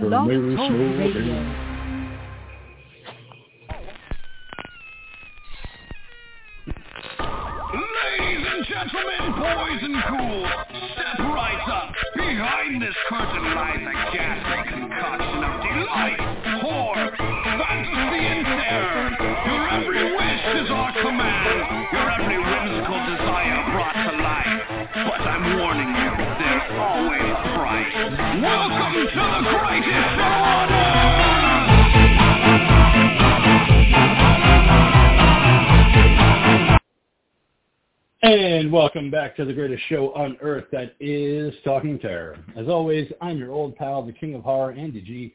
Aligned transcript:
Blog 0.00 0.28
Talk 0.56 0.70
Radio. 0.70 1.36
Ladies 7.72 8.46
and 8.52 8.66
gentlemen, 8.66 9.22
boys 9.38 9.80
and 9.82 9.96
ghouls, 10.08 10.48
step 10.92 11.18
right 11.18 11.68
up. 11.68 11.92
Behind 12.14 12.82
this 12.82 12.94
curtain 13.08 13.44
lies 13.54 13.80
a 13.80 13.94
ghastly 14.16 14.60
concoction 14.72 15.44
of 15.44 15.54
delight, 15.62 16.20
horror, 16.62 17.10
fantasy, 17.16 18.22
and 18.26 18.44
terror. 18.46 19.08
Your 19.46 19.62
every 19.70 20.04
wish 20.12 20.44
is 20.62 20.70
our 20.70 20.92
command. 21.02 21.61
Welcome 28.02 28.18
to 28.18 29.14
the! 29.14 29.48
And 38.22 38.72
welcome 38.72 39.08
back 39.08 39.36
to 39.36 39.44
the 39.44 39.52
greatest 39.52 39.84
show 39.88 40.12
on 40.14 40.36
earth 40.40 40.64
that 40.72 40.96
is 40.98 41.54
Talking 41.64 42.00
Terror. 42.00 42.38
As 42.56 42.66
always, 42.66 43.08
I'm 43.20 43.38
your 43.38 43.52
old 43.52 43.76
pal, 43.76 44.02
the 44.04 44.12
King 44.12 44.34
of 44.34 44.42
Horror, 44.42 44.72
Andy 44.72 45.00
G, 45.00 45.32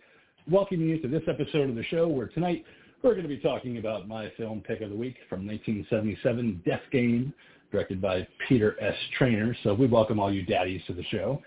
welcoming 0.51 0.89
you 0.89 0.99
to 1.01 1.07
this 1.07 1.23
episode 1.29 1.69
of 1.69 1.75
the 1.75 1.85
show 1.85 2.09
where 2.09 2.27
tonight 2.27 2.65
we're 3.01 3.13
going 3.13 3.23
to 3.23 3.29
be 3.29 3.37
talking 3.37 3.77
about 3.77 4.09
my 4.09 4.29
film 4.35 4.59
pick 4.59 4.81
of 4.81 4.89
the 4.89 4.95
week 4.95 5.15
from 5.29 5.47
1977, 5.47 6.63
Death 6.65 6.81
Game, 6.91 7.33
directed 7.71 8.01
by 8.01 8.27
Peter 8.47 8.75
S. 8.81 8.95
Traynor. 9.17 9.55
So 9.63 9.73
we 9.73 9.87
welcome 9.87 10.19
all 10.19 10.33
you 10.33 10.43
daddies 10.43 10.81
to 10.87 10.93
the 10.93 11.03
show. 11.03 11.41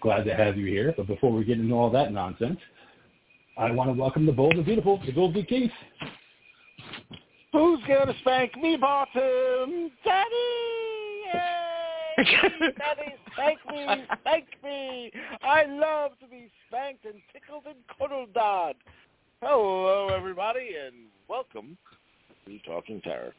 Glad 0.00 0.24
to 0.24 0.34
have 0.34 0.56
you 0.56 0.66
here. 0.66 0.94
But 0.96 1.06
before 1.06 1.32
we 1.32 1.44
get 1.44 1.58
into 1.58 1.74
all 1.74 1.90
that 1.90 2.12
nonsense, 2.12 2.58
I 3.58 3.70
want 3.70 3.90
to 3.90 4.00
welcome 4.00 4.24
the 4.24 4.32
bold 4.32 4.54
and 4.54 4.64
beautiful, 4.64 5.00
the 5.04 5.12
Gold 5.12 5.36
Keith. 5.46 5.70
Who's 7.52 7.80
gonna 7.86 8.14
spank 8.20 8.56
me 8.56 8.76
bottom? 8.76 9.90
Daddy! 10.04 10.30
Yay! 11.34 12.16
Daddy, 12.78 13.14
spank 13.32 13.58
me, 13.70 13.86
spank 14.20 14.46
me! 14.64 15.10
I 15.42 15.64
love 15.66 16.12
to 16.20 16.26
be 16.28 16.48
spanked 16.68 17.04
and 17.04 17.20
tickled 17.32 17.64
and 17.66 17.76
cuddled 17.98 18.36
on. 18.36 18.74
Hello, 19.42 20.08
everybody, 20.08 20.70
and 20.86 20.94
welcome 21.28 21.76
to 22.46 22.58
Talking 22.60 23.00
Terror. 23.02 23.34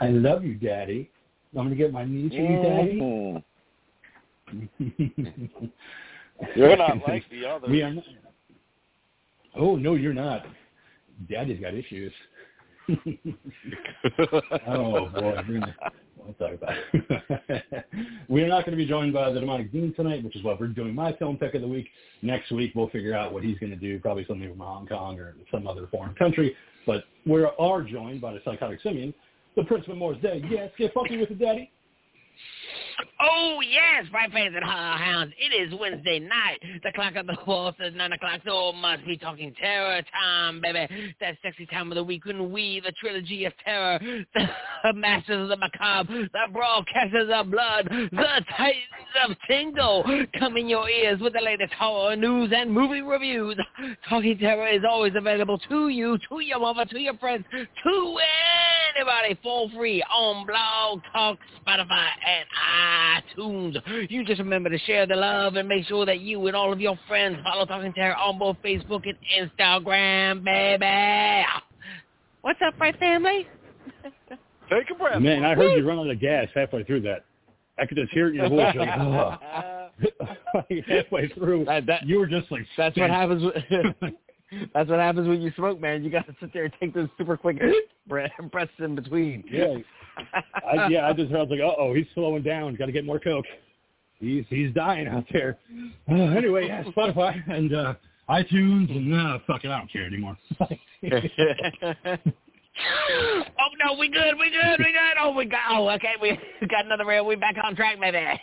I 0.00 0.08
love 0.08 0.44
you, 0.44 0.54
Daddy. 0.54 1.10
I'm 1.54 1.66
going 1.66 1.70
to 1.70 1.76
get 1.76 1.92
my 1.92 2.04
knees 2.04 2.30
for 2.30 2.36
you, 2.36 2.62
Daddy. 2.62 3.00
Mm-hmm. 3.00 3.38
You're 6.56 6.76
not 6.76 6.98
like 7.06 7.24
the 7.30 7.46
others. 7.46 7.68
We 7.70 7.82
are 7.82 7.94
not. 7.94 8.04
Oh 9.54 9.76
no, 9.76 9.94
you're 9.94 10.14
not. 10.14 10.46
Daddy's 11.28 11.60
got 11.60 11.74
issues. 11.74 12.12
oh 14.66 15.08
boy, 15.08 15.42
we'll 16.16 16.34
talk 16.34 16.54
about 16.54 16.74
we're 18.28 18.48
not 18.48 18.64
going 18.64 18.76
to 18.76 18.76
be 18.76 18.86
joined 18.86 19.12
by 19.12 19.30
the 19.30 19.40
demonic 19.40 19.70
dean 19.70 19.92
tonight, 19.94 20.24
which 20.24 20.34
is 20.36 20.42
what 20.42 20.58
we're 20.58 20.68
doing 20.68 20.94
my 20.94 21.12
film 21.14 21.36
pick 21.36 21.54
of 21.54 21.60
the 21.60 21.68
week. 21.68 21.88
Next 22.22 22.50
week 22.50 22.72
we'll 22.74 22.88
figure 22.88 23.14
out 23.14 23.32
what 23.32 23.44
he's 23.44 23.58
going 23.58 23.70
to 23.70 23.76
do, 23.76 23.98
probably 23.98 24.24
something 24.26 24.48
from 24.48 24.58
Hong 24.58 24.86
Kong 24.86 25.18
or 25.18 25.34
some 25.50 25.66
other 25.66 25.86
foreign 25.90 26.14
country. 26.14 26.56
But 26.86 27.04
we 27.26 27.44
are 27.44 27.82
joined 27.82 28.20
by 28.20 28.32
the 28.32 28.40
psychotic 28.44 28.80
simian, 28.82 29.14
the 29.56 29.64
Prince 29.64 29.86
of 29.88 29.96
Moore's 29.96 30.20
Day. 30.22 30.42
Yes, 30.50 30.70
get 30.78 30.92
funky 30.94 31.18
with 31.18 31.30
it, 31.30 31.38
Daddy. 31.38 31.70
Oh, 33.20 33.60
yes, 33.60 34.06
my 34.12 34.26
favorite 34.32 34.64
horror 34.64 34.96
hounds. 34.96 35.32
It 35.38 35.54
is 35.54 35.78
Wednesday 35.78 36.18
night. 36.18 36.58
The 36.82 36.92
clock 36.92 37.14
of 37.16 37.26
the 37.26 37.36
wall 37.46 37.74
says 37.80 37.92
9 37.94 38.12
o'clock, 38.12 38.40
so 38.44 38.70
it 38.70 38.76
must 38.76 39.04
be 39.06 39.16
talking 39.16 39.54
terror 39.60 40.02
time, 40.12 40.60
baby. 40.60 41.14
That 41.20 41.36
sexy 41.42 41.66
time 41.66 41.90
of 41.92 41.96
the 41.96 42.04
week 42.04 42.24
when 42.24 42.50
we, 42.50 42.80
the 42.84 42.92
trilogy 43.00 43.44
of 43.44 43.52
terror, 43.64 43.98
the 44.34 44.92
masters 44.92 45.42
of 45.42 45.48
the 45.48 45.56
macabre, 45.56 46.28
the 46.32 46.52
broadcasters 46.52 47.30
of 47.30 47.50
blood, 47.50 47.86
the 47.90 48.44
titans 48.56 48.82
of 49.28 49.36
tingle, 49.48 50.04
come 50.38 50.56
in 50.56 50.68
your 50.68 50.88
ears 50.88 51.20
with 51.20 51.32
the 51.32 51.40
latest 51.40 51.72
horror 51.74 52.16
news 52.16 52.52
and 52.54 52.72
movie 52.72 53.02
reviews. 53.02 53.56
Talking 54.08 54.38
terror 54.38 54.68
is 54.68 54.82
always 54.88 55.12
available 55.14 55.58
to 55.68 55.88
you, 55.88 56.18
to 56.28 56.40
your 56.40 56.58
mother, 56.58 56.84
to 56.86 56.98
your 56.98 57.16
friends, 57.18 57.44
to 57.52 58.18
anybody 58.96 59.38
for 59.42 59.68
free 59.70 60.02
on 60.02 60.46
Blog 60.46 61.00
Talk, 61.12 61.38
Spotify, 61.66 62.08
and 62.26 62.46
Ah, 62.62 63.02
iTunes. 63.36 63.76
You 64.10 64.24
just 64.24 64.38
remember 64.38 64.70
to 64.70 64.78
share 64.78 65.06
the 65.06 65.16
love 65.16 65.56
and 65.56 65.68
make 65.68 65.86
sure 65.86 66.06
that 66.06 66.20
you 66.20 66.46
and 66.46 66.56
all 66.56 66.72
of 66.72 66.80
your 66.80 66.98
friends 67.08 67.38
follow 67.42 67.66
Talking 67.66 67.92
Terror 67.92 68.16
on 68.16 68.38
both 68.38 68.56
Facebook 68.64 69.02
and 69.04 69.16
Instagram, 69.58 70.44
baby. 70.44 71.46
What's 72.42 72.60
up, 72.64 72.74
my 72.78 72.92
family? 72.92 73.46
Take 74.70 74.90
a 74.90 74.94
breath. 74.94 75.20
Man, 75.20 75.44
I 75.44 75.54
heard 75.54 75.76
you 75.76 75.86
run 75.86 75.98
out 75.98 76.10
of 76.10 76.20
gas 76.20 76.48
halfway 76.54 76.84
through 76.84 77.02
that. 77.02 77.24
I 77.78 77.86
could 77.86 77.96
just 77.96 78.12
hear 78.12 78.28
it 78.28 78.30
in 78.30 78.34
your 78.36 78.48
voice. 78.48 78.74
Like, 78.76 78.88
"Ugh." 78.98 79.38
Halfway 80.86 81.28
through, 81.28 81.64
That, 81.66 81.86
that, 81.86 82.06
you 82.06 82.18
were 82.18 82.26
just 82.26 82.50
like, 82.50 82.66
that's 82.76 82.96
what 82.96 83.10
happens. 83.10 83.42
With, 84.00 84.14
that's 84.74 84.90
what 84.90 84.98
happens 84.98 85.28
when 85.28 85.40
you 85.40 85.52
smoke, 85.56 85.80
man. 85.80 86.04
You 86.04 86.10
got 86.10 86.26
to 86.26 86.34
sit 86.40 86.52
there 86.52 86.64
and 86.64 86.72
take 86.80 86.94
those 86.94 87.08
super 87.16 87.36
quick 87.36 87.60
breath- 88.08 88.30
breaths 88.50 88.72
in 88.78 88.94
between. 88.94 89.44
Yeah, 89.50 89.76
I, 90.16 90.88
yeah. 90.88 91.08
I 91.08 91.12
just 91.12 91.30
heard 91.30 91.38
I 91.38 91.42
was 91.42 91.50
like, 91.50 91.60
uh 91.60 91.74
oh, 91.78 91.94
he's 91.94 92.06
slowing 92.14 92.42
down. 92.42 92.74
Got 92.76 92.86
to 92.86 92.92
get 92.92 93.04
more 93.04 93.18
coke. 93.18 93.46
He's 94.18 94.44
he's 94.48 94.72
dying 94.74 95.08
out 95.08 95.24
there. 95.32 95.58
Uh, 96.10 96.14
anyway, 96.14 96.66
yeah, 96.66 96.84
Spotify 96.84 97.42
and 97.50 97.74
uh, 97.74 97.94
iTunes 98.28 98.90
and 98.90 99.14
uh, 99.14 99.38
fuck 99.46 99.64
it, 99.64 99.70
I 99.70 99.78
don't 99.78 99.92
care 99.92 100.06
anymore. 100.06 100.36
Oh 103.58 103.68
no, 103.84 103.98
we 103.98 104.08
good, 104.08 104.34
we 104.38 104.50
good, 104.50 104.78
we 104.78 104.92
good. 104.92 105.16
Oh, 105.20 105.32
we 105.32 105.44
got. 105.44 105.60
Oh, 105.70 105.90
okay, 105.90 106.14
we 106.20 106.38
got 106.68 106.86
another 106.86 107.04
rail. 107.04 107.26
We 107.26 107.36
back 107.36 107.56
on 107.62 107.76
track, 107.76 108.00
baby. 108.00 108.24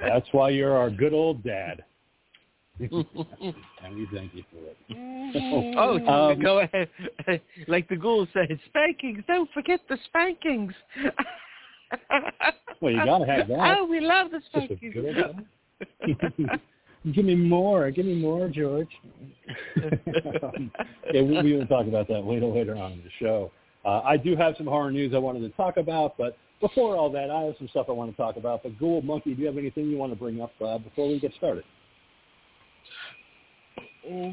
That's 0.00 0.26
why 0.32 0.50
you're 0.50 0.76
our 0.76 0.90
good 0.90 1.12
old 1.12 1.42
dad. 1.42 1.84
And 2.80 3.96
we 3.96 4.08
thank 4.12 4.34
you 4.34 4.42
for 4.50 4.58
it. 4.66 4.76
oh, 5.76 6.30
Um, 6.30 6.40
go 6.40 6.60
ahead. 6.60 6.88
Like 7.68 7.88
the 7.88 7.96
ghoul 7.96 8.26
said, 8.32 8.58
spankings. 8.66 9.22
Don't 9.26 9.50
forget 9.52 9.80
the 9.88 9.98
spankings. 10.06 10.72
Well, 12.80 12.92
you 12.92 13.04
gotta 13.04 13.26
have 13.26 13.48
that. 13.48 13.76
Oh, 13.78 13.84
we 13.84 14.00
love 14.00 14.30
the 14.30 14.40
spankings. 14.48 14.94
Give 17.14 17.24
me 17.24 17.34
more. 17.34 17.90
Give 17.90 18.06
me 18.06 18.14
more, 18.14 18.48
George. 18.48 18.90
Um, 20.42 20.70
yeah, 21.12 21.22
we, 21.22 21.42
we 21.42 21.56
will 21.56 21.66
talk 21.66 21.86
about 21.86 22.08
that 22.08 22.20
later 22.26 22.46
later 22.46 22.76
on 22.76 22.92
in 22.92 22.98
the 22.98 23.10
show. 23.18 23.50
Uh, 23.84 24.00
I 24.00 24.16
do 24.16 24.36
have 24.36 24.54
some 24.58 24.66
horror 24.66 24.90
news 24.90 25.14
I 25.14 25.18
wanted 25.18 25.40
to 25.40 25.48
talk 25.50 25.76
about, 25.78 26.18
but 26.18 26.36
before 26.60 26.96
all 26.96 27.10
that, 27.10 27.30
I 27.30 27.42
have 27.42 27.54
some 27.58 27.68
stuff 27.68 27.86
I 27.88 27.92
want 27.92 28.10
to 28.10 28.16
talk 28.16 28.36
about. 28.36 28.62
But 28.62 28.78
Ghoul 28.78 29.00
Monkey, 29.02 29.34
do 29.34 29.40
you 29.40 29.46
have 29.46 29.56
anything 29.56 29.88
you 29.88 29.96
want 29.96 30.12
to 30.12 30.18
bring 30.18 30.40
up 30.42 30.52
uh, 30.60 30.78
before 30.78 31.08
we 31.08 31.18
get 31.18 31.32
started? 31.38 31.64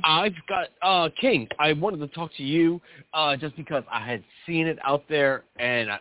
I've 0.04 0.36
got 0.48 0.68
uh 0.82 1.10
King. 1.20 1.48
I 1.60 1.74
wanted 1.74 2.00
to 2.00 2.08
talk 2.08 2.32
to 2.38 2.44
you 2.44 2.82
uh 3.14 3.36
just 3.36 3.56
because 3.56 3.84
I 3.92 4.06
had 4.06 4.24
seen 4.46 4.68
it 4.68 4.78
out 4.84 5.04
there 5.10 5.44
and 5.60 5.90
uh, 5.90 5.98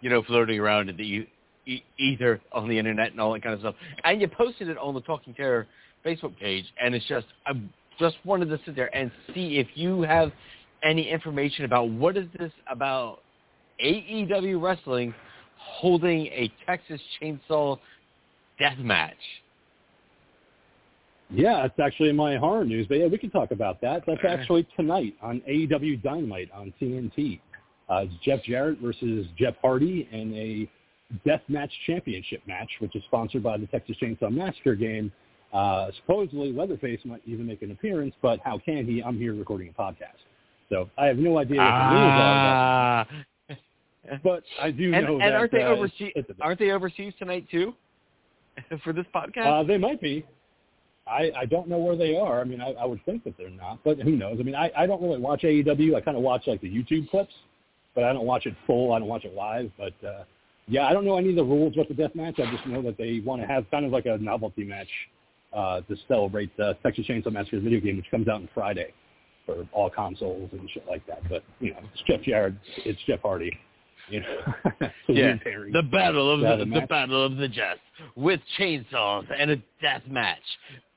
you 0.00 0.10
know 0.10 0.22
floating 0.22 0.58
around 0.58 0.88
in 0.88 0.96
the 0.96 1.02
e- 1.02 1.28
e- 1.66 1.82
ether 1.98 2.40
on 2.52 2.68
the 2.68 2.78
internet 2.78 3.12
and 3.12 3.20
all 3.20 3.32
that 3.32 3.42
kind 3.42 3.54
of 3.54 3.60
stuff. 3.60 3.74
And 4.04 4.20
you 4.20 4.28
posted 4.28 4.68
it 4.68 4.78
on 4.78 4.94
the 4.94 5.00
Talking 5.00 5.34
Terror 5.34 5.66
Facebook 6.04 6.38
page, 6.38 6.64
and 6.82 6.94
it's 6.94 7.06
just 7.06 7.26
I 7.46 7.52
just 7.98 8.16
wanted 8.24 8.48
to 8.50 8.60
sit 8.64 8.76
there 8.76 8.94
and 8.94 9.10
see 9.34 9.58
if 9.58 9.68
you 9.74 10.02
have 10.02 10.32
any 10.82 11.08
information 11.08 11.64
about 11.64 11.90
what 11.90 12.16
is 12.16 12.26
this 12.38 12.52
about 12.70 13.20
AEW 13.84 14.60
wrestling 14.60 15.14
holding 15.56 16.26
a 16.26 16.52
Texas 16.66 17.00
Chainsaw 17.20 17.78
death 18.58 18.78
match. 18.78 19.16
Yeah, 21.30 21.64
it's 21.64 21.78
actually 21.78 22.08
in 22.08 22.16
my 22.16 22.36
horror 22.36 22.64
news, 22.64 22.86
but 22.88 22.98
yeah, 22.98 23.06
we 23.06 23.18
can 23.18 23.30
talk 23.30 23.50
about 23.50 23.80
that. 23.82 24.02
That's 24.06 24.20
actually 24.26 24.66
tonight 24.76 25.14
on 25.20 25.42
AEW 25.48 26.02
Dynamite 26.02 26.50
on 26.52 26.72
TNT. 26.80 27.40
Uh, 27.88 28.04
it's 28.04 28.14
Jeff 28.22 28.42
Jarrett 28.44 28.78
versus 28.80 29.26
Jeff 29.36 29.54
Hardy 29.60 30.08
in 30.10 30.34
a 30.34 30.70
death 31.28 31.42
match 31.48 31.70
championship 31.86 32.40
match, 32.46 32.68
which 32.80 32.94
is 32.96 33.02
sponsored 33.04 33.42
by 33.42 33.58
the 33.58 33.66
Texas 33.66 33.96
Chainsaw 34.00 34.30
Massacre 34.30 34.74
game. 34.74 35.12
Uh, 35.52 35.90
supposedly, 36.00 36.52
Leatherface 36.52 37.00
might 37.04 37.22
even 37.26 37.46
make 37.46 37.62
an 37.62 37.70
appearance, 37.70 38.14
but 38.20 38.40
how 38.44 38.58
can 38.58 38.86
he? 38.86 39.02
I'm 39.02 39.18
here 39.18 39.34
recording 39.34 39.68
a 39.68 39.80
podcast, 39.80 40.18
so 40.68 40.90
I 40.98 41.06
have 41.06 41.16
no 41.16 41.38
idea 41.38 41.58
what 41.58 41.64
the. 41.64 41.70
Ah. 41.70 43.06
But, 44.10 44.22
but 44.22 44.42
I 44.60 44.70
do 44.70 44.92
and, 44.94 45.06
know 45.06 45.12
and 45.14 45.22
that 45.22 45.34
aren't 45.34 45.52
they 45.52 45.62
uh, 45.62 45.68
overseas? 45.68 46.12
Aren't 46.40 46.58
they 46.58 46.70
overseas 46.70 47.12
tonight 47.18 47.46
too? 47.50 47.74
For 48.84 48.92
this 48.92 49.06
podcast? 49.14 49.60
Uh, 49.60 49.66
they 49.66 49.78
might 49.78 50.00
be. 50.00 50.24
I, 51.08 51.32
I 51.36 51.44
don't 51.46 51.68
know 51.68 51.78
where 51.78 51.96
they 51.96 52.16
are. 52.16 52.40
I 52.40 52.44
mean, 52.44 52.60
I, 52.60 52.72
I 52.72 52.84
would 52.84 53.04
think 53.04 53.24
that 53.24 53.36
they're 53.38 53.50
not, 53.50 53.78
but 53.84 53.98
who 53.98 54.12
knows? 54.12 54.36
I 54.40 54.42
mean, 54.42 54.54
I, 54.54 54.70
I 54.76 54.86
don't 54.86 55.02
really 55.02 55.20
watch 55.20 55.42
AEW. 55.42 55.94
I 55.94 56.00
kind 56.00 56.16
of 56.16 56.22
watch 56.22 56.42
like 56.46 56.60
the 56.60 56.68
YouTube 56.68 57.08
clips, 57.10 57.32
but 57.94 58.04
I 58.04 58.12
don't 58.12 58.26
watch 58.26 58.46
it 58.46 58.54
full. 58.66 58.92
I 58.92 58.98
don't 58.98 59.08
watch 59.08 59.24
it 59.24 59.34
live. 59.34 59.70
But 59.78 59.94
uh, 60.06 60.24
yeah, 60.66 60.86
I 60.86 60.92
don't 60.92 61.04
know 61.04 61.16
any 61.16 61.30
of 61.30 61.36
the 61.36 61.44
rules 61.44 61.76
with 61.76 61.88
the 61.88 61.94
death 61.94 62.14
match. 62.14 62.38
I 62.38 62.50
just 62.50 62.66
know 62.66 62.82
that 62.82 62.98
they 62.98 63.20
want 63.24 63.42
to 63.42 63.48
have 63.48 63.70
kind 63.70 63.84
of 63.86 63.92
like 63.92 64.06
a 64.06 64.18
novelty 64.18 64.64
match 64.64 64.88
uh, 65.52 65.80
to 65.82 65.96
celebrate 66.06 66.54
the 66.56 66.76
Texas 66.82 67.06
Chainsaw 67.06 67.32
Massacre 67.32 67.60
video 67.60 67.80
game, 67.80 67.96
which 67.96 68.10
comes 68.10 68.28
out 68.28 68.36
on 68.36 68.48
Friday 68.54 68.92
for 69.46 69.66
all 69.72 69.88
consoles 69.88 70.50
and 70.52 70.68
shit 70.70 70.84
like 70.88 71.06
that. 71.06 71.26
But 71.28 71.42
you 71.60 71.72
know, 71.72 71.80
it's 71.92 72.02
Jeff 72.06 72.22
Jarrett, 72.22 72.54
it's 72.84 73.00
Jeff 73.06 73.20
Hardy. 73.22 73.56
You 74.10 74.20
know, 74.20 74.26
Yeah, 75.08 75.34
the 75.72 75.82
battle 75.82 76.32
of 76.32 76.40
the, 76.40 76.64
the 76.64 76.80
the 76.80 76.86
battle 76.86 77.24
of 77.26 77.36
the 77.36 77.48
Jeffs 77.48 77.80
with 78.16 78.40
chainsaws 78.58 79.26
and 79.38 79.50
a 79.50 79.56
death 79.82 80.02
match 80.08 80.38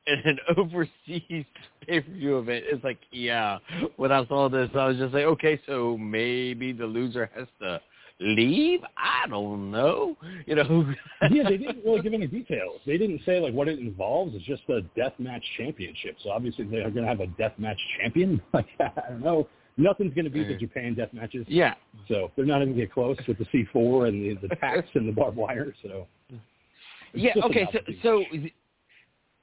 and 0.08 0.26
an 0.26 0.40
overseas 0.58 1.46
pay 1.88 2.02
per 2.02 2.12
view 2.12 2.40
event. 2.40 2.66
It's 2.68 2.84
like, 2.84 3.00
yeah. 3.12 3.60
When 3.98 4.12
I 4.12 4.26
saw 4.28 4.50
this, 4.50 4.70
I 4.76 4.88
was 4.88 4.98
just 4.98 5.14
like, 5.14 5.24
okay, 5.24 5.60
so 5.68 5.98
maybe 5.98 6.72
the 6.72 6.86
loser 6.86 7.30
has 7.36 7.48
to 7.62 7.82
leave. 8.20 8.82
I 8.98 9.28
don't 9.28 9.72
know. 9.72 10.16
You 10.46 10.56
know. 10.56 10.94
yeah, 11.30 11.44
they 11.44 11.58
didn't 11.58 11.84
really 11.84 12.02
give 12.02 12.14
any 12.14 12.28
details. 12.28 12.80
They 12.86 12.98
didn't 12.98 13.22
say 13.26 13.40
like 13.40 13.54
what 13.54 13.68
it 13.68 13.80
involves. 13.80 14.36
It's 14.36 14.46
just 14.46 14.64
a 14.70 14.82
death 14.96 15.14
match 15.20 15.44
championship. 15.58 16.18
So 16.24 16.32
obviously 16.32 16.66
they're 16.66 16.90
going 16.90 17.04
to 17.04 17.10
have 17.10 17.20
a 17.20 17.28
death 17.28 17.54
match 17.58 17.80
champion. 18.00 18.42
Like 18.54 18.68
I 18.80 19.10
don't 19.10 19.22
know. 19.22 19.48
Nothing's 19.78 20.14
going 20.14 20.26
to 20.26 20.32
beat 20.32 20.48
the. 20.48 20.58
Japan 20.58 20.94
death 20.94 21.14
matches. 21.14 21.46
yeah. 21.48 21.74
So 22.08 22.30
they're 22.36 22.46
not 22.46 22.62
even 22.62 22.76
get 22.76 22.92
close 22.92 23.18
with 23.28 23.38
the 23.38 23.46
C4 23.46 24.10
and 24.10 24.38
the, 24.38 24.48
the 24.48 24.56
tacks 24.56 24.90
and 24.94 25.08
the 25.08 25.14
barbed 25.14 25.38
wire. 25.38 25.74
So 25.82 26.08
it's 26.30 26.42
Yeah. 27.14 27.32
Okay. 27.46 27.68
So, 27.72 27.80
so 28.04 28.24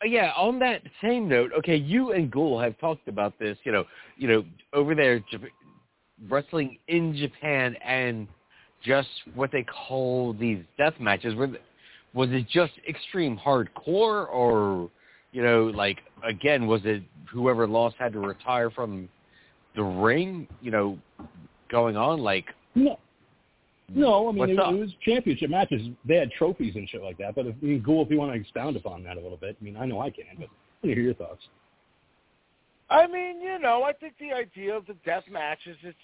yeah. 0.04 0.32
On 0.36 0.58
that 0.60 0.82
same 1.02 1.28
note, 1.28 1.50
okay, 1.58 1.76
you 1.76 2.12
and 2.12 2.30
Ghoul 2.30 2.60
have 2.60 2.78
talked 2.78 3.08
about 3.08 3.38
this. 3.38 3.58
You 3.64 3.72
know, 3.72 3.84
you 4.16 4.28
know, 4.28 4.44
over 4.72 4.94
there, 4.94 5.20
Jap- 5.20 5.50
wrestling 6.28 6.78
in 6.88 7.16
Japan 7.16 7.76
and 7.84 8.28
just 8.84 9.08
what 9.34 9.50
they 9.50 9.64
call 9.64 10.32
these 10.34 10.62
death 10.76 10.94
matches. 11.00 11.34
Were 11.34 11.48
was 12.14 12.30
it 12.30 12.48
just 12.48 12.72
extreme 12.88 13.38
hardcore, 13.38 14.28
or 14.28 14.90
you 15.32 15.42
know, 15.42 15.64
like 15.64 15.98
again, 16.26 16.66
was 16.66 16.80
it 16.84 17.02
whoever 17.30 17.66
lost 17.66 17.96
had 17.98 18.12
to 18.12 18.20
retire 18.20 18.70
from 18.70 19.08
the 19.76 19.82
ring? 19.82 20.46
You 20.60 20.70
know, 20.70 20.98
going 21.70 21.96
on 21.96 22.20
like. 22.20 22.46
No, 23.94 24.28
I 24.28 24.32
mean 24.32 24.50
it, 24.50 24.58
it 24.58 24.78
was 24.78 24.90
championship 25.02 25.50
matches. 25.50 25.88
They 26.04 26.16
had 26.16 26.30
trophies 26.32 26.76
and 26.76 26.88
shit 26.88 27.02
like 27.02 27.16
that. 27.18 27.34
But 27.34 27.46
if 27.46 27.54
I 27.62 27.64
mean, 27.64 27.82
Ghoul, 27.82 28.04
if 28.04 28.10
you 28.10 28.18
want 28.18 28.32
to 28.32 28.38
expound 28.38 28.76
upon 28.76 29.02
that 29.04 29.16
a 29.16 29.20
little 29.20 29.38
bit, 29.38 29.56
I 29.60 29.64
mean, 29.64 29.76
I 29.76 29.86
know 29.86 30.00
I 30.00 30.10
can, 30.10 30.24
but 30.36 30.44
I 30.44 30.48
want 30.48 30.82
to 30.82 30.94
hear 30.94 31.00
your 31.02 31.14
thoughts. 31.14 31.48
I 32.90 33.06
mean, 33.06 33.40
you 33.40 33.58
know, 33.58 33.82
I 33.82 33.92
think 33.92 34.14
the 34.18 34.32
idea 34.32 34.74
of 34.74 34.86
the 34.86 34.94
death 35.04 35.24
match 35.30 35.60
is 35.66 35.76
it's. 35.82 35.96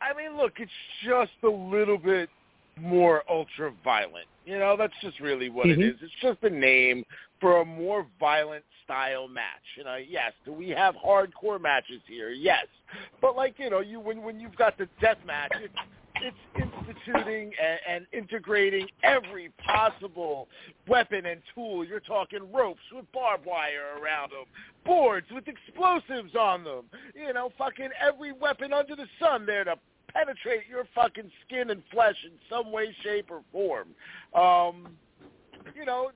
I 0.00 0.16
mean, 0.16 0.36
look, 0.36 0.54
it's 0.58 0.70
just 1.04 1.32
a 1.44 1.48
little 1.48 1.98
bit 1.98 2.28
more 2.80 3.22
ultra 3.30 3.72
violent. 3.84 4.26
You 4.44 4.58
know, 4.58 4.76
that's 4.76 4.94
just 5.00 5.20
really 5.20 5.48
what 5.48 5.68
it 5.68 5.78
Mhm. 5.78 5.94
is. 5.94 6.02
It's 6.02 6.12
just 6.20 6.42
a 6.42 6.50
name 6.50 7.04
for 7.42 7.60
a 7.60 7.64
more 7.64 8.06
violent 8.20 8.64
style 8.84 9.28
match. 9.28 9.60
You 9.76 9.84
know, 9.84 9.96
yes, 9.96 10.32
do 10.46 10.52
we 10.52 10.70
have 10.70 10.94
hardcore 10.94 11.60
matches 11.60 12.00
here? 12.06 12.30
Yes, 12.30 12.66
but 13.20 13.36
like 13.36 13.56
you 13.58 13.68
know, 13.68 13.80
you 13.80 14.00
when 14.00 14.22
when 14.22 14.40
you've 14.40 14.56
got 14.56 14.78
the 14.78 14.88
death 15.00 15.18
match, 15.26 15.52
it's 15.56 15.74
it's 16.22 16.36
instituting 16.88 17.50
and, 17.60 17.80
and 17.88 18.06
integrating 18.12 18.86
every 19.02 19.50
possible 19.66 20.48
weapon 20.86 21.26
and 21.26 21.40
tool. 21.54 21.84
You're 21.84 22.00
talking 22.00 22.40
ropes 22.52 22.82
with 22.94 23.10
barbed 23.12 23.44
wire 23.44 23.98
around 24.00 24.30
them, 24.30 24.44
boards 24.86 25.26
with 25.32 25.48
explosives 25.48 26.36
on 26.38 26.62
them. 26.62 26.84
You 27.14 27.32
know, 27.32 27.50
fucking 27.58 27.90
every 28.00 28.32
weapon 28.32 28.72
under 28.72 28.94
the 28.94 29.06
sun 29.20 29.46
there 29.46 29.64
to 29.64 29.74
penetrate 30.14 30.62
your 30.70 30.84
fucking 30.94 31.30
skin 31.44 31.70
and 31.70 31.82
flesh 31.92 32.16
in 32.24 32.32
some 32.48 32.70
way, 32.70 32.94
shape, 33.02 33.30
or 33.30 33.42
form. 33.50 33.88
Um, 34.32 34.88
you 35.74 35.84
know, 35.84 36.10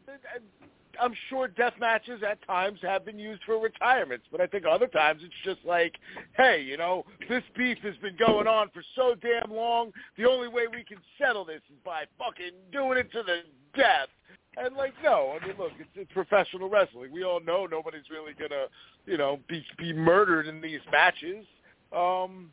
I'm 1.01 1.15
sure 1.29 1.49
death 1.49 1.75
matches 1.79 2.23
at 2.29 2.45
times 2.47 2.79
have 2.83 3.05
been 3.05 3.19
used 3.19 3.43
for 3.45 3.61
retirements, 3.61 4.27
but 4.31 4.41
I 4.41 4.47
think 4.47 4.65
other 4.65 4.87
times 4.87 5.23
it's 5.25 5.35
just 5.45 5.67
like, 5.67 5.95
hey, 6.37 6.63
you 6.63 6.77
know, 6.77 7.05
this 7.29 7.43
beef 7.57 7.79
has 7.83 7.97
been 7.97 8.17
going 8.17 8.47
on 8.47 8.71
for 8.71 8.83
so 8.95 9.15
damn 9.15 9.55
long. 9.55 9.93
The 10.17 10.27
only 10.29 10.49
way 10.49 10.63
we 10.71 10.85
can 10.85 10.99
settle 11.21 11.45
this 11.45 11.63
is 11.71 11.79
by 11.85 12.05
fucking 12.19 12.53
doing 12.73 12.99
it 12.99 13.11
to 13.13 13.23
the 13.23 13.41
death. 13.77 14.09
And 14.57 14.75
like, 14.75 14.95
no, 15.03 15.37
I 15.41 15.47
mean, 15.47 15.57
look, 15.59 15.73
it's, 15.79 15.91
it's 15.95 16.13
professional 16.13 16.71
wrestling. 16.71 17.13
We 17.13 17.25
all 17.25 17.41
know 17.41 17.67
nobody's 17.71 18.09
really 18.11 18.33
gonna, 18.33 18.67
you 19.05 19.19
know, 19.19 19.39
be 19.49 19.65
be 19.77 19.93
murdered 19.93 20.47
in 20.47 20.63
these 20.63 20.81
matches. 20.91 21.45
Um, 21.93 22.51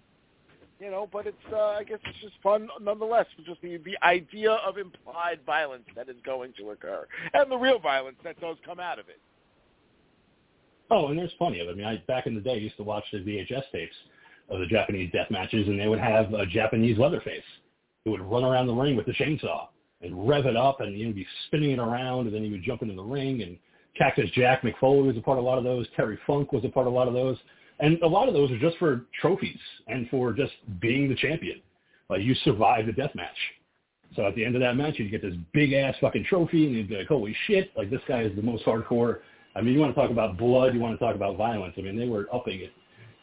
you 0.80 0.92
know, 0.92 1.08
but 1.12 1.28
it's 1.28 1.38
uh, 1.52 1.58
I 1.58 1.84
guess 1.84 2.00
it's 2.06 2.20
just 2.22 2.36
fun 2.42 2.68
nonetheless. 2.82 3.26
Just 3.46 3.62
the 3.62 3.78
the 3.78 3.98
idea 4.04 4.52
of 4.52 4.78
implied 4.78 5.40
violence 5.46 5.86
that 5.96 6.10
is 6.10 6.16
going 6.26 6.54
to 6.60 6.72
occur, 6.72 7.08
and 7.34 7.52
the 7.52 7.58
real 7.58 7.80
violence 7.80 8.18
that 8.24 8.40
does 8.42 8.58
come 8.66 8.80
out 8.80 9.00
of 9.00 9.10
it. 9.10 9.20
Oh, 10.92 11.08
and 11.08 11.18
there's 11.18 11.34
plenty 11.38 11.60
of 11.60 11.68
it. 11.68 11.72
I 11.72 11.76
mean, 11.76 11.86
I, 11.86 12.04
back 12.08 12.28
in 12.28 12.36
the 12.36 12.42
day, 12.42 12.54
I 12.54 12.58
used 12.58 12.78
to 12.78 12.84
watch 12.84 13.04
the 13.12 13.20
VHS 13.20 13.64
tapes 13.72 13.96
of 14.50 14.60
the 14.60 14.66
Japanese 14.68 15.12
death 15.12 15.32
matches, 15.32 15.68
and 15.68 15.80
they 15.80 15.88
would 15.88 16.00
have 16.00 16.34
a 16.34 16.46
Japanese 16.46 16.98
Leatherface 16.98 17.44
who 18.06 18.12
would 18.12 18.22
run 18.22 18.44
around 18.44 18.68
the 18.68 18.74
ring 18.74 18.96
with 18.96 19.06
the 19.06 19.14
chainsaw 19.14 19.68
and 20.02 20.28
rev 20.28 20.46
it 20.46 20.58
up, 20.58 20.82
and 20.82 20.98
you'd 20.98 21.16
be 21.16 21.26
spinning 21.48 21.72
it 21.72 21.80
around, 21.80 22.28
and 22.28 22.36
then 22.36 22.44
he 22.44 22.52
would 22.52 22.64
jump 22.64 22.82
into 22.82 22.94
the 22.94 23.04
ring. 23.04 23.42
And 23.42 23.58
Cactus 23.98 24.30
Jack 24.32 24.64
Mick 24.64 24.78
Foley 24.80 25.08
was 25.08 25.18
a 25.18 25.22
part 25.22 25.38
of 25.38 25.46
a 25.46 25.48
lot 25.48 25.58
of 25.58 25.64
those. 25.64 25.88
Terry 25.96 26.20
Funk 26.28 26.52
was 26.52 26.66
a 26.66 26.70
part 26.70 26.88
of 26.88 26.94
a 26.94 26.96
lot 26.96 27.08
of 27.08 27.14
those, 27.14 27.38
and 27.84 28.02
a 28.02 28.08
lot 28.08 28.30
of 28.30 28.34
those 28.34 28.50
are 28.50 28.58
just 28.58 28.78
for 28.78 29.06
trophies 29.20 29.60
and 29.88 30.10
for 30.10 30.32
just 30.32 30.54
being 30.80 31.10
the 31.10 31.16
champion. 31.16 31.62
Like 32.10 32.22
you 32.22 32.34
survived 32.46 32.88
the 32.88 32.94
death 32.94 33.14
match. 33.14 33.36
So 34.16 34.26
at 34.26 34.36
the 34.36 34.46
end 34.46 34.56
of 34.56 34.62
that 34.62 34.78
match, 34.78 34.96
you'd 34.98 35.12
get 35.12 35.22
this 35.22 35.34
big 35.54 35.74
ass 35.74 35.96
fucking 36.00 36.26
trophy, 36.30 36.66
and 36.66 36.76
you'd 36.76 36.88
be 36.88 36.98
like, 36.98 37.08
"Holy 37.08 37.36
shit! 37.46 37.72
Like 37.76 37.90
this 37.90 38.02
guy 38.08 38.22
is 38.22 38.36
the 38.36 38.42
most 38.42 38.64
hardcore." 38.64 39.20
I 39.56 39.62
mean, 39.62 39.74
you 39.74 39.80
want 39.80 39.94
to 39.94 40.00
talk 40.00 40.12
about 40.12 40.38
blood, 40.38 40.74
you 40.74 40.80
want 40.80 40.98
to 40.98 41.06
talk 41.06 41.16
about 41.16 41.36
violence. 41.36 41.76
I 41.78 41.82
mean, 41.82 41.98
they 41.98 42.08
were 42.08 42.28
upping 42.34 42.62
it. 42.62 42.72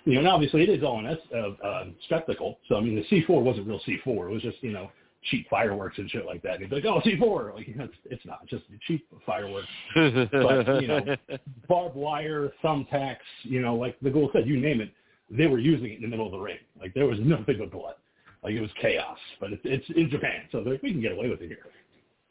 You 0.04 0.14
know, 0.14 0.20
and 0.20 0.28
obviously 0.28 0.62
it 0.62 0.68
is 0.68 0.82
all 0.82 0.98
an 0.98 1.16
uh, 1.34 1.66
uh, 1.66 1.84
spectacle. 2.04 2.58
So 2.68 2.76
I 2.76 2.80
mean, 2.80 2.96
the 2.96 3.04
C4 3.04 3.42
wasn't 3.42 3.66
real 3.66 3.80
C4. 3.80 4.30
It 4.30 4.32
was 4.32 4.42
just 4.42 4.62
you 4.62 4.72
know 4.72 4.90
cheap 5.24 5.48
fireworks 5.50 5.98
and 5.98 6.10
shit 6.10 6.24
like 6.26 6.42
that. 6.42 6.54
And 6.54 6.62
you'd 6.62 6.70
be 6.70 6.76
like, 6.76 6.84
"Oh, 6.84 7.00
C4!" 7.00 7.54
Like 7.54 7.68
you 7.68 7.74
know, 7.74 7.84
it's, 7.84 7.94
it's 8.04 8.24
not 8.24 8.46
just 8.46 8.64
cheap 8.86 9.06
fireworks. 9.26 9.68
But, 9.94 10.82
you 10.82 10.88
know, 10.88 11.16
Barbed 11.68 11.96
wire, 11.96 12.52
thumbtacks. 12.64 13.16
You 13.42 13.60
know, 13.60 13.74
like 13.74 13.98
the 14.00 14.10
ghoul 14.10 14.30
said, 14.32 14.46
you 14.46 14.58
name 14.58 14.80
it, 14.80 14.92
they 15.30 15.46
were 15.46 15.58
using 15.58 15.92
it 15.92 15.96
in 15.96 16.02
the 16.02 16.08
middle 16.08 16.26
of 16.26 16.32
the 16.32 16.38
ring. 16.38 16.58
Like 16.80 16.94
there 16.94 17.06
was 17.06 17.18
nothing 17.20 17.56
but 17.58 17.70
blood. 17.70 17.94
Like 18.42 18.54
it 18.54 18.60
was 18.60 18.70
chaos. 18.80 19.18
But 19.38 19.52
it's, 19.52 19.62
it's 19.64 19.84
in 19.96 20.08
Japan, 20.10 20.42
so 20.50 20.62
they're 20.62 20.74
like, 20.74 20.82
we 20.82 20.92
can 20.92 21.00
get 21.00 21.12
away 21.12 21.28
with 21.28 21.42
it 21.42 21.48
here. 21.48 21.66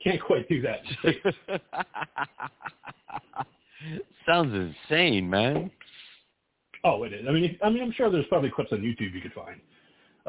Can't 0.03 0.21
quite 0.21 0.47
do 0.47 0.61
that. 0.61 0.81
Sounds 4.25 4.53
insane, 4.53 5.29
man. 5.29 5.71
Oh, 6.83 7.03
it 7.03 7.13
is. 7.13 7.25
I 7.27 7.31
mean, 7.31 7.57
I 7.61 7.69
mean, 7.69 7.83
I'm 7.83 7.91
sure 7.91 8.09
there's 8.09 8.25
probably 8.27 8.49
clips 8.49 8.71
on 8.71 8.79
YouTube 8.79 9.13
you 9.13 9.21
could 9.21 9.33
find 9.33 9.59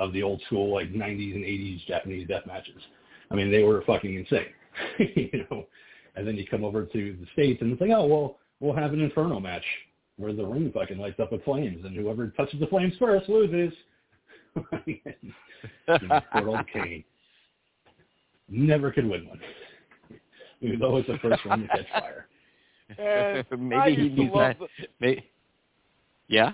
of 0.00 0.12
the 0.12 0.22
old 0.22 0.40
school 0.46 0.74
like 0.74 0.92
90s 0.92 1.34
and 1.34 1.44
80s 1.44 1.86
Japanese 1.86 2.26
death 2.26 2.46
matches. 2.46 2.82
I 3.30 3.34
mean, 3.34 3.50
they 3.50 3.62
were 3.62 3.82
fucking 3.86 4.14
insane, 4.14 4.46
you 4.98 5.44
know. 5.50 5.66
And 6.16 6.26
then 6.26 6.36
you 6.36 6.46
come 6.46 6.64
over 6.64 6.84
to 6.84 7.16
the 7.20 7.26
states 7.32 7.62
and 7.62 7.72
it's 7.72 7.80
like, 7.80 7.90
oh 7.94 8.06
well, 8.06 8.38
we'll 8.58 8.74
have 8.74 8.92
an 8.92 9.00
inferno 9.00 9.38
match 9.38 9.64
where 10.16 10.32
the 10.32 10.44
ring 10.44 10.70
fucking 10.74 10.98
lights 10.98 11.20
up 11.20 11.32
with 11.32 11.42
flames, 11.44 11.84
and 11.84 11.96
whoever 11.96 12.28
touches 12.28 12.60
the 12.60 12.66
flames 12.66 12.92
first 12.98 13.28
loses. 13.28 13.72
you 14.86 14.98
know, 15.86 16.20
good 16.34 16.46
old 16.46 16.66
Kane 16.72 17.04
never 18.50 18.90
could 18.90 19.08
win 19.08 19.28
one. 19.28 19.40
He 20.60 20.70
was 20.70 20.80
always 20.82 21.06
the 21.06 21.18
first 21.18 21.46
one 21.46 21.62
to 21.62 21.68
catch 21.68 21.86
fire. 21.92 22.26
Uh, 22.98 23.42
and 23.54 23.74
I 23.74 23.88
Maybe 23.88 23.94
he 23.96 24.02
used 24.08 24.16
to 24.16 24.22
needs 24.22 24.34
that. 24.34 24.58
the- 24.58 24.66
May 25.00 25.30
yeah. 26.28 26.52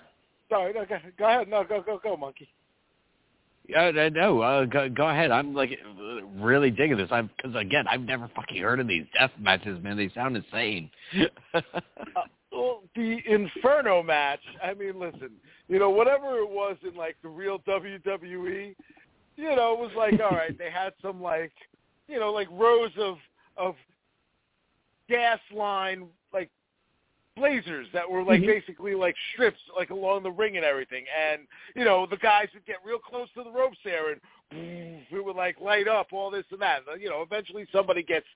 Sorry, 0.48 0.72
no, 0.72 0.86
go, 0.86 0.96
go 1.18 1.24
ahead. 1.26 1.48
No, 1.48 1.64
go, 1.64 1.82
go, 1.82 2.00
go, 2.02 2.16
monkey. 2.16 2.48
Yeah, 3.68 4.08
no, 4.12 4.40
uh, 4.40 4.64
go, 4.64 4.88
go 4.88 5.08
ahead. 5.08 5.30
I'm 5.30 5.52
like 5.54 5.78
really 6.36 6.70
digging 6.70 6.96
this. 6.96 7.08
I'm 7.10 7.30
because 7.36 7.54
again, 7.56 7.86
I've 7.88 8.02
never 8.02 8.30
fucking 8.34 8.62
heard 8.62 8.80
of 8.80 8.86
these 8.86 9.06
death 9.18 9.32
matches, 9.40 9.82
man. 9.82 9.96
They 9.96 10.10
sound 10.14 10.36
insane. 10.36 10.90
Uh, 11.54 12.22
well, 12.52 12.82
the 12.94 13.18
Inferno 13.26 14.02
match. 14.02 14.40
I 14.62 14.72
mean, 14.72 14.98
listen, 14.98 15.32
you 15.68 15.78
know, 15.78 15.90
whatever 15.90 16.38
it 16.38 16.48
was 16.48 16.76
in 16.86 16.94
like 16.94 17.16
the 17.22 17.28
real 17.28 17.58
WWE, 17.60 18.74
you 19.36 19.56
know, 19.56 19.74
it 19.74 19.78
was 19.78 19.90
like, 19.96 20.14
all 20.20 20.36
right, 20.36 20.56
they 20.56 20.70
had 20.70 20.94
some 21.02 21.20
like, 21.20 21.52
you 22.08 22.18
know, 22.18 22.32
like 22.32 22.48
rows 22.52 22.92
of 22.98 23.16
of 23.58 23.74
gas 25.08 25.38
line 25.54 26.06
blazers 27.36 27.86
that 27.92 28.08
were 28.10 28.22
like 28.22 28.40
Mhm. 28.40 28.46
basically 28.46 28.94
like 28.94 29.14
strips 29.32 29.60
like 29.76 29.90
along 29.90 30.22
the 30.22 30.30
ring 30.30 30.56
and 30.56 30.64
everything. 30.64 31.04
And 31.08 31.46
you 31.74 31.84
know 31.84 32.06
the 32.06 32.16
guys 32.16 32.48
would 32.54 32.64
get 32.66 32.84
real 32.84 32.98
close 32.98 33.30
to 33.34 33.44
the 33.44 33.50
ropes 33.50 33.78
there 33.84 34.10
and 34.10 34.20
it 35.10 35.24
would 35.24 35.36
like 35.36 35.60
light 35.60 35.86
up 35.86 36.12
all 36.12 36.30
this 36.30 36.46
and 36.50 36.60
that. 36.60 36.82
You 36.98 37.10
know 37.10 37.22
eventually 37.22 37.66
somebody 37.70 38.02
gets 38.02 38.26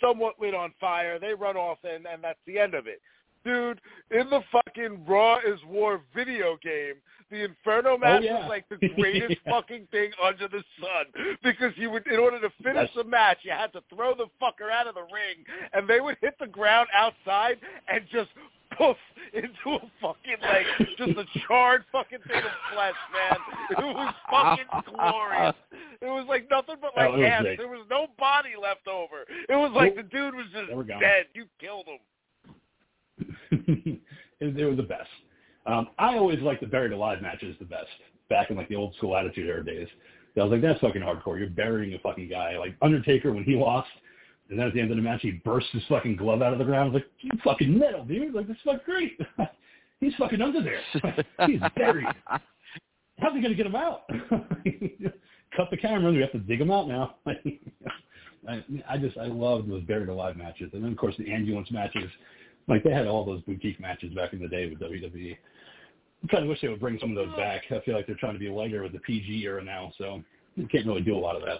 somewhat 0.00 0.40
lit 0.40 0.54
on 0.54 0.72
fire. 0.80 1.18
They 1.18 1.34
run 1.34 1.56
off 1.56 1.78
and 1.84 2.06
and 2.06 2.22
that's 2.22 2.42
the 2.46 2.58
end 2.58 2.74
of 2.74 2.86
it 2.86 3.00
Dude, 3.48 3.80
in 4.10 4.28
the 4.30 4.40
fucking 4.52 5.04
Raw 5.06 5.38
is 5.38 5.58
War 5.66 6.00
video 6.14 6.58
game, 6.62 6.94
the 7.30 7.44
Inferno 7.44 7.90
oh, 7.94 7.98
match 7.98 8.22
Oh, 8.22 8.24
yeah. 8.24 8.40
was 8.40 8.48
like 8.48 8.68
the 8.68 8.76
greatest 8.94 9.36
Yeah. 9.44 9.52
fucking 9.52 9.88
thing 9.90 10.10
under 10.22 10.48
the 10.48 10.62
sun 10.80 11.36
because 11.42 11.72
you 11.76 11.90
would, 11.90 12.06
in 12.06 12.18
order 12.18 12.38
to 12.40 12.50
finish 12.62 12.74
That's- 12.74 12.94
the 12.96 13.04
match, 13.04 13.38
you 13.42 13.52
had 13.52 13.72
to 13.72 13.82
throw 13.94 14.14
the 14.14 14.26
fucker 14.40 14.70
out 14.72 14.86
of 14.86 14.94
the 14.94 15.02
ring, 15.02 15.44
and 15.72 15.88
they 15.88 16.00
would 16.00 16.16
hit 16.20 16.34
the 16.38 16.46
ground 16.46 16.88
outside 16.94 17.56
and 17.88 18.02
just 18.12 18.28
poof 18.76 18.96
into 19.32 19.76
a 19.76 19.80
fucking 20.00 20.36
like 20.42 20.66
just 20.98 21.10
a 21.18 21.24
charred 21.46 21.84
fucking 21.90 22.18
thing 22.28 22.36
of 22.42 22.74
flesh, 22.74 22.94
man. 23.12 23.36
It 23.70 23.94
was 23.96 24.14
fucking 24.30 24.92
glorious. 24.94 25.54
It 26.00 26.06
was 26.06 26.26
like 26.28 26.48
nothing 26.50 26.76
but 26.80 26.92
like 26.96 27.10
Oh, 27.10 27.20
ants. 27.22 27.42
great. 27.44 27.58
There 27.58 27.68
was 27.68 27.86
no 27.90 28.06
body 28.18 28.50
left 28.60 28.86
over. 28.86 29.24
It 29.48 29.56
was 29.56 29.72
like 29.74 29.96
the 29.96 30.02
dude 30.02 30.34
was 30.34 30.46
just 30.52 30.68
They 30.68 30.74
were 30.74 30.84
gone. 30.84 31.00
dead. 31.00 31.26
You 31.34 31.46
killed 31.60 31.86
him. 31.86 31.98
they 34.40 34.64
were 34.64 34.74
the 34.74 34.82
best. 34.82 35.08
Um, 35.66 35.88
I 35.98 36.16
always 36.16 36.40
liked 36.40 36.60
the 36.60 36.66
buried 36.66 36.92
alive 36.92 37.20
matches 37.20 37.56
the 37.58 37.64
best 37.64 37.88
back 38.30 38.50
in 38.50 38.56
like 38.56 38.68
the 38.68 38.76
old 38.76 38.94
school 38.96 39.16
Attitude 39.16 39.48
Era 39.48 39.64
days. 39.64 39.88
I 40.36 40.44
was 40.44 40.52
like, 40.52 40.62
that's 40.62 40.80
fucking 40.80 41.02
hardcore. 41.02 41.38
You're 41.38 41.50
burying 41.50 41.94
a 41.94 41.98
fucking 41.98 42.28
guy. 42.28 42.56
Like 42.58 42.76
Undertaker 42.80 43.32
when 43.32 43.44
he 43.44 43.56
lost, 43.56 43.88
and 44.50 44.58
then 44.58 44.68
at 44.68 44.74
the 44.74 44.80
end 44.80 44.90
of 44.90 44.96
the 44.96 45.02
match 45.02 45.22
he 45.22 45.32
bursts 45.32 45.70
his 45.72 45.82
fucking 45.88 46.16
glove 46.16 46.42
out 46.42 46.52
of 46.52 46.58
the 46.58 46.64
ground. 46.64 46.90
I 46.90 46.92
was 46.92 47.02
like, 47.02 47.10
you 47.20 47.30
fucking 47.42 47.76
metal, 47.76 48.04
dude. 48.04 48.34
Like 48.34 48.46
this 48.46 48.56
is 48.56 48.62
fucking 48.64 48.80
great. 48.84 49.18
He's 50.00 50.14
fucking 50.14 50.40
under 50.40 50.62
there. 50.62 50.80
He's 51.46 51.60
buried. 51.76 52.06
How's 53.18 53.34
he 53.34 53.42
gonna 53.42 53.54
get 53.54 53.66
him 53.66 53.74
out? 53.74 54.08
Cut 55.56 55.70
the 55.70 55.76
camera. 55.76 56.12
We 56.12 56.20
have 56.20 56.32
to 56.32 56.38
dig 56.38 56.60
him 56.60 56.70
out 56.70 56.86
now. 56.86 57.16
I, 58.48 58.64
I 58.88 58.96
just 58.96 59.18
I 59.18 59.26
loved 59.26 59.68
those 59.68 59.82
buried 59.82 60.08
alive 60.08 60.36
matches, 60.36 60.70
and 60.72 60.84
then 60.84 60.92
of 60.92 60.98
course 60.98 61.14
the 61.18 61.32
ambulance 61.32 61.70
matches. 61.72 62.08
Like 62.68 62.84
they 62.84 62.90
had 62.90 63.06
all 63.06 63.24
those 63.24 63.40
boutique 63.42 63.80
matches 63.80 64.12
back 64.14 64.32
in 64.32 64.40
the 64.40 64.48
day 64.48 64.68
with 64.68 64.78
WWE. 64.78 65.36
I 66.22 66.26
kind 66.26 66.42
of 66.42 66.48
wish 66.48 66.60
they 66.60 66.68
would 66.68 66.80
bring 66.80 66.98
some 67.00 67.10
of 67.10 67.16
those 67.16 67.34
back. 67.36 67.62
I 67.70 67.80
feel 67.80 67.94
like 67.94 68.06
they're 68.06 68.16
trying 68.16 68.34
to 68.34 68.38
be 68.38 68.48
lighter 68.48 68.82
with 68.82 68.92
the 68.92 68.98
PG 68.98 69.42
era 69.44 69.62
now, 69.62 69.92
so 69.98 70.22
you 70.56 70.66
can't 70.66 70.86
really 70.86 71.00
do 71.00 71.16
a 71.16 71.18
lot 71.18 71.36
of 71.36 71.42
that. 71.42 71.58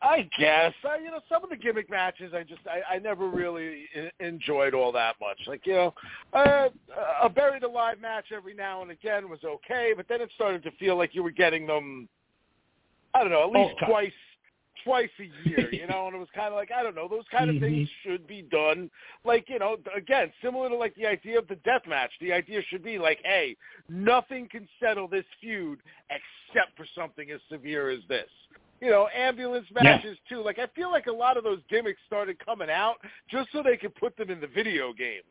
I- 0.00 0.28
guess 0.38 0.72
I, 0.88 0.98
you 0.98 1.10
know 1.10 1.20
some 1.28 1.44
of 1.44 1.50
the 1.50 1.56
gimmick 1.56 1.90
matches 1.90 2.32
I 2.34 2.42
just 2.42 2.62
I, 2.66 2.94
I 2.94 2.98
never 2.98 3.28
really 3.28 3.84
enjoyed 4.20 4.74
all 4.74 4.90
that 4.92 5.16
much. 5.20 5.38
Like 5.46 5.66
you 5.66 5.74
know, 5.74 5.94
uh, 6.32 6.68
a 7.22 7.28
buried 7.28 7.62
alive 7.62 8.00
match 8.00 8.26
every 8.34 8.54
now 8.54 8.82
and 8.82 8.90
again 8.90 9.28
was 9.28 9.40
okay, 9.44 9.92
but 9.96 10.06
then 10.08 10.20
it 10.20 10.30
started 10.34 10.62
to 10.64 10.70
feel 10.72 10.96
like 10.96 11.14
you 11.14 11.22
were 11.22 11.30
getting 11.30 11.66
them. 11.66 12.08
I 13.14 13.20
don't 13.20 13.30
know, 13.30 13.44
at 13.44 13.50
least 13.52 13.74
Oh, 13.82 13.86
twice 13.86 14.12
twice 14.86 15.10
a 15.18 15.48
year, 15.48 15.68
you 15.72 15.86
know, 15.88 16.06
and 16.06 16.14
it 16.14 16.18
was 16.18 16.28
kind 16.34 16.48
of 16.48 16.54
like 16.54 16.70
I 16.70 16.82
don't 16.82 16.94
know, 16.94 17.08
those 17.08 17.24
kind 17.30 17.50
of 17.50 17.60
things 17.60 17.88
mm-hmm. 17.88 18.10
should 18.10 18.26
be 18.26 18.42
done. 18.42 18.88
Like 19.24 19.48
you 19.48 19.58
know, 19.58 19.76
again, 19.94 20.32
similar 20.42 20.68
to 20.68 20.76
like 20.76 20.94
the 20.94 21.06
idea 21.06 21.38
of 21.38 21.48
the 21.48 21.56
death 21.56 21.82
match. 21.88 22.10
The 22.20 22.32
idea 22.32 22.62
should 22.70 22.84
be 22.84 22.98
like, 22.98 23.18
hey, 23.24 23.56
nothing 23.88 24.48
can 24.48 24.68
settle 24.80 25.08
this 25.08 25.24
feud 25.40 25.80
except 26.08 26.76
for 26.76 26.86
something 26.94 27.30
as 27.30 27.40
severe 27.50 27.90
as 27.90 28.00
this. 28.08 28.30
You 28.80 28.90
know, 28.90 29.08
ambulance 29.14 29.66
Yeah. 29.74 29.82
matches 29.82 30.18
too. 30.28 30.42
Like 30.42 30.58
I 30.58 30.66
feel 30.68 30.90
like 30.90 31.06
a 31.06 31.12
lot 31.12 31.36
of 31.36 31.44
those 31.44 31.60
gimmicks 31.68 32.00
started 32.06 32.38
coming 32.44 32.70
out 32.70 32.96
just 33.28 33.50
so 33.52 33.62
they 33.62 33.76
could 33.76 33.94
put 33.96 34.16
them 34.16 34.30
in 34.30 34.40
the 34.40 34.46
video 34.46 34.92
games. 34.92 35.24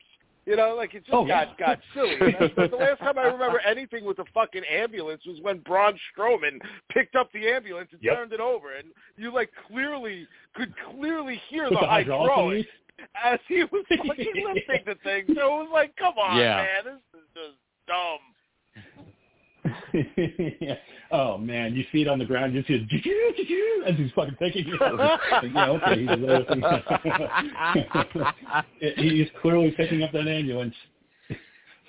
You 0.46 0.56
know, 0.56 0.76
like 0.76 0.94
it 0.94 1.04
just 1.06 1.14
Oh, 1.14 1.26
got 1.26 1.56
yeah. 1.60 1.66
got 1.68 1.80
silly. 1.94 2.18
That's- 2.20 2.70
the 2.70 2.76
last 2.78 3.00
time 3.00 3.18
I 3.18 3.24
remember 3.34 3.60
anything 3.62 4.06
with 4.06 4.20
a 4.20 4.26
fucking 4.34 4.64
ambulance 4.72 5.24
was 5.26 5.40
when 5.42 5.58
Braun 5.60 5.98
Strowman 6.16 6.60
picked 6.92 7.16
up 7.16 7.32
the 7.34 7.48
ambulance 7.50 7.90
and 7.92 8.02
Yep. 8.04 8.16
turned 8.16 8.34
it 8.34 8.40
over, 8.40 8.76
and 8.76 8.90
you 9.18 9.34
like 9.34 9.50
clearly 9.68 10.28
could 10.54 10.74
clearly 10.92 11.42
hear 11.50 11.70
the 11.70 11.78
the 11.80 11.88
hydraulics 11.88 12.70
as 13.24 13.40
he 13.48 13.64
was 13.64 13.86
fucking 13.90 14.34
lifting 14.36 14.84
the 14.86 14.96
thing. 15.04 15.26
So 15.36 15.62
it 15.62 15.64
was 15.64 15.70
like, 15.74 15.96
come 15.96 16.14
on, 16.18 16.38
Yeah. 16.38 16.58
man, 16.58 16.84
this 17.14 17.22
is 17.22 17.28
just 17.34 17.58
dumb. 17.88 18.20
yeah. 20.62 20.76
Oh 21.12 21.38
man, 21.38 21.76
you 21.76 21.84
see 21.92 22.02
it 22.02 22.08
on 22.08 22.20
the 22.20 22.26
ground, 22.26 22.54
you 22.54 22.64
see 22.68 22.86
it 22.90 23.86
as 23.88 23.98
he's 23.98 24.12
fucking 24.12 24.36
taking 24.40 24.66
it. 24.68 24.82
Like, 24.82 25.20
yeah, 25.54 25.70
okay. 25.70 26.02
He's, 28.80 28.96
he's 28.98 29.28
clearly 29.42 29.72
picking 29.72 30.04
up 30.04 30.12
that 30.12 30.28
ambulance. 30.28 30.76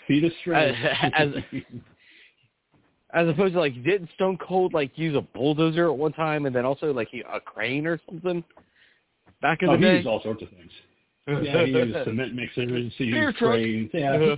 Feet 0.06 0.24
are 0.24 0.30
straight. 0.40 0.74
As- 1.14 1.34
As 3.12 3.28
opposed 3.28 3.54
to 3.54 3.60
like, 3.60 3.72
didn't 3.82 4.10
Stone 4.14 4.36
Cold 4.38 4.74
like 4.74 4.90
use 4.98 5.16
a 5.16 5.22
bulldozer 5.22 5.86
at 5.86 5.96
one 5.96 6.12
time, 6.12 6.44
and 6.44 6.54
then 6.54 6.66
also 6.66 6.92
like 6.92 7.08
he, 7.10 7.22
a 7.32 7.40
crane 7.40 7.86
or 7.86 7.98
something 8.04 8.44
back 9.40 9.62
in 9.62 9.68
oh, 9.68 9.72
the 9.72 9.78
day? 9.78 9.90
he 9.90 9.96
used 9.96 10.08
all 10.08 10.22
sorts 10.22 10.42
of 10.42 10.50
things. 10.50 10.70
Yeah, 11.26 11.64
he 11.64 11.72
used 11.72 12.04
cement 12.04 12.34
mixers, 12.34 12.92
he 12.98 13.04
used 13.04 13.36
cranes, 13.38 13.90
yeah, 13.94 14.36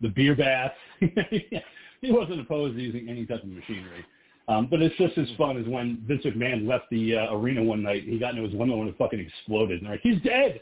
the 0.00 0.08
beer 0.08 0.34
bath. 0.34 0.72
he 1.00 2.12
wasn't 2.12 2.40
opposed 2.40 2.76
to 2.76 2.82
using 2.82 3.08
any 3.08 3.26
type 3.26 3.42
of 3.42 3.48
machinery. 3.48 4.04
Um, 4.48 4.66
but 4.68 4.82
it's 4.82 4.96
just 4.96 5.16
as 5.18 5.28
fun 5.38 5.56
as 5.60 5.66
when 5.68 6.02
Vince 6.08 6.24
McMahon 6.24 6.66
left 6.66 6.90
the 6.90 7.16
uh, 7.16 7.34
arena 7.34 7.62
one 7.62 7.82
night. 7.82 8.02
He 8.04 8.18
got 8.18 8.30
into 8.30 8.42
his 8.48 8.52
limo 8.58 8.80
and 8.80 8.88
it 8.88 8.98
fucking 8.98 9.20
exploded. 9.20 9.78
And 9.82 9.86
they're 9.86 9.94
like, 9.94 10.02
he's 10.02 10.20
dead. 10.22 10.60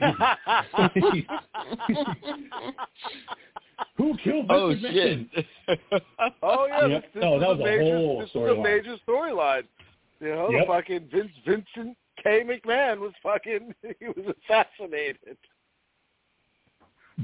Who 3.96 4.16
killed 4.18 4.48
Vince 4.48 4.50
oh 4.50 4.74
McMahon? 4.74 5.28
shit! 5.32 5.46
Oh 6.42 6.66
yeah, 6.66 6.86
Yep. 6.86 7.02
this, 7.02 7.10
this 7.14 7.24
Oh, 7.24 7.38
that 7.40 7.50
is 7.50 7.58
was 7.58 7.60
a 7.60 7.64
major, 7.64 7.82
whole 7.82 8.20
this 8.20 8.30
is 8.30 8.36
a 8.36 8.54
major 8.62 8.96
storyline. 9.08 9.62
You 10.20 10.28
know, 10.28 10.50
Yep. 10.50 10.66
fucking 10.66 11.08
Vince 11.12 11.32
Vincent 11.46 11.96
K. 12.22 12.42
McMahon 12.44 12.98
was 13.00 13.12
fucking 13.22 13.74
he 13.98 14.06
was 14.08 14.34
assassinated. 14.44 15.36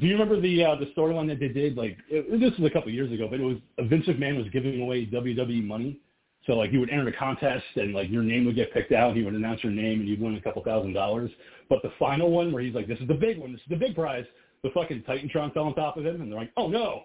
Do 0.00 0.06
you 0.06 0.14
remember 0.14 0.40
the 0.40 0.64
uh, 0.64 0.76
the 0.76 0.86
storyline 0.96 1.28
that 1.28 1.38
they 1.38 1.48
did? 1.48 1.76
Like 1.76 1.98
it, 2.08 2.40
this 2.40 2.58
was 2.58 2.70
a 2.70 2.72
couple 2.72 2.88
of 2.88 2.94
years 2.94 3.12
ago, 3.12 3.28
but 3.30 3.40
it 3.40 3.42
was 3.42 3.58
Vince 3.78 4.06
McMahon 4.06 4.38
was 4.38 4.46
giving 4.52 4.80
away 4.80 5.04
WWE 5.06 5.64
money. 5.64 5.98
So 6.46 6.54
like 6.54 6.72
you 6.72 6.80
would 6.80 6.90
enter 6.90 7.06
a 7.08 7.12
contest 7.12 7.64
and 7.76 7.92
like 7.92 8.10
your 8.10 8.22
name 8.22 8.46
would 8.46 8.56
get 8.56 8.72
picked 8.72 8.92
out. 8.92 9.14
He 9.14 9.22
would 9.22 9.34
announce 9.34 9.62
your 9.62 9.72
name 9.72 10.00
and 10.00 10.08
you'd 10.08 10.20
win 10.20 10.34
a 10.34 10.40
couple 10.40 10.62
thousand 10.64 10.94
dollars. 10.94 11.30
But 11.68 11.82
the 11.82 11.92
final 11.98 12.30
one 12.30 12.52
where 12.52 12.62
he's 12.62 12.74
like, 12.74 12.88
"This 12.88 12.98
is 13.00 13.08
the 13.08 13.14
big 13.14 13.38
one. 13.38 13.52
This 13.52 13.60
is 13.60 13.68
the 13.68 13.76
big 13.76 13.94
prize." 13.94 14.24
The 14.62 14.70
fucking 14.70 15.02
Titantron 15.02 15.52
fell 15.52 15.64
on 15.64 15.74
top 15.74 15.96
of 15.96 16.06
him, 16.06 16.22
and 16.22 16.32
they're 16.32 16.38
like, 16.38 16.52
"Oh 16.56 16.68
no, 16.68 17.02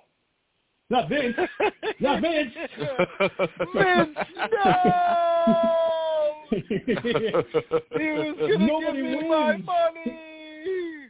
not 0.89 1.09
Vince, 1.09 1.35
not 1.99 2.21
Vince." 2.21 2.53
Vince, 3.73 4.17
no! 4.53 4.93
He 6.49 6.63
was 6.63 8.35
gonna 8.39 8.57
Nobody 8.57 9.01
give 9.01 9.21
me 9.21 9.29
my 9.29 9.57
money. 9.57 10.26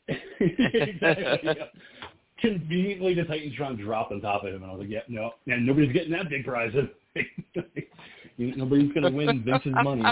Exactly. 0.07 1.39
yeah. 1.43 1.53
Conveniently, 2.39 3.15
the 3.15 3.23
Titantron 3.23 3.79
dropped 3.83 4.11
on 4.11 4.21
top 4.21 4.43
of 4.43 4.53
him, 4.53 4.61
and 4.61 4.71
I 4.71 4.75
was 4.75 4.81
like, 4.81 4.89
"Yeah, 4.89 4.99
no, 5.07 5.31
and 5.47 5.65
nobody's 5.65 5.91
getting 5.91 6.11
that 6.11 6.29
big 6.29 6.45
prize. 6.45 6.71
nobody's 8.37 8.91
gonna 8.93 9.11
win 9.11 9.43
Vince's 9.43 9.73
money." 9.83 10.03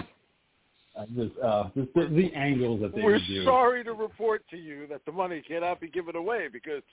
I 0.97 1.05
just, 1.07 1.37
uh, 1.43 1.65
just 1.75 1.93
the, 1.93 2.07
the 2.07 2.33
angles 2.33 2.79
that 2.81 2.95
they 2.95 3.01
We're 3.01 3.19
do. 3.19 3.43
sorry 3.43 3.83
to 3.83 3.91
report 3.91 4.43
to 4.49 4.57
you 4.57 4.87
that 4.87 5.01
the 5.05 5.11
money 5.11 5.41
cannot 5.45 5.81
be 5.81 5.89
given 5.89 6.15
away 6.15 6.47
because 6.51 6.83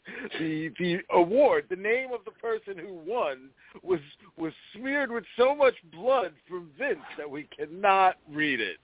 the 0.41 0.73
the 0.81 0.99
award, 1.11 1.67
the 1.71 1.77
name 1.77 2.13
of 2.13 2.25
the 2.25 2.33
person 2.33 2.77
who 2.77 2.95
won, 3.07 3.51
was 3.83 4.01
was 4.37 4.53
smeared 4.75 5.13
with 5.13 5.25
so 5.37 5.55
much 5.55 5.75
blood 5.93 6.33
from 6.49 6.71
Vince 6.77 6.99
that 7.17 7.31
we 7.31 7.49
cannot 7.57 8.17
read 8.29 8.61
it. 8.61 8.79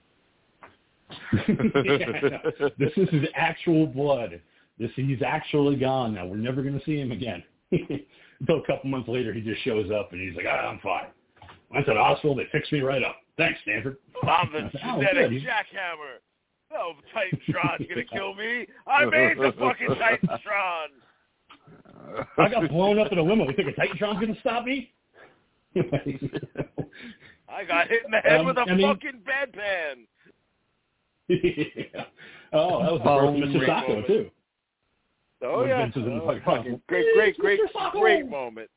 Yeah, 1.32 1.48
no. 1.54 2.70
This 2.78 2.92
is 2.96 3.08
his 3.10 3.24
actual 3.34 3.86
blood. 3.86 4.40
This 4.78 4.90
he's 4.96 5.22
actually 5.26 5.76
gone 5.76 6.14
now. 6.14 6.26
We're 6.26 6.36
never 6.36 6.62
gonna 6.62 6.80
see 6.84 6.98
him 7.00 7.12
again. 7.12 7.42
Until 8.40 8.58
a 8.62 8.66
couple 8.66 8.88
months 8.90 9.08
later, 9.08 9.32
he 9.32 9.40
just 9.40 9.62
shows 9.62 9.90
up 9.90 10.12
and 10.12 10.20
he's 10.20 10.36
like, 10.36 10.46
ah, 10.48 10.68
"I'm 10.68 10.78
fine." 10.80 11.06
Went 11.70 11.86
to 11.86 11.94
the 11.94 12.00
hospital. 12.00 12.34
They 12.36 12.46
fixed 12.52 12.72
me 12.72 12.80
right 12.80 13.02
up. 13.02 13.16
Thanks, 13.36 13.58
Stanford. 13.62 13.96
I'm 14.22 14.50
the 14.52 14.70
Oh, 14.84 14.98
genetic 15.00 15.30
good. 15.30 15.42
jackhammer. 15.42 16.18
No 16.70 16.92
Titantron's 17.14 17.86
gonna 17.88 18.04
kill 18.04 18.34
me. 18.34 18.66
I 18.86 19.04
made 19.06 19.38
the 19.38 19.52
fucking 19.58 19.88
Titantron. 19.88 20.88
I 22.38 22.48
got 22.48 22.68
blown 22.68 22.98
up 22.98 23.10
in 23.12 23.18
a 23.18 23.22
limo. 23.22 23.48
You 23.48 23.54
think 23.56 23.68
a 23.76 23.80
Titantron's 23.80 24.20
gonna 24.20 24.38
stop 24.40 24.64
me? 24.64 24.92
I 27.48 27.64
got 27.66 27.88
hit 27.88 28.04
in 28.04 28.10
the 28.10 28.18
head 28.18 28.40
Um, 28.40 28.46
with 28.46 28.58
a 28.58 28.60
I 28.62 28.74
mean- 28.74 28.86
fucking 28.86 29.22
bedpan. 29.26 30.06
Yeah. 31.28 32.04
Oh, 32.50 32.82
that 32.82 32.92
was 32.92 33.00
the 33.00 33.04
birth 33.04 33.58
of 33.58 33.62
Mr. 33.62 33.68
Socko 33.68 34.06
too. 34.06 34.30
Oh 35.42 35.60
When 35.60 35.68
yeah, 35.68 35.82
Vince 35.82 35.96
was 35.96 36.04
in 36.06 36.12
Oh, 36.22 36.26
fucking 36.26 36.42
fucking 36.44 36.80
great, 36.88 37.06
great, 37.14 37.36
great, 37.38 37.60
great 37.92 38.26
moment. 38.28 38.70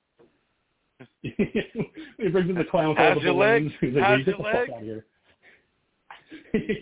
he 1.21 2.27
brings 2.31 2.49
in 2.49 2.55
the 2.55 2.65
clown 2.65 2.89
with 2.89 2.97
all 2.99 3.05
How's 3.13 3.17
the 3.19 3.23
your 3.23 3.33
leg? 3.33 3.63
balloons. 3.63 3.73
He's 3.79 3.93
like, 3.93 4.03
How's 4.03 4.17
"Hey, 4.19 4.23
get 4.25 4.27
your 4.27 4.37
the 4.37 4.43
fuck 4.43 4.53
leg?" 4.53 4.69
out 4.71 4.77
of 4.79 4.83
here. 4.83 5.05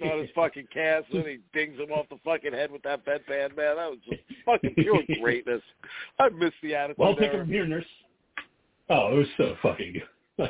Not 0.01 0.17
his 0.19 0.29
fucking 0.35 0.67
cast, 0.73 1.05
and 1.13 1.25
he 1.27 1.37
dings 1.53 1.77
him 1.79 1.91
off 1.91 2.07
the 2.09 2.17
fucking 2.25 2.53
head 2.53 2.71
with 2.71 2.81
that 2.83 3.05
bedpan, 3.05 3.55
man. 3.55 3.75
That 3.77 3.89
was 3.91 3.99
just 4.09 4.21
fucking 4.45 4.73
pure 4.75 5.01
greatness. 5.21 5.61
I 6.17 6.29
miss 6.29 6.51
the 6.63 6.73
attitude. 6.75 6.97
Well, 6.97 7.15
take 7.15 7.25
it 7.29 7.35
era. 7.35 7.43
from 7.43 7.49
here, 7.53 7.67
nurse. 7.67 7.85
Oh, 8.89 9.13
it 9.13 9.17
was 9.17 9.27
so 9.37 9.55
fucking 9.61 9.93
good. 10.37 10.49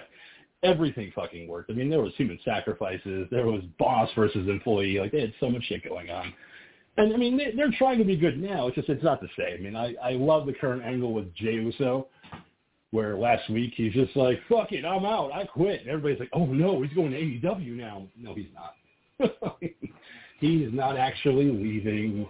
Everything 0.64 1.12
fucking 1.16 1.48
worked. 1.48 1.72
I 1.72 1.74
mean, 1.74 1.90
there 1.90 2.02
was 2.02 2.14
human 2.18 2.40
sacrifices. 2.44 3.28
There 3.32 3.46
was 3.46 3.62
boss 3.78 4.10
versus 4.16 4.48
employee. 4.50 5.00
Like 5.00 5.12
they 5.12 5.22
had 5.22 5.34
so 5.40 5.50
much 5.50 5.64
shit 5.64 5.88
going 5.88 6.10
on. 6.10 6.34
And 6.98 7.14
I 7.14 7.18
mean, 7.18 7.38
they, 7.38 7.52
they're 7.56 7.72
trying 7.78 7.98
to 8.00 8.04
be 8.04 8.18
good 8.18 8.42
now. 8.42 8.68
It's 8.68 8.76
just 8.76 8.90
it's 8.90 9.04
not 9.04 9.22
the 9.22 9.30
same. 9.38 9.60
I 9.60 9.62
mean, 9.62 9.76
I 9.76 9.96
I 10.04 10.12
love 10.14 10.46
the 10.46 10.54
current 10.54 10.84
angle 10.84 11.14
with 11.14 11.34
Jey 11.34 11.54
Uso, 11.54 12.08
where 12.92 13.18
last 13.18 13.50
week 13.50 13.74
he's 13.76 13.94
just 13.94 14.16
like, 14.18 14.40
"Fuck 14.50 14.74
it, 14.74 14.84
I'm 14.84 15.06
out, 15.06 15.32
I 15.32 15.46
quit." 15.46 15.82
And 15.82 15.90
everybody's 15.90 16.20
like, 16.20 16.30
"Oh 16.34 16.46
no, 16.46 16.82
he's 16.82 16.94
going 16.94 17.12
to 17.12 17.18
AEW 17.18 17.78
now." 17.78 18.08
No, 18.18 18.36
he's 18.36 18.48
not. 18.54 18.76
he 20.40 20.58
is 20.58 20.74
not 20.74 20.98
actually 20.98 21.46
leaving. 21.46 22.28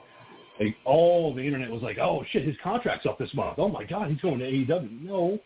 Like 0.59 0.75
all 0.86 1.33
the 1.33 1.41
internet 1.41 1.71
was 1.71 1.81
like, 1.81 1.98
"Oh 1.98 2.24
shit, 2.31 2.45
his 2.45 2.55
contract's 2.63 3.07
up 3.07 3.17
this 3.17 3.33
month. 3.33 3.55
Oh 3.57 3.69
my 3.69 3.86
god, 3.86 4.12
he's 4.12 4.21
going 4.21 4.38
to 4.38 4.45
AEW." 4.45 5.01
No, 5.01 5.39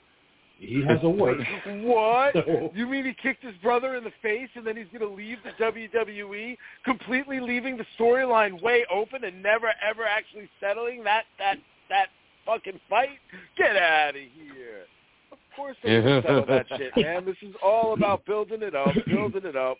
he 0.65 0.83
has 0.85 0.99
a 1.03 1.09
work. 1.09 1.37
What? 1.67 2.33
So- 2.33 2.71
You 2.75 2.87
mean 2.87 3.05
he 3.05 3.13
kicked 3.13 3.43
his 3.43 3.55
brother 3.61 3.95
in 3.95 4.03
the 4.03 4.13
face 4.21 4.49
and 4.55 4.65
then 4.65 4.75
he's 4.77 4.87
going 4.97 5.07
to 5.07 5.15
leave 5.15 5.37
the 5.43 5.51
WWE, 5.63 6.57
completely 6.85 7.39
leaving 7.39 7.77
the 7.77 7.85
storyline 7.99 8.61
way 8.61 8.85
open 8.91 9.23
and 9.23 9.41
never 9.43 9.71
ever 9.87 10.03
actually 10.05 10.49
settling 10.59 11.03
that 11.03 11.23
that 11.39 11.57
that 11.89 12.07
fucking 12.45 12.79
fight? 12.89 13.19
Get 13.57 13.75
out 13.77 14.09
of 14.15 14.21
here. 14.21 14.83
Of 15.31 15.37
course 15.55 15.77
they 15.83 16.01
settle 16.21 16.45
that 16.47 16.65
shit, 16.77 16.91
man. 16.97 17.25
This 17.25 17.37
is 17.41 17.53
all 17.63 17.93
about 17.93 18.25
building 18.25 18.61
it 18.63 18.75
up, 18.75 18.93
building 19.07 19.43
it 19.45 19.55
up. 19.55 19.77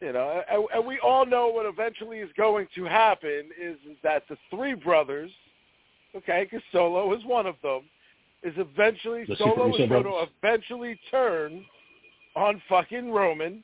You 0.00 0.12
know, 0.12 0.42
and, 0.50 0.64
and 0.74 0.84
we 0.86 0.98
all 0.98 1.24
know 1.24 1.46
what 1.48 1.64
eventually 1.64 2.18
is 2.18 2.30
going 2.36 2.66
to 2.74 2.84
happen 2.86 3.50
is, 3.60 3.76
is 3.88 3.96
that 4.02 4.24
the 4.28 4.36
three 4.50 4.74
brothers, 4.74 5.30
okay, 6.16 6.42
because 6.44 6.60
Solo 6.72 7.14
is 7.14 7.24
one 7.24 7.46
of 7.46 7.54
them, 7.62 7.82
is 8.42 8.54
eventually 8.56 9.24
The 9.24 9.36
Solo 9.36 9.68
is 9.72 9.78
Uso 9.78 9.88
going 9.88 10.04
to 10.04 10.26
eventually 10.42 10.98
turn 11.10 11.64
on 12.34 12.60
fucking 12.68 13.10
Roman, 13.10 13.62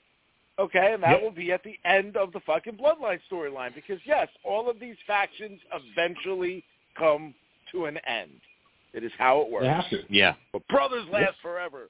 okay, 0.58 0.92
and 0.94 1.02
that 1.02 1.12
Yep. 1.12 1.22
will 1.22 1.30
be 1.30 1.52
at 1.52 1.62
the 1.64 1.78
end 1.84 2.16
of 2.16 2.32
the 2.32 2.40
fucking 2.40 2.76
Bloodline 2.76 3.20
storyline 3.30 3.74
because 3.74 3.98
yes, 4.04 4.28
all 4.44 4.68
of 4.70 4.78
these 4.78 4.96
factions 5.06 5.60
eventually 5.72 6.64
come 6.96 7.34
to 7.72 7.86
an 7.86 7.98
end. 8.06 8.40
It 8.92 9.04
is 9.04 9.12
how 9.18 9.40
it 9.42 9.50
works. 9.50 9.64
They 9.64 9.70
have 9.70 9.90
to. 9.90 10.02
Yeah. 10.08 10.34
But 10.52 10.66
brothers 10.68 11.06
last 11.12 11.36
forever. 11.42 11.88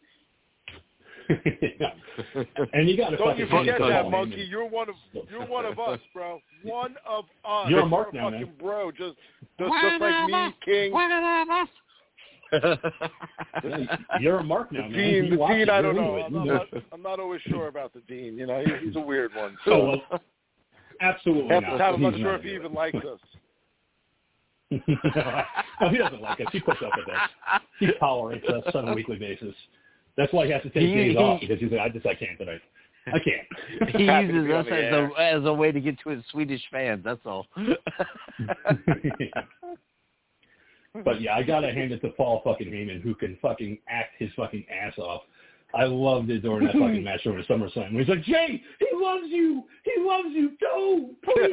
and 2.73 2.89
you 2.89 2.97
got 2.97 3.11
to 3.11 3.17
Don't 3.17 3.39
you 3.39 3.47
forget 3.47 3.67
hand 3.67 3.69
it 3.69 3.79
to 3.79 3.87
that, 3.89 4.11
monkey. 4.11 4.37
Heyman. 4.37 4.51
You're 4.51 4.67
one 4.67 4.89
of 4.89 4.95
you're 5.31 5.47
one 5.47 5.67
of 5.67 5.79
us, 5.79 6.01
bro. 6.15 6.41
One 6.63 6.97
of 7.07 7.25
us. 7.45 7.69
You're 7.69 7.81
a 7.81 7.87
mark 7.87 8.15
now, 8.15 8.31
fucking 8.31 8.47
man. 8.47 8.55
bro. 8.59 8.91
Just 8.91 9.17
just, 9.59 9.73
just 9.83 10.01
like 10.01 10.27
me, 10.31 10.55
King. 10.65 10.93
You're 14.21 14.39
a 14.39 14.45
mark 14.45 14.73
now, 14.73 14.83
The 14.83 14.89
man. 14.89 14.99
dean, 14.99 15.31
the 15.31 15.37
dean. 15.37 15.71
I 15.71 15.83
don't 15.83 15.97
know. 15.97 16.17
I'm 16.17 16.47
not, 16.47 16.67
I'm 16.93 17.03
not 17.03 17.21
always 17.21 17.41
sure 17.43 17.69
about 17.69 17.93
the 17.93 18.01
dean. 18.01 18.37
You 18.39 18.47
know, 18.47 18.65
he's 18.83 18.97
a 18.97 19.01
weird 19.01 19.35
one. 19.35 19.57
Oh, 19.67 19.71
So 19.71 19.87
well, 20.11 20.21
absolutely 21.01 21.49
half 21.49 21.63
not. 21.63 21.73
the 21.73 21.79
time, 21.79 21.95
I'm 21.95 22.03
not 22.03 22.13
He's 22.15 22.23
sure 22.23 22.33
not 22.33 22.41
if 22.41 22.45
he 22.47 22.55
even 22.55 22.73
likes 22.75 22.97
us. 22.97 23.21
no, 24.71 25.89
he 25.91 25.97
doesn't 25.99 26.21
like 26.21 26.41
us. 26.41 26.47
He 26.53 26.61
puts 26.61 26.81
up 26.83 26.93
with 26.97 27.09
us. 27.09 27.31
He 27.81 27.89
tolerates 27.99 28.47
us 28.49 28.75
on 28.75 28.89
a 28.89 28.95
weekly 28.95 29.17
basis. 29.17 29.55
That's 30.17 30.33
why 30.33 30.47
he 30.47 30.53
has 30.53 30.63
to 30.63 30.71
take 30.71 30.83
He- 30.89 30.95
days 30.95 31.13
he- 31.13 31.17
off 31.17 31.41
because 31.41 31.59
he's 31.61 31.71
like, 31.71 31.81
I 31.81 31.89
just 31.89 32.07
I 32.07 32.15
can't 32.15 32.39
tonight. 32.39 32.61
I 33.07 33.19
can't. 33.21 33.91
he 33.97 34.05
uses 34.05 34.51
us 34.53 34.67
as 34.71 34.93
a 34.93 35.11
as 35.19 35.45
a 35.47 35.53
way 35.53 35.73
to 35.73 35.81
get 35.81 35.99
to 36.01 36.11
his 36.11 36.23
Swedish 36.31 36.61
fans. 36.71 37.03
That's 37.05 37.21
all. 37.25 37.47
But 41.05 41.21
yeah, 41.21 41.35
I 41.35 41.43
gotta 41.43 41.73
hand 41.73 41.93
it 41.93 42.01
to 42.01 42.09
Paul 42.11 42.41
fucking 42.45 42.69
Heyman, 42.69 43.03
who 43.03 43.15
can 43.15 43.37
fucking 43.41 43.79
act 43.89 44.15
his 44.19 44.31
fucking 44.37 44.65
ass 44.71 44.97
off. 44.99 45.23
I 45.75 45.85
loved 45.85 46.31
it 46.31 46.41
during 46.41 46.67
that 46.67 46.73
fucking 46.73 47.05
match 47.05 47.27
over 47.27 47.43
SummerSlam. 47.43 47.99
He's 47.99 48.09
like, 48.09 48.23
Jey, 48.23 48.63
he 48.79 48.87
loves 48.95 49.27
you. 49.29 49.65
He 49.85 49.93
loves 50.01 50.29
you. 50.31 50.53
Go, 50.61 51.11
please. 51.25 51.51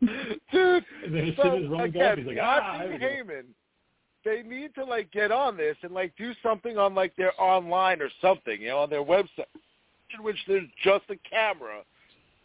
Dude, 0.52 0.84
And 1.04 1.14
then 1.14 1.28
as 1.30 1.36
so, 1.36 1.42
soon 1.42 1.64
as 1.64 1.70
Roman 1.70 1.90
goes, 1.90 2.02
again, 2.02 2.18
he's 2.18 2.26
like, 2.26 2.38
ah, 2.40 2.60
watching 2.60 2.78
there 2.78 2.92
we 2.92 2.98
go. 2.98 3.32
Heyman, 3.32 3.44
they 4.24 4.42
need 4.48 4.74
to 4.76 4.84
like 4.84 5.10
get 5.10 5.32
on 5.32 5.56
this 5.56 5.76
and 5.82 5.92
like 5.92 6.14
do 6.16 6.32
something 6.40 6.78
on 6.78 6.94
like 6.94 7.16
their 7.16 7.32
online 7.40 8.00
or 8.00 8.08
something, 8.20 8.60
you 8.60 8.68
know, 8.68 8.78
on 8.78 8.90
their 8.90 9.04
website, 9.04 9.46
in 10.16 10.22
which 10.22 10.36
there's 10.46 10.68
just 10.84 11.04
a 11.10 11.16
camera 11.28 11.82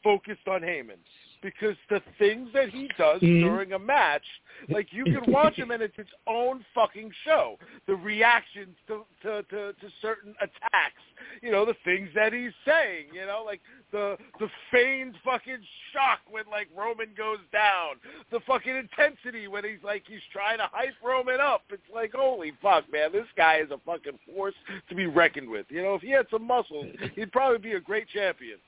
focused 0.03 0.47
on 0.47 0.61
Heyman. 0.61 0.97
Because 1.43 1.75
the 1.89 2.01
things 2.17 2.49
that 2.53 2.69
he 2.69 2.89
does 2.97 3.21
Mhm. 3.21 3.41
during 3.41 3.73
a 3.73 3.79
match, 3.79 4.23
like 4.69 4.93
you 4.93 5.03
can 5.03 5.29
watch 5.31 5.55
him 5.55 5.71
and 5.71 5.83
it's 5.83 5.97
its 5.99 6.09
own 6.25 6.63
fucking 6.73 7.11
show. 7.25 7.59
The 7.85 7.95
reactions 7.95 8.75
to, 8.87 9.05
to, 9.23 9.43
to, 9.43 9.73
to 9.73 9.89
certain 10.01 10.33
attacks, 10.39 11.01
you 11.41 11.51
know, 11.51 11.65
the 11.65 11.75
things 11.83 12.09
that 12.15 12.31
he's 12.31 12.53
saying, 12.65 13.07
you 13.13 13.25
know, 13.25 13.43
like 13.45 13.59
the 13.91 14.17
the 14.39 14.49
feigned 14.71 15.15
fucking 15.23 15.61
shock 15.91 16.19
when 16.31 16.45
like 16.49 16.69
Roman 16.75 17.09
goes 17.17 17.39
down, 17.51 17.95
the 18.31 18.39
fucking 18.47 18.75
intensity 18.75 19.47
when 19.49 19.65
he's 19.65 19.83
like 19.83 20.03
he's 20.07 20.23
trying 20.31 20.59
to 20.59 20.69
hype 20.71 20.95
Roman 21.03 21.41
up. 21.41 21.63
It's 21.69 21.81
like 21.93 22.13
holy 22.13 22.53
fuck, 22.61 22.89
man, 22.91 23.11
this 23.11 23.27
guy 23.35 23.57
is 23.57 23.69
a 23.71 23.79
fucking 23.85 24.17
force 24.33 24.55
to 24.87 24.95
be 24.95 25.07
reckoned 25.07 25.49
with. 25.49 25.65
You 25.69 25.81
know, 25.83 25.95
if 25.95 26.01
he 26.01 26.11
had 26.11 26.27
some 26.31 26.47
muscles, 26.47 26.87
he'd 27.15 27.31
probably 27.33 27.59
be 27.59 27.73
a 27.73 27.81
great 27.81 28.07
champion. 28.07 28.59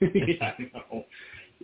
yeah, 0.14 0.52
know. 0.74 1.04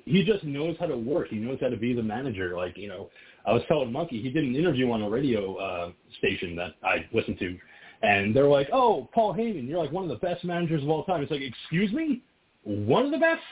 He 0.04 0.24
just 0.24 0.44
knows 0.44 0.76
how 0.78 0.86
to 0.86 0.96
work. 0.96 1.28
He 1.28 1.36
knows 1.36 1.58
how 1.60 1.68
to 1.68 1.76
be 1.76 1.94
the 1.94 2.02
manager. 2.02 2.56
Like, 2.56 2.76
you 2.76 2.88
know, 2.88 3.10
I 3.46 3.52
was 3.52 3.62
telling 3.68 3.92
Monkey, 3.92 4.20
he 4.20 4.30
did 4.30 4.44
an 4.44 4.56
interview 4.56 4.90
on 4.90 5.02
a 5.02 5.08
radio 5.08 5.56
uh, 5.56 5.90
station 6.18 6.56
that 6.56 6.74
I 6.82 7.06
listened 7.12 7.38
to, 7.38 7.56
and 8.02 8.34
they're 8.34 8.48
like, 8.48 8.68
oh, 8.72 9.08
Paul 9.14 9.34
Heyman, 9.34 9.68
you're 9.68 9.78
like 9.78 9.92
one 9.92 10.04
of 10.04 10.10
the 10.10 10.26
best 10.26 10.44
managers 10.44 10.82
of 10.82 10.90
all 10.90 11.04
time. 11.04 11.22
It's 11.22 11.30
like, 11.30 11.40
excuse 11.40 11.92
me? 11.92 12.22
One 12.64 13.06
of 13.06 13.12
the 13.12 13.18
best? 13.18 13.42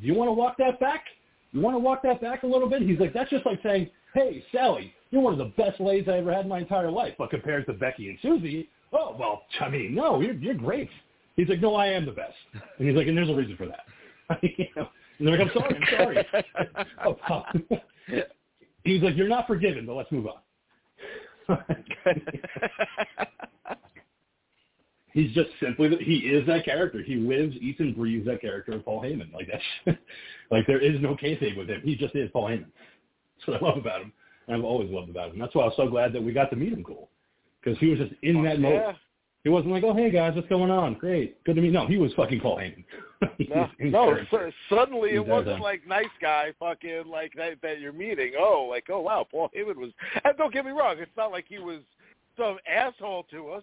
Do 0.00 0.06
you 0.06 0.14
want 0.14 0.28
to 0.28 0.32
walk 0.32 0.56
that 0.58 0.78
back? 0.78 1.04
You 1.52 1.60
want 1.60 1.74
to 1.74 1.78
walk 1.78 2.02
that 2.02 2.20
back 2.20 2.42
a 2.42 2.46
little 2.46 2.68
bit? 2.68 2.82
He's 2.82 2.98
like, 3.00 3.12
that's 3.12 3.30
just 3.30 3.46
like 3.46 3.60
saying, 3.62 3.90
hey, 4.14 4.44
Sally, 4.52 4.92
you're 5.10 5.22
one 5.22 5.32
of 5.32 5.38
the 5.38 5.52
best 5.56 5.80
ladies 5.80 6.08
I 6.08 6.18
ever 6.18 6.32
had 6.32 6.44
in 6.44 6.48
my 6.48 6.60
entire 6.60 6.90
life. 6.90 7.14
But 7.18 7.30
compared 7.30 7.66
to 7.66 7.72
Becky 7.72 8.08
and 8.08 8.18
Susie, 8.22 8.68
oh, 8.92 9.16
well, 9.18 9.42
I 9.60 9.68
mean, 9.68 9.94
no, 9.94 10.20
you're, 10.20 10.34
you're 10.34 10.54
great. 10.54 10.90
He's 11.36 11.48
like, 11.48 11.60
no, 11.60 11.74
I 11.74 11.86
am 11.86 12.06
the 12.06 12.12
best. 12.12 12.34
And 12.78 12.86
he's 12.86 12.96
like, 12.96 13.06
and 13.06 13.16
there's 13.16 13.30
a 13.30 13.34
reason 13.34 13.56
for 13.56 13.66
that. 13.66 13.84
you 14.42 14.66
know, 14.76 14.88
and 15.18 15.28
they're 15.28 15.38
like, 15.38 15.48
I'm 15.48 15.52
sorry, 15.54 16.26
I'm 16.32 16.44
sorry. 16.46 16.86
oh. 17.06 17.42
He's 18.84 19.02
like, 19.02 19.16
you're 19.16 19.28
not 19.28 19.46
forgiven, 19.46 19.84
but 19.86 19.94
let's 19.94 20.10
move 20.10 20.26
on. 20.26 20.38
He's 25.12 25.32
just 25.32 25.50
simply 25.60 25.88
that 25.88 26.00
he 26.00 26.18
is 26.18 26.46
that 26.46 26.64
character. 26.64 27.02
He 27.02 27.16
lives, 27.16 27.56
eats, 27.60 27.80
and 27.80 27.96
breathes 27.96 28.26
that 28.26 28.40
character 28.40 28.72
of 28.72 28.84
Paul 28.84 29.02
Heyman. 29.02 29.32
Like 29.32 29.48
that's 29.50 29.98
like 30.50 30.66
there 30.66 30.78
is 30.80 31.00
no 31.00 31.16
kayfabe 31.16 31.56
with 31.56 31.68
him. 31.68 31.82
He 31.84 31.96
just 31.96 32.14
is 32.14 32.30
Paul 32.32 32.48
Heyman. 32.48 32.66
That's 33.36 33.48
what 33.48 33.62
I 33.62 33.66
love 33.66 33.78
about 33.78 34.02
him. 34.02 34.12
And 34.46 34.56
I've 34.56 34.64
always 34.64 34.90
loved 34.90 35.10
about 35.10 35.32
him. 35.32 35.38
That's 35.38 35.54
why 35.54 35.62
I 35.62 35.66
was 35.66 35.74
so 35.76 35.88
glad 35.88 36.12
that 36.12 36.22
we 36.22 36.32
got 36.32 36.50
to 36.50 36.56
meet 36.56 36.72
him. 36.72 36.84
Cool, 36.84 37.08
because 37.62 37.78
he 37.80 37.86
was 37.86 37.98
just 37.98 38.12
in 38.22 38.36
oh, 38.36 38.44
that 38.44 38.60
mode. 38.60 38.74
yeah. 38.74 38.92
He 39.42 39.48
wasn't 39.48 39.72
like, 39.72 39.82
oh 39.82 39.94
hey 39.94 40.10
guys, 40.10 40.36
what's 40.36 40.48
going 40.48 40.70
on? 40.70 40.94
Great, 40.94 41.42
good 41.44 41.56
to 41.56 41.62
meet. 41.62 41.72
No, 41.72 41.86
he 41.86 41.96
was 41.96 42.12
fucking 42.14 42.40
Paul 42.40 42.58
Heyman. 42.58 42.84
No, 43.48 43.68
no 43.80 44.16
su- 44.30 44.52
suddenly 44.68 45.10
He 45.10 45.16
it 45.16 45.26
wasn't 45.26 45.56
that. 45.56 45.62
like 45.62 45.86
nice 45.86 46.04
guy 46.20 46.52
fucking 46.58 47.04
like 47.06 47.32
that, 47.36 47.60
that 47.62 47.80
you're 47.80 47.92
meeting. 47.92 48.32
Oh, 48.38 48.66
like 48.70 48.86
oh 48.90 49.00
wow, 49.00 49.26
Paul 49.30 49.50
Heyman 49.56 49.76
was. 49.76 49.90
And 50.24 50.36
don't 50.36 50.52
get 50.52 50.64
me 50.64 50.70
wrong, 50.72 50.96
it's 50.98 51.10
not 51.16 51.30
like 51.30 51.46
he 51.48 51.58
was 51.58 51.80
some 52.36 52.58
asshole 52.66 53.24
to 53.30 53.50
us. 53.50 53.62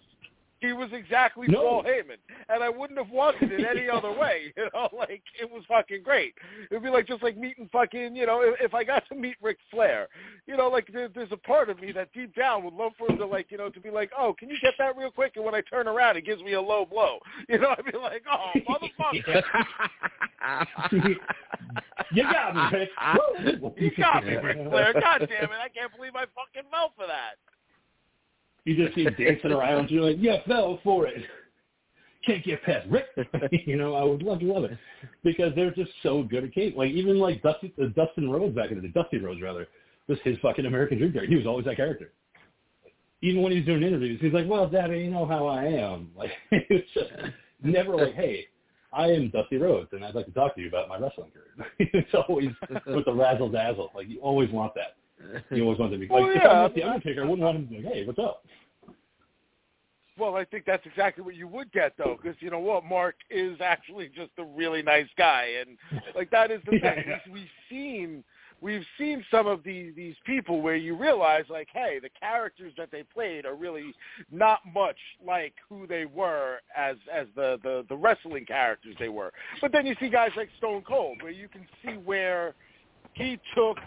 He 0.60 0.72
was 0.72 0.88
exactly 0.92 1.46
No. 1.46 1.60
Paul 1.60 1.84
Heyman, 1.84 2.18
and 2.48 2.64
I 2.64 2.68
wouldn't 2.68 2.98
have 2.98 3.10
wanted 3.10 3.52
it 3.52 3.64
any 3.64 3.88
other 3.88 4.10
way. 4.12 4.52
You 4.58 4.68
know, 4.74 4.88
like 4.96 5.22
it 5.40 5.48
was 5.48 5.62
fucking 5.68 6.02
great. 6.02 6.34
It'd 6.70 6.82
be 6.82 6.88
like 6.90 7.06
just 7.06 7.22
like 7.22 7.36
meeting 7.36 7.68
fucking, 7.70 8.16
you 8.16 8.26
know, 8.26 8.40
if, 8.42 8.60
if 8.60 8.74
I 8.74 8.82
got 8.82 9.04
to 9.08 9.14
meet 9.14 9.36
Ric 9.40 9.58
Flair, 9.70 10.08
you 10.46 10.56
know, 10.56 10.68
like 10.68 10.88
there, 10.92 11.08
there's 11.08 11.30
a 11.30 11.36
part 11.36 11.70
of 11.70 11.80
me 11.80 11.92
that 11.92 12.12
deep 12.12 12.34
down 12.34 12.64
would 12.64 12.74
love 12.74 12.92
for 12.98 13.08
him 13.08 13.18
to 13.18 13.26
like, 13.26 13.50
you 13.50 13.58
know, 13.58 13.68
to 13.68 13.80
be 13.80 13.90
like, 13.90 14.10
oh, 14.18 14.34
can 14.36 14.48
you 14.50 14.56
get 14.60 14.74
that 14.78 14.96
real 14.96 15.12
quick? 15.12 15.34
And 15.36 15.44
when 15.44 15.54
I 15.54 15.60
turn 15.60 15.86
around, 15.86 16.16
he 16.16 16.22
gives 16.22 16.42
me 16.42 16.54
a 16.54 16.60
low 16.60 16.84
blow. 16.84 17.18
You 17.48 17.58
know, 17.58 17.74
I'd 17.78 17.84
be 17.84 17.96
like, 17.96 18.22
oh, 18.30 18.50
motherfucker. 18.68 19.42
you 22.12 22.22
got 22.24 22.54
me, 22.72 22.78
Rick. 22.78 22.90
You 23.76 23.90
got 23.96 24.24
me, 24.26 24.34
Ric 24.36 24.56
Flair. 24.68 24.92
God 24.92 25.18
damn 25.20 25.44
it. 25.44 25.58
I 25.62 25.68
can't 25.68 25.94
believe 25.96 26.14
I 26.14 26.24
fucking 26.34 26.68
fell 26.70 26.92
for 26.96 27.06
that. 27.06 27.36
You 28.68 28.76
just 28.76 28.94
see 28.94 29.04
him 29.04 29.14
dancing 29.18 29.50
around. 29.50 29.90
You're 29.90 30.10
like, 30.10 30.18
yeah, 30.20 30.44
fell 30.46 30.78
for 30.84 31.06
it. 31.06 31.24
Can't 32.26 32.44
get 32.44 32.62
past 32.64 32.86
Rick. 32.90 33.06
you 33.66 33.76
know, 33.76 33.94
I 33.94 34.04
would 34.04 34.22
love 34.22 34.40
to 34.40 34.44
love 34.44 34.64
it 34.64 34.76
because 35.24 35.54
they're 35.54 35.70
just 35.70 35.90
so 36.02 36.22
good 36.22 36.44
at 36.44 36.52
Kate. 36.52 36.76
Like 36.76 36.90
even 36.90 37.18
like 37.18 37.40
Dusty, 37.42 37.72
uh, 37.82 37.86
Dustin 37.96 38.28
Rhodes 38.28 38.54
back 38.54 38.70
in 38.70 38.76
the 38.76 38.82
day, 38.82 38.92
Dusty 38.94 39.16
Rhodes 39.16 39.40
rather, 39.40 39.68
was 40.06 40.18
his 40.22 40.36
fucking 40.42 40.66
American 40.66 40.98
Dream 40.98 41.12
character. 41.12 41.30
He 41.30 41.36
was 41.36 41.46
always 41.46 41.64
that 41.64 41.76
character. 41.76 42.12
Even 43.22 43.40
when 43.40 43.52
he 43.52 43.58
was 43.58 43.66
doing 43.66 43.82
interviews, 43.82 44.20
he's 44.20 44.34
like, 44.34 44.46
"Well, 44.46 44.68
Daddy, 44.68 44.98
you 44.98 45.10
know 45.10 45.24
how 45.24 45.46
I 45.46 45.64
am." 45.64 46.10
Like 46.16 46.32
it's 46.50 46.90
just 46.92 47.10
never 47.62 47.96
like, 47.96 48.12
"Hey, 48.12 48.48
I 48.92 49.06
am 49.06 49.30
Dusty 49.30 49.56
Rhodes, 49.56 49.88
and 49.92 50.04
I'd 50.04 50.14
like 50.14 50.26
to 50.26 50.32
talk 50.32 50.54
to 50.56 50.60
you 50.60 50.68
about 50.68 50.90
my 50.90 50.98
wrestling 50.98 51.30
career." 51.30 51.70
it's 51.78 52.14
always 52.28 52.50
with 52.86 53.06
the 53.06 53.14
razzle 53.14 53.48
dazzle. 53.48 53.92
Like 53.94 54.10
you 54.10 54.20
always 54.20 54.50
want 54.50 54.74
that. 54.74 54.96
You 55.50 55.64
always 55.64 55.78
want 55.78 55.92
to 55.92 55.98
be 55.98 56.04
like, 56.04 56.12
Well, 56.12 56.30
if 56.30 56.36
yeah, 56.36 56.48
I'm 56.48 56.56
not 56.62 56.74
the 56.74 56.82
I 56.84 56.88
Undertaker, 56.94 57.22
I 57.22 57.24
wouldn't 57.24 57.42
want 57.42 57.56
him 57.56 57.64
to 57.64 57.70
be 57.70 57.82
like, 57.82 57.94
"Hey, 57.94 58.06
what's 58.06 58.18
up?" 58.18 58.44
well, 60.18 60.36
I 60.36 60.44
think 60.44 60.64
that's 60.66 60.84
exactly 60.84 61.24
what 61.24 61.34
you 61.34 61.46
would 61.48 61.70
get 61.72 61.92
though, 61.96 62.18
because 62.20 62.36
you 62.40 62.50
know 62.50 62.58
what, 62.58 62.84
Mark 62.84 63.14
is 63.30 63.56
actually 63.60 64.08
just 64.08 64.30
a 64.38 64.44
really 64.44 64.82
nice 64.82 65.08
guy, 65.16 65.48
and 65.60 66.02
like 66.14 66.30
that 66.30 66.50
is 66.50 66.60
the 66.64 66.70
thing. 66.80 66.82
Yeah. 66.82 67.18
We, 67.26 67.32
we've 67.32 67.48
seen 67.70 68.24
we've 68.60 68.84
seen 68.98 69.24
some 69.30 69.46
of 69.46 69.62
these 69.62 69.94
these 69.94 70.16
people 70.26 70.60
where 70.60 70.76
you 70.76 70.96
realize 70.96 71.44
like, 71.48 71.68
hey, 71.72 71.98
the 72.00 72.10
characters 72.20 72.72
that 72.76 72.90
they 72.90 73.02
played 73.02 73.46
are 73.46 73.54
really 73.54 73.94
not 74.30 74.60
much 74.72 74.96
like 75.24 75.54
who 75.68 75.86
they 75.86 76.06
were 76.06 76.58
as 76.76 76.96
as 77.12 77.26
the 77.36 77.58
the, 77.62 77.84
the 77.88 77.96
wrestling 77.96 78.44
characters 78.44 78.94
they 78.98 79.08
were. 79.08 79.32
But 79.60 79.72
then 79.72 79.86
you 79.86 79.94
see 80.00 80.08
guys 80.08 80.30
like 80.36 80.48
Stone 80.58 80.82
Cold, 80.82 81.22
where 81.22 81.32
you 81.32 81.48
can 81.48 81.66
see 81.84 81.96
where 81.98 82.54
he 83.18 83.38
took 83.54 83.78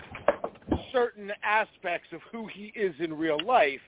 certain 0.91 1.31
aspects 1.43 2.07
of 2.11 2.19
who 2.31 2.47
he 2.47 2.73
is 2.75 2.93
in 2.99 3.17
real 3.17 3.39
life 3.45 3.79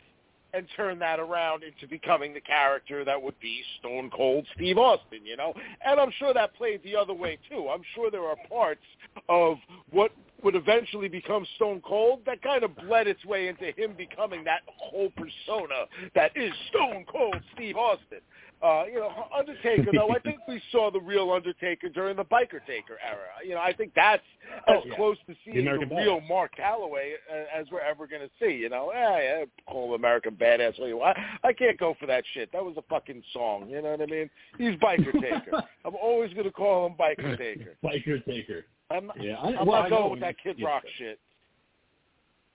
and 0.54 0.68
turn 0.76 1.00
that 1.00 1.20
around 1.20 1.64
into 1.64 1.88
becoming 1.88 2.34
the 2.34 2.42
character 2.42 3.04
that 3.04 3.22
would 3.22 3.40
be 3.40 3.62
Stone 3.80 4.12
Cold 4.16 4.46
Steve 4.56 4.78
Austin, 4.78 5.26
you 5.26 5.36
know? 5.36 5.54
And 5.86 6.00
I'm 6.00 6.12
sure 6.20 6.34
that 6.34 6.56
played 6.56 6.82
the 6.84 6.96
other 6.96 7.14
way 7.14 7.40
too. 7.50 7.70
I'm 7.74 7.82
sure 7.96 8.12
there 8.12 8.24
are 8.24 8.36
parts 8.50 8.84
of 9.30 9.58
what 9.90 10.12
would 10.44 10.56
eventually 10.56 11.08
become 11.08 11.46
Stone 11.56 11.82
Cold 11.86 12.20
that 12.26 12.42
kind 12.42 12.64
of 12.64 12.76
bled 12.76 13.08
its 13.08 13.24
way 13.26 13.48
into 13.48 13.72
him 13.72 13.94
becoming 13.98 14.44
that 14.44 14.62
whole 14.68 15.10
persona 15.16 15.86
that 16.14 16.32
is 16.38 16.52
Stone 16.70 17.06
Cold 17.12 17.38
Steve 17.56 17.76
Austin. 17.76 18.20
Uh, 18.64 18.86
you 18.86 18.98
know, 18.98 19.12
Undertaker 19.38 19.92
though, 19.94 20.10
I 20.12 20.20
think 20.20 20.40
we 20.48 20.62
saw 20.72 20.90
the 20.90 21.02
real 21.02 21.32
Undertaker 21.32 21.90
during 21.90 22.16
the 22.16 22.24
Biker 22.24 22.66
Taker 22.66 22.98
era. 23.06 23.28
You 23.46 23.56
know, 23.56 23.62
I 23.62 23.74
think 23.74 23.92
that's 23.94 24.24
as 24.70 24.76
Oh, 24.78 24.82
yeah. 24.86 24.96
close 24.96 25.18
to 25.28 25.36
seeing 25.44 25.58
the, 25.58 25.62
American 25.64 25.98
real 25.98 26.22
Mark 26.22 26.52
Calaway 26.58 27.12
uh, 27.30 27.60
as 27.60 27.66
we're 27.72 27.82
ever 27.82 28.08
going 28.08 28.22
to 28.22 28.30
see. 28.40 28.54
You 28.54 28.70
know, 28.70 28.92
yeah, 28.94 29.22
yeah, 29.22 29.44
call 29.68 29.90
him 29.90 29.96
American 29.96 30.36
Badass. 30.36 30.80
What 30.80 30.88
you 30.88 30.98
want. 30.98 31.18
I 31.44 31.52
can't 31.52 31.78
go 31.78 31.94
for 32.00 32.06
that 32.06 32.24
shit. 32.34 32.54
That 32.54 32.64
was 32.64 32.76
a 32.78 32.84
fucking 32.84 33.22
song. 33.34 33.68
You 33.70 33.82
know 33.82 33.92
what 33.92 34.02
I 34.02 34.06
mean? 34.06 34.30
He's 34.58 34.76
Biker 34.76 35.12
Taker. 35.12 35.62
I'm 35.86 35.96
always 36.02 36.32
going 36.34 36.46
to 36.46 36.52
call 36.52 36.88
him 36.88 36.94
Biker 36.94 37.38
Taker. 37.38 37.76
Biker 37.84 38.26
Taker. 38.26 38.66
I'm, 38.90 39.12
Yeah, 39.20 39.36
I, 39.36 39.48
I'm 39.58 39.68
well, 39.68 39.82
not 39.82 39.86
I 39.88 39.90
going 39.90 40.12
with 40.12 40.20
that 40.22 40.36
Kid 40.42 40.56
Rock 40.64 40.84
shit. 40.98 41.20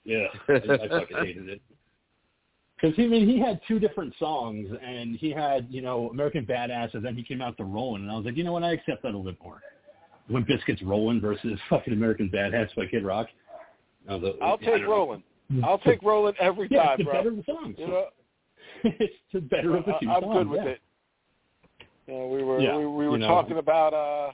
Yeah, 0.04 0.26
I, 0.48 0.52
I 0.54 0.88
fucking 0.88 1.16
hated 1.18 1.48
it. 1.50 1.62
Because 2.80 2.94
he, 2.96 3.04
I 3.04 3.08
mean, 3.08 3.28
he 3.28 3.40
had 3.40 3.60
two 3.66 3.80
different 3.80 4.14
songs, 4.18 4.68
and 4.82 5.16
he 5.16 5.30
had, 5.30 5.66
you 5.68 5.82
know, 5.82 6.10
American 6.10 6.46
Badass, 6.46 6.94
and 6.94 7.04
then 7.04 7.16
he 7.16 7.24
came 7.24 7.42
out 7.42 7.56
to 7.56 7.64
Rollin', 7.64 8.02
and 8.02 8.10
I 8.10 8.14
was 8.14 8.24
like, 8.24 8.36
you 8.36 8.44
know 8.44 8.52
what, 8.52 8.62
I 8.62 8.72
accept 8.72 9.02
that 9.02 9.08
a 9.08 9.16
little 9.16 9.24
bit 9.24 9.36
more. 9.42 9.60
When 10.28 10.44
Biscuits 10.44 10.82
Rollin' 10.82 11.20
versus 11.20 11.58
fucking 11.70 11.92
American 11.92 12.28
Badass 12.28 12.74
by 12.76 12.86
Kid 12.86 13.04
Rock. 13.04 13.26
Was 14.08 14.22
like, 14.22 14.34
I'll 14.40 14.58
take. 14.58 14.86
Rollin'. 14.86 15.22
I'll 15.64 15.78
take 15.78 16.02
Rollin' 16.02 16.34
every 16.38 16.68
Yeah, 16.70 16.82
time, 16.84 16.90
it's 16.92 16.98
the 16.98 17.04
bro. 17.04 17.12
better 17.14 17.28
of 17.30 17.36
the 17.36 17.44
songs. 17.44 17.74
You 17.78 17.86
know, 17.88 18.06
it's 18.84 19.14
the 19.32 19.40
better 19.40 19.76
of 19.76 19.84
the 19.84 19.94
two 20.00 20.08
I- 20.08 20.16
I'm 20.16 20.32
good 20.32 20.48
with 20.48 20.60
yeah. 20.62 20.70
it. 20.70 20.80
You 22.06 22.14
know, 22.14 22.26
we 22.28 22.42
were 22.42 22.60
Yeah, 22.60 22.76
we, 22.76 22.86
we 22.86 23.04
you 23.04 23.10
were 23.10 23.18
know. 23.18 23.28
talking 23.28 23.58
about 23.58 23.92
uh 23.92 24.32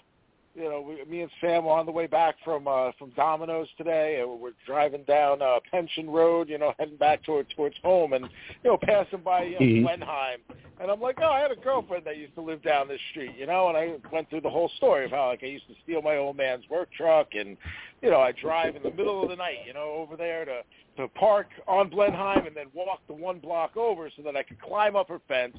you 0.55 0.65
know, 0.65 0.81
we, 0.81 1.05
me 1.11 1.23
and 1.23 1.31
Sam 1.41 1.65
were 1.65 1.73
on 1.73 1.87
the 1.87 1.93
way 1.93 2.07
back 2.07 2.37
from 2.45 2.69
uh 2.69 2.93
from 2.99 3.11
Domino's 3.11 3.69
today 3.77 4.21
and 4.21 4.41
we're 4.41 4.53
driving 4.67 5.03
down 5.05 5.43
uh 5.43 5.59
Pension 5.71 6.09
Road, 6.09 6.49
you 6.49 6.59
know, 6.59 6.73
heading 6.79 6.97
back 6.97 7.25
toward 7.25 7.49
towards 7.51 7.77
home 7.83 8.13
and 8.13 8.25
you 8.63 8.71
know, 8.71 8.79
passing 8.81 9.21
by 9.21 9.43
you 9.45 9.55
know, 9.55 9.61
Mhm. 9.61 9.83
Blenheim. 9.83 10.41
And 10.81 10.91
I'm 10.91 11.01
like, 11.01 11.19
Oh, 11.21 11.31
I 11.31 11.41
had 11.41 11.51
a 11.51 11.57
girlfriend 11.57 12.05
that 12.07 12.17
used 12.17 12.35
to 12.37 12.41
live 12.41 12.63
down 12.63 12.89
this 12.89 13.01
street, 13.11 13.33
you 13.37 13.47
know, 13.47 13.69
and 13.69 13.77
I 13.77 13.95
went 14.13 14.31
through 14.31 14.43
the 14.43 14.51
whole 14.51 14.71
story 14.77 15.05
of 15.05 15.11
how 15.11 15.29
like 15.29 15.43
I 15.43 15.47
used 15.47 15.67
to 15.69 15.75
steal 15.83 16.03
my 16.03 16.17
old 16.17 16.37
man's 16.37 16.69
work 16.71 16.89
truck 16.97 17.29
and 17.35 17.57
you 18.03 18.11
know, 18.11 18.21
I 18.21 18.33
drive 18.33 18.77
in 18.77 18.83
the 18.83 18.91
middle 18.91 19.23
of 19.23 19.31
the 19.31 19.37
night, 19.37 19.59
you 19.67 19.73
know, 19.73 19.93
over 19.93 20.17
there 20.17 20.45
to 20.45 20.63
to 20.97 21.09
park 21.09 21.49
on 21.67 21.89
Blenheim 21.89 22.47
and 22.47 22.57
then 22.57 22.67
walk 22.73 23.01
the 23.09 23.15
one 23.15 23.41
block 23.41 23.77
over 23.77 24.09
so 24.17 24.23
that 24.23 24.37
I 24.37 24.45
could 24.45 24.61
climb 24.61 24.95
up 24.95 25.09
her 25.09 25.21
fence, 25.27 25.57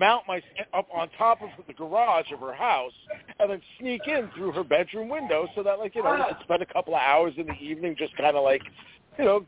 mount 0.00 0.24
my 0.26 0.42
up 0.74 0.88
on 0.92 1.08
top 1.18 1.42
of 1.42 1.50
the 1.66 1.74
garage 1.74 2.32
of 2.32 2.40
her 2.40 2.54
house, 2.54 2.92
and 3.38 3.50
then 3.50 3.60
sneak 3.78 4.00
in 4.08 4.28
through 4.34 4.52
her 4.52 4.64
bedroom 4.64 5.08
window 5.08 5.46
so 5.54 5.62
that 5.62 5.78
like 5.78 5.94
you 5.94 6.02
know 6.02 6.14
we 6.14 6.24
could 6.34 6.42
spend 6.44 6.62
a 6.62 6.66
couple 6.66 6.94
of 6.94 7.00
hours 7.02 7.34
in 7.36 7.46
the 7.46 7.54
evening 7.60 7.94
just 7.98 8.16
kind 8.16 8.36
of 8.36 8.42
like 8.42 8.62
you 9.18 9.24
know 9.26 9.44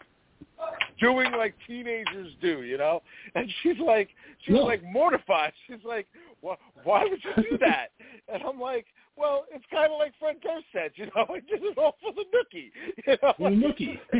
doing 1.00 1.32
like 1.32 1.54
teenagers 1.66 2.32
do, 2.40 2.62
you 2.62 2.78
know. 2.78 3.02
And 3.34 3.48
she's 3.62 3.78
like 3.84 4.10
she's 4.44 4.54
No. 4.54 4.62
like 4.64 4.82
mortified. 4.84 5.52
She's 5.66 5.82
like, 5.84 6.06
"Why? 6.40 6.56
Why 6.84 7.04
would 7.04 7.20
you 7.24 7.42
do 7.50 7.58
that?" 7.58 7.88
And 8.32 8.42
I'm 8.42 8.60
like. 8.60 8.86
Well, 9.14 9.44
it's 9.52 9.64
kind 9.70 9.92
of 9.92 9.98
like 9.98 10.14
Fred 10.18 10.36
Durst 10.40 10.64
said, 10.72 10.92
you 10.94 11.04
know, 11.14 11.26
I 11.28 11.40
did 11.40 11.62
it 11.62 11.76
all 11.76 11.96
for 12.00 12.12
the 12.14 12.24
nookie. 12.32 12.70
You 13.06 13.16
know, 13.22 13.34
Well, 13.38 13.52
Nookie. 13.52 14.00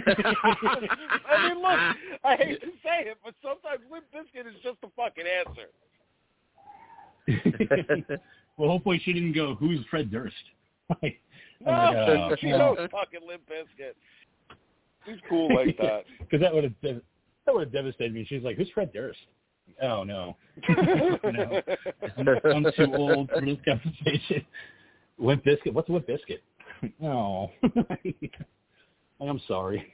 I 1.27 1.49
mean, 1.49 1.63
look, 1.63 1.81
I 2.23 2.37
hate 2.37 2.61
to 2.61 2.67
say 2.85 3.09
it, 3.09 3.17
but 3.25 3.33
sometimes 3.43 3.81
Limp 3.91 4.05
Bizkit 4.15 4.47
is 4.47 4.61
just 4.63 4.79
the 4.83 4.89
fucking 4.95 5.25
answer. 5.25 5.73
well, 8.57 8.71
hopefully 8.71 9.01
she 9.05 9.13
didn't 9.13 9.33
go, 9.33 9.55
who's 9.55 9.81
Fred 9.91 10.11
Durst? 10.11 10.35
Like, 11.01 11.21
No, 11.65 11.73
I'm 11.73 11.95
like, 11.95 12.07
oh, 12.07 12.37
she 12.41 12.51
knows 12.51 12.77
fucking 12.91 13.21
Limp 13.27 13.43
Bizkit. 13.49 13.95
He's 15.07 15.21
cool 15.29 15.55
like 15.55 15.77
that. 15.79 16.05
Because 16.19 16.41
that 16.41 16.53
would 16.53 16.65
have 16.65 16.75
that 16.83 17.55
would 17.55 17.65
have 17.65 17.73
devastated 17.73 18.15
me. 18.15 18.27
She's 18.29 18.43
like, 18.43 18.57
"Who's 18.57 18.71
Fred 18.71 18.93
Durst?" 18.93 19.19
Oh 19.81 20.05
no, 20.05 20.37
no, 20.69 21.61
I'm 22.45 22.67
too 22.77 22.95
old 22.95 23.31
for 23.31 23.41
this 23.41 23.59
conversation. 23.65 24.45
Limp 25.19 25.45
Bizkit. 25.45 25.73
What's 25.73 25.89
Limp 25.89 26.07
Bizkit? 26.07 26.41
No, 27.01 27.51
oh. 27.63 29.29
I'm 29.29 29.41
sorry. 29.47 29.93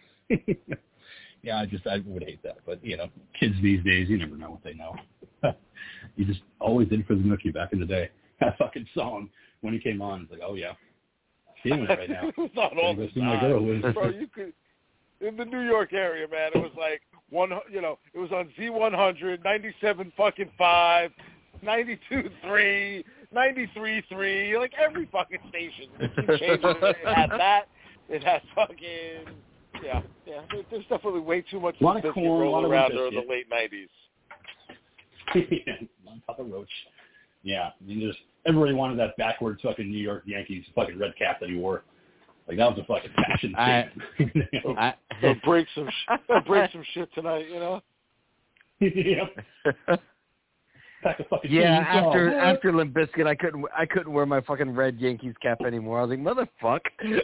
Yeah, 1.43 1.59
I 1.59 1.67
just 1.67 1.87
I 1.87 2.03
would 2.07 2.25
hate 2.25 2.43
that, 2.43 2.59
but 2.67 2.85
you 2.85 2.97
know, 2.97 3.09
kids 3.39 3.55
these 3.63 3.83
days, 3.85 4.09
you 4.09 4.19
never 4.19 4.37
know 4.37 4.51
what 4.51 4.65
they 4.65 4.75
know. 4.75 4.97
you 6.17 6.25
just 6.25 6.41
always 6.61 6.89
did 6.89 7.07
for 7.07 7.15
the 7.15 7.23
nookie 7.23 7.55
back 7.55 7.73
in 7.73 7.81
the 7.81 7.87
day. 7.87 8.11
That 8.41 8.57
fucking 8.57 8.87
song 8.95 9.31
when 9.63 9.73
he 9.73 9.81
came 9.81 10.01
on, 10.01 10.23
it's 10.23 10.31
like, 10.31 10.43
oh 10.47 10.55
yeah, 10.55 10.75
feeling 11.65 11.83
it 11.83 11.89
right 11.89 12.09
now. 12.09 12.29
it 12.29 12.39
was 12.39 12.51
not 12.55 12.73
all 12.79 12.95
the 12.95 13.09
see 13.13 13.21
my 13.21 13.41
girl, 13.41 13.61
Liz. 13.61 13.83
time. 13.83 13.95
Bro, 13.95 14.11
you 14.11 14.29
could 14.29 14.53
in 15.21 15.37
the 15.37 15.45
New 15.45 15.63
York 15.63 15.93
area, 15.93 16.27
man. 16.31 16.53
It 16.55 16.59
was 16.59 16.71
like 16.79 17.03
one, 17.31 17.51
you 17.71 17.81
know, 17.81 17.99
it 18.15 18.19
was 18.19 18.31
on 18.33 18.49
Z100, 18.59 19.43
97 19.45 20.13
fucking 20.17 20.51
five, 20.57 21.11
92 21.63 22.31
three, 22.45 23.05
93 23.33 24.03
three, 24.09 24.57
like 24.57 24.73
every 24.81 25.07
fucking 25.11 25.41
station. 25.49 25.89
It 25.99 26.97
had 27.05 27.31
that. 27.31 27.65
It 28.09 28.25
had 28.25 28.43
fucking. 28.55 29.35
Yeah, 29.83 30.03
yeah. 30.27 30.41
There- 30.51 30.63
There's 30.71 30.85
definitely 30.87 31.21
way 31.21 31.43
too 31.43 31.61
much 31.61 31.77
A 31.81 31.85
lot 31.85 31.97
of 31.97 32.05
Limp 32.05 32.17
Bizkit 32.17 32.23
Korn, 32.25 32.41
rolling 32.43 32.71
around 32.71 32.95
Limp 32.95 33.13
during 33.13 33.27
the 33.27 33.33
late 33.33 33.49
90s. 33.51 33.89
on 36.09 36.23
top 36.27 36.39
of 36.39 36.51
Roach. 36.51 36.69
Yeah, 37.43 37.71
I 37.81 37.85
mean, 37.87 38.01
just 38.01 38.19
everybody 38.47 38.73
wanted 38.75 38.99
that 38.99 39.17
backwards 39.17 39.61
fucking 39.63 39.89
New 39.91 39.99
York 39.99 40.23
Yankees 40.27 40.65
fucking 40.75 40.99
red 40.99 41.15
cap 41.17 41.39
that 41.41 41.49
he 41.49 41.57
wore. 41.57 41.85
Like 42.49 42.57
that 42.57 42.71
was 42.75 42.79
a 42.79 42.85
fucking 42.85 43.11
fashion 43.15 43.55
I- 43.57 43.91
statement. 44.15 44.49
I, 44.79 44.95
They'll 45.21 45.35
break 45.45 45.67
some, 45.75 45.89
sh- 45.89 46.31
break 46.47 46.71
some 46.73 46.85
shit 46.95 47.13
tonight, 47.15 47.47
you 47.49 47.59
know. 47.61 47.81
yeah, 48.81 49.25
pack 51.03 51.21
a 51.21 51.25
fucking 51.25 51.51
yeah. 51.51 51.85
After 51.89 52.27
what? 52.31 52.35
after 52.39 52.73
Limp 52.73 52.95
Bizkit, 52.95 53.27
I 53.27 53.35
couldn't 53.35 53.65
I 53.77 53.85
couldn't 53.87 54.13
wear 54.13 54.25
my 54.25 54.41
fucking 54.41 54.71
red 54.71 54.99
Yankees 54.99 55.35
cap 55.43 55.61
anymore. 55.67 55.99
I 56.01 56.05
was 56.05 56.11
like, 56.11 56.21
motherfuck. 56.21 56.81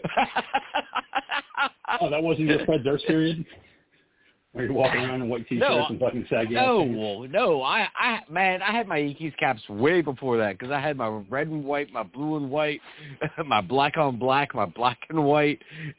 oh, 2.01 2.11
that 2.11 2.23
wasn't 2.23 2.49
your 2.49 2.65
Fred 2.65 2.85
Durst 2.85 3.07
period. 3.07 3.45
Where 4.53 4.67
you're 4.67 4.73
walking 4.73 5.01
around 5.01 5.21
in 5.23 5.29
white 5.29 5.49
t-shirts 5.49 5.69
No, 5.69 5.85
and 5.87 5.99
fucking 5.99 6.27
saggy. 6.31 6.55
No, 6.55 7.27
no, 7.29 7.61
I, 7.63 7.89
I, 7.99 8.21
man, 8.31 8.63
I 8.63 8.71
had 8.71 8.87
my 8.87 8.99
Yankees 8.99 9.33
caps 9.37 9.61
way 9.69 10.01
before 10.01 10.37
that 10.39 10.57
because 10.57 10.71
I 10.71 10.79
had 10.79 10.97
my 10.97 11.09
red 11.29 11.49
and 11.49 11.65
white, 11.65 11.93
my 11.93 12.05
blue 12.05 12.37
and 12.37 12.49
white, 12.53 12.81
my 13.47 13.61
black 13.61 13.97
on 13.97 14.17
black, 14.17 14.55
my 14.55 14.67
black 14.67 14.99
and 15.11 15.25
white. 15.25 15.61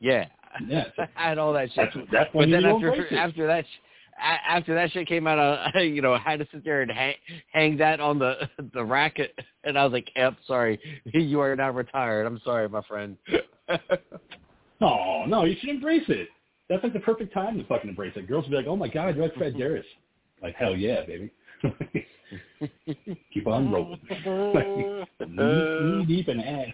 yeah, 0.00 0.26
Yeah, 0.66 0.84
I 1.16 1.28
had 1.28 1.36
all 1.36 1.52
that 1.52 1.68
shit. 1.74 1.90
that's 1.94 2.08
that's 2.10 2.30
But 2.32 2.38
when 2.38 2.50
then 2.50 2.62
you 2.62 2.68
after 2.88 3.16
after 3.18 3.46
that, 3.46 3.66
after 4.20 4.74
that 4.74 4.90
shit 4.92 5.08
came 5.08 5.26
out, 5.26 5.38
I, 5.74 5.80
you 5.80 6.02
know, 6.02 6.16
had 6.18 6.38
to 6.40 6.46
sit 6.52 6.64
there 6.64 6.82
and 6.82 6.90
hang, 6.90 7.14
hang 7.52 7.76
that 7.78 8.00
on 8.00 8.18
the 8.18 8.48
the 8.74 8.84
racket, 8.84 9.38
and 9.64 9.78
I 9.78 9.84
was 9.84 9.92
like, 9.92 10.10
"Yep, 10.16 10.36
sorry, 10.46 10.80
you 11.06 11.40
are 11.40 11.54
now 11.56 11.70
retired. 11.70 12.26
I'm 12.26 12.40
sorry, 12.44 12.68
my 12.68 12.82
friend." 12.82 13.16
Oh 14.82 15.24
no, 15.26 15.44
you 15.44 15.56
should 15.60 15.68
embrace 15.68 16.04
it. 16.08 16.28
That's 16.68 16.82
like 16.82 16.92
the 16.92 17.00
perfect 17.00 17.34
time 17.34 17.58
to 17.58 17.64
fucking 17.64 17.90
embrace 17.90 18.12
it. 18.16 18.26
Girls 18.28 18.44
will 18.44 18.50
be 18.50 18.56
like, 18.56 18.66
"Oh 18.66 18.76
my 18.76 18.88
god, 18.88 19.16
you're 19.16 19.24
like 19.24 19.34
Fred 19.34 19.56
Durst." 19.58 19.88
Like 20.42 20.54
hell 20.54 20.74
yeah, 20.74 21.04
baby. 21.04 21.30
Keep 23.32 23.46
on 23.46 23.70
rolling. 23.70 24.00
knee 25.28 26.04
deep 26.06 26.28
in 26.28 26.40
ass. 26.40 26.68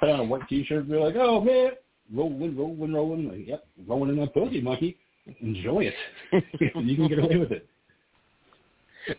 Put 0.00 0.10
on 0.10 0.20
a 0.20 0.24
white 0.24 0.46
t-shirt 0.48 0.80
and 0.80 0.88
be 0.88 0.96
like, 0.96 1.14
"Oh 1.16 1.40
man, 1.40 1.70
rolling, 2.12 2.56
rolling, 2.56 2.92
rolling." 2.92 3.28
Like, 3.28 3.46
yep, 3.46 3.66
rolling 3.86 4.10
in 4.10 4.16
that 4.16 4.34
pussy, 4.34 4.60
monkey. 4.60 4.98
Enjoy 5.40 5.80
it. 5.84 5.94
you 6.60 6.96
can 6.96 7.08
get 7.08 7.18
away 7.18 7.36
with 7.36 7.52
it. 7.52 7.66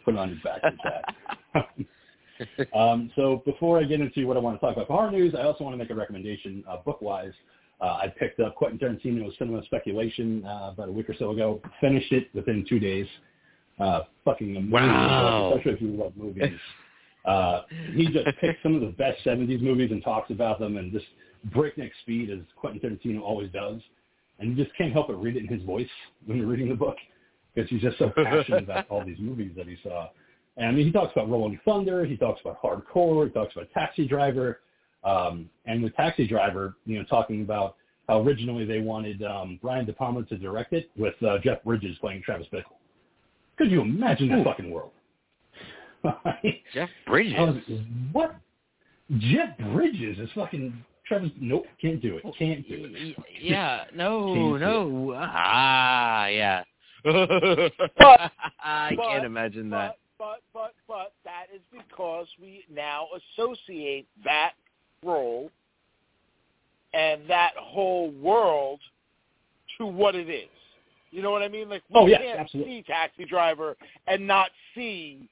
Put 0.03 0.13
it 0.15 0.17
on 0.17 0.29
your 0.29 0.39
backwards 0.43 0.77
hat. 1.53 2.67
um, 2.75 3.11
so 3.15 3.41
before 3.45 3.79
I 3.79 3.83
get 3.83 4.01
into 4.01 4.25
what 4.27 4.37
I 4.37 4.39
want 4.39 4.59
to 4.59 4.65
talk 4.65 4.75
about 4.75 4.87
for 4.87 4.93
horror 4.97 5.11
news, 5.11 5.33
I 5.37 5.43
also 5.43 5.63
want 5.63 5.73
to 5.73 5.77
make 5.77 5.89
a 5.89 5.95
recommendation 5.95 6.63
uh, 6.69 6.77
book-wise. 6.83 7.33
Uh, 7.81 7.85
I 8.03 8.13
picked 8.19 8.39
up 8.39 8.55
Quentin 8.55 8.79
Tarantino's 8.79 9.37
Cinema 9.37 9.63
Speculation 9.65 10.45
uh, 10.45 10.71
about 10.73 10.89
a 10.89 10.91
week 10.91 11.09
or 11.09 11.15
so 11.17 11.31
ago. 11.31 11.61
Finished 11.81 12.11
it 12.11 12.29
within 12.33 12.65
two 12.67 12.79
days. 12.79 13.07
Uh, 13.79 14.01
fucking 14.23 14.55
amazing, 14.55 14.71
Wow. 14.71 15.51
especially 15.53 15.73
if 15.73 15.81
you 15.81 15.89
love 15.89 16.13
movies. 16.15 16.57
Uh, 17.25 17.61
he 17.93 18.05
just 18.07 18.25
picks 18.41 18.61
some 18.63 18.75
of 18.75 18.81
the 18.81 18.87
best 18.87 19.23
70s 19.25 19.61
movies 19.61 19.91
and 19.91 20.03
talks 20.03 20.31
about 20.31 20.59
them 20.59 20.77
and 20.77 20.91
just 20.93 21.05
breakneck 21.53 21.91
speed 22.01 22.29
as 22.29 22.39
Quentin 22.55 22.79
Tarantino 22.79 23.21
always 23.21 23.51
does. 23.51 23.81
And 24.39 24.49
you 24.49 24.63
just 24.63 24.75
can't 24.77 24.91
help 24.91 25.07
but 25.07 25.21
read 25.21 25.37
it 25.37 25.43
in 25.43 25.47
his 25.47 25.63
voice 25.63 25.87
when 26.25 26.37
you're 26.37 26.47
reading 26.47 26.69
the 26.69 26.75
book 26.75 26.97
because 27.53 27.69
he's 27.69 27.81
just 27.81 27.97
so 27.97 28.09
passionate 28.15 28.63
about 28.63 28.87
all 28.89 29.03
these 29.05 29.19
movies 29.19 29.51
that 29.55 29.67
he 29.67 29.77
saw. 29.83 30.09
And 30.57 30.67
I 30.67 30.71
mean, 30.71 30.85
he 30.85 30.91
talks 30.91 31.11
about 31.15 31.29
Rolling 31.29 31.59
Thunder, 31.65 32.05
he 32.05 32.17
talks 32.17 32.41
about 32.41 32.61
Hardcore, 32.61 33.27
he 33.27 33.33
talks 33.33 33.55
about 33.55 33.69
Taxi 33.73 34.07
Driver, 34.07 34.61
um, 35.03 35.49
and 35.65 35.83
with 35.83 35.95
Taxi 35.95 36.27
Driver, 36.27 36.75
you 36.85 36.97
know, 36.97 37.05
talking 37.05 37.41
about 37.41 37.75
how 38.07 38.21
originally 38.21 38.65
they 38.65 38.79
wanted 38.79 39.23
um, 39.23 39.59
Brian 39.61 39.85
De 39.85 39.93
Palma 39.93 40.23
to 40.23 40.37
direct 40.37 40.73
it 40.73 40.89
with 40.97 41.15
uh, 41.23 41.37
Jeff 41.39 41.63
Bridges 41.63 41.97
playing 41.99 42.21
Travis 42.23 42.47
Bickle. 42.53 42.77
Could 43.57 43.71
you 43.71 43.81
imagine 43.81 44.29
that 44.29 44.43
fucking 44.43 44.69
world? 44.69 44.91
Jeff 46.73 46.89
Bridges. 47.07 47.33
Was 47.37 47.79
what? 48.11 48.35
Jeff 49.17 49.57
Bridges 49.71 50.19
is 50.19 50.29
fucking 50.35 50.83
Travis. 51.07 51.29
Nope, 51.39 51.65
can't 51.81 52.01
do 52.01 52.17
it. 52.17 52.23
Can't 52.37 52.67
do 52.67 52.89
it. 52.91 53.15
Yeah, 53.41 53.83
no, 53.95 54.33
Can't 54.33 54.61
no. 54.61 55.13
Ah, 55.17 56.27
yeah. 56.27 56.63
But- 57.03 58.31
I 58.63 58.93
but- 58.95 59.07
can't 59.07 59.25
imagine 59.25 59.69
that. 59.71 59.97
But, 60.17 60.41
but, 60.53 60.73
but, 60.87 60.87
but 60.87 61.13
that 61.25 61.47
is 61.53 61.61
because 61.71 62.27
we 62.41 62.65
now 62.73 63.07
associate 63.37 64.07
that 64.23 64.53
role 65.03 65.51
and 66.93 67.21
that 67.29 67.51
whole 67.57 68.11
world 68.11 68.79
to 69.77 69.85
what 69.85 70.15
it 70.15 70.29
is. 70.29 70.47
You 71.11 71.21
know 71.21 71.31
what 71.31 71.41
I 71.43 71.49
mean? 71.49 71.69
Like 71.69 71.83
we 71.89 71.99
Oh, 71.99 72.07
yes, 72.07 72.21
can't 72.23 72.39
absolutely. 72.39 72.77
see 72.79 72.83
Taxi 72.83 73.25
Driver 73.25 73.75
and 74.07 74.25
not 74.25 74.49
see 74.73 75.29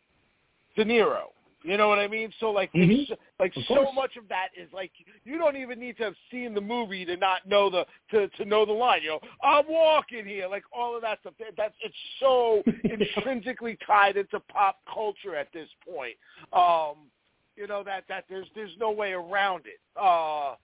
De 0.75 0.83
Niro. 0.85 1.27
You 1.63 1.77
know 1.77 1.87
what 1.87 1.97
I 1.97 2.07
mean? 2.07 2.31
So 2.39 2.51
like, 2.51 2.71
Mhm. 2.73 3.03
it's- 3.03 3.19
like 3.39 3.53
so 3.67 3.91
much 3.93 4.17
of 4.17 4.27
that 4.27 4.49
is 4.55 4.71
like 4.73 4.91
you 5.23 5.37
don't 5.37 5.55
even 5.55 5.79
need 5.79 5.95
to 5.97 6.03
have 6.03 6.15
seen 6.29 6.53
the 6.53 6.61
movie 6.61 7.05
to 7.05 7.15
not 7.17 7.45
know 7.47 7.69
the 7.69 7.85
to 8.11 8.27
to 8.27 8.45
know 8.45 8.65
the 8.65 8.73
line. 8.73 9.01
You 9.01 9.09
know, 9.11 9.21
I'm 9.41 9.65
walking 9.67 10.25
here, 10.25 10.47
like 10.47 10.63
all 10.73 10.95
of 10.95 11.01
that 11.03 11.19
stuff. 11.21 11.33
That- 11.39 11.55
That's 11.55 11.75
it's 11.81 11.95
so 12.19 12.63
intrinsically 12.83 13.77
tied 13.87 14.17
into 14.17 14.39
pop 14.41 14.79
culture 14.93 15.35
at 15.35 15.51
this 15.53 15.69
point. 15.89 16.17
Um, 16.51 17.09
you 17.55 17.67
know 17.67 17.81
that 17.83 18.03
that 18.09 18.25
there's 18.29 18.47
there's 18.55 18.75
no 18.77 18.91
way 18.91 19.13
around 19.13 19.65
it. 19.65 19.79
Uh, 19.95 20.55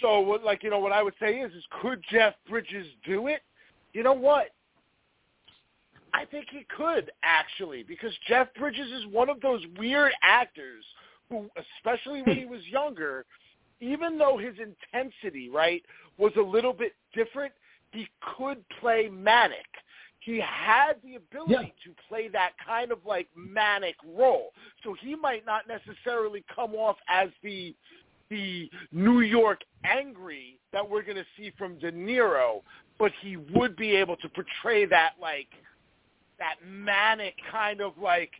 so 0.00 0.20
what, 0.20 0.44
like 0.44 0.62
you 0.62 0.70
know 0.70 0.78
what 0.78 0.92
I 0.92 1.02
would 1.02 1.14
say 1.18 1.40
is 1.40 1.52
is 1.52 1.64
could 1.82 2.02
Jeff 2.10 2.34
Bridges 2.48 2.86
do 3.04 3.26
it? 3.26 3.42
You 3.92 4.02
know 4.04 4.12
what? 4.12 4.50
I 6.14 6.24
think 6.24 6.46
he 6.50 6.66
could 6.76 7.10
actually 7.22 7.82
because 7.82 8.12
Jeff 8.26 8.48
Bridges 8.54 8.90
is 8.92 9.06
one 9.06 9.28
of 9.28 9.40
those 9.40 9.62
weird 9.78 10.12
actors 10.22 10.84
who, 11.30 11.48
especially 11.78 12.22
when 12.22 12.36
he 12.36 12.44
was 12.56 12.60
younger, 12.66 13.24
even 13.80 14.18
though 14.18 14.38
his 14.38 14.54
intensity, 14.58 15.48
right, 15.50 15.82
was 16.16 16.32
a 16.36 16.42
little 16.42 16.72
bit 16.72 16.92
different, 17.14 17.52
he 17.92 18.08
could 18.36 18.58
play 18.80 19.08
manic. 19.08 19.66
He 20.20 20.40
had 20.40 20.94
the 21.04 21.14
ability 21.14 21.72
Yeah. 21.86 21.92
to 21.92 21.96
play 22.08 22.28
that 22.28 22.50
kind 22.66 22.90
of 22.92 22.98
like 23.06 23.28
manic 23.36 23.94
role. 24.04 24.52
So 24.82 24.94
he 25.00 25.14
might 25.14 25.46
not 25.46 25.62
necessarily 25.68 26.44
come 26.54 26.74
off 26.74 26.96
as 27.08 27.28
the 27.42 27.74
the 28.30 28.70
New 28.92 29.20
York 29.20 29.60
angry 29.84 30.58
that 30.74 30.86
we're 30.86 31.00
going 31.02 31.16
to 31.16 31.24
see 31.38 31.50
from 31.56 31.78
De 31.78 31.90
Niro, 31.90 32.60
but 32.98 33.10
he 33.22 33.38
would 33.54 33.74
be 33.74 33.96
able 33.96 34.16
to 34.16 34.28
portray 34.28 34.84
that 34.84 35.12
like 35.18 35.48
that 36.38 36.56
manic 36.66 37.34
kind 37.50 37.80
of 37.80 37.92
like 38.00 38.30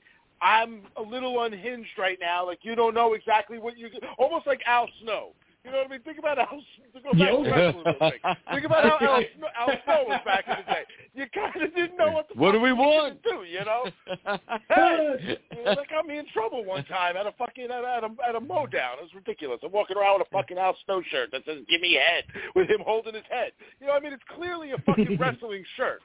I'm 0.40 0.82
a 0.96 1.02
little 1.02 1.42
unhinged 1.42 1.90
right 1.98 2.18
now. 2.20 2.46
Like 2.46 2.60
you 2.62 2.74
don't 2.74 2.94
know 2.94 3.14
exactly 3.14 3.58
what 3.58 3.76
you 3.78 3.88
almost 4.18 4.46
like 4.46 4.60
Al 4.66 4.88
Snow. 5.02 5.30
You 5.64 5.72
know 5.72 5.78
what 5.78 5.88
I 5.88 5.90
mean? 5.90 6.00
Think 6.02 6.18
about 6.18 6.38
Al. 6.38 6.46
To 6.94 7.00
go 7.02 7.12
back 7.12 7.28
to 7.28 7.50
wrestling 7.50 7.84
real 7.84 7.94
quick. 7.98 8.22
Think 8.54 8.64
about 8.64 8.84
how 8.84 9.06
Al, 9.06 9.22
Snow- 9.36 9.48
Al 9.58 9.68
Snow 9.84 10.04
was 10.06 10.20
back 10.24 10.44
in 10.48 10.54
the 10.56 10.72
day. 10.72 10.82
You 11.14 11.24
kind 11.34 11.62
of 11.62 11.74
didn't 11.74 11.98
know 11.98 12.10
what 12.12 12.28
the 12.28 12.34
What 12.40 12.52
fuck 12.52 12.54
do 12.54 12.60
we 12.62 12.68
you 12.70 12.76
were 12.76 12.84
gonna 12.84 13.18
want? 13.18 13.22
do. 13.22 13.44
You 13.44 13.64
know? 13.66 14.38
Hey, 14.70 15.36
you 15.56 15.64
know, 15.64 15.74
that 15.74 15.88
got 15.90 16.06
me 16.06 16.18
in 16.18 16.26
trouble 16.32 16.64
one 16.64 16.84
time 16.84 17.16
at 17.16 17.26
a 17.26 17.32
fucking 17.32 17.64
at 17.64 17.70
a, 17.84 17.88
at 17.98 18.04
a, 18.04 18.10
at 18.28 18.34
a 18.36 18.40
mow 18.40 18.66
down. 18.66 18.98
It 18.98 19.02
was 19.02 19.14
ridiculous. 19.14 19.58
I'm 19.64 19.72
walking 19.72 19.96
around 19.96 20.20
with 20.20 20.28
a 20.28 20.30
fucking 20.30 20.56
Al 20.58 20.76
Snow 20.84 21.02
shirt 21.10 21.30
that 21.32 21.42
says 21.44 21.58
"Give 21.68 21.80
me 21.80 21.94
head" 21.94 22.24
with 22.54 22.70
him 22.70 22.80
holding 22.86 23.14
his 23.14 23.24
head. 23.28 23.52
You 23.80 23.86
know, 23.88 23.94
what 23.94 24.00
I 24.02 24.04
mean, 24.04 24.12
it's 24.12 24.22
clearly 24.36 24.70
a 24.70 24.78
fucking 24.86 25.16
wrestling 25.20 25.64
shirt. 25.76 26.00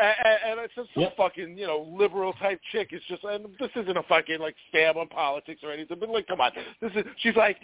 And, 0.00 0.38
and 0.46 0.60
it's 0.60 0.74
just 0.74 0.88
some 0.94 1.02
Yep. 1.04 1.16
fucking, 1.16 1.58
you 1.58 1.66
know, 1.66 1.86
liberal 1.92 2.32
type 2.34 2.60
chick. 2.72 2.88
It's 2.92 3.04
just, 3.06 3.24
and 3.24 3.46
this 3.58 3.70
isn't 3.76 3.96
a 3.96 4.02
fucking 4.04 4.38
like 4.38 4.54
stab 4.68 4.96
on 4.96 5.08
politics 5.08 5.60
or 5.64 5.72
anything. 5.72 5.98
But 5.98 6.08
like, 6.10 6.26
come 6.26 6.40
on, 6.40 6.52
this 6.80 6.92
is. 6.94 7.04
She's 7.18 7.36
like, 7.36 7.56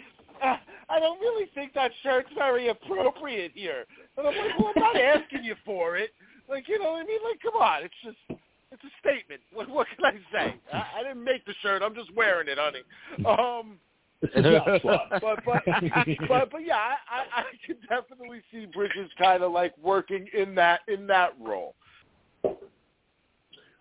uh, 0.43 0.57
I 0.89 0.99
don't 0.99 1.19
really 1.19 1.49
think 1.55 1.73
that 1.73 1.91
shirt's 2.03 2.29
very 2.35 2.67
appropriate 2.67 3.51
here. 3.55 3.85
And 4.17 4.27
I'm 4.27 4.35
like, 4.35 4.59
well, 4.59 4.73
I'm 4.75 4.81
not 4.81 4.95
asking 4.97 5.43
you 5.43 5.55
for 5.65 5.97
it. 5.97 6.11
Like, 6.49 6.67
you 6.67 6.77
know 6.79 6.91
what 6.91 7.03
I 7.03 7.05
mean? 7.05 7.19
Like, 7.23 7.41
come 7.41 7.55
on, 7.55 7.83
it's 7.83 7.93
just, 8.03 8.39
it's 8.71 8.83
a 8.83 8.91
statement. 8.99 9.41
What, 9.53 9.69
what 9.69 9.87
can 9.95 10.05
I 10.05 10.11
say? 10.31 10.55
I, 10.73 10.99
I 10.99 11.03
didn't 11.03 11.23
make 11.23 11.45
the 11.45 11.53
shirt. 11.61 11.81
I'm 11.81 11.95
just 11.95 12.13
wearing 12.15 12.47
it, 12.49 12.57
honey. 12.59 12.81
Um, 13.25 13.77
It's 14.21 14.33
a 14.35 14.41
job 14.41 15.19
but 15.21 15.39
but 15.45 15.63
but 16.27 16.51
but 16.51 16.65
yeah, 16.65 16.75
I, 16.77 16.95
I 17.11 17.39
I 17.41 17.43
can 17.65 17.77
definitely 17.89 18.41
see 18.51 18.65
Bridges 18.65 19.09
kind 19.17 19.43
of 19.43 19.51
like 19.51 19.73
working 19.81 20.27
in 20.33 20.55
that 20.55 20.81
in 20.87 21.05
that 21.07 21.33
role. 21.39 21.75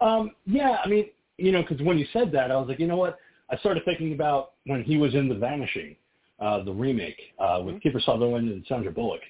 Um, 0.01 0.33
yeah, 0.47 0.79
I 0.85 0.89
mean, 0.89 1.07
you 1.39 1.53
know, 1.53 1.63
because 1.63 1.85
when 1.85 1.99
you 1.99 2.07
said 2.13 2.31
that, 2.33 2.51
I 2.51 2.57
was 2.57 2.69
like, 2.69 2.79
you 2.79 2.87
know 2.87 2.97
what? 2.97 3.19
I 3.51 3.57
started 3.57 3.85
thinking 3.85 4.13
about 4.13 4.53
when 4.67 4.83
he 4.83 4.97
was 4.97 5.15
in 5.15 5.29
The 5.29 5.35
Vanishing, 5.35 5.97
uh, 6.41 6.63
the 6.63 6.73
remake 6.73 7.21
uh, 7.39 7.63
with 7.65 7.77
Kiefer 7.83 8.03
Sutherland 8.05 8.49
and 8.49 8.65
Sandra 8.69 8.91
Bullock, 8.91 9.21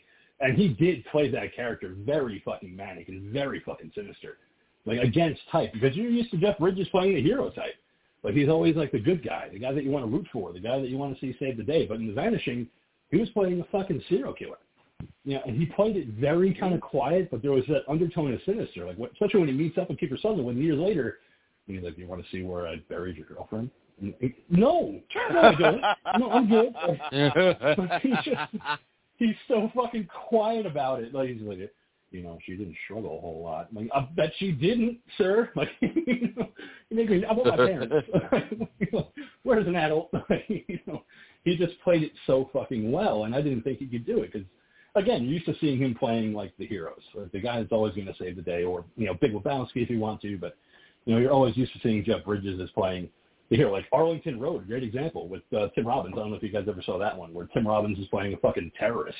and 0.40 0.56
he 0.56 0.68
did 0.68 1.04
play 1.06 1.30
that 1.30 1.54
character 1.54 1.94
very 1.98 2.42
fucking 2.44 2.74
manic 2.74 3.08
and 3.08 3.32
very 3.32 3.60
fucking 3.60 3.92
sinister, 3.94 4.38
like 4.86 4.98
against 5.00 5.40
type, 5.50 5.72
because 5.72 5.96
you're 5.96 6.10
used 6.10 6.30
to 6.30 6.36
Jeff 6.36 6.58
Bridges 6.58 6.88
playing 6.90 7.14
the 7.14 7.22
hero 7.22 7.50
type. 7.50 7.74
Like 8.22 8.34
he's 8.34 8.48
always 8.48 8.74
like 8.74 8.90
the 8.90 8.98
good 8.98 9.24
guy, 9.24 9.50
the 9.52 9.58
guy 9.58 9.72
that 9.72 9.84
you 9.84 9.90
want 9.90 10.06
to 10.06 10.10
root 10.10 10.26
for, 10.32 10.52
the 10.52 10.60
guy 10.60 10.80
that 10.80 10.88
you 10.88 10.96
want 10.96 11.14
to 11.14 11.20
see 11.20 11.36
save 11.38 11.58
the 11.58 11.62
day. 11.62 11.86
But 11.86 11.98
in 11.98 12.06
The 12.06 12.14
Vanishing, 12.14 12.66
he 13.10 13.18
was 13.18 13.28
playing 13.30 13.60
a 13.60 13.64
fucking 13.64 14.02
serial 14.08 14.32
killer. 14.32 14.56
Yeah, 15.24 15.38
and 15.46 15.56
he 15.56 15.66
played 15.66 15.96
it 15.96 16.08
very 16.08 16.54
kind 16.54 16.74
of 16.74 16.80
quiet, 16.80 17.30
but 17.30 17.42
there 17.42 17.52
was 17.52 17.64
that 17.68 17.82
undertone 17.88 18.32
of 18.32 18.40
sinister. 18.44 18.86
Like, 18.86 18.96
what, 18.96 19.12
especially 19.12 19.40
when 19.40 19.48
he 19.48 19.54
meets 19.54 19.78
up 19.78 19.88
with 19.88 19.98
Kiefer 19.98 20.20
Sutherland 20.20 20.46
when 20.46 20.58
years 20.58 20.78
later, 20.78 21.18
he's 21.66 21.82
like, 21.82 21.96
"You 21.98 22.06
want 22.06 22.24
to 22.24 22.30
see 22.30 22.42
where 22.42 22.66
I 22.66 22.76
buried 22.88 23.16
your 23.16 23.26
girlfriend?" 23.26 23.70
He- 24.00 24.34
no, 24.50 25.00
no, 25.30 25.40
I 25.40 25.54
don't. 25.54 25.80
No, 26.18 26.30
I'm 26.30 26.48
good. 26.48 26.74
But 27.76 28.02
he's 28.02 28.16
just 28.24 28.52
he's 29.16 29.36
so 29.48 29.70
fucking 29.74 30.08
quiet 30.28 30.66
about 30.66 31.02
it. 31.02 31.14
Like 31.14 31.30
he's 31.30 31.42
like, 31.42 31.58
you 32.10 32.22
know, 32.22 32.38
she 32.44 32.56
didn't 32.56 32.76
struggle 32.84 33.18
a 33.18 33.20
whole 33.20 33.42
lot. 33.42 33.68
Like, 33.74 33.88
I 33.94 34.00
bet 34.16 34.32
she 34.38 34.52
didn't, 34.52 34.98
sir. 35.18 35.50
Like, 35.56 35.68
you 35.80 36.32
know, 36.36 36.48
you 36.90 36.96
make 36.96 37.10
me. 37.10 37.24
I 37.24 37.32
want 37.32 37.48
my 37.48 37.56
parents. 37.56 37.94
Where's 39.42 39.66
an 39.66 39.76
adult? 39.76 40.12
you 40.48 40.78
know, 40.86 41.04
he 41.44 41.56
just 41.56 41.80
played 41.82 42.02
it 42.02 42.12
so 42.26 42.50
fucking 42.52 42.90
well, 42.90 43.24
and 43.24 43.34
I 43.34 43.42
didn't 43.42 43.62
think 43.62 43.78
he 43.78 43.86
could 43.86 44.06
do 44.06 44.22
it 44.22 44.32
because 44.32 44.46
again, 44.94 45.24
you're 45.24 45.32
used 45.34 45.46
to 45.46 45.54
seeing 45.60 45.78
him 45.78 45.94
playing 45.94 46.32
like 46.34 46.52
the 46.58 46.66
heroes, 46.66 47.02
like 47.14 47.32
the 47.32 47.40
guy 47.40 47.60
that's 47.60 47.72
always 47.72 47.94
going 47.94 48.06
to 48.06 48.14
save 48.18 48.36
the 48.36 48.42
day, 48.42 48.64
or 48.64 48.84
you 48.96 49.06
know, 49.06 49.14
Big 49.14 49.32
Lebowski 49.32 49.76
if 49.82 49.90
you 49.90 49.98
want 49.98 50.20
to, 50.22 50.36
but 50.38 50.56
you 51.04 51.14
know, 51.14 51.20
you're 51.20 51.32
always 51.32 51.56
used 51.56 51.72
to 51.74 51.80
seeing 51.80 52.04
Jeff 52.04 52.24
Bridges 52.24 52.60
as 52.60 52.70
playing 52.70 53.08
the 53.50 53.56
hero, 53.56 53.72
like 53.72 53.86
Arlington 53.92 54.40
Road, 54.40 54.66
great 54.66 54.82
example 54.82 55.28
with 55.28 55.42
uh, 55.56 55.68
Tim 55.74 55.86
Robbins. 55.86 56.14
I 56.16 56.20
don't 56.20 56.30
know 56.30 56.36
if 56.36 56.42
you 56.42 56.48
guys 56.48 56.64
ever 56.68 56.82
saw 56.82 56.98
that 56.98 57.16
one, 57.16 57.34
where 57.34 57.46
Tim 57.46 57.66
Robbins 57.66 57.98
is 57.98 58.06
playing 58.06 58.32
a 58.32 58.36
fucking 58.38 58.72
terrorist 58.78 59.18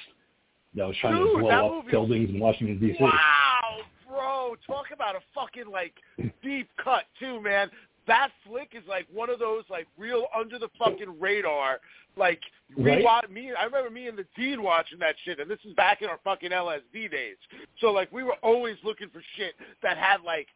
that 0.75 0.87
was 0.87 0.97
trying 1.01 1.17
Dude, 1.17 1.33
to 1.35 1.39
blow 1.41 1.49
up 1.51 1.73
movie- 1.85 1.91
buildings 1.91 2.31
in 2.31 2.41
Washington 2.41 2.79
D.C. 2.81 2.97
Wow, 3.01 3.79
bro, 4.09 4.57
talk 4.67 4.87
about 4.93 5.15
a 5.15 5.21
fucking 5.35 5.71
like 5.71 5.95
deep 6.43 6.69
cut 6.83 7.05
too, 7.21 7.41
man. 7.43 7.71
That 8.07 8.31
flick 8.47 8.71
is 8.75 8.83
like 8.88 9.07
one 9.12 9.31
of 9.31 9.38
those 9.38 9.64
like 9.71 9.87
real 9.97 10.27
under 10.38 10.59
the 10.59 10.69
fucking 10.79 11.19
radar. 11.21 11.81
Like 12.17 12.40
Right. 12.77 13.05
rewatch 13.05 13.31
me. 13.31 13.53
I 13.53 13.64
remember 13.64 13.90
me 13.90 14.09
and 14.09 14.19
the 14.19 14.27
dean 14.37 14.62
watching 14.62 14.99
that 14.99 15.14
shit, 15.25 15.38
and 15.38 15.51
this 15.51 15.59
is 15.64 15.75
back 15.75 16.03
in 16.03 16.09
our 16.09 16.19
fucking 16.25 16.51
LSD 16.51 17.11
days. 17.11 17.37
So 17.81 17.93
like 17.93 18.11
we 18.12 18.23
were 18.23 18.37
always 18.43 18.77
looking 18.83 19.09
for 19.11 19.23
shit 19.37 19.55
that 19.83 19.97
had 19.97 20.23
like 20.23 20.49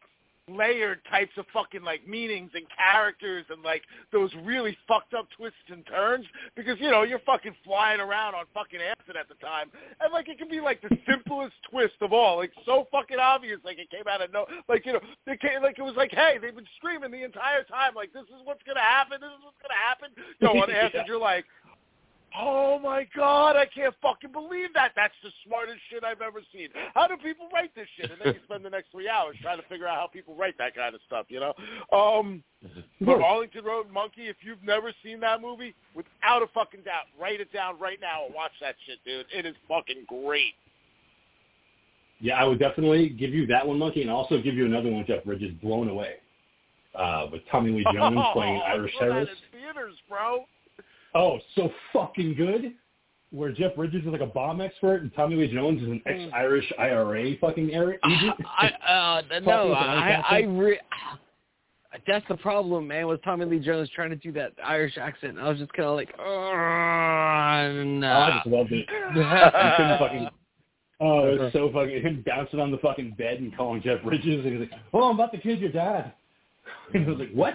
layered 0.55 0.99
types 1.09 1.31
of 1.37 1.45
fucking 1.53 1.83
like 1.83 2.07
meanings 2.07 2.51
and 2.53 2.63
characters 2.75 3.45
and 3.49 3.61
like 3.63 3.83
those 4.11 4.31
really 4.43 4.77
fucked 4.87 5.13
up 5.13 5.27
twists 5.35 5.57
and 5.69 5.85
turns 5.87 6.25
because 6.55 6.77
you 6.79 6.89
know 6.89 7.03
you're 7.03 7.19
fucking 7.25 7.55
flying 7.63 7.99
around 7.99 8.35
on 8.35 8.45
fucking 8.53 8.79
acid 8.81 9.15
at 9.17 9.27
the 9.27 9.35
time. 9.35 9.69
And 10.01 10.11
like 10.13 10.29
it 10.29 10.37
can 10.37 10.49
be 10.49 10.59
like 10.61 10.81
the 10.81 10.95
simplest 11.09 11.53
twist 11.71 11.95
of 12.01 12.13
all. 12.13 12.37
Like 12.37 12.51
so 12.65 12.87
fucking 12.91 13.17
obvious. 13.19 13.59
Like 13.63 13.79
it 13.79 13.89
came 13.89 14.07
out 14.09 14.21
of 14.21 14.31
no 14.33 14.45
like 14.67 14.85
you 14.85 14.93
know 14.93 15.01
they 15.25 15.37
came, 15.37 15.61
like 15.61 15.79
it 15.79 15.83
was 15.83 15.95
like 15.95 16.11
hey 16.11 16.37
they've 16.41 16.55
been 16.55 16.67
screaming 16.77 17.11
the 17.11 17.23
entire 17.23 17.63
time. 17.63 17.93
Like 17.95 18.13
this 18.13 18.23
is 18.23 18.41
what's 18.45 18.63
gonna 18.63 18.79
happen. 18.79 19.19
This 19.21 19.29
is 19.29 19.43
what's 19.43 19.57
gonna 19.61 19.79
happen. 19.87 20.09
You 20.39 20.47
know 20.53 20.61
on 20.63 20.71
acid 20.71 20.91
Yeah. 20.95 21.03
you're 21.07 21.19
like 21.19 21.45
Oh 22.37 22.77
my 22.79 23.07
god, 23.15 23.55
I 23.55 23.65
can't 23.65 23.93
fucking 24.01 24.31
believe 24.31 24.69
that. 24.75 24.91
That's 24.95 25.13
the 25.23 25.29
smartest 25.45 25.79
shit 25.89 26.03
I've 26.03 26.21
ever 26.21 26.41
seen. 26.53 26.69
How 26.93 27.07
do 27.07 27.17
people 27.17 27.47
write 27.53 27.73
this 27.75 27.87
shit? 27.97 28.11
And 28.11 28.19
then 28.23 28.33
you 28.35 28.39
spend 28.45 28.63
the 28.63 28.69
next 28.69 28.91
three 28.91 29.09
hours 29.09 29.35
trying 29.41 29.57
to 29.59 29.67
figure 29.67 29.87
out 29.87 29.95
how 29.97 30.07
people 30.07 30.35
write 30.35 30.57
that 30.59 30.75
kind 30.75 30.93
of 30.93 31.01
stuff, 31.07 31.25
you 31.29 31.39
know? 31.39 31.53
Um 31.91 32.43
but 33.01 33.21
Arlington 33.21 33.63
Road 33.65 33.89
Monkey, 33.91 34.27
if 34.27 34.37
you've 34.41 34.63
never 34.63 34.91
seen 35.03 35.19
that 35.21 35.41
movie, 35.41 35.73
without 35.95 36.43
a 36.43 36.47
fucking 36.53 36.81
doubt, 36.81 37.05
write 37.19 37.39
it 37.41 37.51
down 37.53 37.79
right 37.79 37.99
now 38.01 38.25
and 38.25 38.35
watch 38.35 38.51
that 38.61 38.75
shit, 38.85 38.99
dude. 39.05 39.25
It 39.33 39.45
is 39.45 39.55
fucking 39.67 40.05
great. 40.07 40.53
Yeah, 42.19 42.35
I 42.35 42.43
would 42.43 42.59
definitely 42.59 43.09
give 43.09 43.33
you 43.33 43.47
that 43.47 43.65
one, 43.65 43.79
Monkey, 43.79 44.01
and 44.01 44.11
also 44.11 44.41
give 44.41 44.53
you 44.55 44.65
another 44.65 44.89
one, 44.91 45.05
Jeff 45.07 45.23
Bridges, 45.23 45.51
Blown 45.63 45.87
Away, 45.87 46.15
uh, 46.93 47.27
with 47.31 47.41
Tommy 47.49 47.71
Lee 47.71 47.85
Jones 47.93 48.19
playing 48.33 48.57
Oh, 48.61 48.67
Irish 48.67 48.93
I 48.99 49.05
that 49.05 49.09
terrorist. 49.11 49.31
in 49.53 49.59
theaters, 49.61 49.95
bro. 50.09 50.43
Oh, 51.15 51.39
so 51.55 51.71
fucking 51.93 52.35
good. 52.35 52.73
Where 53.31 53.51
Jeff 53.51 53.75
Bridges 53.75 54.01
is 54.03 54.07
like 54.07 54.21
a 54.21 54.25
bomb 54.25 54.59
expert 54.59 55.01
and 55.03 55.13
Tommy 55.15 55.35
Lee 55.35 55.53
Jones 55.53 55.81
is 55.83 55.87
an 55.87 56.01
ex-Irish 56.07 56.73
IRA 56.79 57.35
fucking 57.39 57.69
agent. 57.69 57.99
I, 58.03 58.69
uh, 58.87 59.39
no, 59.45 59.71
I, 59.73 60.11
I, 60.13 60.37
I 60.37 60.39
re- 60.41 60.79
that's 62.07 62.25
the 62.27 62.37
problem, 62.37 62.87
man. 62.87 63.05
Was 63.07 63.19
Tommy 63.23 63.45
Lee 63.45 63.59
Jones 63.59 63.89
trying 63.95 64.09
to 64.09 64.15
do 64.15 64.31
that 64.33 64.53
Irish 64.63 64.97
accent? 64.97 65.37
I 65.39 65.47
was 65.49 65.59
just 65.59 65.71
kind 65.73 65.89
of 65.89 65.95
like, 65.95 66.09
oh, 66.19 66.23
Oh. 66.23 68.07
I 68.07 68.31
just 68.35 68.47
loved 68.47 68.71
it. 68.71 68.85
I 68.89 69.73
couldn't 69.77 69.99
fucking. 69.99 70.29
Oh, 71.01 71.27
it 71.27 71.39
was 71.39 71.53
so 71.53 71.71
fucking 71.73 72.01
him 72.01 72.23
bouncing 72.25 72.59
on 72.59 72.71
the 72.71 72.77
fucking 72.77 73.15
bed 73.17 73.39
and 73.39 73.55
calling 73.55 73.81
Jeff 73.81 74.03
Bridges 74.03 74.45
and 74.45 74.53
he's 74.59 74.69
like, 74.69 74.79
"Oh, 74.93 75.09
I'm 75.09 75.15
about 75.15 75.31
to 75.33 75.37
kill 75.37 75.55
your 75.55 75.71
dad." 75.71 76.13
And 76.93 77.05
I 77.05 77.09
was 77.09 77.19
like, 77.19 77.31
"What?" 77.31 77.53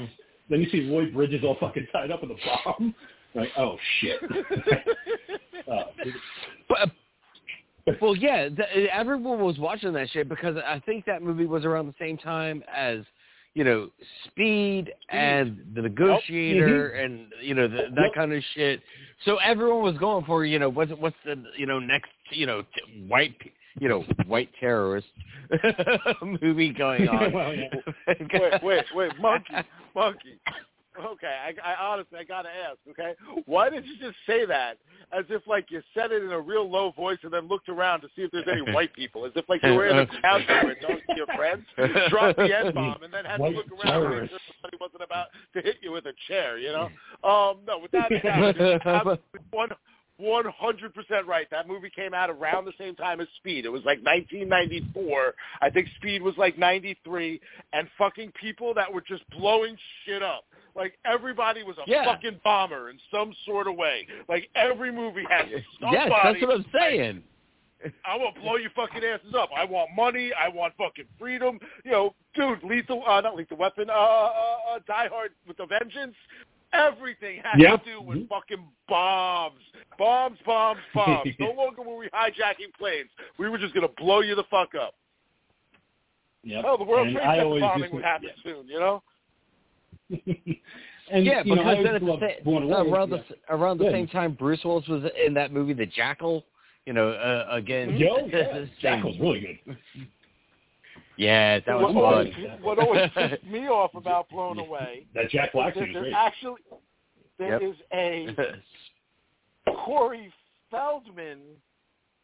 Then 0.51 0.61
you 0.61 0.71
see 0.71 0.83
Lloyd 0.83 1.13
Bridges 1.15 1.43
all 1.45 1.57
fucking 1.61 1.87
tied 1.93 2.11
up 2.11 2.23
with 2.23 2.31
a 2.33 2.37
bomb. 2.65 2.95
Like, 3.35 3.51
oh 3.57 3.77
shit. 4.01 4.21
uh, 5.71 5.85
But, 6.69 6.91
well, 8.01 8.17
yeah, 8.17 8.49
th- 8.49 8.89
everyone 8.93 9.41
was 9.41 9.59
watching 9.59 9.93
that 9.93 10.09
shit 10.11 10.29
because 10.29 10.57
I 10.57 10.81
think 10.87 11.05
that 11.05 11.23
movie 11.23 11.47
was 11.47 11.65
around 11.65 11.87
the 11.87 11.95
same 11.99 12.17
time 12.17 12.63
as, 12.75 13.01
you 13.55 13.63
know, 13.63 13.91
Speed 14.27 14.93
and 15.11 15.61
The 15.75 15.83
Negotiator 15.83 16.91
and 16.91 17.27
you 17.43 17.55
know 17.55 17.69
the, 17.69 17.89
that 17.95 18.15
kind 18.15 18.33
of 18.33 18.43
shit. 18.55 18.81
So 19.25 19.37
everyone 19.37 19.83
was 19.83 19.97
going 19.99 20.25
for 20.25 20.45
you 20.45 20.59
know 20.59 20.69
what's 20.69 20.91
what's 20.99 21.17
the 21.25 21.41
you 21.57 21.67
know 21.67 21.79
next 21.79 22.11
you 22.31 22.47
know 22.47 22.63
t- 22.63 23.07
white 23.07 23.37
you 23.79 23.89
know 23.89 24.03
white 24.27 24.49
terrorist 24.59 25.07
movie 26.43 26.73
going 26.73 27.07
on. 27.09 27.33
Well, 27.33 27.55
yeah. 27.55 27.69
wait, 28.09 28.63
wait, 28.63 28.85
wait, 28.95 29.13
monkey, 29.21 29.55
monkey. 29.95 30.41
Okay, 30.99 31.27
I, 31.65 31.73
I 31.73 31.75
honestly, 31.85 32.19
I 32.19 32.25
gotta 32.25 32.49
ask. 32.49 32.79
Okay, 32.91 33.15
why 33.47 33.69
did 33.69 33.85
you 33.85 33.97
just 33.99 34.17
say 34.27 34.47
that 34.47 34.79
as 35.13 35.25
if 35.29 35.43
like 35.47 35.71
you 35.71 35.83
said 35.93 36.13
it 36.13 36.23
in 36.23 36.31
a 36.31 36.41
real 36.41 36.71
low 36.71 36.93
voice 36.93 37.19
and 37.23 37.33
then 37.33 37.49
looked 37.49 37.69
around 37.69 38.01
to 38.03 38.09
see 38.15 38.23
if 38.23 38.31
there's 38.31 38.47
any 38.51 38.73
white 38.73 38.93
people, 38.95 39.27
as 39.27 39.33
if 39.35 39.49
like 39.49 39.63
you 39.63 39.75
were 39.75 39.87
in 39.87 39.99
a 39.99 40.07
crowd 40.07 40.43
somewhere 40.47 40.71
and 40.71 40.81
talking 40.81 41.03
to 41.11 41.17
your 41.17 41.27
friends, 41.37 41.65
dropped 42.11 42.37
the 42.39 42.45
n 42.45 42.73
bomb, 42.75 43.03
and 43.03 43.13
then 43.13 43.25
had 43.25 43.39
to 43.39 43.49
look 43.49 43.67
around 43.73 44.05
and 44.05 44.21
make 44.21 44.31
terrorists. 44.31 44.31
sure 44.31 44.55
somebody 44.63 44.77
wasn't 44.81 45.03
about 45.03 45.27
to 45.55 45.63
hit 45.63 45.77
you 45.83 45.93
with 45.93 46.07
a 46.07 46.13
chair. 46.29 46.59
You 46.59 46.73
know? 46.73 46.85
Um, 47.29 47.59
no, 47.67 47.79
without 47.83 48.13
a 48.13 48.21
doubt, 48.21 48.57
it's 48.57 48.87
absolutely 48.87 49.41
one. 49.51 49.71
One 50.17 50.45
hundred 50.57 50.95
percent 50.95 51.27
right. 51.27 51.49
That 51.51 51.67
movie 51.67 51.91
came 51.91 52.15
out 52.15 52.31
around 52.31 52.67
the 52.67 52.73
same 52.79 52.95
time 52.95 53.21
as 53.21 53.27
Speed. 53.39 53.65
It 53.65 53.69
was 53.69 53.83
like 53.85 53.99
1994. 54.05 55.35
I 55.61 55.71
think 55.71 55.89
Speed 55.97 56.23
was 56.23 56.35
like 56.39 56.57
93, 56.57 57.41
and 57.73 57.89
fucking 57.99 58.33
people 58.41 58.75
that 58.75 58.93
were 58.93 59.01
just 59.01 59.29
blowing 59.31 59.77
shit 60.07 60.23
up. 60.23 60.45
Like 60.75 60.99
everybody 61.05 61.63
was 61.63 61.77
a 61.79 61.83
Yeah. 61.87 62.05
fucking 62.05 62.41
bomber 62.43 62.91
in 62.91 62.99
some 63.11 63.33
sort 63.47 63.67
of 63.69 63.77
way. 63.77 64.07
Like 64.29 64.49
every 64.57 64.91
movie 64.91 65.25
had 65.29 65.49
somebody. 65.81 65.97
yes, 66.11 66.11
that's 66.25 66.41
what 66.43 66.51
I'm 66.57 66.65
saying. 66.73 67.23
I 68.05 68.17
want 68.17 68.35
to 68.37 68.41
blow 68.41 68.57
your 68.57 68.71
fucking 68.71 69.03
asses 69.05 69.35
up. 69.39 69.51
I 69.55 69.65
want 69.65 69.91
money. 69.95 70.33
I 70.33 70.49
want 70.49 70.73
fucking 70.79 71.05
freedom. 71.19 71.61
You 71.85 71.91
know, 71.93 72.15
dude, 72.35 72.63
lethal, 72.65 73.05
uh, 73.07 73.21
not 73.21 73.37
lethal 73.37 73.59
weapon, 73.59 73.91
uh, 73.91 73.93
uh, 73.93 74.33
uh, 74.71 74.79
Die 74.87 75.09
Hard 75.09 75.33
with 75.47 75.61
a 75.61 75.67
Vengeance. 75.67 76.15
Everything 76.73 77.41
had 77.45 77.61
Yep. 77.61 77.85
to 77.85 77.91
do 77.91 78.01
with 78.01 78.19
Mhm. 78.19 78.29
fucking 78.31 78.67
bombs. 78.89 79.61
Bombs, 79.99 80.39
bombs, 80.47 80.81
bombs. 80.95 81.31
no 81.39 81.51
longer 81.57 81.83
were 81.83 81.97
we 81.97 82.09
hijacking 82.09 82.73
planes. 82.79 83.11
We 83.39 83.49
were 83.49 83.59
just 83.59 83.75
going 83.75 83.87
to 83.87 83.95
blow 84.03 84.21
you 84.21 84.35
the 84.35 84.45
fuck 84.45 84.75
up. 84.75 84.95
Yep. 86.43 86.65
Oh, 86.67 86.77
the 86.77 86.85
World 86.85 87.09
Trade 87.13 87.19
I 87.23 87.35
Center 87.37 87.45
always 87.47 87.61
bombing 87.63 87.83
just- 87.83 87.95
would 87.95 88.05
happen 88.05 88.31
soon, 88.43 88.67
you 88.69 88.79
know? 88.81 89.03
and 91.11 91.25
yeah, 91.27 91.43
you 91.45 91.55
know, 91.55 91.63
because 91.63 91.85
then 91.85 91.87
always 91.87 91.87
at 91.95 92.01
the 92.01 92.07
love 92.07 92.21
sa- 92.21 92.51
Away. 92.51 92.91
around 92.91 93.11
yeah. 93.11 93.19
the 93.49 93.55
around 93.55 93.79
the 93.79 93.85
Good. 93.85 93.93
same 93.93 94.07
time, 94.09 94.33
Bruce 94.33 94.61
Willis 94.65 94.87
was 94.89 95.05
in 95.27 95.35
that 95.35 95.53
movie, 95.53 95.73
The 95.73 95.87
Jackal. 95.87 96.45
You 96.87 96.93
know, 96.93 97.11
uh, 97.11 97.47
again, 97.51 97.97
Yo, 97.97 98.17
yeah, 98.27 98.29
the 98.31 98.53
same- 98.53 98.71
Jackal's 98.81 99.19
really 99.19 99.59
good. 99.65 99.77
Yeah, 101.17 101.61
that 101.67 101.79
was 101.81 101.95
what, 101.95 102.05
always, 102.05 102.35
fun. 102.35 102.59
what 102.61 102.79
always 102.79 103.11
pissed 103.15 103.45
me 103.45 103.69
off 103.69 103.95
about 103.95 104.29
Blown 104.31 104.59
Away 104.59 105.07
That 105.15 105.31
Jack 105.31 105.53
Black 105.53 105.77
is 105.77 105.83
scene 105.83 105.83
that 105.85 105.89
is 105.91 105.95
there's 105.95 106.03
great. 106.03 106.15
actually 106.15 106.61
there 107.39 107.63
Yep. 107.63 107.63
is 107.63 107.77
a 109.67 109.71
Corey 109.85 110.33
Feldman 110.71 111.39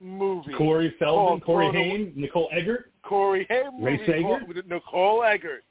movie. 0.01 0.53
Corey 0.55 0.95
Feldman, 0.99 1.27
called 1.41 1.45
Corey 1.45 1.71
Blown 1.71 1.85
Haim, 1.85 2.13
Nicole 2.17 2.49
Eggert. 2.53 2.91
Corey 3.03 3.47
Haim 3.49 3.83
Ray 3.83 3.99
Sager? 4.07 4.41
Nicole 4.67 5.23
Eggert. 5.25 5.63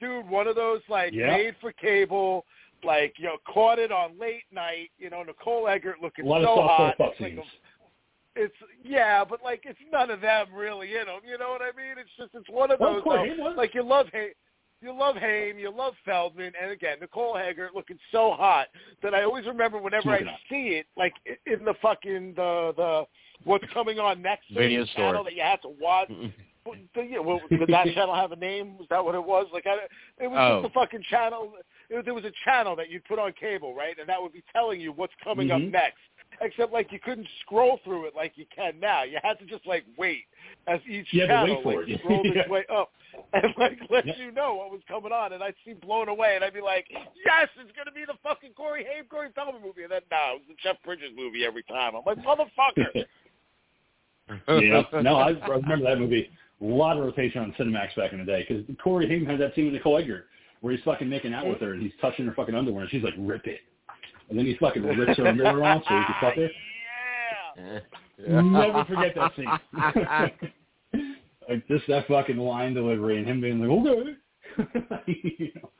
Dude, 0.00 0.28
one 0.28 0.46
of 0.48 0.56
those 0.56 0.80
like 0.88 1.12
Yeah. 1.12 1.28
made 1.36 1.54
for 1.60 1.72
cable, 1.72 2.46
like 2.82 3.14
you 3.18 3.24
know, 3.26 3.36
caught 3.46 3.78
it 3.78 3.92
on 3.92 4.18
late 4.18 4.44
night. 4.52 4.90
You 4.98 5.10
know, 5.10 5.22
Nicole 5.22 5.68
Eggert 5.68 6.00
looking 6.00 6.26
A 6.26 6.28
lot 6.28 6.42
so 6.42 6.60
of 6.62 6.70
hot. 6.70 6.96
fuck 6.96 7.12
It's 7.12 7.20
like 7.20 7.32
a- 7.34 7.44
it's 8.36 8.54
yeah, 8.82 9.24
but 9.24 9.42
like 9.42 9.62
it's 9.64 9.78
none 9.92 10.10
of 10.10 10.20
them 10.20 10.46
really 10.54 10.94
in 10.96 11.06
them. 11.06 11.20
You 11.28 11.36
know 11.36 11.50
what 11.50 11.62
I 11.62 11.76
mean? 11.76 11.98
It's 11.98 12.10
just 12.16 12.30
it's 12.34 12.48
one 12.48 12.70
of 12.70 12.80
Well, 12.80 12.94
those. 12.94 13.02
Corey 13.02 13.34
though, 13.36 13.54
like 13.56 13.74
you 13.74 13.82
love 13.82 14.06
Haim, 14.12 14.30
you 14.80 14.92
love 14.96 15.16
Haim, 15.16 15.58
you 15.58 15.70
love 15.70 15.94
Feldman, 16.04 16.52
and 16.60 16.70
again 16.70 16.98
Nicole 17.00 17.36
Eggert 17.36 17.74
looking 17.74 17.98
so 18.12 18.30
hot 18.32 18.68
that 19.02 19.14
I 19.14 19.24
always 19.24 19.46
remember 19.46 19.78
whenever 19.78 20.10
I 20.10 20.20
see 20.48 20.68
it, 20.80 20.86
like 20.96 21.12
in 21.46 21.64
the 21.64 21.74
fucking 21.82 22.34
the 22.34 22.72
the 22.76 23.06
what's 23.44 23.64
coming 23.74 23.98
on 23.98 24.22
next 24.22 24.48
Video 24.54 24.82
the 24.82 24.86
channel 24.94 25.12
store. 25.12 25.24
that 25.24 25.34
you 25.34 25.42
have 25.42 25.60
to 25.62 25.68
watch. 25.80 26.10
The- 26.94 27.02
yeah, 27.04 27.18
well, 27.18 27.40
did 27.48 27.60
that 27.68 27.86
channel 27.94 28.14
have 28.14 28.32
a 28.32 28.36
name? 28.36 28.78
Was 28.78 28.86
that 28.90 29.04
what 29.04 29.14
it 29.14 29.24
was? 29.24 29.46
Like, 29.52 29.66
I, 29.66 29.76
it 30.22 30.28
was 30.30 30.38
Oh. 30.38 30.62
just 30.62 30.70
a 30.70 30.78
fucking 30.78 31.02
channel. 31.10 31.52
It, 31.88 32.04
there 32.04 32.14
was 32.14 32.24
a 32.24 32.32
channel 32.44 32.76
that 32.76 32.90
you'd 32.90 33.04
put 33.04 33.18
on 33.18 33.32
cable, 33.38 33.74
right? 33.74 33.98
And 33.98 34.08
that 34.08 34.20
would 34.20 34.32
be 34.32 34.42
telling 34.52 34.80
you 34.80 34.92
what's 34.92 35.12
coming 35.22 35.48
Mhm. 35.48 35.66
up 35.66 35.72
next. 35.72 35.98
Except, 36.40 36.72
like, 36.72 36.92
you 36.92 37.00
couldn't 37.00 37.26
scroll 37.40 37.80
through 37.84 38.06
it 38.06 38.14
like 38.14 38.32
you 38.36 38.46
can 38.54 38.78
now. 38.80 39.02
You 39.02 39.18
had 39.22 39.38
to 39.40 39.44
just 39.46 39.66
like 39.66 39.84
wait 39.98 40.24
as 40.68 40.80
each 40.88 41.12
You 41.12 41.26
channel 41.26 41.60
like 41.64 41.88
it. 41.88 41.98
scrolled 42.00 42.24
Yeah. 42.34 42.42
its 42.42 42.48
way 42.48 42.64
up 42.72 42.92
and 43.32 43.52
like 43.58 43.78
let 43.90 44.06
Yep. 44.06 44.16
you 44.18 44.30
know 44.30 44.54
what 44.54 44.70
was 44.70 44.80
coming 44.86 45.10
on. 45.12 45.32
And 45.32 45.42
I'd 45.42 45.56
see 45.64 45.72
blown 45.74 46.08
away, 46.08 46.36
and 46.36 46.44
I'd 46.44 46.54
be 46.54 46.60
like, 46.60 46.86
yes, 46.90 47.48
it's 47.58 47.72
gonna 47.76 47.90
be 47.92 48.04
the 48.06 48.14
fucking 48.22 48.52
Corey 48.54 48.84
Haim, 48.84 49.06
Corey 49.10 49.28
Feldman 49.34 49.60
movie. 49.60 49.82
And 49.82 49.90
then 49.92 50.02
no, 50.10 50.34
it 50.36 50.38
was 50.38 50.42
the 50.48 50.54
Jeff 50.62 50.76
Bridges 50.84 51.10
movie 51.16 51.44
every 51.44 51.64
time. 51.64 51.94
I'm 51.96 52.02
like, 52.06 52.18
motherfucker. 52.18 52.86
yeah. 54.48 54.82
No, 55.02 55.16
I 55.16 55.30
remember 55.48 55.84
that 55.86 55.98
movie. 55.98 56.30
A 56.60 56.64
lot 56.64 56.96
of 56.96 57.04
rotation 57.04 57.40
on 57.40 57.52
Cinemax 57.58 57.96
back 57.96 58.12
in 58.12 58.18
the 58.18 58.24
day 58.24 58.46
because 58.46 58.64
Corey 58.82 59.08
Haim 59.08 59.24
had 59.24 59.40
that 59.40 59.54
scene 59.54 59.64
with 59.64 59.74
Nicole 59.74 59.98
Eggert 59.98 60.26
where 60.60 60.74
he's 60.74 60.84
fucking 60.84 61.08
making 61.08 61.32
out 61.32 61.46
with 61.46 61.60
her 61.60 61.72
and 61.72 61.82
he's 61.82 61.92
touching 62.00 62.26
her 62.26 62.34
fucking 62.34 62.54
underwear 62.54 62.82
and 62.82 62.90
she's 62.90 63.02
like, 63.02 63.14
rip 63.18 63.46
it. 63.46 63.60
And 64.28 64.38
then 64.38 64.46
he 64.46 64.56
fucking 64.56 64.82
rips 64.82 65.18
her 65.18 65.26
underwear 65.26 65.64
off 65.64 65.82
so 65.88 65.98
he 65.98 66.04
can 66.04 66.14
fuck 66.20 66.34
her. 66.34 66.50
yeah. 68.18 68.40
Never 68.42 68.84
forget 68.84 69.14
that 69.14 69.32
scene. 69.36 69.48
like 71.48 71.66
just 71.66 71.86
that 71.88 72.06
fucking 72.06 72.36
line 72.36 72.74
delivery 72.74 73.18
and 73.18 73.26
him 73.26 73.40
being 73.40 73.58
like, 73.58 73.70
okay. 73.70 74.16
you 75.06 75.50
know? 75.56 75.70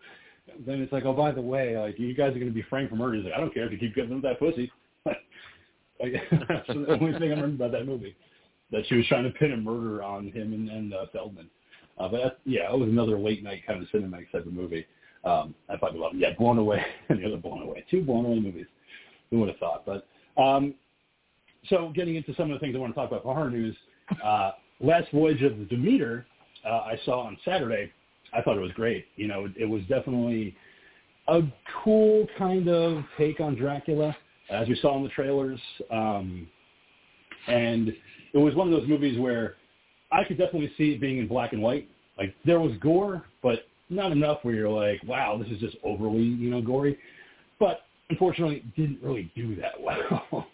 Then 0.67 0.81
it's 0.81 0.93
like, 0.93 1.05
oh, 1.05 1.13
by 1.13 1.31
the 1.31 1.41
way, 1.41 1.79
like 1.79 1.99
you 1.99 2.15
guys 2.15 2.31
are 2.31 2.41
going 2.41 2.47
to 2.47 2.53
be 2.53 2.63
framed 2.63 2.91
for 2.91 2.97
murder. 2.97 3.17
He's 3.17 3.25
like, 3.25 3.35
I 3.35 3.41
don't 3.41 3.55
care 3.55 3.67
if 3.67 3.73
you 3.73 3.79
keep 3.79 3.95
giving 3.95 4.11
them 4.11 4.23
that 4.23 4.39
pussy. 4.39 4.71
like, 5.05 6.13
that's 6.31 6.67
the 6.67 6.99
only 7.01 7.19
thing 7.19 7.31
I 7.31 7.35
remember 7.35 7.65
about 7.65 7.73
that 7.73 7.87
movie. 7.87 8.17
That 8.73 8.83
she 8.89 8.97
was 8.97 9.07
trying 9.07 9.25
to 9.25 9.31
pin 9.31 9.53
a 9.53 9.57
murder 9.57 10.03
on 10.03 10.31
him 10.31 10.53
and, 10.53 10.69
and 10.69 10.95
uh, 10.95 11.07
Feldman. 11.13 11.51
Uh, 11.99 12.09
but 12.09 12.23
that's, 12.23 12.37
yeah, 12.45 12.73
it 12.73 12.79
was 12.79 12.89
another 12.89 13.19
late 13.19 13.43
night 13.43 13.63
kind 13.67 13.83
of 13.83 13.89
Cinemax 13.89 14.31
type 14.31 14.47
of 14.47 14.53
movie. 14.53 14.87
Um, 15.25 15.55
I 15.69 15.77
fucking 15.77 16.01
love 16.01 16.15
it. 16.15 16.19
Yeah, 16.19 16.33
Blown 16.39 16.59
Away 16.59 16.85
and 17.09 17.21
the 17.21 17.27
other 17.27 17.37
Blown 17.37 17.63
Away. 17.63 17.85
Two 17.91 18.03
Blown 18.03 18.25
Away 18.25 18.41
movies. 18.41 18.67
Who 19.31 19.41
would 19.41 19.49
have 19.49 19.59
thought? 19.59 19.85
But 19.85 20.07
um, 20.41 20.75
so 21.69 21.93
getting 21.95 22.17
into 22.17 22.35
some 22.35 22.51
of 22.51 22.59
the 22.59 22.59
things 22.59 22.75
I 22.75 22.79
want 22.79 22.95
to 22.95 23.01
talk 23.01 23.11
about 23.11 23.23
for 23.23 23.35
horror 23.35 23.51
news, 23.51 23.77
uh, 24.25 24.53
Last 24.81 25.11
Voyage 25.13 25.43
of 25.43 25.59
the 25.59 25.65
Demeter, 25.65 26.27
uh, 26.65 26.69
I 26.69 26.99
saw 27.05 27.21
on 27.21 27.37
Saturday. 27.45 27.93
I 28.33 28.43
thought 28.43 28.57
it 28.57 28.61
was 28.61 28.73
great. 28.73 29.07
You 29.17 29.29
know, 29.29 29.45
it, 29.45 29.53
it 29.57 29.65
was 29.67 29.83
definitely 29.83 30.57
a 31.29 31.43
cool 31.85 32.27
kind 32.39 32.69
of 32.69 33.05
take 33.19 33.41
on 33.41 33.57
Dracula, 33.57 34.17
as 34.51 34.69
we 34.69 34.77
saw 34.77 34.97
in 34.97 35.03
the 35.03 35.11
trailers. 35.11 35.61
Um, 35.91 36.49
and 37.47 37.93
it 38.33 38.39
was 38.39 38.55
one 38.55 38.73
of 38.73 38.79
those 38.79 38.89
movies 38.89 39.19
where 39.19 39.55
I 40.13 40.25
could 40.25 40.39
definitely 40.39 40.73
see 40.77 40.93
it 40.93 41.01
being 41.01 41.19
in 41.19 41.29
black 41.29 41.53
and 41.53 41.63
white. 41.63 41.89
Like 42.19 42.35
there 42.45 42.61
was 42.61 42.73
gore, 42.81 43.25
but 43.43 43.61
not 43.89 44.13
enough 44.13 44.39
where 44.43 44.55
you're 44.55 44.69
like, 44.69 45.03
wow, 45.05 45.39
this 45.41 45.51
is 45.53 45.59
just 45.59 45.77
overly, 45.85 46.23
you 46.23 46.51
know, 46.51 46.61
gory. 46.61 46.99
But 47.59 47.83
unfortunately 48.11 48.57
it 48.57 48.77
didn't 48.77 48.99
really 49.03 49.31
do 49.37 49.57
that 49.57 49.81
well. 49.81 50.47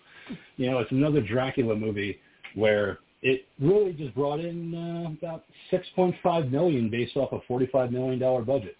you 0.57 0.71
know, 0.71 0.79
it's 0.79 0.91
another 0.93 1.21
Dracula 1.21 1.75
movie 1.75 2.19
where 2.55 2.99
it 3.23 3.45
really 3.61 3.93
just 3.93 4.15
brought 4.15 4.41
in 4.41 4.75
uh, 4.75 5.11
about 5.27 5.45
6.5 5.73 6.51
million 6.51 6.91
based 6.91 7.17
off 7.17 7.33
a 7.33 7.41
45 7.49 7.91
million 7.91 8.19
dollar 8.19 8.43
budget. 8.43 8.77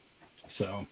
So 0.59 0.87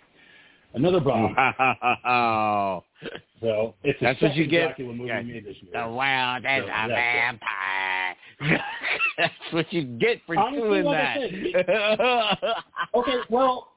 another 0.74 1.00
bomb. 1.00 1.34
Wow. 1.36 2.84
So 3.40 3.74
it's 3.82 4.00
a 4.00 4.04
That's 4.04 4.22
what 4.22 4.34
you 4.36 4.46
get. 4.46 4.68
Dracula 4.68 4.94
movie 4.94 5.08
Yeah. 5.08 5.20
made 5.20 5.44
this 5.44 5.56
year. 5.60 5.72
The 5.74 5.92
world 5.92 6.44
is 6.46 6.64
So, 6.64 6.72
a 6.72 6.88
that's 6.88 6.90
it. 6.90 7.40
Vampire. 8.40 8.64
That's 9.18 9.32
what 9.50 9.72
you 9.72 9.84
get 9.84 10.20
for 10.26 10.38
Honestly, 10.38 10.68
doing 10.68 10.84
like 10.84 10.96
I 10.96 11.28
that. 11.66 12.54
Okay, 12.94 13.16
well, 13.30 13.72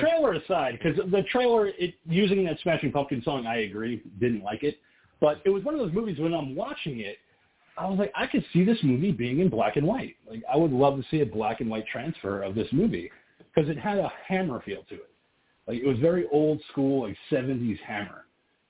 trailer 0.00 0.34
aside, 0.34 0.78
because 0.82 0.98
the 1.10 1.22
trailer, 1.30 1.68
it 1.68 1.94
using 2.06 2.44
that 2.44 2.58
Smashing 2.62 2.92
Pumpkin 2.92 3.22
song, 3.22 3.46
I 3.46 3.62
agree, 3.62 4.02
didn't 4.20 4.42
like 4.42 4.62
it. 4.62 4.78
But 5.20 5.40
it 5.44 5.50
was 5.50 5.62
one 5.62 5.74
of 5.74 5.80
those 5.80 5.92
movies 5.92 6.18
when 6.18 6.34
I'm 6.34 6.56
watching 6.56 7.00
it, 7.00 7.18
I 7.78 7.86
was 7.86 7.98
like, 7.98 8.12
I 8.14 8.26
could 8.26 8.44
see 8.52 8.64
this 8.64 8.78
movie 8.82 9.12
being 9.12 9.40
in 9.40 9.48
black 9.48 9.76
and 9.76 9.86
white. 9.86 10.16
Like, 10.28 10.42
I 10.52 10.56
would 10.56 10.72
love 10.72 10.96
to 10.96 11.04
see 11.10 11.20
a 11.20 11.26
black 11.26 11.60
and 11.60 11.70
white 11.70 11.86
transfer 11.86 12.42
of 12.42 12.54
this 12.54 12.68
movie 12.72 13.10
because 13.38 13.70
it 13.70 13.78
had 13.78 13.98
a 13.98 14.12
hammer 14.26 14.60
feel 14.62 14.82
to 14.88 14.94
it. 14.94 15.10
Like, 15.66 15.78
it 15.78 15.86
was 15.86 15.98
very 15.98 16.26
old 16.32 16.60
school, 16.70 17.02
like 17.06 17.16
70s 17.30 17.78
hammer. 17.86 18.26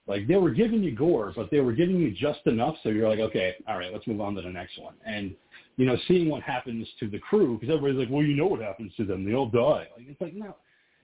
Like, 0.07 0.26
they 0.26 0.36
were 0.36 0.50
giving 0.50 0.82
you 0.82 0.94
gore, 0.94 1.32
but 1.34 1.50
they 1.50 1.61
were 1.61 1.72
giving 1.72 1.96
you 1.96 2.11
just 2.11 2.40
enough 2.46 2.74
so 2.82 2.88
you're 2.88 3.09
like, 3.09 3.20
okay, 3.20 3.55
all 3.68 3.78
right, 3.78 3.92
let's 3.92 4.07
move 4.07 4.20
on 4.20 4.34
to 4.34 4.42
the 4.42 4.50
next 4.50 4.78
one. 4.78 4.94
And, 5.07 5.34
you 5.76 5.86
know, 5.86 5.96
seeing 6.09 6.28
what 6.28 6.42
happens 6.42 6.88
to 7.00 7.09
the 7.09 7.18
crew, 7.18 7.59
because 7.59 7.74
everybody's 7.74 7.98
like, 7.98 8.14
well, 8.14 8.24
you 8.24 8.34
know 8.34 8.46
what 8.46 8.61
happens 8.61 8.92
to 8.96 9.05
them. 9.05 9.24
They 9.24 9.34
all 9.34 9.48
die. 9.48 9.86
Like, 9.96 10.07
it's 10.09 10.20
like, 10.20 10.34
no. 10.34 10.57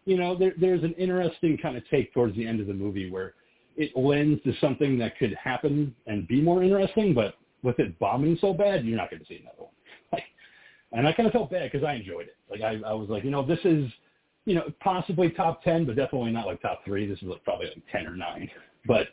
You 0.04 0.16
know, 0.16 0.36
there, 0.36 0.54
there's 0.58 0.82
an 0.82 0.94
interesting 0.94 1.58
kind 1.58 1.76
of 1.76 1.88
take 1.90 2.12
towards 2.12 2.34
the 2.34 2.46
end 2.46 2.60
of 2.60 2.66
the 2.66 2.74
movie 2.74 3.10
where 3.10 3.34
it 3.76 3.96
lends 3.96 4.42
to 4.42 4.52
something 4.60 4.98
that 4.98 5.16
could 5.18 5.34
happen 5.34 5.94
and 6.06 6.26
be 6.26 6.40
more 6.40 6.62
interesting, 6.62 7.14
but 7.14 7.34
with 7.62 7.78
it 7.78 7.98
bombing 7.98 8.36
so 8.40 8.52
bad, 8.52 8.84
you're 8.84 8.96
not 8.96 9.10
going 9.10 9.20
to 9.20 9.26
see 9.26 9.36
another 9.40 9.58
one. 9.58 9.68
Like, 10.12 10.24
and 10.92 11.06
I 11.06 11.12
kind 11.12 11.26
of 11.26 11.34
felt 11.34 11.50
bad 11.50 11.70
because 11.70 11.86
I 11.86 11.94
enjoyed 11.94 12.28
it. 12.28 12.36
Like 12.50 12.62
I, 12.62 12.80
I 12.88 12.94
was 12.94 13.10
like, 13.10 13.22
you 13.22 13.30
know, 13.30 13.44
this 13.44 13.58
is, 13.64 13.90
you 14.46 14.54
know, 14.54 14.72
possibly 14.80 15.28
top 15.30 15.62
ten, 15.62 15.84
but 15.84 15.96
definitely 15.96 16.30
not 16.30 16.46
like 16.46 16.62
top 16.62 16.82
three. 16.84 17.06
This 17.06 17.18
is 17.18 17.28
like 17.28 17.44
probably 17.44 17.66
like 17.66 17.82
ten 17.92 18.06
or 18.06 18.16
nine. 18.16 18.50
But 18.88 19.08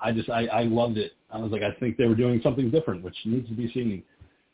I 0.00 0.12
just, 0.12 0.30
I, 0.30 0.46
I 0.46 0.62
loved 0.62 0.98
it. 0.98 1.12
I 1.30 1.38
was 1.38 1.50
like, 1.50 1.62
I 1.62 1.72
think 1.80 1.96
they 1.96 2.06
were 2.06 2.14
doing 2.14 2.40
something 2.42 2.70
different, 2.70 3.02
which 3.02 3.16
needs 3.24 3.48
to 3.48 3.54
be 3.54 3.72
seen. 3.72 4.04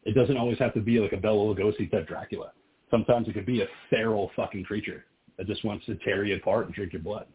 It 0.05 0.15
doesn't 0.15 0.39
always 0.39 0.59
have 0.59 0.73
to 0.75 0.81
be 0.81 0.99
like 0.99 1.13
a 1.13 1.19
Bela 1.19 1.55
Lugosi 1.55 1.91
type 1.91 2.09
Dracula. 2.09 2.53
Sometimes 2.91 3.29
it 3.29 3.35
could 3.35 3.45
be 3.45 3.61
a 3.61 3.67
feral 3.91 4.31
fucking 4.35 4.65
creature 4.65 5.05
that 5.37 5.47
just 5.47 5.65
wants 5.65 5.85
to 5.87 5.97
tear 5.97 6.25
you 6.25 6.37
apart 6.37 6.67
and 6.67 6.75
drink 6.75 6.95
your 6.95 7.03
blood. 7.03 7.27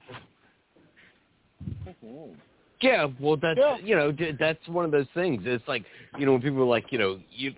Mm-hmm. 1.87 2.33
Yeah, 2.81 3.07
well, 3.19 3.37
that's 3.37 3.57
Yeah. 3.57 3.77
you 3.77 3.95
know 3.95 4.13
that's 4.39 4.67
one 4.67 4.85
of 4.85 4.91
those 4.91 5.07
things. 5.13 5.43
It's 5.45 5.67
like 5.67 5.85
you 6.19 6.25
know 6.25 6.33
when 6.33 6.41
people 6.41 6.61
are 6.61 6.65
like 6.65 6.91
you 6.91 6.99
know 6.99 7.19
you 7.31 7.53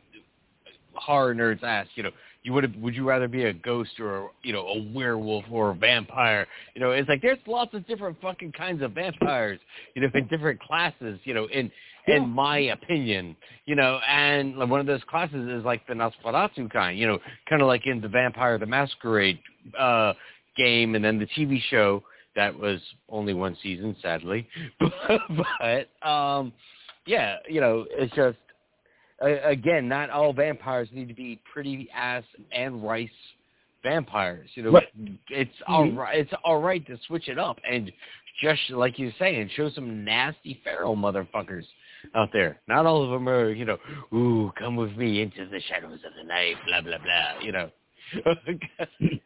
horror 0.94 1.34
nerds 1.34 1.64
ask 1.64 1.90
you 1.96 2.04
know 2.04 2.12
you 2.48 2.54
would 2.54 2.82
would 2.82 2.96
you 2.96 3.04
rather 3.04 3.28
be 3.28 3.44
a 3.44 3.52
ghost 3.52 4.00
or 4.00 4.32
you 4.42 4.54
know 4.54 4.62
a 4.62 4.82
werewolf 4.94 5.44
or 5.52 5.72
a 5.72 5.76
vampire? 5.76 6.48
You 6.76 6.82
know 6.82 6.92
it's 6.92 7.10
like 7.10 7.22
there's 7.22 7.40
lots 7.46 7.74
of 7.74 7.86
different 7.88 8.22
fucking 8.22 8.54
kinds 8.54 8.82
of 8.82 8.94
vampires. 8.94 9.60
You 9.96 10.02
know 10.02 10.08
in 10.14 10.28
different 10.28 10.62
classes. 10.62 11.20
You 11.26 11.34
know 11.34 11.48
in 11.48 11.70
Yeah. 12.08 12.16
in 12.16 12.30
my 12.30 12.60
opinion. 12.60 13.36
You 13.66 13.76
know 13.76 14.00
and 14.08 14.58
like, 14.58 14.70
one 14.70 14.80
of 14.80 14.86
those 14.86 15.04
classes 15.10 15.46
is 15.50 15.66
like 15.66 15.86
the 15.88 15.94
Nosferatu 15.94 16.72
kind. 16.72 16.98
You 16.98 17.08
know 17.08 17.20
kind 17.50 17.62
of 17.62 17.68
like 17.68 17.86
in 17.86 18.00
the 18.00 18.08
Vampire 18.08 18.58
the 18.58 18.66
Masquerade 18.66 19.40
uh 19.78 20.14
game 20.56 20.96
and 20.96 21.04
then 21.04 21.20
the 21.20 21.28
TV 21.38 21.62
show 21.70 22.02
that 22.38 22.58
was 22.58 22.80
only 23.10 23.34
one 23.34 23.58
season, 23.62 23.94
sadly. 24.02 24.48
but 24.80 26.08
um, 26.08 26.54
yeah, 27.06 27.38
you 27.50 27.60
know, 27.60 27.86
it's 27.90 28.16
just 28.16 28.38
again, 29.22 29.88
not 29.88 30.10
all 30.10 30.34
vampires 30.34 30.90
need 30.92 31.08
to 31.08 31.14
be 31.14 31.40
pretty 31.52 31.90
ass 31.94 32.24
Anne 32.52 32.82
Rice 32.82 33.10
vampires. 33.84 34.50
You 34.56 34.64
know, 34.64 34.72
Right. 34.72 34.88
it's 35.30 35.62
all 35.68 35.86
Mhm. 35.88 35.98
right. 35.98 36.18
It's 36.20 36.34
all 36.44 36.60
right 36.62 36.86
to 36.88 36.98
switch 37.08 37.30
it 37.30 37.40
up 37.40 37.60
and 37.70 37.92
just 38.40 38.70
like 38.70 39.00
you're 39.00 39.12
saying, 39.14 39.50
show 39.50 39.70
some 39.70 40.04
nasty 40.04 40.56
feral 40.64 40.96
motherfuckers 40.96 41.66
out 42.14 42.32
there. 42.32 42.60
Not 42.68 42.86
all 42.86 43.04
of 43.04 43.10
them 43.10 43.28
are, 43.28 43.50
you 43.52 43.66
know, 43.66 43.80
ooh, 44.14 44.52
come 44.56 44.76
with 44.76 44.96
me 44.96 45.22
into 45.22 45.46
the 45.48 45.60
shadows 45.62 46.04
of 46.04 46.14
the 46.16 46.24
night, 46.24 46.56
blah 46.68 46.82
blah 46.82 46.98
blah. 47.00 47.40
You 47.42 47.52
know. 47.52 47.72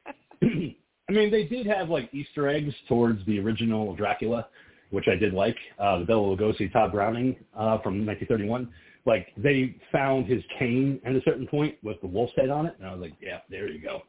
I 1.10 1.14
mean, 1.14 1.30
they 1.30 1.46
did 1.46 1.66
have 1.66 1.90
like 1.90 2.10
Easter 2.14 2.48
eggs 2.48 2.74
towards 2.88 3.26
the 3.26 3.40
original 3.40 3.94
Dracula, 3.96 4.48
which 4.92 5.08
I 5.08 5.16
did 5.16 5.34
like. 5.34 5.58
Uh, 5.78 6.00
the 6.00 6.06
Bela 6.06 6.36
Lugosi, 6.36 6.72
Tod 6.72 6.92
Browning 6.92 7.36
uh, 7.54 7.80
from 7.80 8.06
1931. 8.06 8.72
Like 9.06 9.28
they 9.36 9.76
found 9.92 10.28
his 10.28 10.44
cane 10.60 11.00
at 11.06 11.16
a 11.16 11.22
certain 11.24 11.48
point 11.48 11.76
with 11.84 12.00
the 12.02 12.08
wolf's 12.08 12.34
head 12.36 12.50
on 12.50 12.66
it, 12.68 12.76
and 12.78 12.88
I 12.88 12.92
was 12.94 13.02
like, 13.02 13.14
yeah, 13.22 13.40
there 13.50 13.68
you 13.70 13.82
go. 13.82 14.04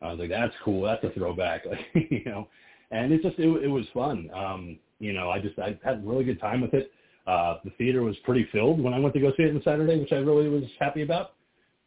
I 0.00 0.10
was 0.10 0.18
like, 0.18 0.30
that's 0.30 0.54
cool. 0.64 0.82
That's 0.82 1.02
a 1.04 1.10
throwback, 1.10 1.64
like 1.66 1.80
you 2.10 2.24
know. 2.24 2.48
And 2.90 3.12
it's 3.12 3.24
just 3.24 3.38
it, 3.38 3.48
it 3.64 3.68
was 3.68 3.84
fun. 3.94 4.30
Um, 4.34 4.78
you 4.98 5.12
know, 5.12 5.30
I 5.30 5.38
just 5.40 5.58
I 5.58 5.78
had 5.84 5.98
a 5.98 6.02
really 6.04 6.24
good 6.24 6.40
time 6.40 6.60
with 6.60 6.74
it. 6.74 6.92
Uh, 7.26 7.58
the 7.64 7.70
theater 7.78 8.02
was 8.02 8.16
pretty 8.24 8.48
filled 8.52 8.80
when 8.82 8.94
I 8.94 8.98
went 8.98 9.14
to 9.14 9.20
go 9.20 9.32
see 9.36 9.44
it 9.44 9.54
on 9.54 9.62
Saturday, 9.64 9.98
which 9.98 10.12
I 10.12 10.16
really 10.16 10.48
was 10.48 10.64
happy 10.80 11.02
about 11.02 11.32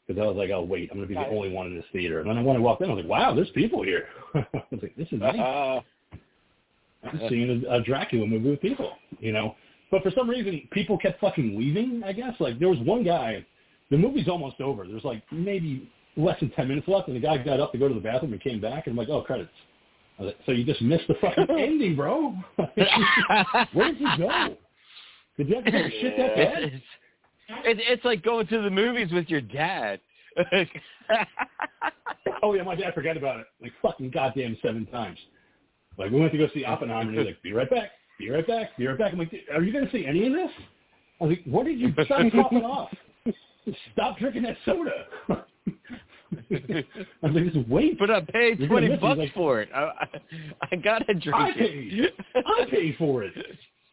because 0.07 0.21
I 0.21 0.25
was 0.25 0.35
like, 0.35 0.49
oh 0.51 0.61
wait, 0.63 0.89
I'm 0.91 0.97
going 0.97 1.07
to 1.07 1.13
be 1.13 1.15
Nice. 1.15 1.29
the 1.29 1.35
only 1.35 1.51
one 1.51 1.67
in 1.67 1.75
this 1.75 1.85
theater. 1.91 2.19
And 2.21 2.29
then 2.29 2.43
when 2.43 2.55
I 2.55 2.59
walked 2.59 2.81
in, 2.81 2.89
I 2.89 2.93
was 2.93 3.03
like, 3.03 3.09
wow, 3.09 3.33
there's 3.33 3.49
people 3.51 3.83
here. 3.83 4.07
I 4.35 4.45
was 4.53 4.79
like, 4.81 4.95
this 4.95 5.07
is 5.11 5.19
nice. 5.19 5.39
Uh, 5.39 5.81
I'm 7.03 7.21
seeing 7.29 7.65
a, 7.67 7.75
a 7.75 7.81
Dracula 7.81 8.25
movie 8.25 8.51
with 8.51 8.61
people, 8.61 8.91
you 9.19 9.31
know. 9.31 9.55
But 9.95 10.03
for 10.03 10.11
some 10.11 10.29
reason, 10.29 10.67
people 10.71 10.97
kept 10.97 11.21
fucking 11.21 11.57
leaving. 11.57 12.03
I 12.03 12.11
guess 12.11 12.33
like 12.41 12.59
there 12.59 12.67
was 12.67 12.79
one 12.79 13.05
guy. 13.05 13.45
The 13.89 13.97
movie's 13.97 14.27
almost 14.27 14.59
over. 14.59 14.85
There's 14.85 15.05
like 15.05 15.23
maybe 15.31 15.89
less 16.17 16.37
than 16.41 16.49
ten 16.49 16.67
minutes 16.67 16.89
left, 16.89 17.07
and 17.07 17.15
the 17.15 17.21
guy 17.21 17.37
got 17.37 17.61
up 17.61 17.71
to 17.71 17.77
go 17.77 17.87
to 17.87 17.93
the 17.93 18.01
bathroom 18.01 18.33
and 18.33 18.41
came 18.41 18.59
back, 18.59 18.87
and 18.87 18.91
I'm 18.91 18.97
like, 18.97 19.07
oh, 19.07 19.21
credits. 19.21 19.49
Like, 20.19 20.35
so 20.45 20.51
you 20.51 20.65
just 20.65 20.81
missed 20.81 21.07
the 21.07 21.13
fucking 21.21 21.47
ending, 21.49 21.95
bro. 21.95 22.35
Where 23.71 23.93
did 23.93 24.01
you 24.01 24.07
go? 24.17 24.57
Did 25.37 25.47
you 25.47 25.55
have 25.55 25.63
to 25.63 25.71
a 25.71 25.89
shit 25.89 26.17
that 26.17 26.35
bad? 26.35 26.63
it's, 26.63 26.83
it's 27.63 27.81
it's 27.87 28.03
like 28.03 28.21
going 28.21 28.47
to 28.47 28.63
the 28.63 28.69
movies 28.69 29.13
with 29.13 29.29
your 29.29 29.41
dad. 29.41 30.01
Oh 32.43 32.53
yeah, 32.53 32.63
my 32.63 32.75
dad 32.75 32.93
forgot 32.93 33.17
about 33.17 33.39
it 33.39 33.45
like 33.61 33.71
fucking 33.81 34.11
goddamn 34.11 34.57
seven 34.61 34.85
times. 34.87 35.17
Like 35.97 36.11
we 36.11 36.19
went 36.19 36.31
to 36.33 36.37
go 36.37 36.47
see 36.53 36.65
Oppenheimer, 36.65 37.09
and 37.09 37.17
he's 37.17 37.25
like, 37.27 37.41
"Be 37.41 37.53
right 37.53 37.69
back, 37.69 37.91
be 38.19 38.29
right 38.29 38.45
back, 38.47 38.75
be 38.77 38.87
right 38.87 38.97
back." 38.97 39.13
I'm 39.13 39.19
like, 39.19 39.33
"Are 39.53 39.61
you 39.63 39.71
going 39.73 39.85
to 39.85 39.91
see 39.91 40.05
any 40.05 40.25
of 40.27 40.33
this?" 40.33 40.51
I 41.21 41.23
was 41.25 41.37
like, 41.37 41.43
"What 41.45 41.65
did 41.65 41.79
you 41.79 41.91
stop 42.05 42.31
coughing 42.31 42.63
off? 42.63 42.89
Stop 43.93 44.17
drinking 44.17 44.43
that 44.43 44.57
soda." 44.65 45.07
I 45.29 45.43
was 47.21 47.33
like, 47.33 47.53
"Just 47.53 47.67
wait." 47.69 47.97
but 47.99 48.09
I 48.11 48.21
paid 48.21 48.59
You're 48.59 48.67
twenty 48.67 48.95
bucks 48.97 49.17
Like- 49.19 49.33
for 49.33 49.61
it. 49.61 49.69
I, 49.73 49.79
I, 49.83 50.07
I 50.71 50.75
gotta 50.75 51.13
drink 51.13 51.35
I 51.35 51.49
it. 51.55 51.57
paid. 51.57 52.11
I 52.45 52.65
paid 52.69 52.95
for 52.97 53.23
it. 53.23 53.33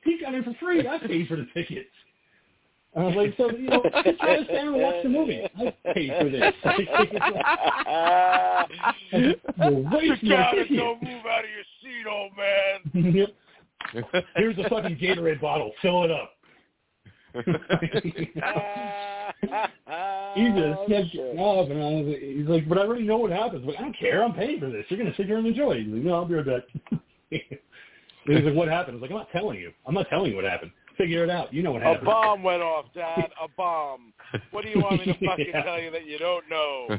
He 0.04 0.18
got 0.20 0.34
in 0.34 0.42
for 0.42 0.54
free. 0.60 0.86
I 0.86 0.98
paid 0.98 1.28
for 1.28 1.36
the 1.36 1.46
tickets. 1.54 1.88
I 2.94 3.04
was 3.04 3.14
like, 3.16 3.34
so 3.38 3.50
you 3.56 3.68
know, 3.70 3.82
just 4.04 4.20
sit 4.20 4.48
down 4.52 4.68
and 4.74 4.82
watch 4.82 4.96
the 5.02 5.08
movie. 5.08 5.40
I 5.56 5.74
paid 5.94 6.12
for 6.20 6.28
this. 6.28 6.52
You're 9.12 9.34
wasting 9.70 10.18
Sit 10.20 10.28
my 10.28 10.36
down 10.36 10.58
and 10.58 10.68
ticket. 10.68 10.76
don't 10.76 11.02
move 11.02 11.26
out 11.26 11.44
of 11.44 11.50
your 11.50 11.64
seat, 11.80 12.06
old 12.10 12.32
man. 12.36 13.14
Yep. 13.14 13.28
Here's 14.36 14.58
a 14.58 14.68
fucking 14.68 14.96
Gatorade 14.96 15.40
bottle. 15.40 15.72
Fill 15.82 16.04
it 16.04 16.10
up. 16.10 16.32
he 20.34 20.48
just 20.50 20.88
kept 20.88 21.08
Shit. 21.12 21.38
off, 21.38 21.70
and 21.70 21.82
I 21.82 21.90
was 21.90 22.06
like, 22.08 22.20
he's 22.20 22.46
like, 22.46 22.68
but 22.68 22.78
I 22.78 22.82
already 22.82 23.04
know 23.04 23.16
what 23.18 23.30
happens. 23.30 23.62
I'm 23.62 23.68
like, 23.68 23.78
I 23.78 23.82
don't 23.82 23.98
care. 23.98 24.22
I'm 24.24 24.34
paying 24.34 24.60
for 24.60 24.70
this. 24.70 24.84
You're 24.88 24.98
gonna 24.98 25.14
sit 25.16 25.26
here 25.26 25.38
and 25.38 25.46
enjoy 25.46 25.72
it. 25.72 25.84
He's 25.84 25.92
like, 25.92 26.02
no, 26.02 26.14
I'll 26.14 26.24
be 26.26 26.34
right 26.34 26.46
back. 26.46 26.62
He's 27.30 28.44
like, 28.44 28.54
what 28.54 28.68
happened? 28.68 28.98
I 28.98 29.00
was 29.00 29.02
like, 29.02 29.10
I'm 29.10 29.16
not 29.16 29.30
telling 29.32 29.58
you. 29.58 29.72
I'm 29.86 29.94
not 29.94 30.08
telling 30.08 30.30
you 30.30 30.36
what 30.36 30.44
happened. 30.44 30.70
Figure 30.96 31.24
it 31.24 31.30
out. 31.30 31.52
You 31.52 31.62
know 31.62 31.72
what 31.72 31.82
happened. 31.82 32.02
A 32.06 32.10
bomb 32.10 32.42
went 32.42 32.62
off, 32.62 32.84
Dad. 32.94 33.30
A 33.42 33.48
bomb. 33.56 34.12
What 34.50 34.62
do 34.62 34.68
you 34.70 34.80
want 34.80 35.04
me 35.04 35.12
to 35.12 35.18
fucking 35.26 35.46
Yeah. 35.48 35.62
tell 35.62 35.80
you 35.80 35.90
that 35.90 36.06
you 36.06 36.18
don't 36.18 36.48
know? 36.48 36.98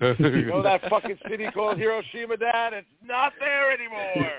You 0.00 0.46
know 0.46 0.62
that 0.62 0.82
fucking 0.90 1.18
city 1.28 1.46
called 1.54 1.78
Hiroshima, 1.78 2.36
Dad? 2.36 2.72
It's 2.74 2.86
not 3.04 3.32
there 3.40 3.72
anymore. 3.72 4.30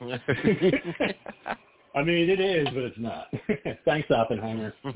I 1.94 2.02
mean, 2.04 2.30
it 2.30 2.40
is, 2.40 2.66
but 2.68 2.84
it's 2.84 2.98
not. 2.98 3.26
Thanks, 3.84 4.10
Oppenheimer. 4.10 4.72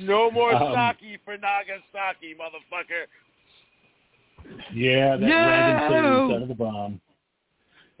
No 0.00 0.30
more 0.30 0.54
Um, 0.54 0.96
sake 1.00 1.20
for 1.24 1.36
Nagasaki, 1.36 2.34
motherfucker. 2.34 3.06
Yeah, 4.72 5.16
that 5.16 5.20
No! 5.20 5.28
random 5.28 5.90
city 5.90 6.22
instead 6.22 6.42
of 6.42 6.48
the 6.48 6.54
bomb. 6.54 7.00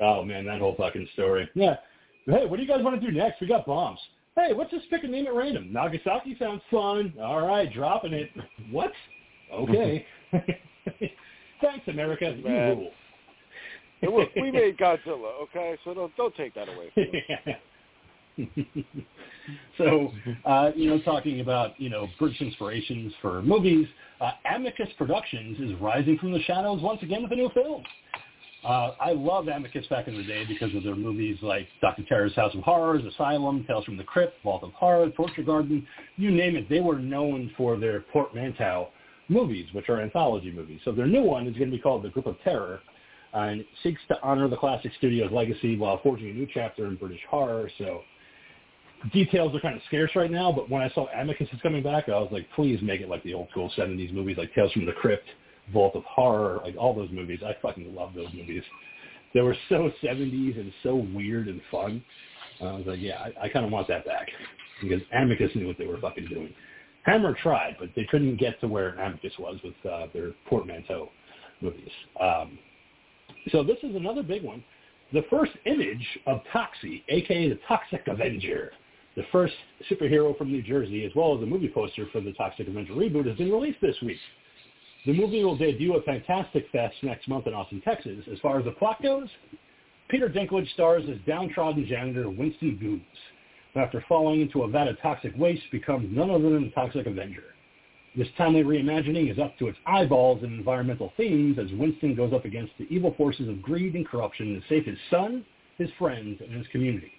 Oh 0.00 0.24
man, 0.24 0.44
that 0.46 0.60
whole 0.60 0.74
fucking 0.76 1.08
story. 1.14 1.48
Yeah. 1.54 1.76
Hey, 2.26 2.44
what 2.46 2.56
do 2.56 2.62
you 2.62 2.68
guys 2.68 2.82
want 2.82 3.00
to 3.00 3.06
do 3.06 3.16
next? 3.16 3.40
We 3.40 3.46
got 3.46 3.66
bombs. 3.66 4.00
Hey, 4.36 4.52
let's 4.56 4.70
just 4.70 4.90
pick 4.90 5.04
a 5.04 5.08
name 5.08 5.26
at 5.26 5.34
random. 5.34 5.72
Nagasaki 5.72 6.36
sounds 6.38 6.60
fun. 6.70 7.14
All 7.20 7.46
right, 7.46 7.72
dropping 7.72 8.12
it. 8.12 8.30
What? 8.70 8.92
Okay. 9.52 10.04
Thanks, 11.62 11.88
America. 11.88 12.36
You 12.36 12.48
rule. 12.48 12.90
And 14.02 14.14
look, 14.14 14.28
we 14.36 14.50
made 14.50 14.76
Godzilla, 14.76 15.42
okay? 15.42 15.76
So 15.84 15.94
don't 15.94 16.14
don't 16.16 16.34
take 16.36 16.54
that 16.54 16.68
away. 16.68 16.90
From 16.94 17.04
us. 17.54 17.56
so, 19.78 20.12
uh, 20.44 20.70
you 20.74 20.90
know, 20.90 21.00
talking 21.00 21.40
about, 21.40 21.78
you 21.80 21.88
know, 21.88 22.08
British 22.18 22.40
inspirations 22.40 23.12
for 23.22 23.42
movies, 23.42 23.86
uh, 24.20 24.32
Amicus 24.54 24.88
Productions 24.98 25.58
is 25.60 25.80
rising 25.80 26.18
from 26.18 26.32
the 26.32 26.42
shadows 26.42 26.82
once 26.82 27.02
again 27.02 27.22
with 27.22 27.32
a 27.32 27.36
new 27.36 27.50
film. 27.54 27.82
Uh, 28.64 28.92
I 29.00 29.12
loved 29.12 29.48
Amicus 29.48 29.86
back 29.86 30.08
in 30.08 30.16
the 30.16 30.24
day 30.24 30.44
because 30.44 30.74
of 30.74 30.82
their 30.82 30.96
movies 30.96 31.38
like 31.40 31.68
Dr. 31.80 32.02
Terror's 32.08 32.34
House 32.34 32.52
of 32.54 32.62
Horrors, 32.62 33.04
Asylum, 33.04 33.64
Tales 33.68 33.84
from 33.84 33.96
the 33.96 34.04
Crypt, 34.04 34.42
Vault 34.42 34.64
of 34.64 34.72
Horror, 34.72 35.08
Torture 35.10 35.42
Garden, 35.42 35.86
you 36.16 36.30
name 36.30 36.56
it. 36.56 36.68
They 36.68 36.80
were 36.80 36.98
known 36.98 37.52
for 37.56 37.78
their 37.78 38.00
portmanteau 38.12 38.88
movies, 39.28 39.66
which 39.72 39.88
are 39.88 40.00
anthology 40.00 40.50
movies. 40.50 40.80
So 40.84 40.90
their 40.90 41.06
new 41.06 41.22
one 41.22 41.46
is 41.46 41.56
going 41.56 41.70
to 41.70 41.76
be 41.76 41.82
called 41.82 42.02
The 42.02 42.08
Group 42.08 42.26
of 42.26 42.36
Terror, 42.42 42.80
and 43.32 43.64
seeks 43.82 44.00
to 44.08 44.20
honor 44.22 44.48
the 44.48 44.56
classic 44.56 44.92
studio's 44.98 45.32
legacy 45.32 45.76
while 45.76 46.00
forging 46.02 46.30
a 46.30 46.32
new 46.32 46.46
chapter 46.52 46.86
in 46.86 46.96
British 46.96 47.20
horror. 47.28 47.70
So 47.78 48.02
details 49.12 49.54
are 49.54 49.60
kind 49.60 49.76
of 49.76 49.82
scarce 49.86 50.10
right 50.14 50.30
now, 50.30 50.52
but 50.52 50.70
when 50.70 50.82
I 50.82 50.88
saw 50.90 51.06
Amicus 51.14 51.48
is 51.52 51.60
coming 51.62 51.82
back, 51.82 52.08
I 52.08 52.18
was 52.18 52.28
like, 52.32 52.46
please 52.54 52.80
make 52.82 53.00
it 53.00 53.08
like 53.08 53.22
the 53.22 53.34
old 53.34 53.48
school 53.50 53.70
70s 53.76 54.12
movies 54.12 54.36
like 54.38 54.54
Tales 54.54 54.72
from 54.72 54.86
the 54.86 54.92
Crypt, 54.92 55.26
Vault 55.72 55.94
of 55.96 56.04
Horror, 56.04 56.60
like 56.64 56.76
all 56.76 56.94
those 56.94 57.10
movies. 57.10 57.40
I 57.44 57.56
fucking 57.60 57.94
love 57.94 58.14
those 58.14 58.32
movies. 58.34 58.62
They 59.34 59.42
were 59.42 59.56
so 59.68 59.90
70s 60.02 60.58
and 60.58 60.72
so 60.82 60.94
weird 60.96 61.48
and 61.48 61.60
fun. 61.70 62.02
I 62.60 62.72
was 62.72 62.86
like, 62.86 63.00
yeah, 63.00 63.18
I, 63.18 63.46
I 63.46 63.48
kind 63.48 63.66
of 63.66 63.72
want 63.72 63.86
that 63.88 64.06
back 64.06 64.28
because 64.82 65.02
Amicus 65.12 65.50
knew 65.54 65.66
what 65.66 65.78
they 65.78 65.86
were 65.86 65.98
fucking 65.98 66.26
doing. 66.26 66.54
Hammer 67.02 67.34
tried, 67.40 67.76
but 67.78 67.90
they 67.94 68.04
couldn't 68.04 68.36
get 68.36 68.60
to 68.60 68.68
where 68.68 68.94
Amicus 68.94 69.32
was 69.38 69.58
with 69.62 69.74
uh, 69.90 70.06
their 70.12 70.32
portmanteau 70.48 71.10
movies. 71.60 71.90
Um, 72.20 72.58
so 73.50 73.62
this 73.62 73.78
is 73.82 73.94
another 73.94 74.22
big 74.22 74.42
one. 74.42 74.62
The 75.12 75.24
first 75.30 75.52
image 75.66 76.06
of 76.26 76.40
Toxie, 76.52 77.02
aka 77.08 77.48
the 77.48 77.58
Toxic 77.68 78.06
Avenger, 78.08 78.72
the 79.16 79.22
first 79.32 79.54
superhero 79.90 80.36
from 80.36 80.50
New 80.50 80.62
Jersey, 80.62 81.04
as 81.04 81.12
well 81.14 81.36
as 81.36 81.42
a 81.42 81.46
movie 81.46 81.70
poster 81.72 82.06
for 82.12 82.20
the 82.20 82.32
Toxic 82.32 82.68
Avenger 82.68 82.92
reboot, 82.92 83.26
has 83.26 83.36
been 83.36 83.52
released 83.52 83.80
this 83.80 83.96
week. 84.02 84.18
The 85.06 85.12
movie 85.12 85.44
will 85.44 85.56
debut 85.56 85.96
at 85.96 86.04
Fantastic 86.04 86.66
Fest 86.72 86.96
next 87.02 87.28
month 87.28 87.46
in 87.46 87.54
Austin, 87.54 87.80
Texas. 87.82 88.24
As 88.30 88.40
far 88.40 88.58
as 88.58 88.64
the 88.64 88.72
plot 88.72 89.00
goes, 89.02 89.28
Peter 90.08 90.28
Dinklage 90.28 90.68
stars 90.74 91.04
as 91.08 91.18
downtrodden 91.26 91.86
janitor 91.86 92.28
Winston 92.28 92.78
Gooze, 92.82 93.00
who 93.72 93.80
after 93.80 94.04
falling 94.08 94.40
into 94.40 94.62
a 94.62 94.68
vat 94.68 94.88
of 94.88 95.00
toxic 95.00 95.32
waste 95.36 95.62
becomes 95.70 96.08
none 96.10 96.30
other 96.30 96.50
than 96.50 96.64
the 96.64 96.70
Toxic 96.70 97.06
Avenger. 97.06 97.44
This 98.16 98.28
timely 98.38 98.62
reimagining 98.62 99.30
is 99.30 99.38
up 99.38 99.58
to 99.58 99.68
its 99.68 99.78
eyeballs 99.86 100.42
in 100.42 100.54
environmental 100.54 101.12
themes 101.18 101.58
as 101.58 101.70
Winston 101.72 102.14
goes 102.14 102.32
up 102.32 102.46
against 102.46 102.72
the 102.78 102.86
evil 102.88 103.14
forces 103.18 103.48
of 103.48 103.60
greed 103.60 103.94
and 103.94 104.08
corruption 104.08 104.54
to 104.54 104.62
save 104.68 104.86
his 104.86 104.96
son, 105.10 105.44
his 105.76 105.90
friends, 105.98 106.40
and 106.40 106.56
his 106.56 106.66
community. 106.68 107.12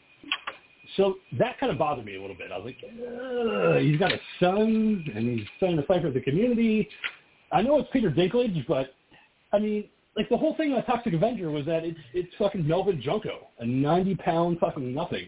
So 0.96 1.16
that 1.38 1.60
kind 1.60 1.72
of 1.72 1.78
bothered 1.78 2.06
me 2.06 2.16
a 2.16 2.22
little 2.22 2.36
bit. 2.36 2.52
I 2.52 2.58
was 2.58 2.66
like, 2.66 3.84
he's 3.84 4.00
got 4.00 4.12
a 4.12 4.20
son, 4.40 5.06
and 5.14 5.38
he's 5.38 5.48
trying 5.60 5.76
to 5.76 5.84
fight 5.84 6.02
for 6.02 6.10
the 6.10 6.22
community. 6.22 6.90
I 7.52 7.62
know 7.62 7.78
it's 7.78 7.90
Peter 7.94 8.10
Dinklage, 8.10 8.66
but 8.68 8.96
I 9.54 9.60
mean, 9.60 9.86
like 10.16 10.30
the 10.30 10.38
whole 10.38 10.56
thing 10.56 10.74
on 10.74 10.84
Toxic 10.86 11.14
Avenger 11.14 11.52
was 11.52 11.66
that 11.68 11.86
it's 11.86 12.00
it's 12.14 12.34
fucking 12.40 12.68
Melvin 12.68 13.02
Junko, 13.02 13.48
a 13.60 13.66
ninety 13.66 14.16
pound 14.16 14.60
fucking 14.60 14.94
nothing, 14.94 15.28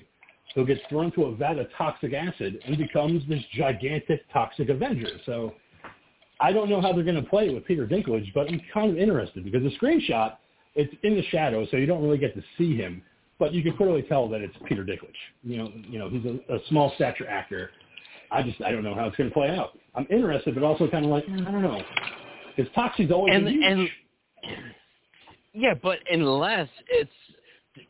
who 0.55 0.65
gets 0.65 0.81
thrown 0.89 1.11
to 1.13 1.25
a 1.25 1.35
vat 1.35 1.59
of 1.59 1.67
toxic 1.77 2.13
acid 2.13 2.59
and 2.65 2.77
becomes 2.77 3.27
this 3.29 3.41
gigantic 3.55 4.21
toxic 4.31 4.69
Avenger. 4.69 5.09
So 5.25 5.53
I 6.39 6.51
don't 6.51 6.69
know 6.69 6.81
how 6.81 6.93
they're 6.93 7.03
going 7.03 7.21
to 7.21 7.29
play 7.29 7.49
with 7.49 7.65
Peter 7.65 7.85
Dinklage, 7.85 8.33
but 8.33 8.47
I'm 8.49 8.61
kind 8.73 8.91
of 8.91 8.97
interested 8.97 9.43
because 9.43 9.63
the 9.63 9.71
screenshot 9.77 10.37
it's 10.75 10.93
in 11.03 11.15
the 11.15 11.23
shadow, 11.23 11.65
so 11.69 11.77
you 11.77 11.85
don't 11.85 12.01
really 12.01 12.17
get 12.17 12.35
to 12.35 12.43
see 12.57 12.75
him, 12.75 13.01
but 13.37 13.53
you 13.53 13.63
can 13.63 13.75
clearly 13.75 14.03
tell 14.03 14.29
that 14.29 14.41
it's 14.41 14.55
Peter 14.65 14.83
Dinklage. 14.83 15.09
You 15.43 15.57
know, 15.57 15.71
you 15.87 15.99
know 15.99 16.09
he's 16.09 16.25
a, 16.25 16.55
a 16.55 16.59
small 16.69 16.93
stature 16.95 17.27
actor. 17.27 17.71
I 18.31 18.43
just 18.43 18.61
I 18.61 18.71
don't 18.71 18.83
know 18.83 18.93
how 18.93 19.07
it's 19.07 19.17
going 19.17 19.29
to 19.29 19.33
play 19.33 19.49
out. 19.49 19.77
I'm 19.95 20.07
interested, 20.09 20.53
but 20.53 20.63
also 20.63 20.87
kind 20.87 21.05
of 21.05 21.11
like 21.11 21.25
I 21.25 21.51
don't 21.51 21.61
know. 21.61 21.81
Because 22.55 22.71
Toxie's 22.73 23.11
always 23.11 23.35
and 23.35 23.47
huge. 23.47 23.63
and 23.65 23.89
yeah, 25.53 25.73
but 25.81 25.99
unless 26.11 26.69
it's 26.89 27.11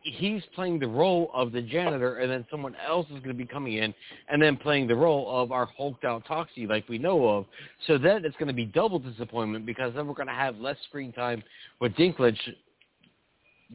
he's 0.02 0.42
playing 0.56 0.80
the 0.80 0.88
role 0.88 1.32
of 1.34 1.52
the 1.52 1.62
janitor, 1.62 2.18
and 2.18 2.32
then 2.32 2.46
someone 2.50 2.76
else 2.86 3.06
is 3.08 3.18
going 3.18 3.30
to 3.30 3.34
be 3.34 3.46
coming 3.46 3.74
in 3.74 3.94
and 4.30 4.42
then 4.42 4.58
playing 4.58 4.88
the 4.88 4.96
role 4.96 5.42
of 5.42 5.52
our 5.52 5.68
hulked 5.78 6.06
out 6.06 6.26
Toxie, 6.26 6.68
like 6.68 6.88
we 6.90 6.98
know 6.98 7.28
of. 7.28 7.46
So 7.88 7.98
then 7.98 8.26
it's 8.26 8.36
going 8.38 8.48
to 8.48 8.54
be 8.54 8.66
double 8.66 9.00
disappointment 9.00 9.66
because 9.66 9.94
then 9.96 10.08
we're 10.08 10.14
going 10.14 10.28
to 10.28 10.34
have 10.34 10.58
less 10.58 10.78
screen 10.88 11.12
time 11.12 11.44
with 11.80 11.94
Dinklage 11.96 12.38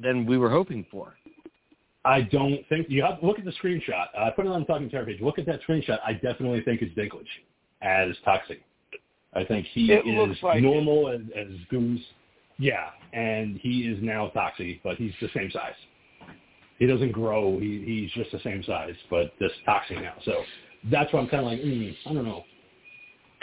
than 0.01 0.27
we 0.27 0.39
were 0.39 0.51
hoping 0.51 0.85
for. 0.91 1.15
I 2.05 2.23
don't 2.23 2.61
think 2.69 2.89
you 2.91 3.03
have 3.03 3.19
look 3.23 3.39
at 3.39 3.47
the 3.47 3.53
screenshot. 3.53 4.07
Uh, 4.17 4.25
I 4.25 4.31
put 4.31 4.45
it 4.45 4.53
on 4.53 4.61
the 4.61 4.67
talking 4.67 4.91
terror 4.91 5.07
page. 5.07 5.21
Look 5.23 5.39
at 5.39 5.47
that 5.47 5.61
screenshot. 5.67 5.99
I 6.07 6.13
definitely 6.13 6.61
think 6.63 6.83
it's 6.83 6.95
Dinklage 6.95 7.25
as 7.81 8.15
Toxic. 8.25 8.63
I 9.33 9.45
think 9.45 9.67
he 9.73 9.91
It 9.91 10.07
is 10.07 10.15
looks 10.15 10.43
like 10.43 10.63
normal 10.63 11.09
as, 11.09 11.21
as 11.37 11.49
Gooze. 11.73 12.03
Yeah, 12.59 12.91
and 13.13 13.59
he 13.59 13.81
is 13.81 13.99
now 14.03 14.31
Toxie, 14.35 14.81
but 14.85 14.97
he's 14.97 15.13
the 15.21 15.29
same 15.35 15.51
size. 15.51 15.73
He 16.79 16.87
doesn't 16.87 17.13
grow. 17.13 17.59
He 17.59 17.83
he's 17.87 18.11
just 18.13 18.33
the 18.33 18.41
same 18.41 18.63
size, 18.65 18.95
but 19.11 19.33
this 19.39 19.53
Toxie 19.67 20.03
now. 20.03 20.15
So 20.25 20.43
that's 20.91 21.13
why 21.13 21.21
I'm 21.21 21.29
kind 21.29 21.45
of 21.45 21.53
like, 21.53 21.61
mm, 21.61 21.95
I 22.07 22.13
don't 22.13 22.25
know. 22.25 22.45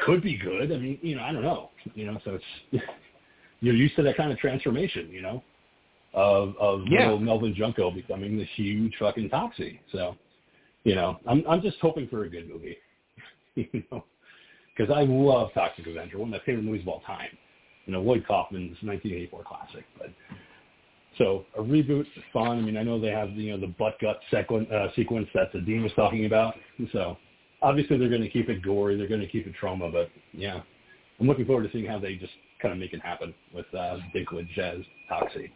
Could 0.05 0.21
be 0.21 0.38
good. 0.38 0.71
I 0.71 0.77
mean, 0.77 0.99
you 1.01 1.15
know, 1.15 1.23
I 1.23 1.32
don't 1.32 1.43
know. 1.43 1.69
You 1.95 2.07
know, 2.07 2.19
so 2.25 2.39
it's 2.73 2.84
you're 3.61 3.75
used 3.75 3.95
to 3.95 4.03
that 4.03 4.17
kind 4.17 4.32
of 4.32 4.38
transformation. 4.39 5.09
You 5.11 5.21
know, 5.21 5.43
of 6.13 6.55
of 6.57 6.84
Yeah. 6.88 7.03
little 7.03 7.19
Melvin 7.19 7.55
Junko 7.55 7.91
becoming 7.91 8.38
this 8.38 8.49
huge 8.55 8.95
fucking 8.99 9.29
Toxie. 9.29 9.79
So, 9.91 10.17
you 10.84 10.95
know, 10.95 11.19
I'm 11.27 11.43
I'm 11.47 11.61
just 11.61 11.77
hoping 11.82 12.07
for 12.07 12.23
a 12.23 12.29
good 12.29 12.49
movie. 12.49 12.77
you 13.55 13.84
know, 13.91 14.03
because 14.75 14.93
I 14.93 15.03
love 15.03 15.51
Toxic 15.53 15.88
Avenger, 15.88 16.17
one 16.17 16.29
of 16.29 16.32
my 16.32 16.45
favorite 16.45 16.63
movies 16.63 16.82
of 16.82 16.89
all 16.89 17.01
time. 17.01 17.29
You 17.86 17.93
know, 17.93 18.01
Lloyd 18.01 18.25
Kaufman's 18.27 18.77
1984 18.84 19.43
classic. 19.43 19.86
But 19.97 20.09
so 21.18 21.45
a 21.57 21.62
reboot 21.62 22.01
is 22.01 22.24
fun. 22.32 22.57
I 22.57 22.62
mean, 22.62 22.78
I 22.78 22.84
know 22.84 22.99
they 22.99 23.09
have 23.09 23.32
you 23.32 23.51
know 23.51 23.59
the 23.59 23.74
butt 23.80 23.95
gut 24.01 24.20
sequen- 24.32 24.72
uh, 24.72 24.93
sequence 24.95 25.28
that 25.34 25.51
the 25.53 25.62
Dean 25.62 25.84
was 25.84 25.91
talking 25.95 26.26
about. 26.26 26.55
So 26.91 27.18
obviously 27.62 27.97
they're 27.97 28.09
going 28.09 28.22
to 28.22 28.30
keep 28.30 28.49
it 28.49 28.62
gory, 28.62 28.97
they're 28.97 29.07
going 29.07 29.22
to 29.22 29.28
keep 29.28 29.47
it 29.47 29.53
trauma. 29.59 29.91
But 29.91 30.09
yeah, 30.34 30.62
I'm 31.20 31.28
looking 31.28 31.45
forward 31.45 31.64
to 31.64 31.72
seeing 31.72 31.86
how 31.86 31.99
they 31.99 32.16
just 32.16 32.34
kind 32.62 32.74
of 32.74 32.80
make 32.80 32.93
it 32.93 33.01
happen 33.01 33.34
with 33.53 33.66
uh, 33.74 33.97
Dinklage 34.16 34.57
as 34.57 34.80
Toxie. 35.12 35.51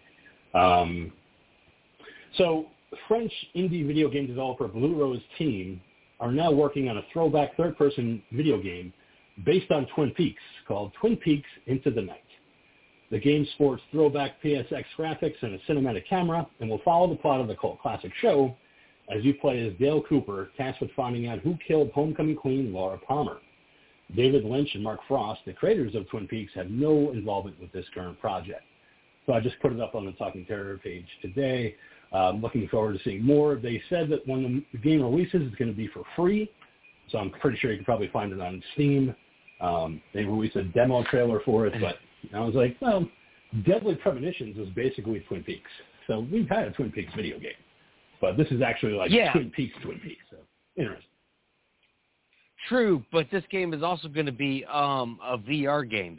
Um, 0.54 1.12
so 2.38 2.68
French 3.08 3.32
indie 3.56 3.86
video 3.86 4.10
game 4.10 4.28
developer 4.28 4.68
Blue 4.68 5.00
Rose 5.00 5.22
Team 5.38 5.82
are 6.20 6.32
now 6.32 6.52
working 6.52 6.88
on 6.90 6.98
a 6.98 7.02
throwback 7.12 7.56
third-person 7.58 8.22
video 8.32 8.62
game 8.62 8.94
based 9.46 9.70
on 9.72 9.86
Twin 9.94 10.12
Peaks 10.12 10.42
called 10.68 10.94
Twin 11.00 11.18
Peaks 11.18 11.50
Into 11.68 11.92
the 11.92 12.02
Night. 12.02 12.24
The 13.12 13.20
game 13.20 13.48
sports 13.54 13.84
throwback 13.92 14.42
PSX 14.44 14.84
graphics 14.98 15.42
and 15.42 15.54
a 15.54 15.60
cinematic 15.72 16.08
camera 16.08 16.48
and 16.60 16.70
will 16.70 16.82
follow 16.84 17.08
the 17.08 17.16
plot 17.16 17.40
of 17.40 17.48
the 17.48 17.56
cult 17.56 17.80
classic 17.82 18.12
show 18.20 18.56
as 19.16 19.24
you 19.24 19.36
play 19.36 19.66
as 19.66 19.74
Dale 19.80 20.02
Cooper, 20.02 20.50
tasked 20.58 20.82
with 20.82 20.92
finding 20.96 21.28
out 21.28 21.40
who 21.40 21.58
killed 21.68 21.92
homecoming 21.92 22.36
queen 22.36 22.74
Laura 22.74 22.98
Palmer. 22.98 23.38
David 24.16 24.44
Lynch 24.44 24.70
and 24.74 24.84
Mark 24.84 25.00
Frost, 25.08 25.42
the 25.46 25.54
creators 25.54 25.96
of 25.96 26.08
Twin 26.10 26.28
Peaks, 26.28 26.52
have 26.56 26.70
no 26.70 27.12
involvement 27.12 27.60
with 27.60 27.72
this 27.72 27.86
current 27.94 28.20
project. 28.20 28.64
So 29.26 29.34
I 29.34 29.40
just 29.40 29.60
put 29.60 29.74
it 29.74 29.80
up 29.80 29.96
on 29.96 30.06
the 30.06 30.12
Talking 30.14 30.46
Terror 30.46 30.78
page 30.78 31.08
today. 31.22 31.76
Um, 32.12 32.42
looking 32.42 32.68
forward 32.68 32.98
to 32.98 33.04
seeing 33.04 33.24
more. 33.24 33.56
They 33.56 33.82
said 33.90 34.10
that 34.10 34.26
when 34.28 34.64
the 34.72 34.78
game 34.78 35.02
releases, 35.02 35.42
it's 35.42 35.56
going 35.56 35.72
to 35.72 35.78
be 35.78 35.88
for 35.88 36.04
free. 36.16 36.52
So 37.12 37.18
I'm 37.18 37.32
pretty 37.32 37.58
sure 37.58 37.72
you 37.72 37.78
can 37.78 37.86
probably 37.86 38.10
find 38.10 38.32
it 38.32 38.40
on 38.40 38.64
Steam. 38.74 39.16
Um, 39.60 40.02
they 40.14 40.24
released 40.24 40.56
a 40.56 40.64
demo 40.64 41.04
trailer 41.04 41.40
for 41.44 41.66
it, 41.66 41.74
but 41.82 41.98
I 42.34 42.40
was 42.42 42.56
like, 42.56 42.76
well, 42.82 43.08
Deadly 43.66 43.96
Premonitions 43.96 44.58
was 44.58 44.70
basically 44.70 45.20
Twin 45.22 45.44
Peaks. 45.44 45.70
So 46.08 46.26
we've 46.32 46.48
had 46.50 46.68
a 46.68 46.72
Twin 46.72 46.92
Peaks 46.92 47.14
video 47.16 47.40
game. 47.40 47.52
But 48.22 48.38
this 48.38 48.48
is 48.52 48.62
actually 48.62 48.94
like 48.94 49.12
Yeah. 49.12 49.32
Twin 49.34 49.52
Peaks, 49.52 49.76
Twin 49.84 50.00
Peaks. 50.00 50.24
So 50.32 50.38
interesting. 50.76 51.10
True, 52.70 53.04
but 53.12 53.28
this 53.32 53.44
game 53.52 53.74
is 53.74 53.84
also 53.84 54.08
going 54.08 54.26
to 54.26 54.32
be 54.32 54.66
um, 54.66 55.20
a 55.24 55.38
VR 55.38 55.88
game. 55.90 56.18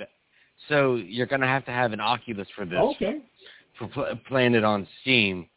So 0.68 0.94
you're 0.94 1.26
going 1.26 1.40
to 1.40 1.46
have 1.46 1.64
to 1.66 1.72
have 1.72 1.92
an 1.92 2.00
Oculus 2.00 2.46
for 2.54 2.64
this. 2.64 2.78
Okay. 2.78 3.18
for 3.78 3.88
pl- 3.88 4.18
playing 4.28 4.54
it 4.54 4.64
on 4.64 4.86
Steam. 5.02 5.48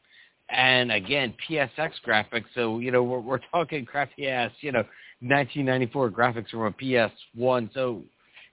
And 0.50 0.91
again, 0.91 1.34
PSX 1.47 1.91
graphics. 2.06 2.45
So 2.56 2.80
you 2.80 2.91
know 2.91 3.04
we're, 3.04 3.20
we're 3.20 3.39
talking 3.52 3.86
crappy 3.86 4.28
ass, 4.28 4.52
you 4.62 4.72
know, 4.72 4.84
1994 5.22 6.10
graphics 6.10 6.50
from 6.50 6.62
a 6.62 6.72
PS1. 6.72 7.72
So 7.74 8.02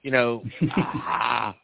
you 0.02 0.10
know, 0.10 0.44
ah, 0.76 1.56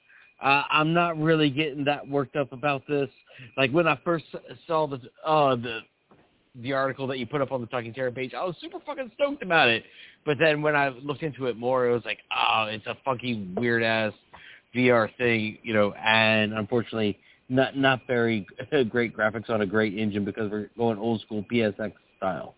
uh, 0.43 0.63
I'm 0.71 0.93
not 0.93 1.19
really 1.19 1.51
getting 1.51 1.85
that 1.85 2.07
worked 2.07 2.37
up 2.37 2.53
about 2.53 2.83
this. 2.89 3.09
Like 3.57 3.71
when 3.71 3.87
I 3.87 3.99
first 4.05 4.25
saw 4.67 4.87
the 4.87 5.01
uh, 5.25 5.57
the 5.57 5.81
the 6.63 6.73
article 6.73 7.07
that 7.07 7.19
you 7.19 7.27
put 7.27 7.41
up 7.41 7.53
on 7.53 7.61
the 7.61 7.67
Talking 7.69 7.95
Terror 7.95 8.11
page, 8.11 8.35
I 8.35 8.45
was 8.45 8.57
super 8.61 8.79
fucking 8.85 9.13
stoked 9.15 9.43
about 9.43 9.69
it. 9.69 9.85
But 10.27 10.39
then 10.39 10.61
when 10.61 10.77
I 10.77 10.91
looked 10.91 11.23
into 11.23 11.47
it 11.47 11.57
more, 11.57 11.87
it 11.87 11.93
was 11.93 12.05
like, 12.05 12.19
oh, 12.31 12.67
it's 12.69 12.87
a 12.87 12.97
funky 13.05 13.49
weird 13.57 13.83
ass 13.83 14.13
VR 14.75 15.09
thing, 15.17 15.59
you 15.63 15.75
know, 15.75 15.93
and 15.95 16.53
unfortunately 16.53 17.19
not 17.49 17.77
not 17.77 18.01
very 18.07 18.47
great 18.89 19.17
graphics 19.17 19.49
on 19.51 19.61
a 19.61 19.67
great 19.67 19.97
engine 19.97 20.25
because 20.25 20.51
we're 20.51 20.71
going 20.77 20.99
old 20.99 21.21
school 21.21 21.45
PSX 21.51 21.93
style. 22.17 22.55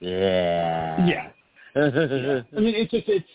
Yeah. 0.00 1.06
Yeah. 1.06 1.30
yeah. 1.76 2.40
I 2.56 2.60
mean, 2.60 2.74
it's 2.74 2.90
just 2.90 3.08
it's 3.08 3.26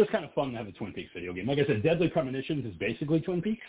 just 0.00 0.12
kind 0.12 0.24
of 0.24 0.32
fun 0.32 0.52
to 0.52 0.58
have 0.58 0.66
a 0.66 0.72
Twin 0.72 0.92
Peaks 0.92 1.10
video 1.14 1.32
game. 1.32 1.46
Like 1.46 1.58
I 1.58 1.66
said, 1.66 1.82
Deadly 1.82 2.08
Premonitions 2.08 2.64
is 2.64 2.74
basically 2.78 3.20
Twin 3.20 3.42
Peaks. 3.42 3.66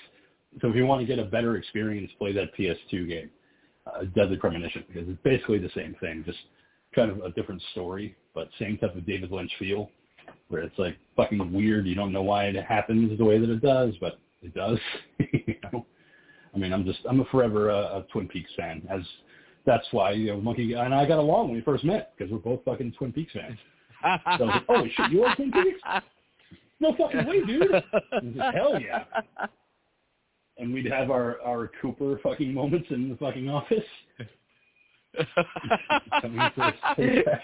So 0.61 0.69
if 0.69 0.75
you 0.75 0.86
want 0.86 1.01
to 1.01 1.07
get 1.07 1.19
a 1.19 1.25
better 1.25 1.57
experience, 1.57 2.11
play 2.17 2.34
that 2.34 2.55
PS2 2.57 3.07
game, 3.07 3.29
uh, 3.88 4.03
Deadly 4.15 4.38
Premonition, 4.38 4.84
because 4.88 5.07
it's 5.07 5.21
basically 5.23 5.59
the 5.59 5.69
same 5.75 5.95
thing, 5.99 6.23
just 6.25 6.39
kind 6.93 7.11
of 7.11 7.19
a 7.19 7.32
different 7.32 7.61
story, 7.71 8.15
but 8.34 8.49
same 8.59 8.77
type 8.77 8.95
of 8.95 9.05
David 9.05 9.32
Lynch 9.32 9.51
feel, 9.59 9.89
where 10.49 10.61
it's 10.61 10.77
like 10.77 10.97
fucking 11.15 11.51
weird. 11.53 11.86
You 11.86 11.95
don't 11.95 12.11
know 12.11 12.21
why 12.21 12.45
it 12.45 12.55
happens 12.63 13.17
the 13.17 13.25
way 13.25 13.39
that 13.39 13.49
it 13.49 13.61
does, 13.61 13.93
but 13.99 14.19
it 14.41 14.53
does. 14.53 14.77
you 15.19 15.55
know? 15.71 15.86
I 16.53 16.57
mean, 16.57 16.73
I'm 16.73 16.86
just 16.86 16.99
I'm 17.09 17.21
a 17.21 17.25
forever 17.25 17.71
uh, 17.71 17.99
a 17.99 18.05
Twin 18.11 18.27
Peaks 18.27 18.51
fan, 18.57 18.86
as 18.89 19.01
that's 19.65 19.86
why 19.91 20.11
you 20.11 20.32
know 20.32 20.41
Monkey 20.41 20.73
and 20.73 20.93
I 20.93 21.05
got 21.05 21.19
along 21.19 21.47
when 21.47 21.55
we 21.55 21.61
first 21.61 21.84
met 21.84 22.13
because 22.17 22.32
we're 22.32 22.39
both 22.39 22.63
fucking 22.65 22.93
Twin 22.97 23.13
Peaks 23.13 23.34
fans. 23.34 23.57
So 24.01 24.07
I 24.07 24.41
was 24.41 24.49
like, 24.55 24.63
oh 24.69 24.86
shit, 24.95 25.11
you 25.11 25.23
are 25.23 25.36
Twin 25.36 25.51
Peaks? 25.51 25.79
No 26.82 26.93
fucking 26.97 27.25
way, 27.27 27.45
dude. 27.45 27.71
Like, 27.71 27.84
Hell 28.55 28.79
yeah. 28.82 29.03
And 30.57 30.73
we'd 30.73 30.91
have 30.91 31.11
our 31.11 31.39
our 31.41 31.71
Cooper 31.82 32.19
fucking 32.23 32.53
moments 32.53 32.88
in 32.89 33.07
the 33.09 33.15
fucking 33.17 33.49
office. 33.49 33.84
Coming 36.21 36.49
for 36.55 36.63
his 36.65 36.73
paycheck. 36.95 37.41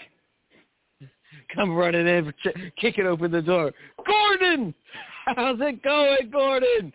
Come 1.54 1.74
running 1.74 2.06
in, 2.06 2.32
ch- 2.44 2.72
kicking 2.80 3.06
open 3.06 3.30
the 3.30 3.40
door. 3.42 3.72
Gordon, 4.06 4.74
how's 5.26 5.58
it 5.60 5.82
going, 5.82 6.30
Gordon? 6.30 6.92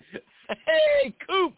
Hey, 0.50 1.14
Coop. 1.28 1.54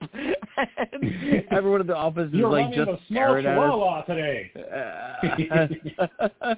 Everyone 1.52 1.82
in 1.82 1.88
the 1.88 1.96
office 1.96 2.28
is 2.28 2.34
You're 2.34 2.50
like 2.50 2.74
just 2.74 2.90
a 2.90 3.00
small 3.08 3.42
staring 3.42 3.46
at 3.46 3.58
us. 3.58 4.06
today. 4.06 4.52
Uh, 6.42 6.56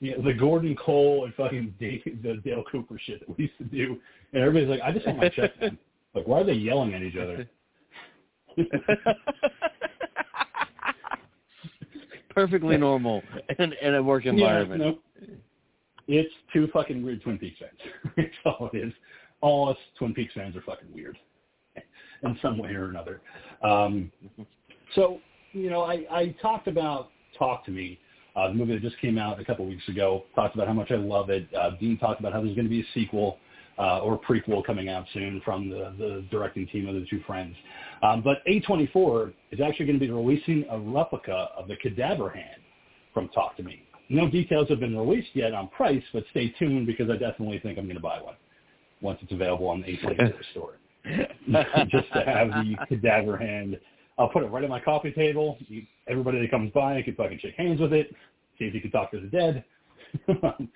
Yeah, 0.00 0.14
the 0.22 0.34
Gordon 0.34 0.76
Cole 0.76 1.24
and 1.24 1.34
fucking 1.34 1.74
Dale, 1.80 2.00
the 2.22 2.40
Dale 2.44 2.64
Cooper 2.70 2.98
shit 3.04 3.20
that 3.20 3.36
we 3.36 3.44
used 3.44 3.58
to 3.58 3.64
do, 3.64 3.98
and 4.32 4.42
everybody's 4.42 4.68
like, 4.68 4.80
"I 4.82 4.92
just 4.92 5.06
want 5.06 5.18
my 5.18 5.28
check." 5.28 5.60
Man. 5.60 5.78
Like, 6.14 6.26
why 6.26 6.40
are 6.40 6.44
they 6.44 6.54
yelling 6.54 6.94
at 6.94 7.02
each 7.02 7.16
other? 7.16 7.46
Perfectly 12.30 12.78
normal 12.78 13.22
in, 13.58 13.74
in 13.82 13.96
a 13.96 14.02
work 14.02 14.24
environment. 14.24 14.82
Yeah, 14.82 14.92
no. 14.92 14.98
It's 16.08 16.32
two 16.54 16.68
fucking 16.72 17.02
weird 17.02 17.22
Twin 17.22 17.36
Peaks 17.36 17.58
fans. 17.58 17.78
That's 18.16 18.28
all 18.46 18.70
it 18.72 18.78
is. 18.78 18.94
All 19.42 19.68
us 19.68 19.76
Twin 19.98 20.14
Peaks 20.14 20.32
fans 20.32 20.56
are 20.56 20.62
fucking 20.62 20.88
weird 20.94 21.18
in 22.22 22.38
some 22.40 22.58
way 22.58 22.70
or 22.70 22.88
another. 22.88 23.20
Um, 23.62 24.10
so, 24.94 25.20
you 25.52 25.70
know, 25.70 25.82
I, 25.82 26.06
I 26.10 26.34
talked 26.40 26.68
about 26.68 27.10
Talk 27.38 27.64
to 27.66 27.70
Me, 27.70 27.98
uh, 28.36 28.48
the 28.48 28.54
movie 28.54 28.74
that 28.74 28.82
just 28.82 29.00
came 29.00 29.18
out 29.18 29.40
a 29.40 29.44
couple 29.44 29.66
weeks 29.66 29.88
ago. 29.88 30.24
Talked 30.34 30.54
about 30.54 30.66
how 30.66 30.74
much 30.74 30.90
I 30.90 30.96
love 30.96 31.30
it. 31.30 31.48
Uh, 31.54 31.70
Dean 31.80 31.98
talked 31.98 32.20
about 32.20 32.32
how 32.32 32.40
there's 32.42 32.54
going 32.54 32.66
to 32.66 32.70
be 32.70 32.80
a 32.80 32.86
sequel 32.94 33.38
uh, 33.78 34.00
or 34.00 34.20
prequel 34.20 34.64
coming 34.64 34.88
out 34.88 35.04
soon 35.12 35.40
from 35.44 35.68
the, 35.70 35.94
the 35.98 36.24
directing 36.30 36.66
team 36.68 36.88
of 36.88 36.94
the 36.94 37.06
two 37.08 37.22
friends. 37.26 37.54
Um, 38.02 38.22
but 38.22 38.38
A24 38.46 39.32
is 39.52 39.60
actually 39.60 39.86
going 39.86 39.98
to 39.98 40.06
be 40.06 40.10
releasing 40.10 40.64
a 40.70 40.78
replica 40.78 41.48
of 41.56 41.68
the 41.68 41.76
Cadaver 41.76 42.30
Hand 42.30 42.60
from 43.12 43.28
Talk 43.30 43.56
to 43.56 43.62
Me. 43.62 43.82
No 44.08 44.30
details 44.30 44.68
have 44.68 44.80
been 44.80 44.96
released 44.96 45.30
yet 45.34 45.52
on 45.52 45.68
price, 45.68 46.02
but 46.12 46.24
stay 46.30 46.54
tuned 46.58 46.86
because 46.86 47.10
I 47.10 47.16
definitely 47.16 47.58
think 47.58 47.78
I'm 47.78 47.84
going 47.84 47.96
to 47.96 48.02
buy 48.02 48.20
one 48.20 48.36
once 49.00 49.18
it's 49.22 49.32
available 49.32 49.68
on 49.68 49.80
the 49.80 49.96
A24 49.96 50.34
store. 50.52 50.74
Just 51.88 52.12
to 52.12 52.24
have 52.24 52.48
the 52.48 52.76
Cadaver 52.88 53.36
Hand. 53.36 53.78
I'll 54.18 54.28
put 54.28 54.42
it 54.42 54.46
right 54.46 54.64
on 54.64 54.70
my 54.70 54.80
coffee 54.80 55.12
table. 55.12 55.58
Everybody 56.08 56.40
that 56.40 56.50
comes 56.50 56.72
by 56.72 57.02
can 57.02 57.14
fucking 57.14 57.38
shake 57.40 57.56
hands 57.56 57.80
with 57.80 57.92
it, 57.92 58.14
see 58.58 58.64
if 58.64 58.74
you 58.74 58.80
can 58.80 58.90
talk 58.90 59.10
to 59.10 59.20
the 59.20 59.26
dead. 59.26 59.62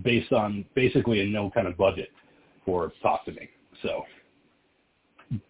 based 0.05 0.33
on 0.33 0.65
basically 0.75 1.21
a 1.21 1.27
no 1.27 1.51
kind 1.51 1.67
of 1.67 1.77
budget 1.77 2.11
for 2.65 2.93
Talk 3.03 3.25
to 3.25 3.33
Me. 3.33 3.49
So 3.83 4.05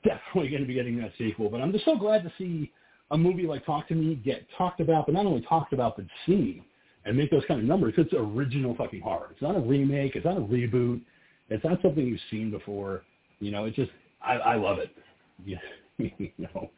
definitely 0.05 0.51
going 0.51 0.63
to 0.63 0.69
be 0.69 0.75
getting 0.75 0.99
that 0.99 1.13
sequel. 1.19 1.49
But 1.49 1.61
I'm 1.61 1.73
just 1.73 1.85
so 1.85 1.97
glad 1.97 2.23
to 2.25 2.33
see 2.39 2.71
a 3.11 3.19
movie 3.19 3.47
like 3.47 3.65
Talk 3.67 3.89
to 3.89 3.95
Me 3.95 4.15
get 4.15 4.47
talked 4.57 4.81
about, 4.81 5.07
but 5.07 5.15
not 5.15 5.27
only 5.27 5.43
talked 5.43 5.73
about, 5.73 5.97
but 5.97 6.07
seen 6.27 6.65
and 7.05 7.17
make 7.17 7.31
those 7.31 7.45
kind 7.47 7.61
of 7.61 7.67
numbers. 7.67 7.95
It's 7.97 8.13
original 8.17 8.75
fucking 8.75 9.01
horror. 9.01 9.29
It's 9.33 9.43
not 9.43 9.57
a 9.57 9.61
remake. 9.61 10.17
It's 10.17 10.25
not 10.25 10.37
a 10.37 10.41
reboot. 10.41 11.01
It's 11.49 11.65
not 11.65 11.83
something 11.83 12.07
you've 12.07 12.21
seen 12.31 12.51
before. 12.51 13.03
You 13.41 13.51
know, 13.51 13.65
it's 13.65 13.77
just 13.77 13.91
I, 14.23 14.35
I 14.35 14.55
love 14.57 14.79
it. 14.79 14.91
Yeah, 15.45 15.59
you 15.99 16.31
know, 16.39 16.71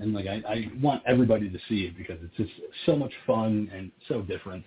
and 0.00 0.12
like 0.12 0.26
I, 0.26 0.42
I 0.48 0.70
want 0.80 1.02
everybody 1.06 1.48
to 1.48 1.58
see 1.68 1.84
it 1.84 1.96
because 1.96 2.18
it's 2.22 2.36
just 2.36 2.52
so 2.86 2.96
much 2.96 3.12
fun 3.26 3.70
and 3.74 3.90
so 4.08 4.22
different. 4.22 4.64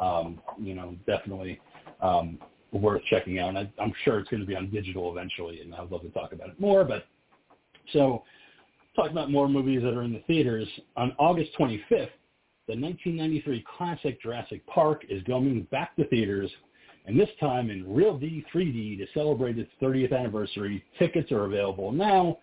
Um, 0.00 0.40
you 0.58 0.74
know, 0.74 0.94
definitely 1.06 1.60
um, 2.00 2.38
worth 2.72 3.02
checking 3.10 3.38
out. 3.38 3.50
And 3.50 3.58
I, 3.58 3.70
I'm 3.80 3.92
sure 4.04 4.18
it's 4.18 4.30
going 4.30 4.40
to 4.40 4.46
be 4.46 4.56
on 4.56 4.70
digital 4.70 5.10
eventually, 5.10 5.60
and 5.60 5.74
I'd 5.74 5.90
love 5.90 6.02
to 6.02 6.10
talk 6.10 6.32
about 6.32 6.48
it 6.48 6.60
more. 6.60 6.84
But 6.84 7.06
so, 7.92 8.24
talking 8.96 9.12
about 9.12 9.30
more 9.30 9.48
movies 9.48 9.82
that 9.82 9.94
are 9.94 10.02
in 10.02 10.12
the 10.12 10.22
theaters 10.26 10.68
on 10.96 11.14
August 11.18 11.50
25th, 11.58 12.10
the 12.66 12.74
1993 12.74 13.64
classic 13.76 14.20
Jurassic 14.20 14.66
Park 14.66 15.04
is 15.08 15.22
going 15.22 15.66
back 15.70 15.96
to 15.96 16.06
theaters, 16.08 16.50
and 17.06 17.18
this 17.18 17.30
time 17.40 17.70
in 17.70 17.92
Real 17.92 18.18
D 18.18 18.44
3D 18.52 18.98
to 18.98 19.06
celebrate 19.14 19.58
its 19.58 19.70
30th 19.80 20.16
anniversary. 20.16 20.84
Tickets 20.98 21.32
are 21.32 21.44
available 21.44 21.92
now, 21.92 22.38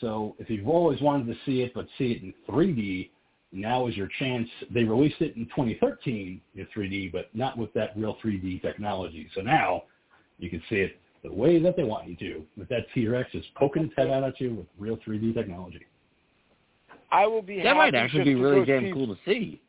so 0.00 0.34
if 0.38 0.50
you've 0.50 0.68
always 0.68 1.00
wanted 1.00 1.26
to 1.26 1.38
see 1.46 1.62
it 1.62 1.72
but 1.74 1.86
see 1.96 2.12
it 2.12 2.22
in 2.22 2.34
3D, 2.48 3.10
now 3.52 3.86
is 3.86 3.96
your 3.96 4.08
chance. 4.18 4.48
They 4.72 4.84
released 4.84 5.20
it 5.20 5.36
in 5.36 5.46
2013 5.46 6.40
in 6.54 6.66
3D, 6.76 7.12
but 7.12 7.34
not 7.34 7.56
with 7.56 7.72
that 7.74 7.96
real 7.96 8.16
3D 8.22 8.60
technology. 8.62 9.28
So 9.34 9.40
now 9.40 9.84
you 10.38 10.50
can 10.50 10.62
see 10.68 10.76
it 10.76 11.00
the 11.22 11.32
way 11.32 11.60
that 11.60 11.76
they 11.76 11.84
want 11.84 12.08
you 12.08 12.16
to, 12.16 12.42
with 12.56 12.68
that 12.68 12.86
T-Rex 12.94 13.32
just 13.32 13.52
poking 13.54 13.84
its 13.84 13.94
head 13.96 14.08
out 14.08 14.24
at 14.24 14.40
you 14.40 14.54
with 14.54 14.66
real 14.78 14.96
3D 14.98 15.34
technology. 15.34 15.86
I 17.10 17.26
will 17.26 17.42
be. 17.42 17.62
That 17.62 17.74
might 17.74 17.94
happy 17.94 18.04
actually 18.04 18.18
just 18.20 18.26
be 18.26 18.34
really 18.34 18.60
go 18.60 18.64
damn 18.64 18.84
see- 18.84 18.92
cool 18.92 19.06
to 19.06 19.16
see. 19.24 19.60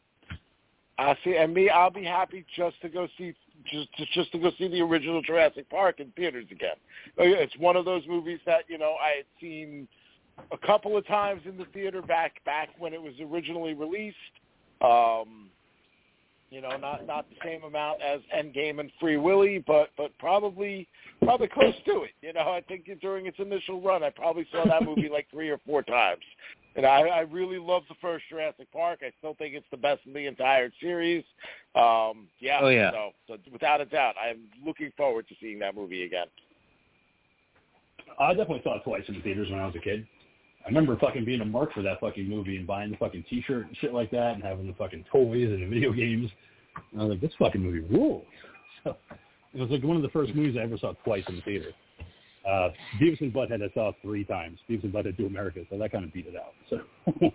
I 0.97 1.15
see, 1.23 1.37
and 1.37 1.53
me, 1.53 1.69
I'll 1.69 1.89
be 1.89 2.03
happy 2.03 2.45
just 2.57 2.81
to 2.81 2.89
go 2.89 3.07
see 3.17 3.33
just 3.65 3.87
to, 3.97 4.05
just 4.13 4.31
to 4.33 4.39
go 4.39 4.51
see 4.57 4.67
the 4.67 4.81
original 4.81 5.21
Jurassic 5.21 5.69
Park 5.69 5.99
in 5.99 6.11
theaters 6.11 6.45
again. 6.51 6.75
Oh, 7.17 7.23
It's 7.23 7.55
one 7.57 7.75
of 7.75 7.85
those 7.85 8.03
movies 8.07 8.39
that 8.45 8.63
you 8.67 8.77
know 8.77 8.95
I 9.01 9.17
had 9.17 9.25
seen 9.39 9.87
a 10.51 10.57
couple 10.57 10.97
of 10.97 11.07
times 11.07 11.41
in 11.45 11.57
the 11.57 11.65
theater 11.73 12.01
back 12.01 12.43
back 12.45 12.69
when 12.77 12.93
it 12.93 13.01
was 13.01 13.13
originally 13.21 13.73
released. 13.73 14.17
Um, 14.81 15.49
you 16.49 16.61
know, 16.61 16.75
not 16.77 17.05
not 17.05 17.29
the 17.29 17.35
same 17.43 17.63
amount 17.63 18.01
as 18.01 18.21
Endgame 18.35 18.79
and 18.79 18.91
Free 18.99 19.17
Willy, 19.17 19.63
but 19.65 19.89
but 19.97 20.17
probably 20.17 20.87
probably 21.23 21.47
close 21.47 21.75
to 21.85 22.03
it. 22.03 22.11
You 22.21 22.33
know, 22.33 22.41
I 22.41 22.61
think 22.67 22.89
during 23.01 23.27
its 23.27 23.37
initial 23.39 23.81
run, 23.81 24.03
I 24.03 24.09
probably 24.09 24.47
saw 24.51 24.65
that 24.65 24.83
movie 24.83 25.09
like 25.11 25.27
three 25.31 25.49
or 25.49 25.59
four 25.65 25.83
times. 25.83 26.21
And 26.75 26.85
I, 26.85 27.01
I 27.01 27.19
really 27.21 27.57
love 27.57 27.83
the 27.89 27.95
first 27.99 28.25
Jurassic 28.29 28.71
Park. 28.71 28.99
I 29.01 29.11
still 29.17 29.33
think 29.35 29.55
it's 29.55 29.65
the 29.71 29.77
best 29.77 30.01
in 30.05 30.13
the 30.13 30.27
entire 30.27 30.71
series. 30.79 31.23
Um, 31.75 32.27
yeah. 32.39 32.59
Oh, 32.61 32.69
yeah. 32.69 32.91
So, 32.91 33.09
so 33.27 33.37
without 33.51 33.81
a 33.81 33.85
doubt, 33.85 34.15
I'm 34.21 34.41
looking 34.65 34.91
forward 34.95 35.27
to 35.29 35.35
seeing 35.41 35.59
that 35.59 35.75
movie 35.75 36.03
again. 36.03 36.27
I 38.19 38.33
definitely 38.33 38.61
saw 38.63 38.77
it 38.77 38.83
twice 38.83 39.03
in 39.07 39.15
the 39.15 39.21
theaters 39.21 39.49
when 39.49 39.59
I 39.59 39.65
was 39.65 39.75
a 39.75 39.79
kid. 39.79 40.07
I 40.69 40.71
remember 40.71 40.95
fucking 40.97 41.25
being 41.25 41.41
a 41.41 41.45
mark 41.45 41.73
for 41.73 41.81
that 41.81 41.99
fucking 41.99 42.29
movie 42.29 42.55
and 42.57 42.67
buying 42.67 42.91
the 42.91 42.97
fucking 42.97 43.25
T-shirt 43.27 43.65
and 43.65 43.77
shit 43.77 43.91
like 43.91 44.11
that, 44.11 44.35
and 44.35 44.43
having 44.43 44.67
the 44.67 44.73
fucking 44.73 45.03
toys 45.11 45.49
and 45.49 45.63
the 45.63 45.65
video 45.65 45.91
games. 45.91 46.29
And 46.91 47.01
I 47.01 47.05
was 47.05 47.11
like, 47.13 47.21
this 47.21 47.31
fucking 47.39 47.61
movie 47.61 47.79
rules. 47.79 48.25
So 49.51 49.59
it 49.59 49.59
was 49.59 49.71
like 49.71 49.83
one 49.83 49.97
of 49.97 50.03
the 50.03 50.09
first 50.09 50.33
movies 50.35 50.55
I 50.57 50.63
ever 50.63 50.77
saw 50.77 50.93
twice 51.03 51.23
in 51.27 51.35
the 51.35 51.41
theater. 51.41 51.71
Uh, 52.47 52.69
Beavis 53.01 53.19
and 53.19 53.33
Butthead 53.33 53.61
I 53.61 53.73
saw 53.73 53.91
three 54.01 54.23
times. 54.23 54.59
Beavis 54.69 54.83
and 54.83 54.93
Butthead 54.93 55.17
Do 55.17 55.25
America, 55.25 55.61
so 55.69 55.77
that 55.77 55.91
kind 55.91 56.05
of 56.05 56.13
beat 56.13 56.27
it 56.27 56.35
out. 56.35 56.53
So 56.69 56.79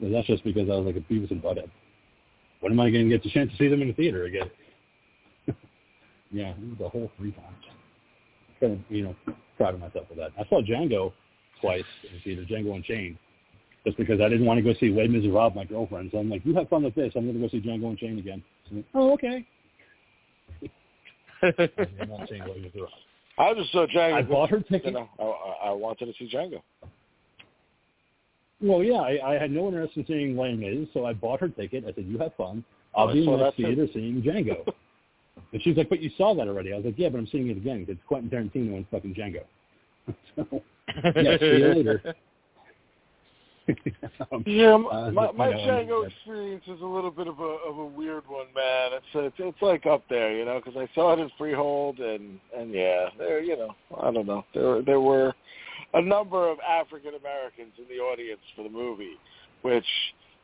that's 0.00 0.26
just 0.26 0.42
because 0.44 0.68
I 0.68 0.74
was 0.74 0.84
like 0.86 0.96
a 0.96 1.12
Beavis 1.12 1.30
and 1.30 1.40
Butthead. 1.40 1.70
When 2.60 2.72
am 2.72 2.80
I 2.80 2.90
going 2.90 3.08
to 3.08 3.10
get 3.10 3.22
the 3.22 3.30
chance 3.30 3.52
to 3.52 3.56
see 3.56 3.68
them 3.68 3.80
in 3.80 3.88
the 3.88 3.94
theater 3.94 4.24
again? 4.24 4.50
yeah, 6.32 6.52
the 6.78 6.88
whole 6.88 7.10
three 7.16 7.30
times. 7.30 7.64
Kind 8.60 8.72
of, 8.72 8.78
you 8.90 9.04
know, 9.04 9.16
proud 9.56 9.74
of 9.74 9.80
myself 9.80 10.08
for 10.08 10.16
that. 10.16 10.32
I 10.38 10.44
saw 10.48 10.60
Django 10.60 11.12
twice 11.60 11.84
in 12.08 12.14
the 12.16 12.20
theater, 12.22 12.44
Django 12.48 12.74
Unchained, 12.76 13.16
just 13.84 13.96
because 13.96 14.20
I 14.20 14.28
didn't 14.28 14.46
want 14.46 14.58
to 14.58 14.62
go 14.62 14.78
see 14.78 14.90
Les 14.90 15.08
Miserables, 15.08 15.54
my 15.54 15.64
girlfriend. 15.64 16.10
So 16.12 16.18
I'm 16.18 16.30
like, 16.30 16.44
you 16.44 16.54
have 16.54 16.68
fun 16.68 16.82
with 16.82 16.94
this. 16.94 17.12
I'm 17.16 17.24
going 17.24 17.34
to 17.34 17.40
go 17.40 17.48
see 17.48 17.60
Django 17.60 17.90
Unchained 17.90 18.18
again. 18.18 18.42
So 18.68 18.76
like, 18.76 18.84
oh, 18.94 19.12
okay. 19.14 19.46
I'm 21.42 22.08
not 22.08 22.28
seeing 22.28 22.42
Les 22.42 22.58
Miserables. 22.60 22.90
I 23.38 23.52
just 23.54 23.70
saw 23.72 23.86
Django. 23.86 24.14
I 24.14 24.22
bought 24.22 24.50
her 24.50 24.58
You 24.58 24.64
ticket. 24.70 24.94
know, 24.94 25.08
I, 25.18 25.22
I 25.22 25.68
I 25.68 25.72
wanted 25.72 26.06
to 26.06 26.12
see 26.18 26.28
Django. 26.34 26.62
Well, 28.62 28.82
yeah, 28.82 29.00
I, 29.00 29.34
I 29.34 29.38
had 29.38 29.50
no 29.50 29.68
interest 29.68 29.96
in 29.96 30.06
seeing 30.06 30.36
Les 30.36 30.54
Mis, 30.54 30.88
so 30.94 31.04
I 31.04 31.12
bought 31.12 31.40
her 31.40 31.48
ticket. 31.50 31.84
I 31.86 31.92
said, 31.92 32.06
"You 32.06 32.16
have 32.18 32.34
fun. 32.36 32.64
Oh, 32.94 33.02
I'll 33.02 33.08
Oh, 33.10 33.12
be 33.12 33.18
in 33.18 33.24
so 33.26 33.30
the 33.32 33.36
next 33.36 33.46
that's 33.48 33.56
theater 33.56 33.86
seeing 33.92 34.22
Django." 34.22 34.64
and 35.52 35.62
she's 35.62 35.76
like, 35.76 35.90
"But 35.90 36.00
you 36.00 36.10
saw 36.16 36.34
that 36.34 36.48
already." 36.48 36.72
I 36.72 36.76
was 36.76 36.86
like, 36.86 36.94
"Yeah, 36.96 37.10
but 37.10 37.18
I'm 37.18 37.26
seeing 37.26 37.48
it 37.50 37.58
again. 37.58 37.84
'cause 37.84 37.96
It's 37.96 38.00
Quentin 38.08 38.30
Tarantino 38.30 38.76
and 38.76 38.88
fucking 38.88 39.14
Django." 39.14 39.42
so, 40.36 40.62
yeah, 40.88 41.38
see 41.38 41.46
you 41.46 41.74
later. 41.74 42.14
um, 44.32 44.44
Yeah, 44.46 44.74
m- 44.74 44.86
Uh, 44.86 45.10
my, 45.10 45.32
my 45.32 45.48
you 45.48 45.54
Django 45.54 46.06
experience 46.06 46.64
is 46.68 46.80
a 46.80 46.86
little 46.86 47.10
bit 47.10 47.26
of 47.26 47.40
a 47.40 47.42
of 47.68 47.78
a 47.78 47.84
weird 47.84 48.24
one, 48.28 48.46
man. 48.54 48.90
It's 48.92 49.06
it's 49.14 49.36
it's 49.38 49.62
like 49.62 49.86
up 49.86 50.04
there, 50.08 50.36
you 50.36 50.44
know, 50.44 50.60
because 50.64 50.76
I 50.76 50.88
saw 50.94 51.12
it 51.12 51.18
in 51.18 51.30
Freehold, 51.36 51.98
and 51.98 52.38
and 52.56 52.72
yeah, 52.72 53.08
there, 53.18 53.40
you 53.40 53.56
know, 53.56 53.74
I 54.00 54.10
don't 54.10 54.26
know, 54.26 54.44
there 54.54 54.82
there 54.82 55.00
were 55.00 55.34
a 55.94 56.02
number 56.02 56.48
of 56.48 56.58
African 56.60 57.14
Americans 57.14 57.72
in 57.78 57.84
the 57.88 58.00
audience 58.02 58.40
for 58.54 58.62
the 58.62 58.70
movie, 58.70 59.16
which, 59.62 59.86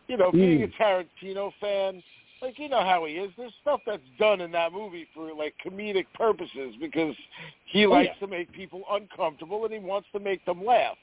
you 0.08 0.16
know, 0.16 0.30
being 0.32 0.62
a 0.62 0.82
Tarantino 0.82 1.52
fan, 1.60 2.02
like 2.42 2.58
you 2.58 2.68
know 2.68 2.82
how 2.82 3.04
he 3.06 3.14
is. 3.14 3.30
There's 3.38 3.54
stuff 3.62 3.80
that's 3.86 4.02
done 4.18 4.40
in 4.40 4.50
that 4.52 4.72
movie 4.72 5.06
for 5.14 5.32
like 5.32 5.54
comedic 5.64 6.06
purposes 6.14 6.74
because 6.80 7.14
he 7.66 7.86
Oh, 7.86 7.90
likes 7.90 8.10
yeah. 8.20 8.26
to 8.26 8.30
make 8.30 8.52
people 8.52 8.82
uncomfortable 8.90 9.64
and 9.64 9.72
he 9.72 9.78
wants 9.78 10.08
to 10.12 10.20
make 10.20 10.44
them 10.44 10.64
laugh. 10.64 10.96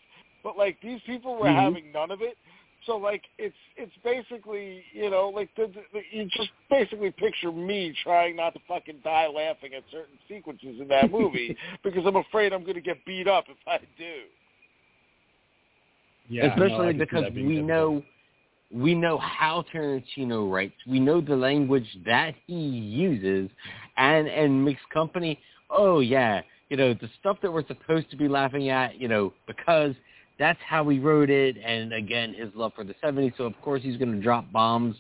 But 0.44 0.58
like 0.58 0.80
these 0.82 1.02
people 1.06 1.36
were 1.38 1.48
Mhm. 1.48 1.56
having 1.56 1.92
none 1.92 2.12
of 2.12 2.22
it. 2.22 2.38
So 2.86 2.98
like 2.98 3.24
it's 3.38 3.56
it's 3.78 3.96
basically 4.04 4.84
you 4.94 5.10
know 5.10 5.30
like 5.30 5.50
the, 5.56 5.68
the, 5.68 5.84
the 5.94 6.02
you 6.12 6.26
just 6.26 6.52
basically 6.70 7.12
picture 7.12 7.52
me 7.52 7.94
trying 8.04 8.36
not 8.36 8.54
to 8.54 8.60
fucking 8.68 9.00
die 9.04 9.28
laughing 9.28 9.74
at 9.74 9.84
certain 9.92 10.18
sequences 10.28 10.80
in 10.80 10.88
that 10.90 11.12
movie 11.12 11.56
because 11.84 12.06
I'm 12.06 12.16
afraid 12.18 12.54
I'm 12.54 12.64
going 12.64 12.76
to 12.76 12.82
get 12.82 13.04
beat 13.06 13.28
up 13.28 13.46
if 13.50 13.58
I 13.68 13.80
do. 13.98 14.24
yeah, 16.30 16.54
Especially 16.54 16.94
can 16.94 16.94
see 16.94 17.00
because 17.00 17.24
we 17.34 17.42
difficult. 17.42 17.68
know 17.68 18.04
we 18.72 18.94
know 18.94 19.18
how 19.18 19.66
Tarantino 19.74 20.52
writes. 20.52 20.76
We 20.88 21.00
know 21.00 21.22
the 21.22 21.36
language 21.36 21.88
that 22.06 22.36
he 22.46 22.54
uses, 22.54 23.50
and 23.98 24.28
and 24.28 24.64
mixed 24.64 24.88
company. 24.90 25.40
Oh 25.70 26.00
yeah, 26.00 26.42
you 26.70 26.78
know 26.78 26.94
the 26.94 27.10
stuff 27.20 27.38
that 27.42 27.52
we're 27.52 27.66
supposed 27.68 28.10
to 28.12 28.18
be 28.18 28.28
laughing 28.28 28.70
at. 28.70 29.00
You 29.00 29.08
know 29.08 29.34
because 29.48 29.96
that's 30.38 30.60
how 30.68 30.88
he 30.88 31.00
wrote 31.00 31.30
it, 31.30 31.58
and 31.64 31.94
again 31.94 32.34
his 32.34 32.50
love 32.56 32.74
for 32.76 32.84
the 32.84 32.96
'70s. 33.04 33.34
So 33.38 33.46
of 33.46 33.54
course 33.62 33.82
he's 33.82 33.98
going 33.98 34.12
to 34.12 34.22
drop 34.22 34.52
bombs 34.52 34.96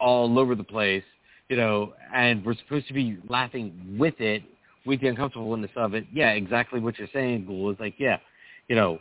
all 0.00 0.38
over 0.38 0.54
the 0.54 0.64
place. 0.64 1.04
You 1.48 1.56
know, 1.56 1.94
and 2.14 2.44
we're 2.44 2.56
supposed 2.56 2.86
to 2.88 2.94
be 2.94 3.16
laughing 3.28 3.96
with 3.98 4.20
it, 4.20 4.42
with 4.84 5.00
the 5.00 5.08
uncomfortableness 5.08 5.70
of 5.76 5.94
it. 5.94 6.06
Yeah, 6.12 6.32
exactly 6.32 6.78
what 6.78 6.98
you're 6.98 7.08
saying, 7.12 7.46
Ghoul. 7.46 7.70
Is 7.70 7.80
like 7.80 7.94
yeah, 7.98 8.18
you 8.68 8.76
know, 8.76 9.00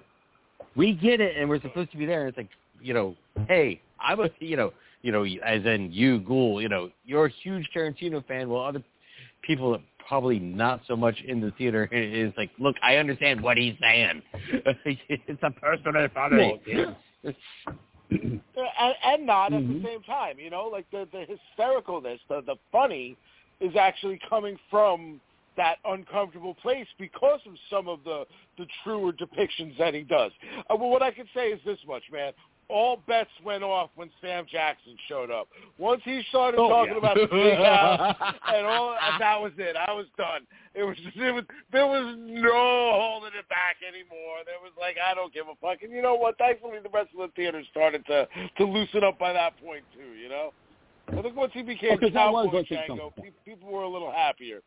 we 0.76 0.94
get 0.94 1.22
it, 1.22 1.38
and 1.38 1.50
we're 1.50 1.62
supposed 1.62 1.92
to 1.92 1.98
be 1.98 2.06
there. 2.06 2.28
It's 2.28 2.38
like, 2.38 2.50
you 2.82 2.94
know, 2.94 3.16
hey, 3.48 3.82
I'm 4.00 4.20
a, 4.20 4.30
you 4.40 4.58
know, 4.58 4.74
you 5.02 5.12
know, 5.12 5.24
as 5.24 5.66
in 5.66 5.92
you, 5.92 6.20
Ghoul, 6.20 6.62
you 6.62 6.70
know, 6.70 6.90
you're 7.06 7.28
a 7.28 7.32
huge 7.44 7.68
Tarantino 7.76 8.26
fan. 8.28 8.50
Well, 8.50 8.64
other 8.64 8.84
people 9.42 9.72
that 9.72 9.82
probably 10.08 10.40
not 10.40 10.82
so 10.88 10.96
much 10.96 11.16
in 11.28 11.42
the 11.42 11.52
theater 11.52 11.86
is 11.92 12.34
like, 12.38 12.50
look, 12.60 12.76
I 12.82 12.98
understand 12.98 13.42
what 13.42 13.58
he's 13.58 13.76
saying. 13.82 14.22
it's 14.86 15.44
a 15.44 15.52
personal 15.52 16.08
funny. 16.14 16.60
Well, 17.24 17.36
and, 18.58 18.96
and 19.06 19.26
not 19.26 19.54
at 19.54 19.62
Mhm. 19.62 19.82
the 19.82 19.88
same 19.88 20.04
time. 20.04 20.40
You 20.40 20.50
know, 20.50 20.66
like 20.66 20.90
the 20.92 21.08
the 21.12 21.26
hystericalness, 21.26 22.20
the 22.30 22.42
the 22.42 22.56
funny, 22.72 23.18
is 23.60 23.76
actually 23.76 24.20
coming 24.30 24.58
from 24.70 25.20
that 25.58 25.78
uncomfortable 25.86 26.54
place 26.56 26.88
because 27.00 27.40
of 27.46 27.54
some 27.70 27.88
of 27.88 28.04
the 28.04 28.26
the 28.58 28.66
truer 28.84 29.12
depictions 29.12 29.78
that 29.78 29.94
he 29.94 30.04
does. 30.04 30.32
Uh, 30.70 30.76
well, 30.76 30.90
what 30.90 31.02
I 31.02 31.12
can 31.12 31.28
say 31.34 31.50
is 31.50 31.60
this 31.66 31.80
much, 31.88 32.04
man. 32.12 32.34
All 32.70 32.98
bets 33.08 33.30
went 33.46 33.64
off 33.64 33.90
when 33.96 34.10
Sam 34.20 34.46
Jackson 34.52 34.98
showed 35.08 35.32
up. 35.32 35.48
Once 35.78 36.02
he 36.04 36.22
started 36.30 36.60
Oh, 36.60 36.68
talking 36.68 36.94
yeah. 36.94 37.00
about 37.00 37.16
the 37.16 37.28
big 37.28 37.58
house 37.58 38.16
and 38.54 38.66
all, 38.66 38.92
and 39.02 39.22
that 39.22 39.40
was 39.42 39.54
it. 39.58 39.76
I 39.78 39.94
was 39.94 40.06
done. 40.18 40.42
It 40.76 40.84
was, 40.84 40.98
it 41.16 41.32
was, 41.34 41.44
there 41.72 41.88
was 41.88 42.16
no 42.20 42.92
holding 42.94 43.32
it 43.40 43.48
back 43.48 43.78
anymore. 43.88 44.44
There 44.46 44.60
was 44.62 44.74
like, 44.80 44.98
I 45.00 45.14
don't 45.16 45.34
give 45.34 45.46
a 45.48 45.56
fuck. 45.62 45.82
And 45.82 45.92
you 45.94 46.02
know 46.02 46.16
what? 46.16 46.38
Thankfully, 46.38 46.80
the 46.84 46.90
rest 46.90 47.10
of 47.18 47.30
the 47.30 47.34
theater 47.36 47.62
started 47.72 48.06
to 48.08 48.28
to 48.58 48.66
loosen 48.66 49.04
up 49.04 49.18
by 49.18 49.32
that 49.34 49.54
point 49.64 49.84
too. 49.96 50.14
You 50.20 50.28
know, 50.28 50.52
I 51.18 51.22
think 51.22 51.36
once 51.38 51.54
he 51.54 51.62
became 51.64 51.98
that 52.02 52.14
Cowboy 52.14 52.64
Django, 52.64 53.16
pe- 53.16 53.32
people 53.46 53.72
were 53.72 53.84
a 53.84 53.90
little 53.90 54.12
happier. 54.12 54.60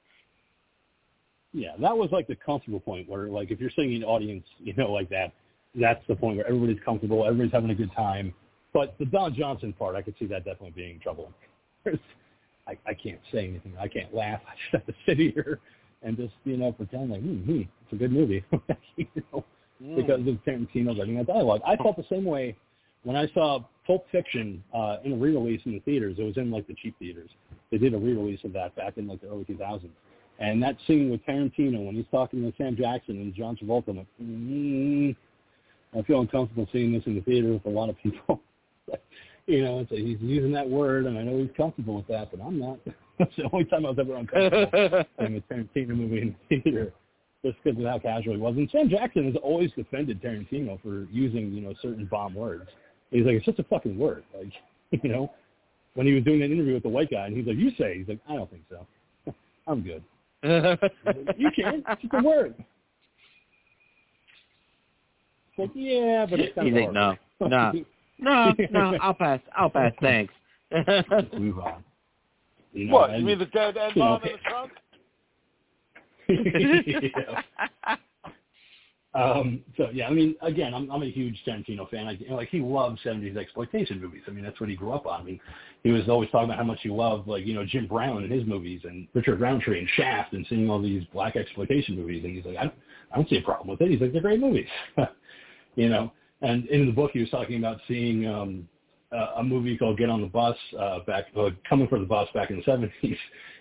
Yeah, 1.53 1.73
that 1.81 1.97
was 1.97 2.11
like 2.13 2.29
the 2.29 2.37
comfortable 2.37 2.81
point 2.81 3.09
where, 3.09 3.27
like, 3.29 3.51
if 3.51 3.61
you're 3.61 3.71
sitting 3.71 3.93
in 3.95 4.03
an 4.03 4.09
audience, 4.09 4.47
you 4.59 4.73
know, 4.75 4.93
like 4.93 5.09
that, 5.11 5.33
that's 5.75 6.05
the 6.09 6.17
point 6.17 6.37
where 6.37 6.47
everybody's 6.47 6.83
comfortable, 6.85 7.25
everybody's 7.25 7.53
having 7.53 7.71
a 7.71 7.75
good 7.75 7.93
time. 7.93 8.35
But 8.73 8.97
the 8.99 9.07
Don 9.07 9.35
Johnson 9.35 9.73
part, 9.73 9.97
I 9.97 10.03
could 10.03 10.15
see 10.19 10.27
that 10.27 10.45
definitely 10.45 10.71
being 10.71 11.01
trouble. 11.01 11.33
I, 11.87 12.77
I 12.87 12.95
can't 12.95 13.21
say 13.33 13.49
anything. 13.49 13.75
I 13.81 13.89
can't 13.89 14.15
laugh. 14.15 14.41
I 14.47 14.53
just 14.53 14.73
have 14.73 14.87
to 14.87 14.95
sit 15.07 15.19
here 15.19 15.59
and 16.03 16.17
just, 16.17 16.35
you 16.45 16.57
know, 16.57 16.73
pretend 16.73 17.11
like, 17.11 17.21
hmm, 17.21 17.43
hmm 17.43 17.61
it's 17.61 17.93
a 17.93 17.97
good 17.97 18.13
movie. 18.13 18.45
you 18.97 19.07
know, 19.33 19.45
Mm. 19.83 19.97
because 19.97 20.21
of 20.21 20.35
Tarantino 20.45 20.99
writing 20.99 21.17
that 21.17 21.27
dialogue. 21.27 21.63
I 21.67 21.77
felt 21.77 21.97
the 21.97 22.05
same 22.11 22.25
way 22.25 22.55
when 23.05 23.17
I 23.17 23.29
saw 23.29 23.61
Pulp 23.87 24.05
Fiction 24.13 24.63
uh, 24.75 24.99
in 25.05 25.13
a 25.13 25.17
re-release 25.17 25.63
in 25.65 25.73
the 25.73 25.81
theaters. 25.81 26.17
It 26.19 26.23
was 26.23 26.37
in 26.37 26.51
like 26.51 26.67
the 26.67 26.75
cheap 26.75 26.95
theaters. 26.99 27.31
They 27.71 27.79
did 27.79 27.95
a 27.95 27.99
re-release 27.99 28.41
of 28.45 28.53
that 28.53 28.77
back 28.77 28.99
in 28.99 29.09
like 29.09 29.23
the 29.23 29.29
early 29.29 29.45
2000s. 29.45 29.89
And 30.39 30.63
that 30.63 30.77
scene 30.87 31.11
with 31.11 31.25
Tarantino 31.25 31.85
when 31.85 31.95
he's 31.95 32.07
talking 32.11 32.43
to 32.43 32.57
Sam 32.59 32.77
Jackson 32.77 33.17
and 33.17 33.35
John 33.35 33.57
Travolta, 33.57 33.89
I'm 33.89 33.97
like, 33.99 34.07
mm, 34.23 35.17
I 35.97 36.03
feel 36.03 36.21
uncomfortable 36.21 36.69
seeing 36.73 36.93
this 36.93 37.03
in 37.07 37.17
the 37.17 37.21
theater 37.23 37.53
with 37.53 37.67
a 37.67 37.69
lot 37.69 37.89
of 37.89 37.99
people. 37.99 38.41
you 39.47 39.65
know, 39.65 39.81
it's 39.81 39.93
a, 39.93 39.97
he's 39.97 40.19
using 40.21 40.53
that 40.53 40.69
word, 40.69 41.07
and 41.07 41.19
I 41.19 41.23
know 41.23 41.39
he's 41.39 41.51
comfortable 41.57 41.97
with 41.97 42.07
that, 42.09 42.31
but 42.31 42.41
I'm 42.45 42.59
not. 42.59 42.79
That's 43.19 43.35
the 43.37 43.49
only 43.53 43.65
time 43.67 43.85
I 43.85 43.91
was 43.91 43.99
ever 43.99 44.17
uncomfortable 44.17 45.05
seeing 45.19 45.37
a 45.37 45.53
Tarantino 45.53 45.89
movie 45.89 46.23
in 46.23 46.37
the 46.49 46.61
theater, 46.61 46.93
just 47.45 47.57
because 47.63 47.79
of 47.79 47.87
how 47.87 47.99
casual 47.99 48.35
he 48.35 48.41
was. 48.41 48.57
And 48.57 48.71
Sam 48.71 48.89
Jackson 48.89 49.27
has 49.27 49.35
always 49.43 49.71
defended 49.73 50.23
Tarantino 50.23 50.81
for 50.81 51.07
using, 51.11 51.53
you 51.53 51.61
know, 51.63 51.75
certain 51.83 52.07
bomb 52.07 52.35
words. 52.35 52.71
He's 53.11 53.27
like, 53.27 53.35
it's 53.35 53.47
just 53.47 53.59
a 53.59 53.65
fucking 53.65 53.99
word. 53.99 54.25
Like, 54.37 54.53
you 55.03 55.11
know, 55.11 55.33
when 55.95 56.07
he 56.07 56.15
was 56.15 56.25
doing 56.25 56.43
an 56.43 56.53
interview 56.53 56.75
with 56.75 56.85
the 56.85 56.89
white 56.89 57.11
guy, 57.11 57.27
and 57.27 57.37
he's 57.37 57.47
like, 57.47 57.57
you 57.57 57.73
say, 57.77 57.99
he's 57.99 58.09
like, 58.09 58.21
I 58.29 58.37
don't 58.37 58.51
think 58.51 58.63
so. 58.71 58.87
I'm 59.67 59.83
good. 59.83 60.03
You 61.37 61.51
can. 61.55 61.85
It's 61.89 62.03
just 62.03 62.15
a 62.15 62.23
word. 62.23 62.55
It's 65.63 65.69
like, 65.69 65.71
yeah, 65.75 66.27
but 66.29 66.41
it's 66.41 66.55
kind 66.55 66.67
He's 66.69 66.77
of 66.77 66.95
like, 66.95 66.97
hard. 66.97 67.19
no, 67.41 67.73
no, 68.19 68.53
no, 68.71 68.91
no, 68.93 68.99
I'll 69.01 69.15
pass, 69.15 69.41
I'll 69.57 69.71
pass, 69.71 69.93
thanks. 70.01 70.33
Move 71.39 71.59
on. 71.59 71.85
You 72.73 72.87
know, 72.87 72.95
What? 72.95 73.19
You 73.19 73.25
mean 73.25 73.39
the 73.39 73.47
dead 73.47 73.77
end 73.77 73.93
you 73.97 74.03
know, 74.03 74.19
bomb 74.19 74.23
in 74.25 74.33
the 74.33 74.39
trunk? 74.49 74.73
Yeah. 77.89 77.97
Um, 79.13 79.65
so 79.77 79.89
yeah, 79.93 80.07
I 80.07 80.11
mean, 80.13 80.37
again, 80.41 80.73
I'm 80.73 80.89
I'm 80.89 81.03
a 81.03 81.11
huge 81.11 81.37
Tarantino 81.45 81.91
fan. 81.91 82.07
I, 82.07 82.13
you 82.13 82.29
know, 82.29 82.37
like 82.37 82.49
he 82.49 82.61
loves 82.61 83.01
'70s 83.03 83.37
exploitation 83.37 84.01
movies. 84.01 84.23
I 84.29 84.31
mean, 84.31 84.45
that's 84.45 84.61
what 84.61 84.69
he 84.69 84.77
grew 84.77 84.93
up 84.93 85.05
on. 85.07 85.21
I 85.21 85.25
mean, 85.25 85.41
he 85.83 85.91
was 85.91 86.09
always 86.09 86.31
talking 86.31 86.45
about 86.45 86.59
how 86.59 86.65
much 86.65 86.79
he 86.83 86.91
loved, 86.91 87.27
like 87.27 87.45
you 87.45 87.55
know, 87.55 87.65
Jim 87.67 87.89
Brown 87.89 88.23
and 88.23 88.31
his 88.31 88.47
movies, 88.47 88.83
and 88.85 89.09
Richard 89.13 89.41
Roundtree 89.41 89.81
and 89.81 89.89
Shaft, 89.97 90.33
and 90.33 90.47
seeing 90.49 90.71
all 90.71 90.81
these 90.81 91.03
black 91.13 91.35
exploitation 91.35 91.97
movies. 91.97 92.23
And 92.23 92.37
he's 92.37 92.45
like, 92.45 92.57
I 92.57 92.63
don't, 92.65 92.75
I 93.13 93.17
don't 93.17 93.29
see 93.29 93.39
a 93.39 93.43
problem 93.43 93.69
with 93.69 93.81
it. 93.81 93.91
He's 93.91 94.01
like, 94.01 94.13
they're 94.13 94.23
great 94.23 94.39
movies, 94.39 94.69
you 95.77 95.89
know. 95.89 96.13
And 96.43 96.67
in 96.69 96.87
the 96.87 96.93
book, 96.93 97.11
he 97.13 97.21
was 97.21 97.31
talking 97.31 97.59
about 97.59 97.79
seeing 97.87 98.27
um, 98.27 98.69
uh, 99.13 99.35
a 99.37 99.43
movie 99.43 99.77
called 99.77 99.99
Get 99.99 100.09
on 100.09 100.21
the 100.21 100.27
Bus 100.27 100.57
uh, 100.79 101.01
back, 101.07 101.27
uh, 101.37 101.51
coming 101.69 101.89
for 101.89 101.99
the 101.99 102.07
bus 102.07 102.29
back 102.35 102.51
in 102.51 102.57
the 102.57 102.63
'70s, 103.03 103.17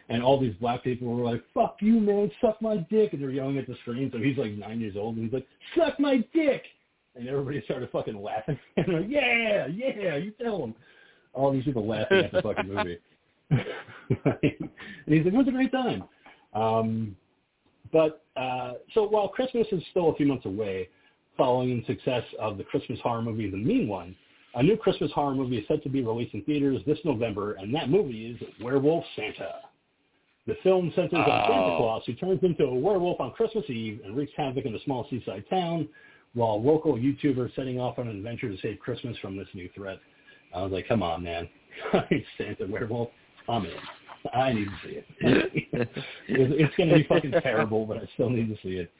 and 0.09 0.23
all 0.23 0.39
these 0.39 0.55
black 0.55 0.83
people 0.83 1.07
were 1.07 1.29
like, 1.29 1.43
"Fuck 1.53 1.77
you, 1.81 1.99
man, 1.99 2.31
suck 2.41 2.61
my 2.61 2.77
dick," 2.77 3.13
and 3.13 3.21
they're 3.21 3.31
yelling 3.31 3.57
at 3.57 3.67
the 3.67 3.75
screen. 3.81 4.09
So 4.11 4.19
he's 4.19 4.37
like 4.37 4.51
nine 4.51 4.79
years 4.79 4.95
old, 4.95 5.15
and 5.15 5.25
he's 5.25 5.33
like, 5.33 5.47
"Suck 5.75 5.99
my 5.99 6.17
dick," 6.33 6.63
and 7.15 7.27
everybody 7.27 7.61
started 7.65 7.89
fucking 7.91 8.21
laughing. 8.21 8.57
and 8.77 8.85
they're 8.87 9.01
like, 9.01 9.09
"Yeah, 9.09 9.67
yeah, 9.67 10.15
you 10.15 10.31
tell 10.41 10.59
them." 10.59 10.75
All 11.33 11.51
these 11.51 11.63
people 11.63 11.87
laughing 11.87 12.19
at 12.19 12.31
the 12.31 12.41
fucking 12.41 12.67
movie. 12.67 12.97
and 13.51 13.61
he's 15.05 15.25
like, 15.25 15.33
"It 15.33 15.33
was 15.33 15.47
a 15.47 15.51
great 15.51 15.71
time." 15.71 16.03
Um, 16.53 17.15
but 17.91 18.23
uh, 18.35 18.73
so 18.93 19.07
while 19.07 19.27
Christmas 19.27 19.67
is 19.71 19.83
still 19.91 20.09
a 20.09 20.15
few 20.15 20.25
months 20.25 20.45
away, 20.45 20.89
following 21.39 21.79
the 21.79 21.85
success 21.85 22.23
of 22.37 22.57
the 22.57 22.63
Christmas 22.65 22.99
horror 23.01 23.21
movie 23.21 23.49
The 23.49 23.57
Mean 23.57 23.87
One, 23.87 24.15
a 24.55 24.61
new 24.61 24.75
Christmas 24.75 25.09
horror 25.13 25.33
movie 25.33 25.57
is 25.57 25.67
set 25.67 25.81
to 25.83 25.89
be 25.89 26.03
released 26.03 26.33
in 26.33 26.43
theaters 26.43 26.81
this 26.85 26.99
November, 27.05 27.53
and 27.53 27.73
that 27.73 27.89
movie 27.89 28.27
is 28.27 28.47
Werewolf 28.61 29.05
Santa. 29.15 29.61
The 30.47 30.55
film 30.63 30.91
centers 30.95 31.13
on 31.13 31.25
Santa 31.25 31.73
Oh. 31.73 31.77
Claus, 31.77 32.03
who 32.05 32.13
turns 32.13 32.43
into 32.43 32.65
a 32.65 32.73
werewolf 32.75 33.21
on 33.21 33.31
Christmas 33.31 33.63
Eve 33.69 34.01
and 34.03 34.17
wreaks 34.17 34.33
havoc 34.35 34.65
in 34.65 34.75
a 34.75 34.83
small 34.83 35.07
seaside 35.09 35.45
town, 35.49 35.87
while 36.33 36.61
local 36.61 36.95
YouTubers 36.95 37.55
setting 37.55 37.79
off 37.79 37.99
on 37.99 38.07
an 38.07 38.17
adventure 38.17 38.49
to 38.49 38.57
save 38.61 38.79
Christmas 38.79 39.17
from 39.19 39.37
this 39.37 39.47
new 39.53 39.69
threat. 39.73 39.99
I 40.53 40.61
was 40.61 40.71
like, 40.71 40.87
come 40.87 41.01
on, 41.01 41.23
man. 41.23 41.47
Santa 42.37 42.67
werewolf, 42.67 43.09
I'm 43.47 43.65
in. 43.65 43.71
I 44.33 44.51
need 44.51 44.65
to 44.65 44.77
see 44.83 44.95
it. 44.95 45.05
it's 45.71 45.91
it's 46.27 46.75
going 46.75 46.89
to 46.89 46.95
be 46.95 47.03
fucking 47.03 47.31
terrible, 47.41 47.85
but 47.85 47.97
I 47.97 48.09
still 48.15 48.29
need 48.29 48.49
to 48.49 48.61
see 48.61 48.75
it. 48.75 48.91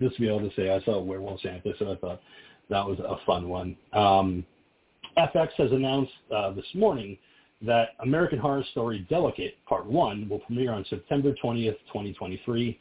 Just 0.00 0.16
to 0.16 0.20
be 0.20 0.28
able 0.28 0.48
to 0.48 0.54
say 0.54 0.70
I 0.70 0.80
saw 0.84 1.00
Werewolf 1.00 1.40
Santa, 1.40 1.72
so 1.78 1.92
I 1.92 1.96
thought 1.96 2.20
that 2.68 2.86
was 2.86 2.98
a 3.00 3.16
fun 3.26 3.48
one. 3.48 3.76
Um, 3.92 4.44
FX 5.16 5.50
has 5.58 5.72
announced 5.72 6.12
uh, 6.34 6.52
this 6.52 6.66
morning 6.74 7.18
that 7.62 7.90
American 8.00 8.38
Horror 8.38 8.64
Story 8.70 9.06
Delicate 9.10 9.54
Part 9.66 9.86
1 9.86 10.28
will 10.28 10.38
premiere 10.40 10.72
on 10.72 10.84
September 10.88 11.34
20th, 11.42 11.76
2023. 11.88 12.78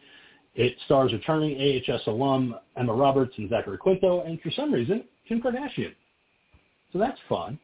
It 0.55 0.75
stars 0.85 1.11
returning 1.11 1.57
AHS 1.59 2.01
alum 2.07 2.55
Emma 2.77 2.93
Roberts 2.93 3.33
and 3.37 3.49
Zachary 3.49 3.77
Quinto, 3.77 4.21
and 4.21 4.39
for 4.41 4.51
some 4.51 4.73
reason, 4.73 5.03
Kim 5.27 5.41
Kardashian. 5.41 5.93
So 6.93 6.99
that's 6.99 7.19
fun. 7.27 7.59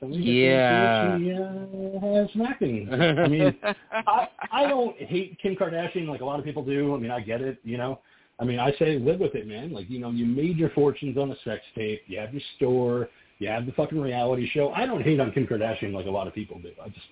So 0.00 0.06
we 0.06 0.16
get 0.16 0.24
to 0.24 0.26
see 0.26 0.36
Yeah. 0.36 1.18
she 1.18 1.32
uh, 1.32 2.00
has 2.00 2.48
acting. 2.48 2.88
I 2.92 3.28
mean, 3.28 3.54
I, 3.92 4.28
I 4.50 4.66
don't 4.66 4.96
hate 4.96 5.38
Kim 5.40 5.54
Kardashian 5.54 6.08
like 6.08 6.22
a 6.22 6.24
lot 6.24 6.38
of 6.38 6.44
people 6.44 6.64
do. 6.64 6.94
I 6.94 6.98
mean, 6.98 7.10
I 7.10 7.20
get 7.20 7.42
it, 7.42 7.58
you 7.62 7.76
know. 7.76 8.00
I 8.40 8.44
mean, 8.44 8.58
I 8.58 8.72
say 8.78 8.98
live 8.98 9.20
with 9.20 9.34
it, 9.34 9.46
man. 9.46 9.72
Like, 9.72 9.90
you 9.90 9.98
know, 9.98 10.10
you 10.10 10.24
made 10.24 10.56
your 10.56 10.70
fortunes 10.70 11.18
on 11.18 11.30
a 11.30 11.36
sex 11.44 11.62
tape. 11.74 12.02
You 12.06 12.18
have 12.18 12.32
your 12.32 12.42
store. 12.56 13.08
You 13.38 13.48
have 13.48 13.66
the 13.66 13.72
fucking 13.72 14.00
reality 14.00 14.48
show. 14.52 14.70
I 14.72 14.86
don't 14.86 15.02
hate 15.02 15.20
on 15.20 15.32
Kim 15.32 15.46
Kardashian 15.46 15.92
like 15.92 16.06
a 16.06 16.10
lot 16.10 16.26
of 16.26 16.34
people 16.34 16.58
do. 16.58 16.70
I 16.82 16.88
just, 16.88 17.06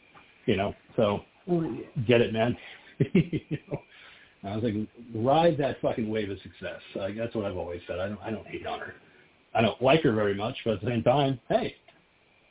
you 0.47 0.57
know, 0.57 0.74
so 0.97 1.20
get 2.07 2.20
it, 2.20 2.33
man. 2.33 2.57
you 2.99 3.59
know? 3.70 3.79
I 4.45 4.55
was 4.55 4.64
like, 4.64 4.74
ride 5.14 5.59
that 5.59 5.81
fucking 5.81 6.09
wave 6.09 6.31
of 6.31 6.39
success. 6.41 6.81
Like, 6.95 7.16
that's 7.16 7.35
what 7.35 7.45
I've 7.45 7.57
always 7.57 7.81
said. 7.87 7.99
I 7.99 8.09
don't, 8.09 8.20
I 8.22 8.31
don't 8.31 8.47
hate 8.47 8.66
on 8.66 8.81
her. 8.81 8.95
I 9.55 9.61
don't 9.61 9.81
like 9.83 10.03
her 10.03 10.12
very 10.12 10.35
much, 10.35 10.57
but 10.64 10.74
at 10.74 10.81
the 10.81 10.87
same 10.87 11.03
time, 11.03 11.41
hey, 11.49 11.74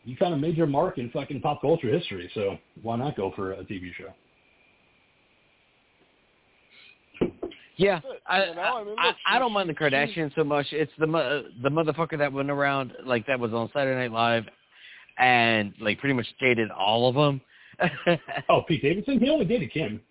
you 0.04 0.18
kind 0.18 0.34
of 0.34 0.40
made 0.40 0.58
your 0.58 0.68
mark 0.68 0.98
in 0.98 1.10
fucking 1.12 1.42
pop 1.42 1.62
culture 1.62 1.90
history, 1.90 2.30
so 2.34 2.58
why 2.82 2.98
not 2.98 3.16
go 3.16 3.32
for 3.36 3.54
a 3.54 3.64
TV 3.64 3.94
show? 3.98 4.10
Yeah, 7.78 8.00
I 8.26 8.46
You 8.46 8.56
know, 8.56 8.62
I 8.62 8.84
mean, 8.84 8.96
I, 8.98 9.06
look, 9.08 9.16
I, 9.28 9.36
I 9.36 9.40
don't 9.40 9.54
mind 9.54 9.70
the 9.70 9.74
Kardashians 9.74 10.34
so 10.36 10.44
much. 10.44 10.66
It's 10.72 10.92
the 10.98 11.08
mo- 11.08 11.44
the 11.62 11.70
motherfucker 11.70 12.18
that 12.18 12.34
went 12.34 12.50
around 12.50 12.94
like 13.06 13.26
that 13.28 13.40
was 13.40 13.54
on 13.54 13.70
Saturday 13.74 13.96
Night 14.00 14.12
Live, 14.12 14.46
and 15.20 15.74
like 15.80 16.00
pretty 16.00 16.14
much 16.16 16.26
dated 16.40 16.72
all 16.72 17.08
of 17.08 17.16
them. 17.16 17.40
Oh, 18.50 18.62
Pete 18.68 18.82
Davidson? 18.82 19.20
He 19.20 19.30
only 19.30 19.46
dated 19.46 19.72
Kim. 19.72 20.02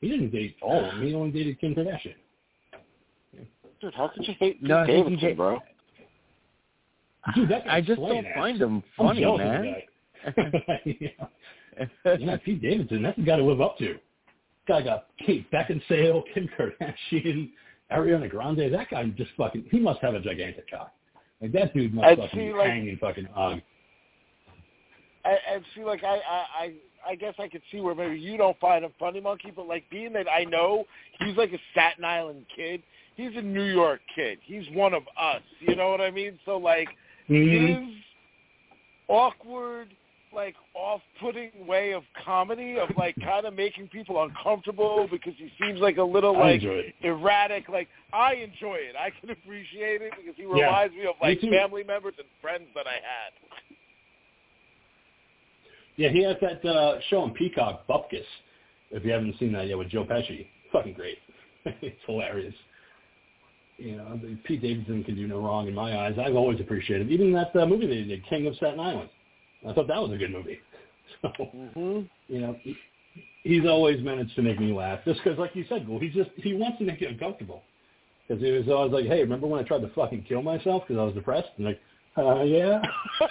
He 0.00 0.08
didn't 0.08 0.30
date 0.30 0.56
all 0.62 0.84
of 0.84 0.94
them. 0.94 1.02
He 1.06 1.14
only 1.14 1.30
dated 1.30 1.60
Kim 1.60 1.74
Kardashian. 1.74 2.14
Dude, 3.80 3.94
how 3.94 4.08
could 4.08 4.26
you 4.26 4.34
hate 4.38 4.60
Pete 4.60 4.68
No, 4.68 4.78
I 4.78 4.86
Davidson, 4.86 5.18
did- 5.18 5.36
bro? 5.36 5.60
Dude, 7.36 7.48
that 7.50 7.62
I 7.70 7.80
just 7.80 8.00
don't 8.00 8.24
ass. 8.26 8.32
find 8.34 8.60
him 8.60 8.82
funny, 8.96 9.20
jealous 9.20 9.40
of 9.42 10.34
the 10.34 10.42
man. 10.42 10.78
yeah. 11.00 12.16
yeah, 12.18 12.36
Pete 12.44 12.60
Davidson, 12.62 13.02
that's 13.02 13.16
the 13.16 13.22
guy 13.22 13.36
to 13.36 13.44
live 13.44 13.60
up 13.60 13.76
to. 13.78 13.96
Guy 14.68 14.82
got 14.82 15.06
Kate 15.24 15.50
Beckinsale, 15.50 16.22
Kim 16.34 16.48
Kardashian, 16.58 17.50
Ariana 17.92 18.30
Grande. 18.30 18.72
That 18.72 18.90
guy 18.90 19.04
just 19.16 19.30
fucking, 19.36 19.66
he 19.70 19.78
must 19.78 20.00
have 20.00 20.14
a 20.14 20.20
gigantic 20.20 20.70
cock. 20.70 20.92
Like 21.40 21.52
that 21.52 21.74
dude 21.74 21.92
must 21.94 22.06
And 22.08 22.18
fucking 22.20 22.38
see, 22.38 22.46
be 22.46 22.52
like- 22.52 22.68
hanging 22.70 22.96
fucking 22.98 23.28
on. 23.34 23.62
And, 25.24 25.38
and 25.52 25.64
see, 25.74 25.84
like 25.84 26.02
I, 26.04 26.16
I, 26.16 26.44
I, 26.58 26.72
I 27.10 27.14
guess 27.16 27.34
I 27.38 27.48
could 27.48 27.62
see 27.70 27.80
where 27.80 27.94
maybe 27.94 28.18
you 28.18 28.36
don't 28.36 28.58
find 28.60 28.84
him 28.84 28.92
funny, 28.98 29.20
monkey, 29.20 29.52
but 29.54 29.66
like 29.68 29.88
being 29.90 30.12
that 30.14 30.26
I 30.30 30.44
know 30.44 30.84
he's 31.20 31.36
like 31.36 31.52
a 31.52 31.58
Staten 31.72 32.04
Island 32.04 32.44
kid, 32.54 32.82
he's 33.16 33.30
a 33.36 33.42
New 33.42 33.64
York 33.64 34.00
kid. 34.14 34.38
He's 34.44 34.64
one 34.72 34.94
of 34.94 35.02
us. 35.20 35.42
You 35.60 35.76
know 35.76 35.90
what 35.90 36.00
I 36.00 36.10
mean? 36.10 36.38
So 36.44 36.56
like 36.58 36.88
Mhm. 37.28 37.86
his 37.88 37.96
awkward, 39.08 39.88
like 40.34 40.54
off-putting 40.74 41.50
way 41.66 41.92
of 41.92 42.02
comedy 42.24 42.76
of 42.78 42.88
like 42.96 43.14
kind 43.24 43.46
of 43.46 43.54
making 43.54 43.88
people 43.88 44.22
uncomfortable 44.22 45.08
because 45.10 45.34
he 45.36 45.50
seems 45.60 45.80
like 45.80 45.96
a 45.98 46.02
little 46.02 46.38
like 46.38 46.62
erratic. 47.02 47.68
Like 47.68 47.88
I 48.12 48.34
enjoy 48.34 48.76
it. 48.76 48.94
I 48.98 49.10
can 49.20 49.30
appreciate 49.30 50.02
it 50.02 50.12
because 50.16 50.34
he 50.36 50.42
Yeah, 50.44 50.66
reminds 50.66 50.94
me 50.94 51.02
of 51.06 51.14
like 51.20 51.40
too. 51.40 51.50
family 51.50 51.84
members 51.84 52.14
and 52.18 52.26
friends 52.40 52.64
that 52.74 52.86
I 52.86 52.94
had. 52.94 53.32
Yeah, 55.96 56.08
he 56.08 56.22
has 56.22 56.36
that 56.40 56.64
uh, 56.64 56.98
show 57.10 57.20
on 57.20 57.32
Peacock, 57.32 57.86
Bupkis. 57.86 58.24
If 58.90 59.04
you 59.04 59.12
haven't 59.12 59.38
seen 59.38 59.52
that 59.52 59.68
yet 59.68 59.78
with 59.78 59.88
Joe 59.90 60.04
Pesci, 60.04 60.46
fucking 60.72 60.94
great. 60.94 61.18
it's 61.64 61.96
hilarious. 62.06 62.54
You 63.78 63.96
know, 63.96 64.20
Pete 64.44 64.62
Davidson 64.62 65.02
can 65.04 65.16
do 65.16 65.26
no 65.26 65.40
wrong 65.40 65.66
in 65.66 65.74
my 65.74 65.98
eyes. 65.98 66.14
I've 66.18 66.36
always 66.36 66.60
appreciated 66.60 67.10
it. 67.10 67.12
even 67.12 67.32
that 67.32 67.54
uh, 67.56 67.66
movie 67.66 67.86
they 67.86 68.02
did, 68.04 68.24
King 68.28 68.46
of 68.46 68.54
Staten 68.56 68.78
Island. 68.78 69.08
I 69.68 69.72
thought 69.72 69.88
that 69.88 70.00
was 70.00 70.12
a 70.12 70.16
good 70.16 70.32
movie. 70.32 70.58
So, 71.20 71.28
Mm-hmm. 71.54 72.00
you 72.28 72.40
know, 72.40 72.56
he, 72.62 72.74
he's 73.42 73.66
always 73.66 74.02
managed 74.02 74.34
to 74.36 74.42
make 74.42 74.58
me 74.58 74.72
laugh. 74.72 75.00
Just 75.04 75.20
because, 75.22 75.38
like 75.38 75.54
you 75.54 75.64
said, 75.68 75.86
well, 75.86 75.98
he 75.98 76.08
just 76.08 76.30
he 76.36 76.54
wants 76.54 76.78
to 76.78 76.84
make 76.84 77.00
you 77.02 77.08
uncomfortable. 77.08 77.62
Because 78.26 78.42
he 78.42 78.50
was 78.50 78.68
always 78.68 78.92
like, 78.92 79.04
"Hey, 79.04 79.20
remember 79.20 79.46
when 79.46 79.62
I 79.62 79.66
tried 79.66 79.80
to 79.80 79.90
fucking 79.94 80.24
kill 80.28 80.42
myself 80.42 80.84
because 80.86 80.98
I 80.98 81.04
was 81.04 81.14
depressed?" 81.14 81.50
And 81.58 81.66
like, 81.66 81.80
uh, 82.16 82.42
yeah. 82.44 82.80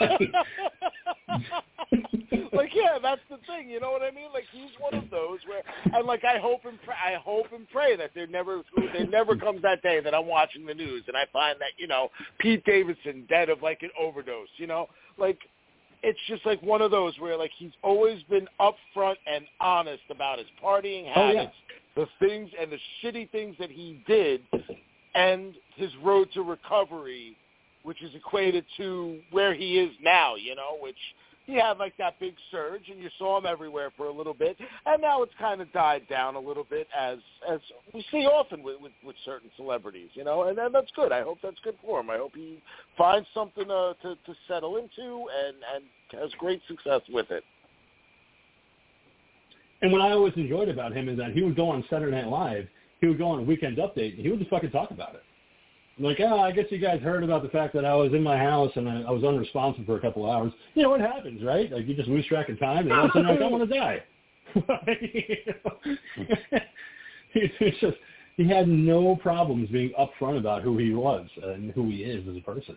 like 2.51 2.71
yeah, 2.75 2.97
that's 3.01 3.21
the 3.29 3.37
thing. 3.47 3.69
You 3.69 3.79
know 3.79 3.91
what 3.91 4.01
I 4.01 4.11
mean? 4.11 4.29
Like 4.33 4.45
he's 4.51 4.71
one 4.79 4.93
of 4.93 5.09
those 5.09 5.39
where, 5.47 5.63
and 5.93 6.05
like 6.05 6.23
I 6.23 6.37
hope 6.39 6.65
and 6.65 6.77
pray, 6.83 6.95
I 6.95 7.15
hope 7.15 7.47
and 7.53 7.67
pray 7.69 7.95
that 7.95 8.11
there 8.13 8.27
never 8.27 8.61
there 8.93 9.07
never 9.07 9.35
comes 9.35 9.61
that 9.63 9.81
day 9.81 10.01
that 10.01 10.13
I'm 10.13 10.27
watching 10.27 10.65
the 10.65 10.73
news 10.73 11.03
and 11.07 11.15
I 11.15 11.25
find 11.31 11.59
that 11.59 11.71
you 11.77 11.87
know 11.87 12.09
Pete 12.39 12.63
Davidson 12.65 13.25
dead 13.29 13.49
of 13.49 13.61
like 13.61 13.81
an 13.81 13.91
overdose. 13.99 14.49
You 14.57 14.67
know, 14.67 14.87
like 15.17 15.39
it's 16.03 16.19
just 16.27 16.45
like 16.45 16.61
one 16.61 16.81
of 16.81 16.91
those 16.91 17.13
where 17.19 17.37
like 17.37 17.51
he's 17.57 17.71
always 17.83 18.21
been 18.23 18.47
upfront 18.59 19.15
and 19.27 19.45
honest 19.59 20.03
about 20.09 20.39
his 20.39 20.47
partying 20.63 21.11
Oh, 21.15 21.31
yeah. 21.31 21.39
habits, 21.43 21.55
the 21.95 22.07
things 22.19 22.49
and 22.59 22.71
the 22.71 22.79
shitty 23.03 23.29
things 23.31 23.55
that 23.59 23.69
he 23.69 24.01
did, 24.07 24.41
and 25.15 25.53
his 25.75 25.91
road 26.03 26.29
to 26.33 26.41
recovery, 26.41 27.35
which 27.83 28.01
is 28.01 28.11
equated 28.15 28.65
to 28.77 29.19
where 29.31 29.53
he 29.53 29.77
is 29.79 29.91
now. 30.01 30.35
You 30.35 30.55
know, 30.55 30.77
which 30.81 30.95
he 31.51 31.59
had 31.59 31.77
like 31.77 31.95
that 31.97 32.19
big 32.19 32.33
surge 32.49 32.83
and 32.89 32.99
you 32.99 33.09
saw 33.17 33.37
him 33.37 33.45
everywhere 33.45 33.91
for 33.97 34.07
a 34.07 34.13
little 34.13 34.33
bit. 34.33 34.57
And 34.85 35.01
now 35.01 35.21
it's 35.23 35.33
kind 35.39 35.61
of 35.61 35.71
died 35.73 36.03
down 36.09 36.35
a 36.35 36.39
little 36.39 36.63
bit 36.63 36.87
as 36.97 37.17
as 37.49 37.59
we 37.93 38.05
see 38.11 38.25
often 38.25 38.63
with 38.63 38.79
with, 38.81 38.93
with 39.05 39.15
certain 39.25 39.49
celebrities 39.57 40.09
you 40.13 40.23
know? 40.23 40.43
And, 40.43 40.57
and 40.57 40.73
that's 40.73 40.91
good. 40.95 41.11
I 41.11 41.21
hope 41.21 41.39
that's 41.43 41.59
good 41.63 41.75
for 41.83 41.99
him. 41.99 42.09
I 42.09 42.17
hope 42.17 42.31
he 42.35 42.61
finds 42.97 43.27
something 43.33 43.69
uh, 43.69 43.93
to 44.01 44.15
to 44.15 44.33
settle 44.47 44.77
into 44.77 45.25
and 45.45 45.57
and 45.75 46.21
has 46.21 46.31
great 46.37 46.61
success 46.67 47.01
with 47.09 47.29
it. 47.31 47.43
And 49.81 49.91
what 49.91 50.01
I 50.01 50.11
always 50.11 50.33
enjoyed 50.35 50.69
about 50.69 50.93
him 50.93 51.09
is 51.09 51.17
that 51.17 51.31
he 51.31 51.41
would 51.41 51.55
go 51.55 51.69
on 51.69 51.83
Saturday 51.89 52.11
Night 52.11 52.27
Live, 52.27 52.67
he 52.99 53.07
would 53.07 53.17
go 53.17 53.27
on 53.27 53.47
Weekend 53.47 53.77
Update, 53.77 54.15
and 54.15 54.19
he 54.19 54.29
would 54.29 54.39
just 54.39 54.51
fucking 54.51 54.71
talk 54.71 54.91
about 54.91 55.15
it. 55.15 55.23
Like, 56.01 56.19
oh, 56.19 56.39
I 56.39 56.51
guess 56.51 56.65
you 56.69 56.79
guys 56.79 57.01
heard 57.01 57.23
about 57.23 57.43
the 57.43 57.49
fact 57.49 57.73
that 57.73 57.85
I 57.85 57.93
was 57.93 58.13
in 58.13 58.23
my 58.23 58.37
house 58.37 58.71
and 58.75 58.89
I, 58.89 59.01
I 59.01 59.11
was 59.11 59.23
unresponsive 59.23 59.85
for 59.85 59.97
a 59.97 60.01
couple 60.01 60.25
of 60.25 60.31
hours. 60.31 60.51
You 60.73 60.83
know, 60.83 60.93
it 60.95 61.01
happens, 61.01 61.43
right? 61.43 61.71
Like, 61.71 61.87
you 61.87 61.95
just 61.95 62.09
lose 62.09 62.25
track 62.25 62.49
of 62.49 62.59
time, 62.59 62.89
and 62.89 62.93
all 62.93 63.05
of 63.05 63.11
a 63.11 63.13
sudden, 63.13 63.27
like, 63.27 63.41
I 63.41 63.47
want 63.47 63.69
to 63.69 63.79
die. 63.79 64.03
it's 67.33 67.79
just, 67.79 67.97
he 68.37 68.47
had 68.47 68.67
no 68.67 69.15
problems 69.17 69.69
being 69.69 69.93
upfront 69.99 70.37
about 70.37 70.63
who 70.63 70.77
he 70.77 70.93
was 70.93 71.27
and 71.43 71.71
who 71.71 71.89
he 71.89 71.97
is 71.97 72.27
as 72.27 72.35
a 72.35 72.41
person. 72.41 72.75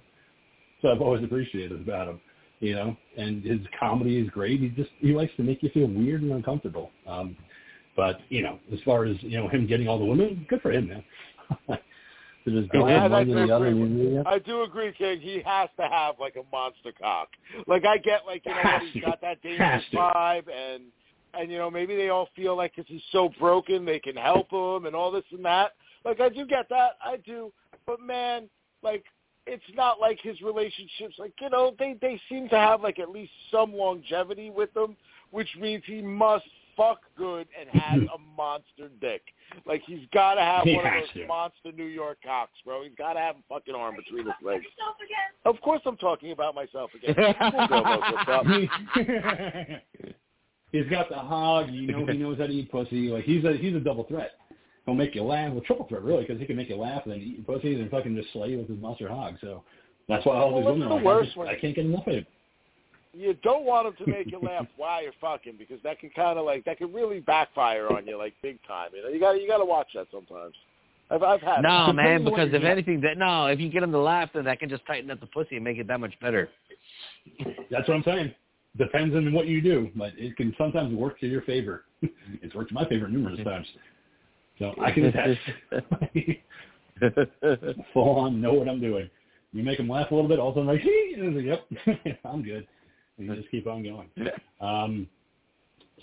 So 0.82 0.90
I've 0.90 1.00
always 1.00 1.24
appreciated 1.24 1.80
about 1.80 2.08
him 2.08 2.20
you 2.64 2.74
know, 2.74 2.96
and 3.16 3.44
his 3.44 3.60
comedy 3.78 4.18
is 4.18 4.28
great. 4.30 4.60
He 4.60 4.68
just 4.68 4.90
he 4.98 5.12
likes 5.12 5.32
to 5.36 5.42
make 5.42 5.62
you 5.62 5.68
feel 5.70 5.86
weird 5.86 6.22
and 6.22 6.32
uncomfortable. 6.32 6.90
Um, 7.06 7.36
but 7.96 8.20
you 8.30 8.42
know, 8.42 8.58
as 8.72 8.78
far 8.84 9.04
as 9.04 9.16
you 9.20 9.36
know, 9.36 9.48
him 9.48 9.66
getting 9.66 9.86
all 9.86 9.98
the 9.98 10.04
women, 10.04 10.46
good 10.48 10.62
for 10.62 10.72
him, 10.72 10.88
man. 10.88 11.04
to 12.44 12.50
just 12.50 12.72
go 12.72 12.86
Yeah, 12.86 13.04
from 13.04 13.12
one 13.12 13.26
to 13.26 13.34
the 13.34 13.54
other. 13.54 14.22
I 14.26 14.38
do 14.38 14.62
agree, 14.62 14.92
King. 14.96 15.20
He 15.20 15.42
has 15.44 15.68
to 15.78 15.88
have 15.88 16.16
like 16.20 16.36
a 16.36 16.44
monster 16.54 16.92
cock. 16.98 17.28
Like 17.66 17.84
I 17.84 17.98
get, 17.98 18.26
like 18.26 18.44
you 18.44 18.52
know, 18.52 18.78
he's 18.80 18.92
he's 18.92 19.02
to. 19.02 19.10
got 19.10 19.20
that 19.20 19.42
dangerous 19.42 19.84
vibe, 19.92 20.44
and 20.48 20.84
and 21.38 21.50
you 21.50 21.58
know 21.58 21.70
maybe 21.70 21.96
they 21.96 22.10
all 22.10 22.28
feel 22.36 22.56
like 22.56 22.74
because 22.76 22.88
he's 22.88 23.02
so 23.12 23.30
broken, 23.38 23.84
they 23.84 23.98
can 23.98 24.16
help 24.16 24.50
him 24.50 24.86
and 24.86 24.94
all 24.94 25.10
this 25.10 25.24
and 25.32 25.44
that. 25.44 25.72
Like 26.04 26.20
I 26.20 26.28
do 26.28 26.46
get 26.46 26.68
that, 26.70 26.92
I 27.02 27.16
do. 27.24 27.52
But 27.86 28.00
man, 28.00 28.48
like 28.82 29.04
it's 29.46 29.64
not 29.74 30.00
like 30.00 30.18
his 30.22 30.40
relationships. 30.40 31.16
Like 31.18 31.32
you 31.40 31.50
know, 31.50 31.74
they 31.78 31.96
they 32.00 32.20
seem 32.28 32.48
to 32.50 32.56
have 32.56 32.82
like 32.82 32.98
at 32.98 33.10
least 33.10 33.32
some 33.50 33.74
longevity 33.74 34.50
with 34.50 34.72
them, 34.74 34.96
which 35.30 35.48
means 35.60 35.82
he 35.86 36.02
must 36.02 36.44
fuck 36.76 37.00
good 37.16 37.46
and 37.58 37.68
has 37.80 38.00
a 38.14 38.18
monster 38.36 38.88
dick. 39.00 39.22
Like 39.66 39.82
he's 39.86 40.06
got 40.12 40.34
to 40.34 40.40
have 40.40 40.64
He 40.64 40.74
one 40.76 40.86
of 40.86 40.92
those 40.92 41.10
to. 41.14 41.26
monster 41.26 41.72
New 41.72 41.84
York 41.86 42.18
cocks, 42.24 42.52
bro. 42.64 42.82
He's 42.82 42.94
got 42.96 43.14
to 43.14 43.20
have 43.20 43.36
a 43.36 43.42
fucking 43.54 43.74
arm 43.74 43.96
between 43.96 44.26
his 44.26 44.34
legs. 44.42 44.64
Of 45.44 45.60
course, 45.60 45.82
I'm 45.86 45.96
talking 45.96 46.32
about 46.32 46.54
myself 46.54 46.90
again. 46.94 47.14
School 47.14 47.66
girl 47.68 47.84
knows 47.84 48.02
what's 48.12 48.28
up. 48.28 48.46
he's 50.72 50.86
got 50.88 51.08
the 51.08 51.14
hog. 51.16 51.70
You 51.70 51.86
know, 51.88 52.06
he 52.06 52.18
knows 52.18 52.38
how 52.38 52.46
to 52.46 52.52
eat 52.52 52.70
pussy. 52.70 53.08
Like 53.08 53.24
he's 53.24 53.44
a 53.44 53.52
he's 53.56 53.74
a 53.74 53.80
double 53.80 54.04
threat. 54.04 54.32
He'll 54.86 54.94
make 54.94 55.14
you 55.14 55.22
laugh. 55.22 55.52
Well, 55.52 55.62
triple 55.62 55.86
threat 55.88 56.02
really, 56.02 56.24
because 56.24 56.38
he 56.38 56.46
can 56.46 56.56
make 56.56 56.68
you 56.68 56.76
laugh 56.76 57.02
and 57.04 57.12
then 57.12 57.20
eat 57.20 57.36
your 57.38 57.44
pussy 57.44 57.74
and 57.80 57.90
fucking 57.90 58.14
just 58.16 58.32
slay 58.32 58.50
you 58.50 58.58
with 58.58 58.68
his 58.68 58.78
monster 58.78 59.08
hog. 59.08 59.36
So 59.40 59.64
that's 60.08 60.26
why 60.26 60.36
all 60.36 60.50
Well, 60.52 60.58
these 60.60 60.64
what's 60.66 60.78
women 60.80 60.88
the 60.88 60.94
are 60.94 60.98
like, 60.98 61.02
I, 61.02 61.06
worst 61.06 61.24
just, 61.28 61.36
one? 61.38 61.48
I 61.48 61.54
can't 61.58 61.74
get 61.74 61.86
enough 61.86 62.06
of 62.06 62.14
him. 62.14 62.26
You 63.16 63.34
don't 63.42 63.64
want 63.64 63.86
them 63.96 64.06
to 64.06 64.12
make 64.12 64.30
you 64.30 64.40
laugh 64.40 64.66
while 64.76 65.02
you're 65.02 65.12
fucking 65.20 65.54
because 65.58 65.78
that 65.84 65.98
can 66.00 66.10
kind 66.10 66.38
of 66.38 66.44
like 66.44 66.64
that 66.64 66.78
can 66.78 66.92
really 66.92 67.20
backfire 67.20 67.88
on 67.88 68.06
you 68.06 68.18
like 68.18 68.34
big 68.42 68.58
time. 68.66 68.90
You 68.94 69.02
know, 69.02 69.08
you 69.08 69.20
got 69.20 69.32
to 69.32 69.38
you 69.38 69.48
got 69.48 69.58
to 69.58 69.64
watch 69.64 69.88
that 69.94 70.06
sometimes. 70.12 70.54
I've 71.10 71.22
I've 71.22 71.40
had 71.40 71.62
No, 71.62 71.90
it. 71.90 71.92
man, 71.94 72.04
Depending 72.04 72.16
on 72.16 72.24
what 72.24 72.36
because 72.36 72.54
if 72.54 72.62
get. 72.62 72.70
anything, 72.70 73.00
that 73.02 73.18
no, 73.18 73.46
if 73.46 73.60
you 73.60 73.68
get 73.68 73.80
them 73.80 73.92
to 73.92 73.98
laugh, 73.98 74.30
then 74.34 74.44
that 74.44 74.58
can 74.58 74.68
just 74.68 74.84
tighten 74.86 75.10
up 75.10 75.20
the 75.20 75.26
pussy 75.26 75.56
and 75.56 75.64
make 75.64 75.78
it 75.78 75.86
that 75.88 76.00
much 76.00 76.14
better. 76.20 76.48
That's 77.70 77.88
what 77.88 77.96
I'm 77.96 78.02
saying. 78.04 78.34
Depends 78.76 79.14
on 79.14 79.32
what 79.32 79.46
you 79.46 79.60
do, 79.60 79.90
but 79.94 80.12
it 80.16 80.36
can 80.36 80.54
sometimes 80.58 80.94
work 80.94 81.20
to 81.20 81.28
your 81.28 81.42
favor. 81.42 81.84
it's 82.42 82.54
worked 82.54 82.70
to 82.70 82.74
my 82.74 82.88
favor 82.88 83.08
numerous 83.08 83.38
times. 83.44 83.66
So 84.58 84.74
I 84.80 84.90
can 84.90 85.04
attest. 85.04 85.40
Full 87.92 88.08
on 88.16 88.40
know 88.40 88.52
what 88.54 88.68
I'm 88.68 88.80
doing. 88.80 89.08
You 89.52 89.62
make 89.62 89.78
them 89.78 89.88
laugh 89.88 90.10
a 90.10 90.14
little 90.14 90.28
bit, 90.28 90.40
all 90.40 90.50
of 90.50 90.56
a 90.56 90.60
sudden 90.60 90.66
like, 90.66 90.80
hey, 90.80 91.14
like, 91.16 91.44
yep, 91.44 92.18
I'm 92.24 92.42
good. 92.42 92.66
And 93.18 93.26
you 93.26 93.36
just 93.36 93.50
keep 93.50 93.66
on 93.66 93.82
going. 93.82 94.08
Um, 94.60 95.08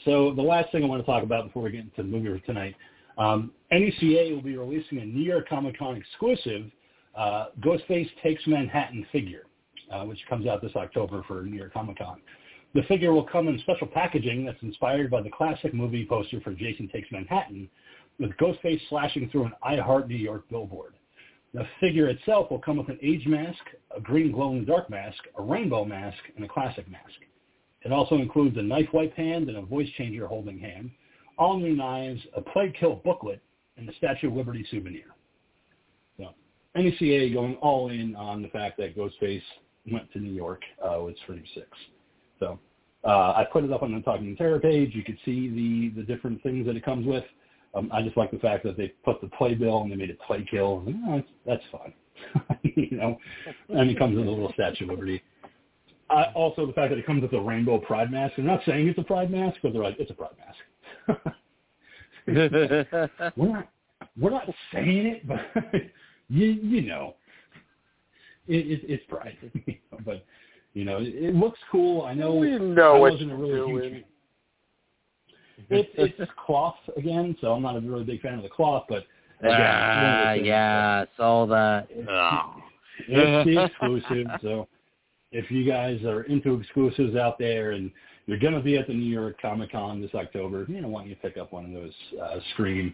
so 0.05 0.33
the 0.33 0.41
last 0.41 0.71
thing 0.71 0.83
I 0.83 0.87
want 0.87 1.01
to 1.01 1.05
talk 1.05 1.23
about 1.23 1.45
before 1.45 1.63
we 1.63 1.71
get 1.71 1.81
into 1.81 1.97
the 1.97 2.03
movie 2.03 2.39
for 2.39 2.45
tonight, 2.45 2.75
um, 3.17 3.51
NECA 3.71 4.33
will 4.33 4.41
be 4.41 4.57
releasing 4.57 4.99
a 4.99 5.05
New 5.05 5.23
York 5.23 5.49
Comic 5.49 5.77
Con 5.77 5.95
exclusive 5.95 6.71
uh, 7.15 7.47
Ghostface 7.59 8.09
Takes 8.23 8.45
Manhattan 8.47 9.05
figure, 9.11 9.43
uh, 9.91 10.05
which 10.05 10.19
comes 10.29 10.47
out 10.47 10.61
this 10.61 10.75
October 10.75 11.23
for 11.27 11.43
New 11.43 11.57
York 11.57 11.73
Comic 11.73 11.97
Con. 11.97 12.21
The 12.73 12.83
figure 12.83 13.11
will 13.11 13.25
come 13.25 13.49
in 13.49 13.59
special 13.59 13.87
packaging 13.87 14.45
that's 14.45 14.61
inspired 14.61 15.11
by 15.11 15.21
the 15.21 15.29
classic 15.29 15.73
movie 15.73 16.05
poster 16.05 16.39
for 16.39 16.53
Jason 16.53 16.87
Takes 16.87 17.11
Manhattan, 17.11 17.69
with 18.17 18.31
Ghostface 18.37 18.79
slashing 18.87 19.29
through 19.29 19.45
an 19.45 19.53
I 19.61 19.75
Heart 19.77 20.07
New 20.07 20.15
York 20.15 20.47
billboard. 20.49 20.93
The 21.53 21.67
figure 21.79 22.07
itself 22.07 22.49
will 22.49 22.59
come 22.59 22.77
with 22.77 22.87
an 22.89 22.99
age 23.01 23.27
mask, 23.27 23.59
a 23.95 23.99
green 23.99 24.31
glow-in-the-dark 24.31 24.89
mask, 24.89 25.17
a 25.37 25.41
rainbow 25.41 25.83
mask, 25.83 26.19
and 26.35 26.45
a 26.45 26.47
classic 26.47 26.89
mask. 26.89 27.19
It 27.81 27.91
also 27.91 28.15
includes 28.15 28.57
a 28.57 28.61
knife 28.61 28.87
wipe 28.93 29.15
hand 29.15 29.49
and 29.49 29.57
a 29.57 29.61
voice 29.61 29.89
changer 29.97 30.27
holding 30.27 30.59
hand, 30.59 30.91
all 31.37 31.57
new 31.57 31.75
knives, 31.75 32.21
a 32.35 32.41
plague 32.41 32.75
kill 32.79 32.95
booklet, 33.03 33.41
and 33.77 33.87
the 33.87 33.93
Statue 33.93 34.27
of 34.27 34.35
Liberty 34.35 34.65
souvenir. 34.69 35.15
So 36.17 36.29
NECA 36.75 37.33
going 37.33 37.55
all 37.55 37.89
in 37.89 38.15
on 38.15 38.41
the 38.41 38.49
fact 38.49 38.77
that 38.77 38.95
Ghostface 38.95 39.41
went 39.91 40.11
to 40.13 40.19
New 40.19 40.31
York 40.31 40.61
uh, 40.83 41.01
with 41.01 41.17
Scream 41.23 41.43
6. 41.53 41.67
So 42.39 42.59
uh, 43.03 43.33
I 43.35 43.45
put 43.51 43.63
it 43.63 43.73
up 43.73 43.83
on 43.83 43.93
the 43.93 44.01
Talking 44.01 44.35
Terror 44.35 44.59
page. 44.59 44.93
You 44.93 45.03
could 45.03 45.17
see 45.25 45.49
the, 45.49 46.01
the 46.01 46.05
different 46.05 46.41
things 46.43 46.65
that 46.67 46.75
it 46.75 46.85
comes 46.85 47.05
with. 47.05 47.23
Um, 47.73 47.89
I 47.93 48.01
just 48.01 48.17
like 48.17 48.31
the 48.31 48.39
fact 48.39 48.63
that 48.65 48.75
they 48.75 48.89
put 49.05 49.21
the 49.21 49.27
playbill 49.27 49.81
and 49.81 49.91
they 49.91 49.95
made 49.95 50.09
it 50.09 50.19
play 50.21 50.45
kill. 50.49 50.83
Oh, 50.87 51.15
that's, 51.15 51.27
that's 51.45 51.63
fun. 51.71 51.93
you 52.63 52.97
know, 52.97 53.17
and 53.69 53.89
it 53.89 53.97
comes 53.97 54.17
with 54.17 54.27
a 54.27 54.29
little 54.29 54.51
Statue 54.53 54.85
of 54.85 54.91
Liberty. 54.91 55.21
Uh, 56.09 56.25
also, 56.35 56.65
the 56.65 56.73
fact 56.73 56.89
that 56.89 56.99
it 56.99 57.05
comes 57.05 57.21
with 57.21 57.31
a 57.33 57.39
rainbow 57.39 57.77
pride 57.79 58.11
mask. 58.11 58.33
I'm 58.37 58.45
not 58.45 58.59
saying 58.65 58.87
it's 58.87 58.99
a 58.99 59.03
pride 59.03 59.31
mask, 59.31 59.57
but 59.63 59.71
they're 59.71 59.81
like, 59.81 59.95
it's 59.97 60.11
a 60.11 60.13
pride 60.13 60.35
mask. 60.37 61.35
we're 63.37 63.47
not, 63.47 63.69
we're 64.19 64.29
not 64.29 64.49
saying 64.73 65.05
it, 65.07 65.27
but 65.27 65.39
you, 66.27 66.47
you 66.47 66.81
know, 66.81 67.15
it, 68.47 68.67
it, 68.67 68.81
it's 68.89 69.03
pride. 69.07 69.37
but 70.05 70.25
you 70.73 70.83
know, 70.83 70.97
it, 70.97 71.15
it 71.15 71.35
looks 71.35 71.59
cool. 71.71 72.03
I 72.03 72.13
know. 72.13 72.35
We 72.35 72.59
know 72.59 72.95
I 72.95 72.99
wasn't 72.99 73.31
a 73.31 73.35
really 73.35 73.71
huge 73.71 74.03
it, 75.69 75.89
it's 75.95 76.17
just 76.17 76.35
cloth 76.35 76.75
again, 76.97 77.35
so 77.41 77.53
I'm 77.53 77.61
not 77.61 77.75
a 77.75 77.81
really 77.81 78.03
big 78.03 78.21
fan 78.21 78.35
of 78.35 78.43
the 78.43 78.49
cloth, 78.49 78.85
but 78.89 79.03
again, 79.39 79.51
Ah, 79.59 80.31
it's 80.31 80.37
one 80.37 80.39
of 80.39 80.45
yeah, 80.45 81.05
saw 81.17 81.45
that. 81.47 81.87
that 81.89 82.45
It's 83.07 83.45
the 83.45 83.65
exclusive, 83.65 84.27
so 84.41 84.67
if 85.31 85.49
you 85.49 85.65
guys 85.65 86.03
are 86.03 86.23
into 86.23 86.59
exclusives 86.59 87.15
out 87.15 87.39
there 87.39 87.71
and 87.71 87.91
you're 88.25 88.39
going 88.39 88.53
to 88.53 88.59
be 88.59 88.77
at 88.77 88.87
the 88.87 88.93
New 88.93 89.11
York 89.11 89.41
Comic 89.41 89.71
Con 89.71 90.01
this 90.01 90.11
October, 90.13 90.65
you 90.67 90.81
know, 90.81 90.87
why 90.87 91.01
don't 91.01 91.09
you 91.09 91.15
pick 91.15 91.37
up 91.37 91.51
one 91.51 91.65
of 91.65 91.71
those 91.71 91.93
uh, 92.21 92.39
Scream 92.53 92.93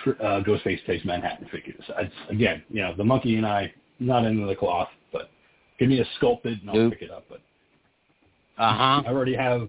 Sc- 0.00 0.20
uh, 0.20 0.40
Ghostface 0.40 0.84
Takes 0.86 1.04
Manhattan 1.04 1.48
figures? 1.50 1.82
It's, 1.98 2.14
again, 2.30 2.62
you 2.68 2.82
know, 2.82 2.94
the 2.96 3.04
monkey 3.04 3.36
and 3.36 3.46
I, 3.46 3.72
not 4.00 4.24
into 4.24 4.46
the 4.46 4.56
cloth, 4.56 4.88
but 5.12 5.30
give 5.78 5.88
me 5.88 6.00
a 6.00 6.04
sculpted 6.16 6.60
and 6.60 6.70
I'll 6.70 6.90
pick 6.90 7.02
it 7.02 7.10
up. 7.10 7.24
But 7.28 7.40
uh-huh. 8.58 9.02
I 9.06 9.08
already 9.08 9.34
have. 9.34 9.68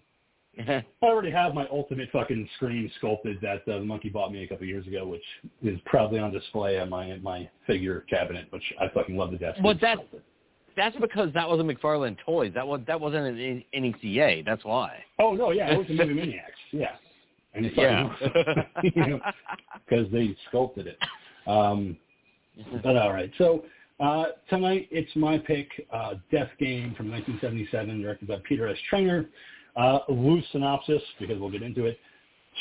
I 0.59 0.83
already 1.03 1.31
have 1.31 1.53
my 1.53 1.67
ultimate 1.71 2.09
fucking 2.11 2.47
Scream 2.55 2.89
sculpted 2.97 3.37
that 3.41 3.61
uh, 3.67 3.79
the 3.79 3.85
monkey 3.85 4.09
bought 4.09 4.31
me 4.31 4.43
a 4.43 4.47
couple 4.47 4.65
years 4.65 4.87
ago, 4.87 5.05
which 5.07 5.23
is 5.63 5.79
probably 5.85 6.19
on 6.19 6.31
display 6.31 6.79
on 6.79 6.89
my 6.89 7.17
my 7.17 7.49
figure 7.65 8.01
cabinet, 8.09 8.47
which 8.51 8.63
I 8.79 8.87
fucking 8.89 9.15
love 9.17 9.31
to 9.31 9.37
death. 9.37 9.55
Well, 9.61 9.71
It's 9.71 9.81
that- 9.81 9.97
sculpted. 9.97 10.21
That's 10.75 10.95
because 10.97 11.33
that 11.33 11.49
was 11.49 11.59
a 11.59 11.63
McFarlane 11.63 12.17
Toys. 12.23 12.51
That 12.53 12.67
was 12.67 12.81
that 12.85 13.01
wasn't 13.01 13.25
an 13.39 13.63
NECA. 13.75 14.45
That's 14.45 14.63
why. 14.63 15.03
Oh 15.17 15.33
no, 15.33 15.49
yeah, 15.49 15.71
it 15.73 15.77
was 15.79 15.87
the 15.87 15.95
movie 15.95 16.13
Maniacs, 16.13 16.51
yeah, 16.71 16.97
and 17.55 17.65
it's 17.65 17.75
Yeah. 17.75 18.13
you 18.83 18.91
know, 19.07 19.19
because 19.89 20.05
they 20.11 20.37
sculpted 20.47 20.85
it. 20.85 20.99
Um, 21.49 21.97
but 22.83 22.95
all 22.95 23.11
right, 23.11 23.31
so 23.39 23.65
uh, 23.99 24.25
tonight 24.51 24.87
it's 24.91 25.09
my 25.15 25.39
pick, 25.39 25.67
uh, 25.91 26.13
Death 26.31 26.51
Game 26.59 26.93
from 26.95 27.09
1977, 27.09 27.99
directed 27.99 28.27
by 28.27 28.37
Peter 28.47 28.67
S. 28.67 28.77
Traynor. 28.87 29.25
Uh, 29.77 29.99
loose 30.09 30.43
synopsis 30.51 31.01
because 31.19 31.39
we'll 31.39 31.51
get 31.51 31.61
into 31.61 31.85
it. 31.85 31.99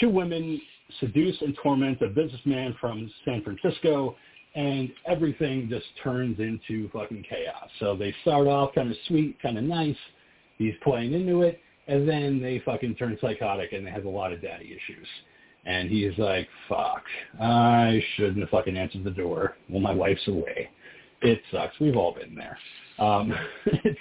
Two 0.01 0.11
women 0.11 0.61
seduce 1.01 1.41
and 1.41 1.57
torment 1.63 2.01
a 2.03 2.09
businessman 2.09 2.77
from 2.81 3.11
San 3.25 3.43
Francisco, 3.43 4.17
and 4.55 4.91
everything 5.07 5.69
just 5.69 5.87
turns 6.03 6.39
into 6.39 6.89
fucking 6.91 7.25
chaos. 7.29 7.69
So 7.81 7.97
they 7.97 8.15
start 8.23 8.47
off 8.47 8.75
kind 8.75 8.91
of 8.91 8.97
sweet, 9.07 9.41
kind 9.41 9.59
of 9.59 9.65
nice. 9.65 9.97
He's 10.59 10.75
playing 10.83 11.13
into 11.13 11.43
it, 11.43 11.61
and 11.89 12.09
then 12.09 12.41
they 12.41 12.63
fucking 12.65 12.97
turn 12.97 13.19
psychotic, 13.21 13.73
and 13.73 13.87
they 13.87 13.91
have 13.91 14.05
a 14.05 14.11
lot 14.11 14.33
of 14.33 14.41
daddy 14.41 14.67
issues. 14.67 15.07
And 15.67 15.91
he's 15.91 16.17
like, 16.17 16.49
fuck, 16.69 17.03
I 17.41 18.03
shouldn't 18.15 18.39
have 18.39 18.51
fucking 18.51 18.77
answered 18.77 19.05
the 19.05 19.11
door. 19.11 19.57
Well, 19.69 19.81
my 19.81 19.93
wife's 19.93 20.27
away. 20.29 20.71
It 21.23 21.41
sucks. 21.51 21.79
We've 21.81 21.97
all 21.97 22.15
been 22.15 22.35
there. 22.35 22.59
Um, 22.99 23.35
it's 23.67 23.99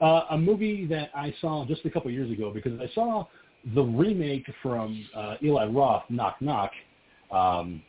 uh, 0.00 0.22
a 0.30 0.38
movie 0.38 0.86
that 0.86 1.10
I 1.14 1.34
saw 1.40 1.64
just 1.66 1.84
a 1.84 1.90
couple 1.90 2.10
years 2.10 2.30
ago 2.30 2.52
because 2.52 2.78
I 2.80 2.88
saw 2.94 3.26
the 3.74 3.82
remake 3.82 4.46
from 4.62 5.04
uh, 5.14 5.36
Eli 5.42 5.66
Roth, 5.66 6.04
Knock 6.08 6.36
Knock, 6.40 6.70
um, 7.30 7.82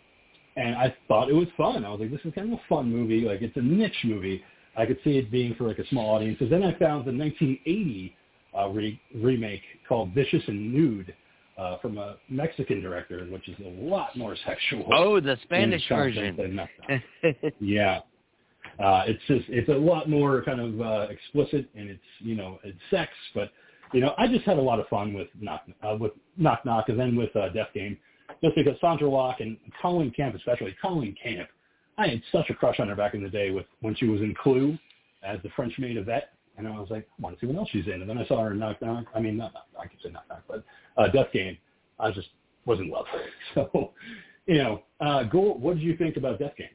and 0.56 0.76
I 0.76 0.96
thought 1.08 1.30
it 1.30 1.34
was 1.34 1.48
fun. 1.56 1.86
I 1.86 1.90
was 1.90 2.00
like, 2.00 2.12
this 2.12 2.20
is 2.26 2.34
kind 2.34 2.52
of 2.52 2.60
a 2.60 2.62
fun 2.68 2.92
movie. 2.92 3.22
Like, 3.22 3.42
it's 3.42 3.56
a 3.56 3.62
niche 3.62 3.94
movie. 4.04 4.44
I 4.76 4.86
could 4.86 4.98
see 5.04 5.18
it 5.18 5.32
being 5.32 5.56
for 5.56 5.66
like 5.66 5.80
a 5.80 5.88
small 5.88 6.16
audience. 6.16 6.38
And 6.42 6.52
then 6.52 6.64
I 6.64 6.72
found 6.78 7.06
the 7.06 7.16
1980 7.16 8.16
uh, 8.58 8.68
re- 8.70 9.00
remake 9.16 9.62
called 9.88 10.14
Vicious 10.14 10.44
and 10.48 10.74
Nude 10.74 11.14
uh, 11.58 11.78
from 11.80 11.98
a 11.98 12.18
Mexican 12.30 12.82
director, 12.82 13.26
which 13.30 13.48
is 13.48 13.56
a 13.66 13.70
lot 13.70 14.16
more 14.18 14.36
sexual. 14.46 14.88
Oh, 14.92 15.20
the 15.20 15.38
Spanish 15.44 15.88
version. 15.88 16.36
than 16.36 16.56
Knock 16.56 16.70
Knock. 16.90 17.02
Yeah. 17.60 18.00
Uh, 18.80 19.04
it's 19.08 19.22
just, 19.28 19.46
it's 19.50 19.70
a 19.70 19.74
lot 19.74 20.10
more 20.10 20.42
kind 20.44 20.60
of 20.62 20.82
uh, 20.82 21.08
explicit 21.10 21.70
and 21.76 21.90
it's, 21.90 22.02
you 22.20 22.36
know, 22.36 22.60
it's 22.64 22.80
sex, 22.90 23.12
but, 23.36 23.52
you 23.94 24.00
know, 24.00 24.14
I 24.18 24.28
just 24.28 24.46
had 24.46 24.58
a 24.58 24.62
lot 24.62 24.80
of 24.80 24.88
fun 24.88 25.14
with 25.14 25.28
Knock, 25.40 25.64
uh, 25.84 25.98
with 26.00 26.14
Knock 26.38 26.64
Knock 26.66 26.90
and 26.90 27.00
then 27.00 27.16
with 27.16 27.36
uh, 27.36 27.50
Death 27.50 27.70
Game, 27.74 27.98
just 28.42 28.56
because 28.56 28.76
Sandra 28.80 29.10
Locke 29.10 29.42
and 29.42 29.58
Colleen 29.82 30.12
Camp, 30.12 30.36
especially 30.36 30.76
Colleen 30.82 31.16
Camp, 31.22 31.50
I 31.98 32.08
had 32.08 32.22
such 32.32 32.50
a 32.50 32.54
crush 32.54 32.80
on 32.80 32.88
her 32.88 32.96
back 32.96 33.14
in 33.14 33.22
the 33.22 33.30
day 33.30 33.52
with 33.52 33.66
when 33.82 33.96
she 33.96 34.06
was 34.06 34.22
in 34.22 34.34
Clue 34.42 34.78
as 35.22 35.40
the 35.44 35.50
French 35.56 35.74
maid 35.78 35.98
Yvette, 35.98 36.32
and 36.58 36.66
I 36.66 36.72
was 36.72 36.90
like, 36.90 37.08
I 37.20 37.22
want 37.22 37.38
to 37.38 37.46
see 37.46 37.52
what 37.52 37.58
else 37.58 37.70
she's 37.72 37.88
in. 37.88 38.02
And 38.02 38.10
then 38.10 38.18
I 38.18 38.26
saw 38.26 38.42
her 38.44 38.52
in 38.52 38.60
Knock 38.60 38.82
Knock. 38.82 39.06
I 39.14 39.20
mean, 39.20 39.38
not, 39.38 39.52
I 39.78 39.88
could 39.88 40.00
say 40.02 40.10
Knock 40.10 40.24
Knock, 40.30 40.44
but 40.48 40.64
uh, 40.98 41.10
Death 41.10 41.32
Game. 41.34 41.58
I 42.00 42.12
just 42.12 42.30
was 42.66 42.80
in 42.80 42.90
love. 42.90 43.06
So, 43.56 43.92
you 44.46 44.58
know, 44.58 44.84
uh, 45.00 45.24
Gore, 45.24 45.58
what 45.58 45.76
did 45.76 45.84
you 45.84 45.98
think 45.98 46.18
about 46.18 46.40
Death 46.40 46.56
Game? 46.58 46.68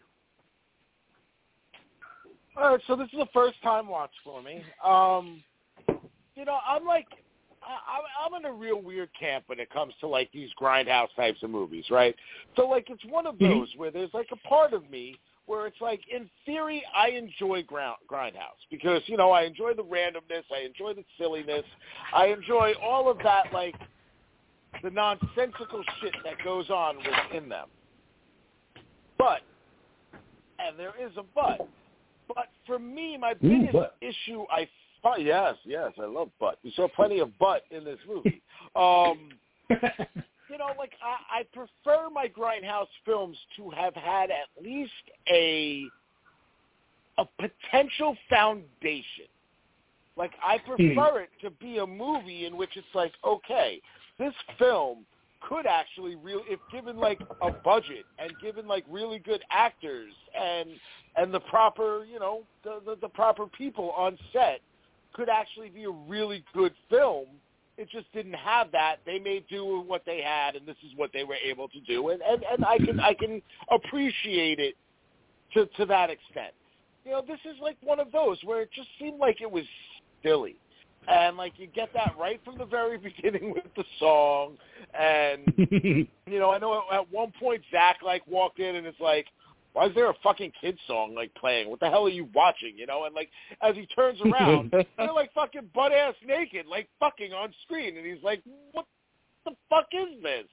All 2.56 2.70
right, 2.70 2.80
so 2.86 2.94
this 2.94 3.08
is 3.12 3.18
a 3.18 3.28
first 3.32 3.60
time 3.62 3.88
watch 3.88 4.12
for 4.22 4.42
me. 4.42 4.62
Um, 4.84 5.42
you 6.36 6.44
know, 6.44 6.58
I'm 6.66 6.84
like, 6.84 7.06
I, 7.62 8.28
I'm 8.28 8.34
I'm 8.34 8.40
in 8.40 8.50
a 8.50 8.52
real 8.52 8.80
weird 8.80 9.08
camp 9.18 9.44
when 9.46 9.58
it 9.58 9.70
comes 9.70 9.94
to 10.00 10.06
like 10.06 10.30
these 10.32 10.50
grindhouse 10.60 11.08
types 11.16 11.42
of 11.42 11.50
movies, 11.50 11.86
right? 11.90 12.14
So 12.56 12.68
like, 12.68 12.90
it's 12.90 13.04
one 13.06 13.26
of 13.26 13.36
Mhm. 13.36 13.58
those 13.58 13.68
where 13.76 13.90
there's 13.90 14.14
like 14.14 14.28
a 14.32 14.48
part 14.48 14.72
of 14.72 14.88
me 14.90 15.18
where 15.46 15.66
it's 15.66 15.80
like, 15.80 16.00
in 16.08 16.30
theory, 16.46 16.82
I 16.96 17.08
enjoy 17.10 17.62
ground, 17.64 17.98
grindhouse 18.08 18.64
because 18.70 19.02
you 19.06 19.16
know 19.16 19.30
I 19.30 19.42
enjoy 19.42 19.74
the 19.74 19.84
randomness, 19.84 20.44
I 20.54 20.60
enjoy 20.60 20.94
the 20.94 21.04
silliness, 21.18 21.64
I 22.12 22.26
enjoy 22.26 22.74
all 22.82 23.10
of 23.10 23.18
that 23.24 23.52
like 23.52 23.74
the 24.82 24.90
nonsensical 24.90 25.82
shit 26.00 26.14
that 26.24 26.34
goes 26.44 26.70
on 26.70 26.98
within 26.98 27.48
them. 27.48 27.68
But, 29.18 29.42
and 30.58 30.78
there 30.78 30.92
is 31.00 31.16
a 31.16 31.22
but. 31.34 31.68
But 32.28 32.48
for 32.66 32.78
me, 32.78 33.16
my 33.16 33.34
biggest 33.34 33.72
butt. 33.72 33.96
issue, 34.00 34.44
I 34.50 34.68
thought, 35.02 35.22
yes, 35.22 35.56
yes, 35.64 35.92
I 36.00 36.06
love 36.06 36.30
butt. 36.40 36.58
We 36.64 36.72
saw 36.74 36.88
plenty 36.88 37.20
of 37.20 37.36
butt 37.38 37.62
in 37.70 37.84
this 37.84 37.98
movie. 38.08 38.42
um, 38.76 39.30
you 39.70 40.58
know, 40.58 40.72
like 40.78 40.92
I, 41.02 41.40
I 41.40 41.42
prefer 41.52 42.10
my 42.10 42.28
grindhouse 42.28 42.88
films 43.04 43.36
to 43.56 43.70
have 43.70 43.94
had 43.94 44.30
at 44.30 44.62
least 44.62 44.92
a 45.30 45.84
a 47.18 47.24
potential 47.38 48.16
foundation. 48.28 49.26
Like 50.16 50.32
I 50.42 50.58
prefer 50.58 51.20
it 51.20 51.30
to 51.42 51.50
be 51.50 51.78
a 51.78 51.86
movie 51.86 52.46
in 52.46 52.56
which 52.56 52.70
it's 52.76 52.86
like, 52.94 53.12
okay, 53.24 53.80
this 54.18 54.34
film 54.58 55.04
could 55.48 55.66
actually 55.66 56.16
really, 56.16 56.42
if 56.48 56.60
given 56.72 56.96
like 56.96 57.20
a 57.42 57.50
budget 57.50 58.04
and 58.18 58.32
given 58.40 58.66
like 58.66 58.84
really 58.88 59.18
good 59.18 59.42
actors 59.50 60.12
and 60.38 60.70
and 61.16 61.32
the 61.32 61.40
proper, 61.40 62.04
you 62.04 62.18
know, 62.18 62.42
the 62.62 62.80
the, 62.84 62.96
the 63.00 63.08
proper 63.08 63.46
people 63.46 63.90
on 63.96 64.18
set, 64.32 64.60
could 65.12 65.28
actually 65.28 65.68
be 65.68 65.84
a 65.84 65.90
really 65.90 66.44
good 66.54 66.72
film. 66.90 67.26
It 67.76 67.88
just 67.90 68.12
didn't 68.12 68.34
have 68.34 68.70
that. 68.72 68.96
They 69.04 69.18
made 69.18 69.46
do 69.48 69.64
with 69.78 69.86
what 69.86 70.02
they 70.06 70.22
had, 70.22 70.54
and 70.54 70.66
this 70.66 70.76
is 70.86 70.92
what 70.96 71.10
they 71.12 71.24
were 71.24 71.36
able 71.44 71.68
to 71.68 71.80
do. 71.80 72.10
And 72.10 72.22
and, 72.22 72.44
and 72.50 72.64
I 72.64 72.78
can 72.78 73.00
I 73.00 73.14
can 73.14 73.42
appreciate 73.70 74.60
it 74.60 74.76
to 75.54 75.66
to 75.76 75.86
that 75.86 76.10
extent. 76.10 76.54
You 77.04 77.12
know, 77.12 77.22
this 77.26 77.40
is 77.44 77.56
like 77.60 77.76
one 77.82 78.00
of 78.00 78.10
those 78.12 78.38
where 78.44 78.62
it 78.62 78.70
just 78.74 78.88
seemed 78.98 79.18
like 79.18 79.40
it 79.40 79.50
was 79.50 79.64
silly. 80.22 80.56
And 81.08 81.36
like 81.36 81.54
you 81.56 81.66
get 81.66 81.90
that 81.94 82.14
right 82.18 82.40
from 82.44 82.58
the 82.58 82.64
very 82.64 82.98
beginning 82.98 83.52
with 83.52 83.64
the 83.76 83.84
song, 83.98 84.56
and 84.98 85.42
you 85.56 86.38
know 86.38 86.50
I 86.50 86.58
know 86.58 86.82
at 86.92 87.10
one 87.12 87.32
point 87.38 87.62
Zach 87.70 87.98
like 88.04 88.26
walked 88.26 88.58
in 88.58 88.76
and 88.76 88.86
it's 88.86 89.00
like, 89.00 89.26
why 89.74 89.86
is 89.86 89.94
there 89.94 90.08
a 90.08 90.14
fucking 90.22 90.52
kid 90.60 90.78
song 90.86 91.14
like 91.14 91.34
playing? 91.34 91.68
What 91.68 91.80
the 91.80 91.90
hell 91.90 92.06
are 92.06 92.10
you 92.10 92.28
watching? 92.32 92.74
You 92.76 92.86
know, 92.86 93.04
and 93.04 93.14
like 93.14 93.28
as 93.60 93.74
he 93.74 93.86
turns 93.86 94.20
around, 94.24 94.72
they're 94.96 95.12
like 95.12 95.34
fucking 95.34 95.70
butt 95.74 95.92
ass 95.92 96.14
naked, 96.26 96.66
like 96.66 96.88
fucking 97.00 97.32
on 97.32 97.52
screen, 97.64 97.96
and 97.96 98.06
he's 98.06 98.22
like, 98.22 98.40
what 98.72 98.86
the 99.44 99.52
fuck 99.68 99.86
is 99.92 100.22
this? 100.22 100.46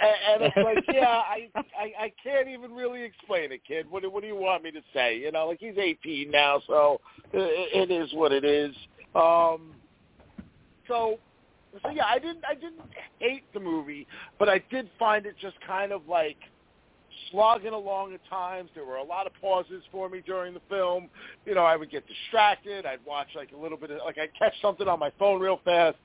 And, 0.00 0.42
and 0.42 0.42
it's 0.42 0.56
like, 0.56 0.84
yeah, 0.94 1.06
I, 1.06 1.48
I 1.56 2.04
I 2.04 2.12
can't 2.22 2.48
even 2.48 2.72
really 2.72 3.02
explain 3.02 3.52
it, 3.52 3.60
kid. 3.66 3.86
What 3.88 4.10
what 4.12 4.22
do 4.22 4.28
you 4.28 4.36
want 4.36 4.64
me 4.64 4.72
to 4.72 4.82
say? 4.92 5.18
You 5.18 5.32
know, 5.32 5.46
like 5.46 5.58
he's 5.60 5.78
18 5.78 6.30
now, 6.30 6.60
so 6.66 7.00
it, 7.32 7.90
it 7.90 7.92
is 7.92 8.12
what 8.12 8.32
it 8.32 8.44
is. 8.44 8.74
Um, 9.14 9.74
so 10.86 11.18
so 11.82 11.90
yeah, 11.90 12.06
I 12.06 12.18
didn't 12.18 12.44
I 12.48 12.54
didn't 12.54 12.80
hate 13.18 13.44
the 13.52 13.60
movie, 13.60 14.06
but 14.38 14.48
I 14.48 14.62
did 14.70 14.88
find 14.98 15.26
it 15.26 15.34
just 15.40 15.56
kind 15.66 15.92
of 15.92 16.06
like 16.08 16.38
slogging 17.30 17.72
along 17.72 18.14
at 18.14 18.20
times. 18.28 18.70
There 18.74 18.84
were 18.84 18.96
a 18.96 19.04
lot 19.04 19.26
of 19.26 19.32
pauses 19.40 19.82
for 19.92 20.08
me 20.08 20.22
during 20.24 20.54
the 20.54 20.60
film. 20.68 21.08
You 21.46 21.54
know, 21.54 21.64
I 21.64 21.76
would 21.76 21.90
get 21.90 22.04
distracted. 22.06 22.86
I'd 22.86 23.04
watch 23.06 23.28
like 23.36 23.52
a 23.52 23.56
little 23.56 23.78
bit 23.78 23.90
of 23.90 23.98
like 24.04 24.18
I'd 24.18 24.34
catch 24.38 24.54
something 24.62 24.88
on 24.88 24.98
my 24.98 25.12
phone 25.18 25.40
real 25.40 25.60
fast 25.64 25.96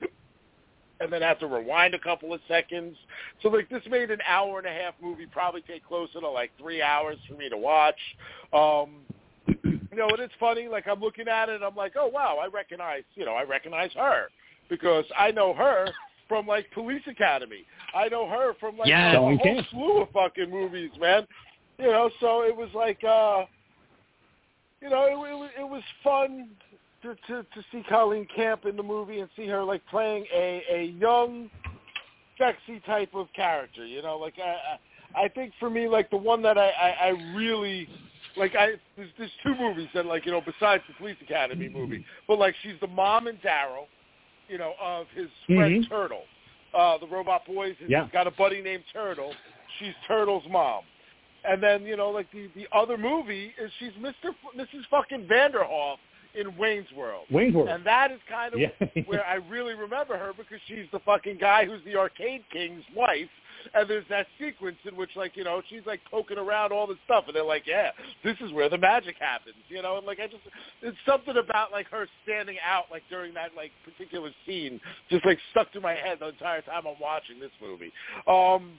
and 1.00 1.12
then 1.12 1.22
have 1.22 1.38
to 1.40 1.46
rewind 1.46 1.94
a 1.94 1.98
couple 1.98 2.32
of 2.32 2.40
seconds. 2.46 2.96
So 3.42 3.48
like 3.48 3.68
this 3.68 3.82
made 3.90 4.10
an 4.10 4.20
hour 4.28 4.58
and 4.58 4.66
a 4.66 4.70
half 4.70 4.94
movie 5.02 5.26
probably 5.26 5.62
take 5.62 5.84
closer 5.86 6.20
to 6.20 6.28
like 6.28 6.50
three 6.58 6.82
hours 6.82 7.18
for 7.28 7.34
me 7.34 7.48
to 7.48 7.56
watch. 7.56 7.98
Um 8.52 8.90
you 9.94 10.00
know, 10.00 10.08
and 10.08 10.20
it's 10.20 10.34
funny, 10.40 10.66
like 10.68 10.86
I'm 10.88 11.00
looking 11.00 11.28
at 11.28 11.48
it 11.48 11.56
and 11.56 11.64
I'm 11.64 11.76
like, 11.76 11.92
Oh 11.96 12.08
wow, 12.08 12.38
I 12.42 12.46
recognize 12.48 13.02
you 13.14 13.24
know, 13.24 13.34
I 13.34 13.44
recognize 13.44 13.90
her 13.94 14.26
because 14.68 15.04
I 15.18 15.30
know 15.30 15.54
her 15.54 15.86
from 16.28 16.46
like 16.46 16.70
Police 16.72 17.02
Academy. 17.06 17.64
I 17.94 18.08
know 18.08 18.28
her 18.28 18.54
from 18.58 18.76
like 18.76 18.88
Yeah. 18.88 19.12
a, 19.16 19.20
whole 19.20 19.38
Camp. 19.38 19.66
slew 19.70 20.02
of 20.02 20.10
fucking 20.10 20.50
movies, 20.50 20.90
man. 21.00 21.26
You 21.78 21.86
know, 21.86 22.10
so 22.20 22.42
it 22.42 22.56
was 22.56 22.70
like 22.74 23.02
uh 23.04 23.44
you 24.80 24.90
know, 24.90 25.04
it, 25.06 25.12
it, 25.12 25.34
was- 25.36 25.50
it 25.60 25.68
was 25.68 25.82
fun 26.02 26.48
to, 27.02 27.14
to 27.26 27.42
to 27.42 27.64
see 27.70 27.82
Colleen 27.88 28.26
Camp 28.34 28.64
in 28.64 28.76
the 28.76 28.82
movie 28.82 29.20
and 29.20 29.28
see 29.36 29.46
her 29.46 29.62
like 29.62 29.82
playing 29.86 30.24
a 30.34 30.62
a 30.72 30.84
young, 30.98 31.50
sexy 32.38 32.80
type 32.86 33.10
of 33.14 33.28
character. 33.34 33.84
You 33.86 34.02
know, 34.02 34.16
like 34.18 34.34
I 34.38 34.56
I 35.20 35.24
I 35.24 35.28
think 35.28 35.52
for 35.60 35.68
me 35.70 35.86
like 35.88 36.10
the 36.10 36.16
one 36.16 36.42
that 36.42 36.56
I 36.58 36.70
I, 36.70 36.88
I 37.08 37.08
really 37.36 37.88
like 38.36 38.54
I 38.56 38.72
there's, 38.96 39.10
there's 39.18 39.30
two 39.42 39.54
movies 39.54 39.88
that 39.94 40.06
like 40.06 40.26
you 40.26 40.32
know 40.32 40.40
besides 40.40 40.82
the 40.88 40.94
Police 40.98 41.16
Academy 41.22 41.68
movie, 41.68 42.04
but 42.28 42.38
like 42.38 42.54
she's 42.62 42.74
the 42.80 42.86
mom 42.86 43.26
and 43.26 43.40
Daryl, 43.42 43.86
you 44.48 44.58
know, 44.58 44.74
of 44.82 45.06
his 45.14 45.28
friend 45.46 45.84
Mhm. 45.84 45.88
Turtle. 45.88 46.22
Uh, 46.72 46.98
the 46.98 47.06
Robot 47.06 47.46
Boys 47.46 47.76
has 47.80 47.88
Yeah. 47.88 48.08
got 48.12 48.26
a 48.26 48.32
buddy 48.32 48.60
named 48.60 48.82
Turtle. 48.92 49.32
She's 49.78 49.94
Turtle's 50.08 50.42
mom. 50.50 50.82
And 51.44 51.62
then, 51.62 51.84
you 51.84 51.96
know, 51.96 52.10
like 52.10 52.30
the 52.32 52.48
the 52.56 52.66
other 52.72 52.96
movie 52.98 53.52
is 53.58 53.70
she's 53.78 53.92
Mr. 53.92 54.30
F- 54.30 54.56
Mrs. 54.56 54.84
fucking 54.90 55.26
Vanderhoff 55.28 55.98
in 56.34 56.56
Wayne's 56.56 56.90
World. 56.92 57.26
Wayne's 57.30 57.54
World. 57.54 57.68
And 57.68 57.84
that 57.84 58.10
is 58.10 58.18
kind 58.28 58.54
of 58.54 58.58
Yeah. 58.60 58.68
where 59.06 59.24
I 59.24 59.34
really 59.34 59.74
remember 59.74 60.16
her 60.16 60.32
because 60.36 60.58
she's 60.66 60.86
the 60.90 60.98
fucking 61.00 61.36
guy 61.38 61.64
who's 61.64 61.82
the 61.84 61.96
arcade 61.96 62.42
king's 62.50 62.82
wife. 62.94 63.28
And 63.72 63.88
there's 63.88 64.04
that 64.10 64.26
sequence 64.38 64.76
in 64.84 64.96
which, 64.96 65.10
like, 65.16 65.36
you 65.36 65.44
know, 65.44 65.62
she's 65.68 65.86
like 65.86 66.00
poking 66.10 66.38
around 66.38 66.72
all 66.72 66.86
this 66.86 66.98
stuff, 67.04 67.24
and 67.26 67.34
they're 67.34 67.44
like, 67.44 67.64
"Yeah, 67.66 67.90
this 68.22 68.36
is 68.40 68.52
where 68.52 68.68
the 68.68 68.78
magic 68.78 69.16
happens," 69.18 69.56
you 69.68 69.82
know. 69.82 69.96
And 69.98 70.06
like, 70.06 70.20
I 70.20 70.26
just, 70.26 70.42
it's 70.82 70.96
something 71.06 71.36
about 71.36 71.72
like 71.72 71.88
her 71.90 72.06
standing 72.22 72.56
out, 72.64 72.84
like 72.90 73.02
during 73.08 73.34
that 73.34 73.50
like 73.56 73.70
particular 73.84 74.30
scene, 74.46 74.80
just 75.10 75.24
like 75.24 75.38
stuck 75.50 75.72
to 75.72 75.80
my 75.80 75.94
head 75.94 76.18
the 76.20 76.28
entire 76.28 76.62
time 76.62 76.84
I'm 76.86 77.00
watching 77.00 77.40
this 77.40 77.52
movie. 77.60 77.92
Um, 78.26 78.72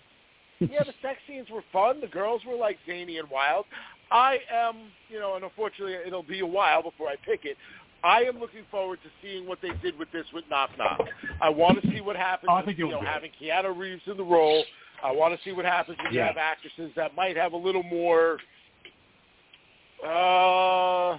yeah, 0.60 0.84
the 0.84 0.94
sex 1.02 1.20
scenes 1.28 1.50
were 1.50 1.64
fun. 1.74 2.00
The 2.00 2.08
girls 2.08 2.42
were 2.48 2.56
like 2.56 2.78
zany 2.86 3.18
and 3.18 3.30
wild. 3.30 3.66
I 4.12 4.40
am, 4.52 4.76
you 5.10 5.20
know, 5.20 5.36
and 5.36 5.44
unfortunately 5.44 5.96
it'll 6.06 6.24
be 6.24 6.40
a 6.42 6.46
while 6.46 6.84
before 6.84 7.08
I 7.08 7.16
pick 7.26 7.42
it. 7.44 7.58
I 8.06 8.22
am 8.22 8.40
looking 8.40 8.64
forward 8.70 9.00
to 9.04 9.10
seeing 9.22 9.48
what 9.48 9.60
they 9.62 9.72
did 9.82 9.98
with 9.98 10.12
this 10.12 10.26
with 10.34 10.44
Knock 10.50 10.70
Knock. 10.78 11.02
I 11.42 11.50
want 11.50 11.82
to 11.82 11.88
see 11.92 12.02
what 12.02 12.16
happens 12.16 12.50
Oh, 12.52 12.56
I 12.56 12.64
think 12.64 12.78
you 12.78 12.88
you'll 12.88 13.02
know 13.02 13.08
having 13.08 13.32
Keanu 13.42 13.76
Reeves 13.78 14.04
in 14.06 14.16
the 14.16 14.24
role. 14.24 14.64
I 15.04 15.12
want 15.12 15.36
to 15.36 15.44
see 15.44 15.52
what 15.52 15.66
happens 15.66 15.98
when 16.04 16.14
you 16.14 16.20
have 16.22 16.38
actresses 16.38 16.92
that 16.96 17.16
might 17.16 17.36
have 17.36 17.54
a 17.54 17.58
little 17.58 17.84
more 17.84 18.38
uh 20.06 21.18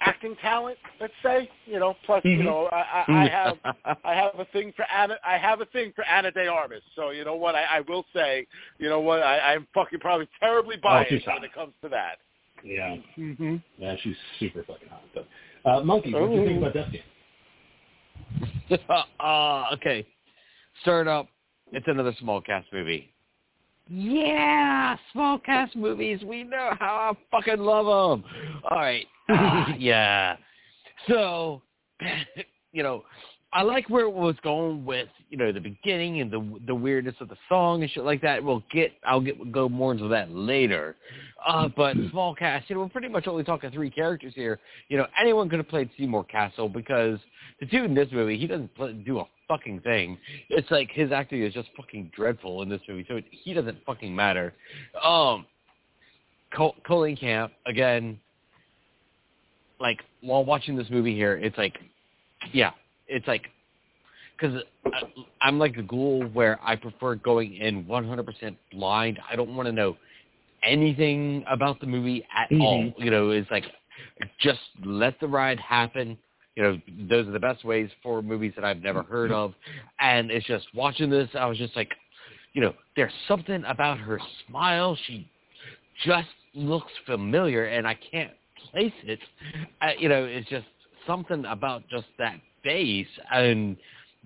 acting 0.00 0.34
talent, 0.42 0.76
let's 1.00 1.12
say. 1.22 1.48
You 1.66 1.78
know, 1.78 1.96
plus 2.06 2.24
you 2.24 2.38
Mhm. 2.38 2.44
know, 2.44 2.66
I, 2.72 3.04
I, 3.08 3.22
I 3.24 3.28
have 3.28 3.58
I 4.04 4.14
have 4.14 4.38
a 4.38 4.44
thing 4.46 4.72
for 4.76 4.84
Anna. 4.92 5.16
I 5.24 5.36
have 5.38 5.60
a 5.60 5.66
thing 5.66 5.92
for 5.94 6.04
Ana 6.04 6.30
de 6.30 6.46
Armas. 6.48 6.82
So 6.96 7.10
you 7.10 7.24
know 7.24 7.36
what? 7.36 7.54
I, 7.54 7.64
I 7.64 7.80
will 7.80 8.04
say, 8.14 8.46
you 8.78 8.88
know 8.88 9.00
what? 9.00 9.22
I, 9.22 9.54
I'm 9.54 9.66
fucking 9.74 10.00
probably 10.00 10.28
terribly 10.40 10.76
biased 10.76 11.10
she's 11.10 11.26
when 11.26 11.36
hot. 11.36 11.44
it 11.44 11.52
comes 11.54 11.72
to 11.82 11.88
that. 11.90 12.18
yeah. 12.64 12.96
Mm-hmm. 13.18 13.56
Yeah, 13.78 13.94
she's 14.02 14.16
super 14.40 14.62
fucking 14.64 14.88
hot. 14.88 15.02
But, 15.14 15.26
uh, 15.64 15.80
Monkey, 15.80 16.12
what 16.14 16.28
do 16.28 16.34
you 16.34 16.44
think 16.46 16.56
Oh. 16.62 16.66
about 16.66 16.74
Death 16.74 16.92
Game? 16.92 17.02
uh, 19.20 19.64
okay. 19.74 20.06
Start 20.82 21.06
up. 21.08 21.28
It's 21.72 21.86
another 21.88 22.14
small 22.18 22.40
cast 22.40 22.72
movie. 22.72 23.12
Yeah, 23.88 24.96
small 25.12 25.38
cast 25.38 25.74
movies. 25.76 26.22
We 26.24 26.44
know 26.44 26.70
how 26.78 27.12
I 27.12 27.16
fucking 27.30 27.58
love 27.58 27.86
them. 27.86 28.24
All 28.70 28.78
right. 28.78 29.06
Ah, 29.28 29.74
yeah. 29.78 30.36
So, 31.08 31.62
you 32.72 32.82
know, 32.82 33.04
I 33.54 33.62
like 33.62 33.90
where 33.90 34.06
it 34.06 34.12
was 34.12 34.34
going 34.42 34.84
with, 34.84 35.08
you 35.28 35.36
know, 35.36 35.52
the 35.52 35.60
beginning 35.60 36.20
and 36.20 36.30
the 36.30 36.60
the 36.66 36.74
weirdness 36.74 37.14
of 37.20 37.28
the 37.28 37.36
song 37.48 37.82
and 37.82 37.90
shit 37.90 38.04
like 38.04 38.22
that. 38.22 38.42
We'll 38.42 38.62
get, 38.72 38.92
I'll 39.04 39.20
get 39.20 39.52
go 39.52 39.68
more 39.68 39.92
into 39.92 40.08
that 40.08 40.30
later. 40.30 40.96
Uh, 41.46 41.68
but 41.76 41.96
small 42.10 42.34
cast, 42.34 42.70
you 42.70 42.76
know, 42.76 42.82
we're 42.82 42.88
pretty 42.88 43.08
much 43.08 43.26
only 43.26 43.44
talking 43.44 43.70
three 43.70 43.90
characters 43.90 44.32
here. 44.34 44.58
You 44.88 44.96
know, 44.96 45.06
anyone 45.20 45.48
could 45.50 45.58
have 45.58 45.68
played 45.68 45.90
Seymour 45.98 46.24
Cassel 46.24 46.68
because 46.68 47.18
the 47.60 47.66
dude 47.66 47.84
in 47.84 47.94
this 47.94 48.08
movie, 48.10 48.38
he 48.38 48.46
doesn't 48.46 48.74
play, 48.74 48.92
do 48.92 49.18
a 49.18 49.24
fucking 49.48 49.80
thing. 49.80 50.18
It's 50.48 50.70
like 50.70 50.90
his 50.90 51.12
acting 51.12 51.42
is 51.42 51.52
just 51.52 51.68
fucking 51.76 52.12
dreadful 52.16 52.62
in 52.62 52.68
this 52.68 52.80
movie, 52.88 53.04
so 53.08 53.16
it, 53.16 53.24
he 53.30 53.52
doesn't 53.52 53.78
fucking 53.84 54.14
matter. 54.14 54.54
Um, 55.02 55.44
Col- 56.54 56.76
Colleen 56.86 57.16
Camp 57.16 57.52
again. 57.66 58.18
Like 59.78 60.00
while 60.20 60.44
watching 60.44 60.76
this 60.76 60.88
movie 60.90 61.14
here, 61.14 61.36
it's 61.36 61.58
like, 61.58 61.76
yeah, 62.52 62.70
it's 63.12 63.26
like, 63.28 63.48
because 64.36 64.62
I'm 65.40 65.58
like 65.58 65.76
a 65.76 65.82
ghoul 65.82 66.24
where 66.32 66.58
I 66.62 66.76
prefer 66.76 67.14
going 67.16 67.54
in 67.56 67.84
100% 67.84 68.56
blind. 68.72 69.20
I 69.30 69.36
don't 69.36 69.54
want 69.54 69.66
to 69.66 69.72
know 69.72 69.96
anything 70.62 71.44
about 71.48 71.80
the 71.80 71.86
movie 71.86 72.26
at 72.34 72.50
Mhm. 72.50 72.60
all. 72.60 72.92
You 72.96 73.10
know, 73.10 73.30
it's 73.30 73.50
like 73.50 73.64
just 74.38 74.60
let 74.84 75.18
the 75.20 75.28
ride 75.28 75.60
happen. 75.60 76.18
You 76.56 76.62
know, 76.62 76.80
those 77.08 77.26
are 77.26 77.30
the 77.30 77.40
best 77.40 77.64
ways 77.64 77.90
for 78.02 78.22
movies 78.22 78.52
that 78.56 78.64
I've 78.64 78.82
never 78.82 79.02
heard 79.02 79.30
of. 79.30 79.54
And 80.00 80.30
it's 80.30 80.46
just 80.46 80.66
watching 80.74 81.08
this, 81.08 81.28
I 81.34 81.46
was 81.46 81.58
just 81.58 81.76
like, 81.76 81.90
you 82.52 82.60
know, 82.60 82.74
there's 82.96 83.12
something 83.28 83.64
about 83.64 83.98
her 83.98 84.20
smile. 84.46 84.96
She 85.06 85.28
just 86.04 86.28
looks 86.54 86.92
familiar, 87.06 87.66
and 87.66 87.86
I 87.86 87.94
can't 87.94 88.32
place 88.70 88.92
it. 89.04 89.20
I, 89.80 89.94
you 89.94 90.08
know, 90.08 90.24
it's 90.24 90.48
just 90.48 90.66
something 91.06 91.44
about 91.46 91.88
just 91.88 92.06
that 92.18 92.38
face. 92.62 93.06
And 93.32 93.76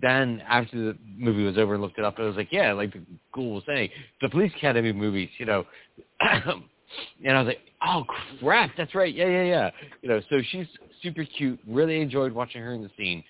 then 0.01 0.43
after 0.49 0.77
the 0.77 0.99
movie 1.17 1.45
was 1.45 1.59
over 1.59 1.75
and 1.75 1.83
looked 1.83 1.99
it 1.99 2.05
up, 2.05 2.15
I 2.19 2.23
was 2.23 2.37
like, 2.37 2.53
yeah, 2.53 2.73
like 2.73 2.93
the 2.93 3.03
ghoul 3.33 3.55
was 3.55 3.65
saying, 3.67 3.91
the 4.21 4.29
Police 4.29 4.53
Academy 4.57 4.93
movies, 4.93 5.31
you 5.39 5.47
know. 5.47 5.65
and 6.21 7.37
I 7.37 7.43
was 7.43 7.47
like, 7.47 7.61
oh 7.87 8.05
crap, 8.41 8.71
that's 8.77 8.95
right, 8.95 9.15
yeah, 9.15 9.27
yeah, 9.27 9.43
yeah. 9.43 9.71
You 10.03 10.09
know, 10.09 10.21
so 10.31 10.41
she's 10.51 10.67
super 11.03 11.25
cute. 11.25 11.59
Really 11.67 12.01
enjoyed 12.01 12.33
watching 12.33 12.63
her 12.63 12.75
in 12.75 12.83
the 12.83 12.91
scene. 12.97 13.23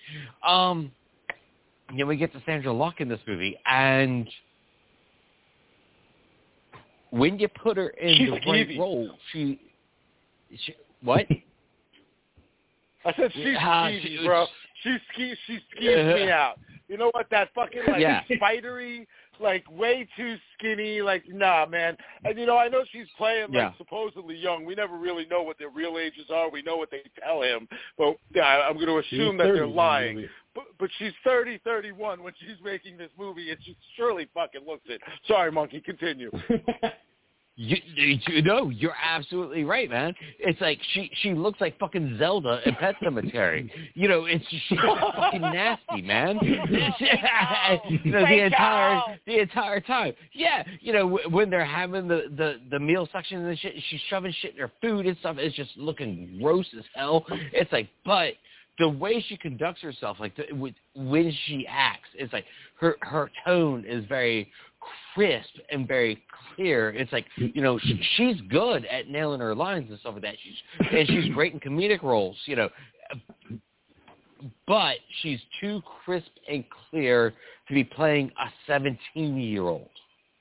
Um, 0.45 0.91
then 1.95 2.07
we 2.07 2.17
get 2.17 2.33
to 2.33 2.41
Sandra 2.45 2.73
Locke 2.73 2.99
in 2.99 3.07
this 3.07 3.19
movie, 3.27 3.57
and 3.65 4.27
when 7.11 7.39
you 7.39 7.47
put 7.47 7.77
her 7.77 7.89
in 7.89 8.17
She's 8.17 8.29
the 8.29 8.51
right 8.51 8.77
role, 8.77 9.09
she, 9.31 9.59
she 10.65 10.75
what? 11.01 11.25
I 13.05 13.13
said 13.15 13.31
she's 13.33 13.45
Yeah, 13.45 13.61
skeevy, 13.61 14.01
she- 14.01 14.25
bro. 14.25 14.47
She 14.83 14.97
ske 15.13 15.37
she 15.45 15.59
skeeves 15.75 16.15
me 16.15 16.23
uh-huh. 16.23 16.33
out. 16.33 16.59
You 16.87 16.97
know 16.97 17.09
what? 17.11 17.27
That 17.31 17.49
fucking 17.53 17.81
like 17.87 17.99
Yeah. 18.01 18.23
spidery, 18.35 19.07
like 19.39 19.69
way 19.69 20.07
too 20.15 20.37
skinny. 20.53 21.01
Like 21.01 21.23
nah, 21.27 21.65
man. 21.65 21.97
And 22.23 22.37
you 22.37 22.45
know, 22.45 22.57
I 22.57 22.67
know 22.69 22.83
she's 22.91 23.07
playing 23.17 23.47
like 23.51 23.53
Yeah. 23.53 23.73
supposedly 23.77 24.35
young. 24.35 24.65
We 24.65 24.75
never 24.75 24.97
really 24.97 25.25
know 25.25 25.43
what 25.43 25.57
their 25.59 25.69
real 25.69 25.97
ages 25.97 26.29
are. 26.33 26.49
We 26.49 26.61
know 26.61 26.77
what 26.77 26.91
they 26.91 27.03
tell 27.21 27.41
him, 27.41 27.67
but 27.97 28.17
yeah, 28.33 28.67
I'm 28.67 28.75
going 28.75 28.87
to 28.87 29.01
She's 29.09 29.19
assume 29.19 29.37
that 29.37 29.45
30 29.45 29.53
they're 29.55 29.63
in 29.65 29.69
the 29.69 29.75
lying. 29.75 30.15
movie. 30.15 30.29
But, 30.55 30.65
but 30.79 30.89
she's 30.97 31.11
30, 31.23 31.59
31 31.59 32.23
when 32.23 32.33
she's 32.39 32.57
making 32.63 32.97
this 32.97 33.11
movie, 33.19 33.51
and 33.51 33.59
she 33.63 33.77
surely 33.95 34.27
fucking 34.33 34.61
looks 34.65 34.85
it. 34.87 34.99
Sorry, 35.27 35.51
monkey. 35.51 35.79
Continue. 35.81 36.31
You, 37.59 37.75
you 37.95 38.43
know, 38.43 38.69
you're 38.69 38.95
absolutely 39.03 39.63
right, 39.63 39.89
man. 39.89 40.13
It's 40.37 40.61
like 40.61 40.79
she 40.93 41.09
she 41.21 41.33
looks 41.33 41.59
like 41.59 41.79
fucking 41.79 42.17
Zelda 42.19 42.61
in 42.67 42.75
Pet 42.75 42.95
Sematary. 43.01 43.67
You 43.95 44.07
know, 44.07 44.25
it's 44.25 44.45
she's 44.47 44.79
fucking 45.15 45.41
nasty, 45.41 46.03
man. 46.03 46.37
you 46.43 48.11
know, 48.11 48.21
the 48.27 48.43
entire 48.45 49.01
the 49.25 49.39
entire 49.39 49.79
time. 49.81 50.13
Yeah, 50.33 50.63
you 50.81 50.93
know, 50.93 51.09
w- 51.09 51.35
when 51.35 51.49
they're 51.49 51.65
having 51.65 52.07
the 52.07 52.25
the 52.37 52.59
the 52.69 52.79
meal 52.79 53.09
section 53.11 53.43
and 53.43 53.57
shit, 53.57 53.73
she's 53.89 54.01
shoving 54.07 54.35
shit 54.39 54.53
in 54.53 54.59
her 54.59 54.71
food 54.79 55.07
and 55.07 55.17
stuff. 55.17 55.37
It's 55.39 55.55
just 55.55 55.71
looking 55.77 56.37
gross 56.39 56.67
as 56.77 56.85
hell. 56.93 57.25
It's 57.53 57.71
like, 57.71 57.89
but 58.05 58.33
the 58.79 58.87
way 58.87 59.23
she 59.27 59.37
conducts 59.37 59.81
herself, 59.81 60.17
like 60.19 60.35
the, 60.35 60.73
when 60.95 61.33
she 61.45 61.65
acts, 61.67 62.09
it's 62.13 62.31
like 62.31 62.45
her 62.79 62.95
her 63.01 63.31
tone 63.45 63.83
is 63.87 64.05
very 64.05 64.51
crisp 65.13 65.49
and 65.71 65.87
very 65.87 66.23
clear. 66.55 66.91
It's 66.91 67.11
like 67.11 67.25
you 67.35 67.61
know 67.61 67.79
she, 67.79 67.99
she's 68.15 68.41
good 68.49 68.85
at 68.85 69.09
nailing 69.09 69.39
her 69.39 69.55
lines 69.55 69.89
and 69.89 69.99
stuff 69.99 70.13
like 70.13 70.23
that. 70.23 70.35
She's 70.43 70.89
and 70.91 71.07
she's 71.07 71.33
great 71.33 71.53
in 71.53 71.59
comedic 71.59 72.03
roles. 72.03 72.37
You 72.45 72.55
know, 72.55 72.69
but 74.67 74.97
she's 75.21 75.39
too 75.59 75.81
crisp 76.03 76.29
and 76.49 76.63
clear 76.89 77.33
to 77.67 77.73
be 77.73 77.83
playing 77.83 78.31
a 78.39 78.49
17 78.67 79.37
year 79.37 79.63
old. 79.63 79.89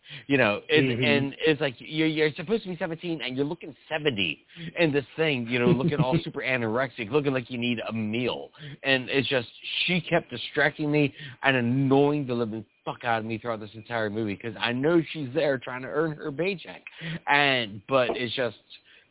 You 0.28 0.38
know, 0.38 0.60
and, 0.70 0.90
Mhm. 0.90 1.04
and 1.04 1.36
it's 1.38 1.60
like 1.60 1.74
you're, 1.78 2.06
you're 2.06 2.32
supposed 2.32 2.62
to 2.64 2.68
be 2.70 2.76
17 2.76 3.20
and 3.22 3.36
you're 3.36 3.46
looking 3.46 3.74
70 3.88 4.44
in 4.78 4.92
this 4.92 5.04
thing, 5.16 5.46
you 5.48 5.58
know, 5.58 5.70
looking 5.70 6.00
all 6.00 6.16
super 6.24 6.40
anorexic, 6.40 7.10
looking 7.10 7.32
like 7.32 7.50
you 7.50 7.58
need 7.58 7.80
a 7.88 7.92
meal. 7.92 8.50
And 8.82 9.08
it's 9.08 9.28
just, 9.28 9.48
she 9.84 10.00
kept 10.00 10.30
distracting 10.30 10.90
me 10.90 11.14
and 11.42 11.56
annoying 11.56 12.26
the 12.26 12.34
living 12.34 12.64
fuck 12.84 13.04
out 13.04 13.20
of 13.20 13.24
me 13.24 13.38
throughout 13.38 13.60
this 13.60 13.70
entire 13.74 14.10
movie 14.10 14.34
because 14.34 14.56
I 14.60 14.72
know 14.72 15.02
she's 15.12 15.28
there 15.34 15.58
trying 15.58 15.82
to 15.82 15.88
earn 15.88 16.12
her 16.12 16.32
paycheck. 16.32 16.82
And, 17.26 17.80
but 17.88 18.16
it's 18.16 18.34
just, 18.34 18.56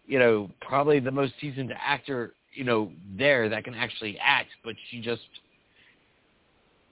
you 0.08 0.20
know, 0.20 0.50
probably 0.62 1.00
the 1.00 1.12
most 1.12 1.34
seasoned 1.40 1.74
actor, 1.80 2.34
you 2.54 2.64
know, 2.64 2.92
there 3.18 3.50
that 3.50 3.64
can 3.64 3.74
actually 3.74 4.18
act, 4.20 4.50
but 4.64 4.76
she 4.90 5.02
just 5.02 5.22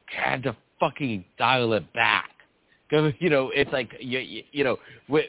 had 0.08 0.44
to 0.44 0.56
fucking 0.80 1.24
dial 1.38 1.74
it 1.74 1.92
back. 1.94 2.30
'Cause, 3.02 3.14
you 3.20 3.30
know, 3.30 3.50
it's 3.56 3.72
like 3.72 3.96
you 4.00 4.20
you, 4.20 4.44
you 4.52 4.64
know 4.64 4.78
when, 5.08 5.24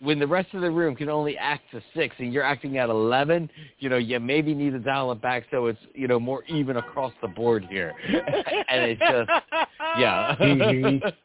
when 0.00 0.18
the 0.18 0.26
rest 0.26 0.52
of 0.52 0.60
the 0.60 0.70
room 0.70 0.94
can 0.94 1.08
only 1.08 1.38
act 1.38 1.62
to 1.70 1.80
six 1.96 2.14
and 2.18 2.30
you're 2.32 2.42
acting 2.44 2.76
at 2.76 2.90
eleven, 2.90 3.48
you 3.78 3.88
know, 3.88 3.96
you 3.96 4.20
maybe 4.20 4.52
need 4.54 4.72
to 4.72 4.78
dial 4.78 5.10
it 5.12 5.22
back 5.22 5.44
so 5.50 5.66
it's 5.66 5.78
you 5.94 6.06
know 6.08 6.20
more 6.20 6.44
even 6.46 6.76
across 6.76 7.12
the 7.22 7.28
board 7.28 7.64
here. 7.70 7.94
and 8.68 8.82
it's 8.90 9.00
just 9.00 9.30
yeah. 9.98 10.36
Mhm. 10.38 11.12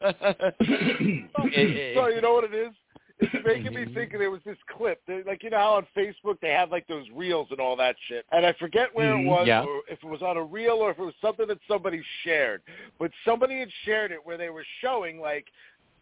It- 1.52 1.70
it- 1.76 1.96
so 1.96 2.06
you 2.08 2.20
know 2.22 2.32
what 2.32 2.44
it 2.44 2.54
is? 2.54 2.72
It's 3.20 3.34
making 3.46 3.74
me 3.74 3.92
think 3.94 4.12
there 4.12 4.30
was 4.30 4.40
this 4.44 4.56
clip. 4.76 5.00
They- 5.06 5.22
Like 5.22 5.42
you 5.42 5.50
know 5.50 5.58
how 5.58 5.74
on 5.74 5.86
Facebook 5.96 6.40
they 6.40 6.50
have 6.50 6.70
like 6.70 6.86
those 6.86 7.06
reels 7.14 7.48
and 7.50 7.60
all 7.60 7.76
that 7.76 7.96
shit. 8.08 8.24
And 8.32 8.44
I 8.46 8.52
forget 8.54 8.94
where 8.94 9.14
Mhm. 9.14 9.22
it 9.24 9.26
was, 9.26 9.46
Yeah. 9.46 9.62
or 9.64 9.82
if 9.88 9.98
it 10.02 10.06
was 10.08 10.22
on 10.22 10.36
a 10.36 10.42
reel 10.42 10.76
or 10.76 10.90
if 10.90 10.98
it 10.98 11.02
was 11.04 11.14
something 11.20 11.46
that 11.48 11.58
somebody 11.68 12.02
shared. 12.22 12.62
But 12.98 13.10
somebody 13.24 13.58
had 13.58 13.70
shared 13.84 14.12
it 14.12 14.24
where 14.24 14.36
they 14.36 14.50
were 14.50 14.64
showing 14.80 15.20
like 15.20 15.46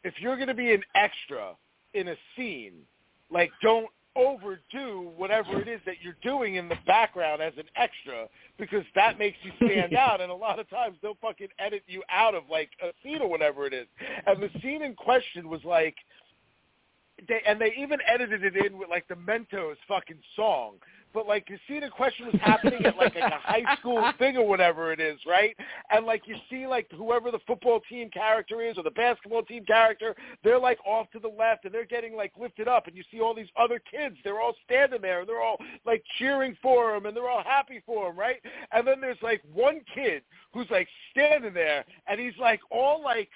if 0.05 0.15
you're 0.21 0.37
going 0.37 0.49
to 0.49 0.55
be 0.55 0.73
an 0.73 0.85
extra 0.95 1.57
in 1.95 2.09
a 2.09 2.17
scene, 2.37 2.75
like 3.31 3.51
don't 3.63 3.89
overdo 4.17 5.13
whatever 5.17 5.61
it 5.61 5.69
is 5.69 5.81
that 5.87 5.97
you're 6.03 6.17
doing 6.23 6.57
in 6.57 6.69
the 6.69 6.77
background 6.87 7.41
as 7.41 7.53
an 7.57 7.65
extra 7.77 8.27
because 8.59 8.85
that 8.95 9.19
makes 9.19 9.37
you 9.43 9.53
stand 9.65 9.95
out 9.97 10.21
and 10.21 10.31
a 10.31 10.35
lot 10.35 10.59
of 10.59 10.69
times 10.71 10.97
they'll 11.03 11.17
fucking 11.23 11.49
edit 11.59 11.83
you 11.87 12.03
out 12.11 12.35
of 12.35 12.43
like 12.51 12.71
a 12.83 12.89
scene 13.03 13.21
or 13.23 13.29
whatever 13.29 13.67
it 13.67 13.73
is. 13.73 13.87
And 14.27 14.43
the 14.43 14.51
scene 14.61 14.83
in 14.83 14.95
question 14.95 15.49
was 15.49 15.63
like 15.65 15.95
they 17.27 17.41
and 17.47 17.61
they 17.61 17.75
even 17.79 17.99
edited 18.07 18.45
it 18.45 18.57
in 18.57 18.79
with 18.79 18.89
like 18.89 19.09
the 19.09 19.15
Mentos 19.15 19.77
fucking 19.87 20.19
song. 20.37 20.75
But 21.15 21.27
like 21.27 21.49
you 21.49 21.57
see 21.67 21.81
the 21.81 21.89
question 21.89 22.27
was 22.27 22.41
happening 22.41 22.85
at 22.85 22.97
like, 22.97 23.15
like 23.15 23.33
a 23.33 23.39
high 23.39 23.77
school 23.79 24.13
thing 24.19 24.37
or 24.37 24.47
whatever 24.47 24.93
it 24.93 25.01
is, 25.01 25.19
right? 25.27 25.57
And 25.91 26.05
like 26.05 26.23
you 26.27 26.37
see 26.51 26.67
like 26.67 26.87
whoever 26.95 27.31
the 27.31 27.39
football 27.47 27.81
team 27.89 28.11
character 28.11 28.61
is 28.61 28.77
or 28.77 28.83
the 28.83 28.91
basketball 28.91 29.43
team 29.43 29.65
character, 29.65 30.15
they're 30.45 30.59
like 30.59 30.79
off 30.87 31.11
to 31.13 31.19
the 31.19 31.29
left 31.29 31.65
and 31.65 31.73
they're 31.73 31.87
getting 31.87 32.15
like 32.15 32.33
lifted 32.39 32.69
up 32.69 32.87
and 32.87 32.97
you 32.97 33.03
see 33.11 33.21
all 33.21 33.35
these 33.35 33.49
other 33.57 33.81
kids, 33.91 34.17
they're 34.23 34.41
all 34.41 34.55
standing 34.65 35.01
there 35.01 35.21
and 35.21 35.29
they're 35.29 35.43
all 35.43 35.57
like 35.87 36.05
cheering 36.19 36.57
for 36.61 36.95
him 36.95 37.07
and 37.07 37.17
they're 37.17 37.29
all 37.29 37.45
happy 37.45 37.83
for 37.87 38.11
him, 38.11 38.19
right? 38.19 38.41
And 38.73 38.87
then 38.87 39.01
there's 39.01 39.23
like 39.23 39.43
one 39.53 39.81
kid 39.95 40.23
who's 40.53 40.69
like 40.71 40.89
standing 41.11 41.55
there 41.55 41.85
and 42.07 42.21
he's 42.21 42.37
like 42.39 42.61
all 42.71 43.03
like 43.03 43.31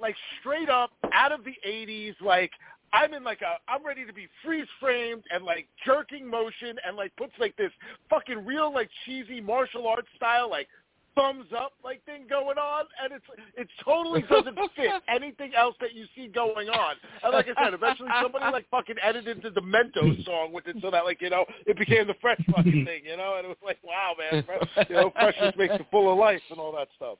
like 0.00 0.16
straight 0.40 0.68
up 0.68 0.90
out 1.12 1.32
of 1.32 1.44
the 1.44 1.54
80s 1.66 2.14
like 2.20 2.50
I'm 2.94 3.12
in 3.12 3.24
like 3.24 3.42
a 3.42 3.58
I'm 3.70 3.84
ready 3.84 4.06
to 4.06 4.12
be 4.12 4.28
freeze 4.44 4.68
framed 4.80 5.24
and 5.30 5.44
like 5.44 5.66
jerking 5.84 6.28
motion 6.28 6.76
and 6.86 6.96
like 6.96 7.14
puts 7.16 7.32
like 7.40 7.56
this 7.56 7.72
fucking 8.08 8.46
real 8.46 8.72
like 8.72 8.88
cheesy 9.04 9.40
martial 9.40 9.86
arts 9.88 10.08
style 10.16 10.48
like 10.48 10.68
thumbs 11.16 11.46
up 11.56 11.72
like 11.84 12.04
thing 12.04 12.26
going 12.28 12.56
on 12.58 12.84
and 13.02 13.12
it's 13.12 13.24
it 13.56 13.68
totally 13.84 14.22
doesn't 14.22 14.56
fit 14.76 14.90
anything 15.08 15.52
else 15.56 15.74
that 15.80 15.94
you 15.94 16.06
see 16.14 16.28
going 16.28 16.68
on. 16.68 16.94
And 17.22 17.32
like 17.32 17.46
I 17.48 17.64
said, 17.64 17.74
eventually 17.74 18.10
somebody 18.22 18.46
like 18.52 18.68
fucking 18.70 18.96
edited 19.02 19.42
the 19.42 19.60
Mentos 19.60 20.24
song 20.24 20.52
with 20.52 20.66
it 20.68 20.76
so 20.80 20.90
that 20.90 21.04
like, 21.04 21.20
you 21.20 21.30
know, 21.30 21.44
it 21.66 21.76
became 21.76 22.06
the 22.06 22.14
fresh 22.20 22.40
fucking 22.54 22.84
thing, 22.84 23.02
you 23.04 23.16
know, 23.16 23.34
and 23.38 23.46
it 23.46 23.48
was 23.48 23.56
like, 23.64 23.78
wow 23.82 24.14
man, 24.18 24.44
fresh, 24.44 24.88
you 24.88 24.94
know, 24.94 25.12
freshness 25.14 25.54
makes 25.58 25.74
you 25.78 25.84
full 25.90 26.12
of 26.12 26.18
life 26.18 26.42
and 26.50 26.60
all 26.60 26.72
that 26.72 26.88
stuff. 26.96 27.18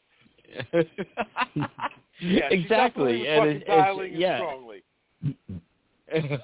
Yeah, 2.21 2.49
exactly. 2.49 3.27
And 3.27 3.49
it, 3.51 3.65
it's, 3.67 4.17
yeah. 4.17 4.39
strongly. 4.39 4.85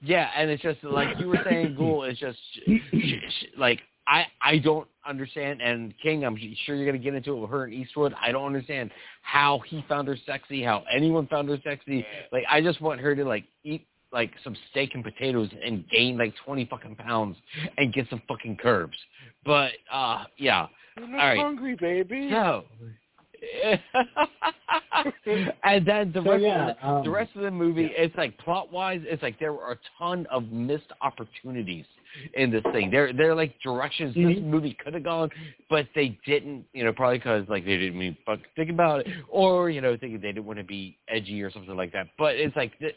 yeah, 0.00 0.30
and 0.36 0.50
it's 0.50 0.62
just 0.62 0.82
like 0.84 1.18
you 1.18 1.28
were 1.28 1.40
saying, 1.44 1.74
Ghoul. 1.76 2.04
It's 2.04 2.18
just 2.18 2.38
sh- 2.66 2.78
sh- 2.92 3.44
like 3.58 3.80
I 4.06 4.26
I 4.40 4.58
don't 4.58 4.88
understand. 5.06 5.60
And 5.60 5.94
King, 6.02 6.24
I'm 6.24 6.36
sure 6.64 6.76
you're 6.76 6.86
gonna 6.86 6.98
get 6.98 7.14
into 7.14 7.36
it 7.36 7.40
with 7.40 7.50
her 7.50 7.64
and 7.64 7.74
Eastwood. 7.74 8.14
I 8.20 8.32
don't 8.32 8.46
understand 8.46 8.90
how 9.22 9.60
he 9.66 9.84
found 9.88 10.08
her 10.08 10.16
sexy, 10.26 10.62
how 10.62 10.84
anyone 10.92 11.26
found 11.26 11.48
her 11.48 11.58
sexy. 11.64 12.06
Like 12.32 12.44
I 12.50 12.60
just 12.60 12.80
want 12.80 13.00
her 13.00 13.14
to 13.14 13.24
like 13.24 13.44
eat 13.64 13.86
like 14.12 14.32
some 14.44 14.56
steak 14.70 14.94
and 14.94 15.02
potatoes 15.02 15.50
and 15.64 15.88
gain 15.90 16.16
like 16.16 16.34
20 16.44 16.66
fucking 16.66 16.94
pounds 16.94 17.36
and 17.76 17.92
get 17.92 18.08
some 18.08 18.22
fucking 18.28 18.56
curves. 18.56 18.96
But 19.44 19.72
uh 19.92 20.24
yeah. 20.36 20.68
You 20.96 21.02
look 21.06 21.12
All 21.12 21.16
right. 21.16 21.38
hungry, 21.38 21.74
baby. 21.74 22.28
So 22.30 22.64
and 25.64 25.86
then 25.86 26.12
the 26.12 26.22
So, 26.22 26.30
rest 26.32 26.42
yeah, 26.42 26.60
of 26.60 26.76
the, 26.76 26.88
um, 26.88 27.04
the 27.04 27.10
rest 27.10 27.30
of 27.36 27.42
the 27.42 27.50
movie, 27.50 27.90
it's 27.96 28.16
like 28.16 28.36
plot 28.38 28.72
wise, 28.72 29.00
it's 29.04 29.22
like 29.22 29.38
there 29.38 29.52
were 29.52 29.72
a 29.72 29.78
ton 29.98 30.26
of 30.30 30.50
missed 30.50 30.92
opportunities 31.00 31.84
in 32.34 32.50
this 32.50 32.62
thing. 32.72 32.90
They're 32.90 33.12
they're 33.12 33.34
like 33.34 33.58
directions 33.60 34.14
this 34.14 34.24
Mhm. 34.24 34.44
movie 34.44 34.74
could 34.74 34.94
have 34.94 35.02
gone, 35.02 35.30
but 35.68 35.88
they 35.94 36.18
didn't. 36.26 36.64
You 36.72 36.84
know, 36.84 36.92
probably 36.92 37.18
because 37.18 37.48
like 37.48 37.64
they 37.64 37.76
didn't 37.76 37.98
mean 37.98 38.16
fuck 38.24 38.40
think 38.56 38.70
about 38.70 39.00
it, 39.00 39.08
or 39.28 39.70
you 39.70 39.80
know, 39.80 39.96
thinking 39.96 40.20
they 40.20 40.28
didn't 40.28 40.46
want 40.46 40.58
to 40.58 40.64
be 40.64 40.96
edgy 41.08 41.42
or 41.42 41.50
something 41.50 41.76
like 41.76 41.92
that. 41.92 42.08
But 42.18 42.36
it's 42.36 42.56
like 42.56 42.78
th- 42.78 42.96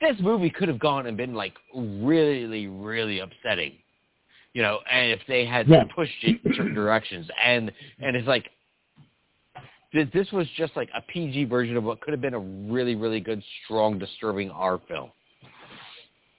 this 0.00 0.16
movie 0.20 0.50
could 0.50 0.68
have 0.68 0.78
gone 0.80 1.06
and 1.06 1.16
been 1.16 1.34
like 1.34 1.54
really, 1.74 2.66
really 2.66 3.20
upsetting. 3.20 3.72
You 4.52 4.60
know, 4.62 4.80
and 4.90 5.10
if 5.10 5.20
they 5.26 5.46
had 5.46 5.66
Yeah. 5.66 5.84
pushed 5.94 6.22
it 6.22 6.44
in 6.44 6.52
certain 6.54 6.74
directions, 6.74 7.26
and 7.42 7.72
and 8.00 8.14
it's 8.16 8.28
like 8.28 8.50
this 9.92 10.30
was 10.32 10.46
just 10.56 10.74
like 10.76 10.88
a 10.96 11.02
PG 11.02 11.44
version 11.46 11.76
of 11.76 11.84
what 11.84 12.00
could 12.00 12.12
have 12.12 12.20
been 12.20 12.34
a 12.34 12.38
really, 12.38 12.94
really 12.94 13.20
good, 13.20 13.42
strong, 13.64 13.98
disturbing 13.98 14.50
R 14.50 14.80
film. 14.88 15.10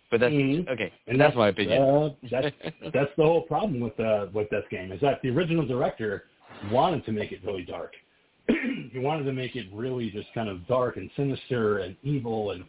But 0.10 0.20
that's 0.20 0.34
Mhm. 0.34 0.68
okay. 0.70 0.92
And 1.08 1.20
that's, 1.20 1.36
my 1.36 1.48
opinion. 1.48 1.82
Uh, 1.82 2.10
that's 2.30 2.56
that's 2.94 3.12
the 3.18 3.24
whole 3.24 3.42
problem 3.42 3.80
with 3.80 4.00
uh, 4.00 4.28
with 4.34 4.50
this 4.50 4.64
game 4.70 4.92
is 4.92 5.02
that 5.02 5.22
the 5.24 5.30
original 5.30 5.66
director 5.66 6.26
wanted 6.72 7.06
to 7.06 7.12
make 7.12 7.32
it 7.32 7.44
really 7.44 7.64
dark. 7.64 7.94
he 8.48 9.00
wanted 9.00 9.24
to 9.24 9.34
make 9.34 9.56
it 9.56 9.68
really 9.74 10.12
just 10.12 10.28
kind 10.34 10.50
of 10.50 10.68
dark 10.68 10.98
and 10.98 11.10
sinister 11.16 11.80
and 11.80 11.96
evil 12.04 12.52
and 12.52 12.64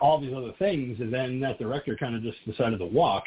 all 0.00 0.20
these 0.20 0.32
other 0.34 0.52
things, 0.58 0.98
and 1.00 1.12
then 1.12 1.40
that 1.40 1.58
director 1.58 1.96
kind 1.96 2.14
of 2.14 2.22
just 2.22 2.38
decided 2.44 2.78
to 2.78 2.86
walk. 2.86 3.24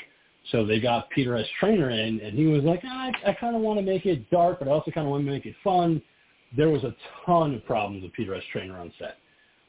So 0.51 0.65
they 0.65 0.79
got 0.79 1.09
Peter 1.11 1.37
S. 1.37 1.47
Traynor 1.59 1.89
in, 1.89 2.19
and 2.19 2.37
he 2.37 2.47
was 2.47 2.63
like, 2.63 2.81
ah, 2.85 3.11
I, 3.25 3.29
I 3.29 3.33
kind 3.33 3.55
of 3.55 3.61
want 3.61 3.79
to 3.79 3.85
make 3.85 4.05
it 4.05 4.29
dark, 4.29 4.59
but 4.59 4.67
I 4.67 4.71
also 4.71 4.91
kind 4.91 5.07
of 5.07 5.11
want 5.11 5.25
to 5.25 5.31
make 5.31 5.45
it 5.45 5.55
fun. 5.63 6.01
There 6.55 6.69
was 6.69 6.83
a 6.83 6.95
ton 7.25 7.55
of 7.55 7.65
problems 7.65 8.03
with 8.03 8.13
Peter 8.13 8.35
S. 8.35 8.43
Traynor 8.51 8.77
on 8.77 8.91
set, 8.99 9.17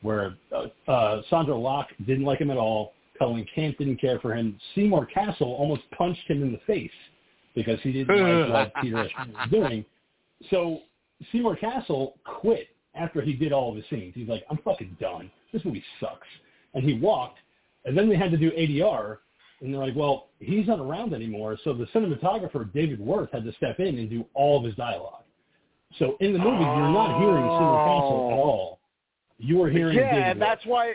where 0.02 0.36
uh, 0.55 0.90
uh, 0.90 1.23
Sandra 1.31 1.56
Locke 1.56 1.89
didn't 2.06 2.24
like 2.24 2.40
him 2.40 2.51
at 2.51 2.56
all. 2.56 2.93
Colleen 3.19 3.47
Camp 3.55 3.78
didn't 3.78 4.01
care 4.01 4.19
for 4.19 4.35
him. 4.35 4.59
Seymour 4.74 5.06
Cassel 5.06 5.55
almost 5.55 5.82
punched 5.97 6.28
him 6.28 6.43
in 6.43 6.52
the 6.52 6.61
face 6.66 6.90
because 7.55 7.78
he 7.82 7.93
didn't 7.93 8.51
like 8.51 8.73
what 8.74 8.82
Peter 8.82 8.98
S. 8.98 9.11
Traynor 9.15 9.32
was 9.32 9.51
doing. 9.51 9.85
So 10.51 10.81
Seymour 11.32 11.56
Cassel 11.56 12.15
quit 12.24 12.69
after 12.94 13.20
he 13.20 13.32
did 13.32 13.52
all 13.52 13.70
of 13.70 13.77
his 13.77 13.85
scenes. 13.90 14.12
He's 14.15 14.28
like, 14.28 14.44
I'm 14.51 14.59
fucking 14.59 14.97
done. 15.01 15.31
This 15.52 15.65
movie 15.65 15.85
sucks. 16.01 16.27
And 16.74 16.85
he 16.85 16.94
walked, 16.94 17.39
and 17.85 17.97
then 17.97 18.09
they 18.09 18.16
had 18.16 18.31
to 18.32 18.36
do 18.36 18.51
ADR, 18.51 19.19
and 19.61 19.73
they're 19.73 19.81
like, 19.81 19.97
well, 19.97 20.28
he's 20.40 20.66
not 20.66 20.81
around 20.81 21.15
anymore, 21.15 21.56
so 21.65 21.73
the 21.73 21.86
cinematographer, 21.86 22.73
David 22.73 23.01
Worth, 23.01 23.31
had 23.32 23.44
to 23.44 23.52
step 23.52 23.78
in 23.78 23.98
and 23.98 24.11
do 24.11 24.24
all 24.35 24.59
of 24.59 24.65
his 24.65 24.74
dialogue. 24.74 25.23
So 25.98 26.16
in 26.20 26.32
the 26.32 26.38
movie, 26.38 26.64
you're 26.64 26.92
not 26.92 27.18
hearing 27.18 27.44
Seymour 27.44 27.84
Cassel 27.84 28.30
at 28.32 28.38
all. 28.38 28.78
You 29.38 29.62
are 29.62 29.70
hearing 29.70 29.96
yeah, 29.96 30.10
David 30.10 30.24
and 30.24 30.42
that's 30.42 30.64
why, 30.66 30.94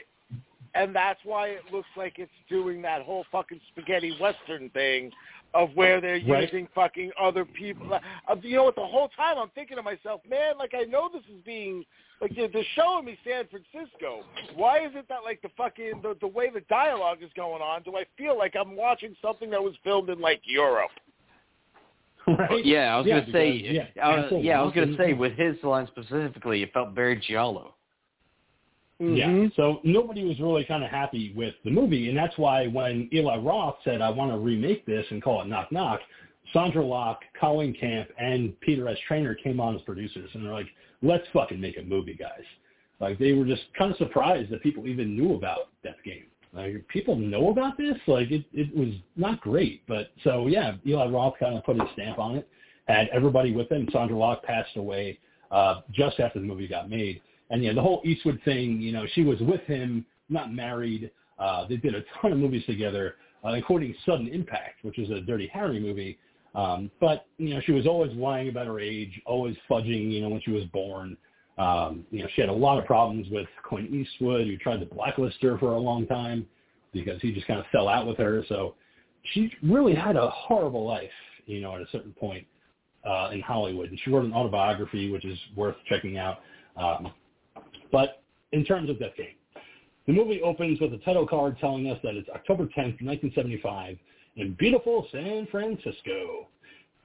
and 0.75 0.95
that's 0.95 1.19
why 1.23 1.49
it 1.49 1.61
looks 1.71 1.87
like 1.95 2.19
it's 2.19 2.31
doing 2.49 2.81
that 2.81 3.01
whole 3.01 3.25
fucking 3.31 3.59
spaghetti 3.71 4.17
western 4.19 4.69
thing, 4.71 5.11
of 5.53 5.75
where 5.75 5.99
they're 5.99 6.21
Right. 6.27 6.43
using 6.43 6.67
fucking 6.75 7.11
other 7.19 7.43
people. 7.45 7.93
Uh, 7.93 8.35
you 8.41 8.55
know 8.57 8.65
what? 8.65 8.75
The 8.75 8.85
whole 8.85 9.09
time 9.09 9.37
I'm 9.37 9.49
thinking 9.49 9.77
to 9.77 9.83
myself, 9.83 10.21
man, 10.29 10.57
like 10.57 10.73
I 10.73 10.83
know 10.83 11.09
this 11.11 11.23
is 11.23 11.41
being 11.43 11.85
like 12.21 12.35
they're, 12.35 12.49
they're 12.49 12.63
showing 12.75 13.05
me 13.05 13.17
San 13.23 13.45
Francisco. 13.47 14.23
Why 14.55 14.85
is 14.85 14.91
it 14.95 15.07
that 15.09 15.23
like 15.23 15.41
the 15.41 15.49
fucking 15.57 16.01
the, 16.03 16.15
the 16.21 16.27
way 16.27 16.49
the 16.49 16.61
dialogue 16.61 17.19
is 17.21 17.31
going 17.35 17.61
on? 17.61 17.83
Do 17.83 17.95
I 17.97 18.05
feel 18.17 18.37
like 18.37 18.55
I'm 18.55 18.75
watching 18.75 19.15
something 19.21 19.49
that 19.49 19.63
was 19.63 19.73
filmed 19.83 20.09
in 20.09 20.19
like 20.19 20.41
Europe? 20.45 20.91
right? 22.39 22.65
Yeah, 22.65 22.95
I 22.95 22.97
was 22.97 23.07
Yeah, 23.07 23.19
gonna 23.21 23.31
say. 23.31 23.61
because, 23.61 23.75
yeah, 23.95 24.05
I 24.05 24.15
was, 24.15 24.43
yeah, 24.43 24.59
I 24.59 24.63
was 24.63 24.73
gonna 24.73 24.97
say 24.97 25.13
with 25.13 25.33
his 25.37 25.55
line 25.63 25.87
specifically, 25.87 26.63
it 26.63 26.73
felt 26.73 26.93
very 26.93 27.15
giallo. 27.19 27.75
Yeah. 28.99 29.27
Mm-hmm. 29.27 29.47
So 29.55 29.79
nobody 29.85 30.25
was 30.25 30.39
really 30.41 30.65
kind 30.65 30.83
of 30.83 30.89
happy 30.89 31.31
with 31.35 31.55
the 31.63 31.71
movie, 31.71 32.09
and 32.09 32.17
that's 32.17 32.37
why 32.37 32.67
when 32.67 33.09
Eli 33.13 33.37
Roth 33.37 33.77
said, 33.85 34.01
"I 34.01 34.09
want 34.09 34.31
to 34.31 34.37
remake 34.37 34.85
this 34.85 35.05
and 35.09 35.23
call 35.23 35.41
it 35.41 35.47
Knock 35.47 35.71
Knock," 35.71 36.01
Sandra 36.51 36.83
Locke, 36.85 37.21
Colleen 37.39 37.73
Camp, 37.73 38.09
and 38.17 38.59
Peter 38.59 38.87
S. 38.89 38.97
Traynor 39.07 39.35
came 39.35 39.61
on 39.61 39.75
as 39.75 39.81
producers, 39.83 40.29
and 40.33 40.43
they're 40.43 40.51
like, 40.51 40.67
"Let's 41.01 41.25
fucking 41.31 41.61
make 41.61 41.77
a 41.77 41.83
movie, 41.83 42.13
guys." 42.13 42.43
Like 42.99 43.17
they 43.19 43.31
were 43.31 43.45
just 43.45 43.63
kind 43.77 43.91
of 43.91 43.97
surprised 43.97 44.49
that 44.51 44.61
people 44.61 44.85
even 44.85 45.15
knew 45.15 45.35
about 45.35 45.69
Death 45.81 45.95
Game. 46.03 46.25
Like 46.53 46.87
people 46.87 47.15
know 47.15 47.49
about 47.49 47.77
this. 47.77 47.97
Like 48.07 48.31
it, 48.31 48.45
it 48.53 48.75
was 48.75 48.95
not 49.15 49.39
great, 49.41 49.83
but 49.87 50.11
so 50.23 50.47
yeah, 50.47 50.73
Eli 50.85 51.07
Roth 51.07 51.35
kind 51.39 51.57
of 51.57 51.63
put 51.63 51.79
his 51.79 51.89
stamp 51.93 52.17
on 52.17 52.37
it. 52.37 52.47
Had 52.87 53.07
everybody 53.09 53.53
with 53.53 53.71
him. 53.71 53.87
Sandra 53.91 54.17
Locke 54.17 54.43
passed 54.43 54.75
away 54.75 55.19
uh, 55.51 55.81
just 55.91 56.19
after 56.19 56.39
the 56.39 56.45
movie 56.45 56.67
got 56.67 56.89
made. 56.89 57.21
And 57.51 57.63
yeah, 57.63 57.73
the 57.73 57.81
whole 57.81 58.01
Eastwood 58.03 58.39
thing, 58.45 58.81
you 58.81 58.91
know, 58.91 59.05
she 59.13 59.23
was 59.23 59.39
with 59.41 59.61
him, 59.61 60.05
not 60.29 60.53
married. 60.53 61.11
Uh, 61.37 61.67
they 61.67 61.77
did 61.77 61.95
a 61.95 62.03
ton 62.21 62.31
of 62.31 62.39
movies 62.39 62.65
together, 62.65 63.15
uh, 63.45 63.49
including 63.49 63.95
Sudden 64.05 64.27
Impact, 64.27 64.83
which 64.83 64.99
is 64.99 65.09
a 65.11 65.21
Dirty 65.21 65.47
Harry 65.53 65.79
movie. 65.79 66.17
Um, 66.55 66.89
but 66.99 67.27
you 67.37 67.53
know, 67.53 67.61
she 67.63 67.71
was 67.71 67.85
always 67.85 68.11
lying 68.13 68.49
about 68.49 68.65
her 68.65 68.79
age, 68.79 69.21
always 69.25 69.55
fudging, 69.69 70.11
you 70.11 70.21
know, 70.21 70.29
when 70.29 70.41
she 70.41 70.51
was 70.51 70.65
born. 70.65 71.15
Um, 71.59 72.05
you 72.09 72.23
know, 72.23 72.29
she 72.33 72.41
had 72.41 72.49
a 72.49 72.53
lot 72.53 72.79
of 72.79 72.85
problems 72.85 73.27
with 73.29 73.47
Clint 73.67 73.93
Eastwood, 73.93 74.47
who 74.47 74.57
tried 74.57 74.79
to 74.79 74.85
blacklist 74.85 75.41
her 75.41 75.57
for 75.57 75.73
a 75.73 75.77
long 75.77 76.07
time 76.07 76.47
because 76.93 77.21
he 77.21 77.33
just 77.33 77.45
kind 77.47 77.59
of 77.59 77.65
fell 77.71 77.89
out 77.89 78.07
with 78.07 78.17
her. 78.17 78.43
So 78.47 78.75
she 79.33 79.51
really 79.61 79.93
had 79.93 80.15
a 80.15 80.29
horrible 80.29 80.87
life, 80.87 81.09
you 81.45 81.59
know, 81.59 81.75
at 81.75 81.81
a 81.81 81.87
certain 81.91 82.13
point 82.13 82.47
uh, 83.05 83.29
in 83.33 83.41
Hollywood. 83.41 83.89
And 83.89 83.99
she 84.03 84.09
wrote 84.09 84.23
an 84.23 84.33
autobiography, 84.33 85.11
which 85.11 85.25
is 85.25 85.37
worth 85.55 85.75
checking 85.87 86.17
out. 86.17 86.39
Um, 86.77 87.11
but 87.91 88.23
in 88.53 88.63
terms 88.63 88.89
of 88.89 88.97
Death 88.97 89.17
Game, 89.17 89.35
the 90.07 90.13
movie 90.13 90.41
opens 90.41 90.79
with 90.79 90.93
a 90.93 90.97
title 90.99 91.27
card 91.27 91.57
telling 91.59 91.87
us 91.87 91.99
that 92.03 92.15
it's 92.15 92.29
October 92.29 92.63
10th, 92.63 93.01
1975, 93.03 93.97
in 94.37 94.53
beautiful 94.53 95.07
San 95.11 95.47
Francisco. 95.51 96.47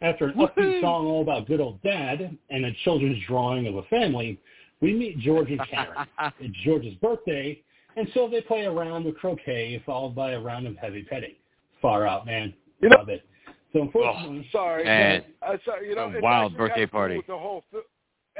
After 0.03 0.27
an 0.27 0.35
upbeat 0.35 0.81
song 0.81 1.07
all 1.07 1.23
about 1.23 1.47
good 1.47 1.61
old 1.61 1.81
dad 1.83 2.37
and 2.51 2.65
a 2.67 2.73
children's 2.85 3.19
drawing 3.27 3.67
of 3.67 3.77
a 3.77 3.83
family, 3.85 4.39
we 4.81 4.93
meet 4.93 5.19
George 5.19 5.51
and 5.51 5.61
Karen. 5.71 6.07
it's 6.41 6.57
George's 6.65 6.95
birthday, 6.97 7.61
and 7.97 8.09
so 8.13 8.29
they 8.29 8.41
play 8.43 8.63
a 8.65 8.71
round 8.71 9.07
of 9.07 9.15
croquet 9.17 9.83
followed 9.87 10.15
by 10.15 10.33
a 10.33 10.41
round 10.41 10.67
of 10.67 10.77
heavy 10.77 11.05
petting. 11.05 11.35
Far 11.81 12.07
out, 12.07 12.27
man. 12.27 12.53
You 12.81 12.89
know- 12.91 12.97
Love 12.99 13.09
it. 13.09 13.25
So 13.73 13.83
unfortunately, 13.83 14.47
Sorry, 14.53 14.87
And 14.87 15.25
uh, 15.43 15.57
sorry, 15.65 15.89
you 15.89 15.97
know, 15.97 16.05
a 16.05 16.11
it's 16.11 16.23
wild 16.23 16.57
birthday 16.57 16.87
party. 16.87 17.21
The 17.27 17.37
whole, 17.37 17.65
th- 17.73 17.83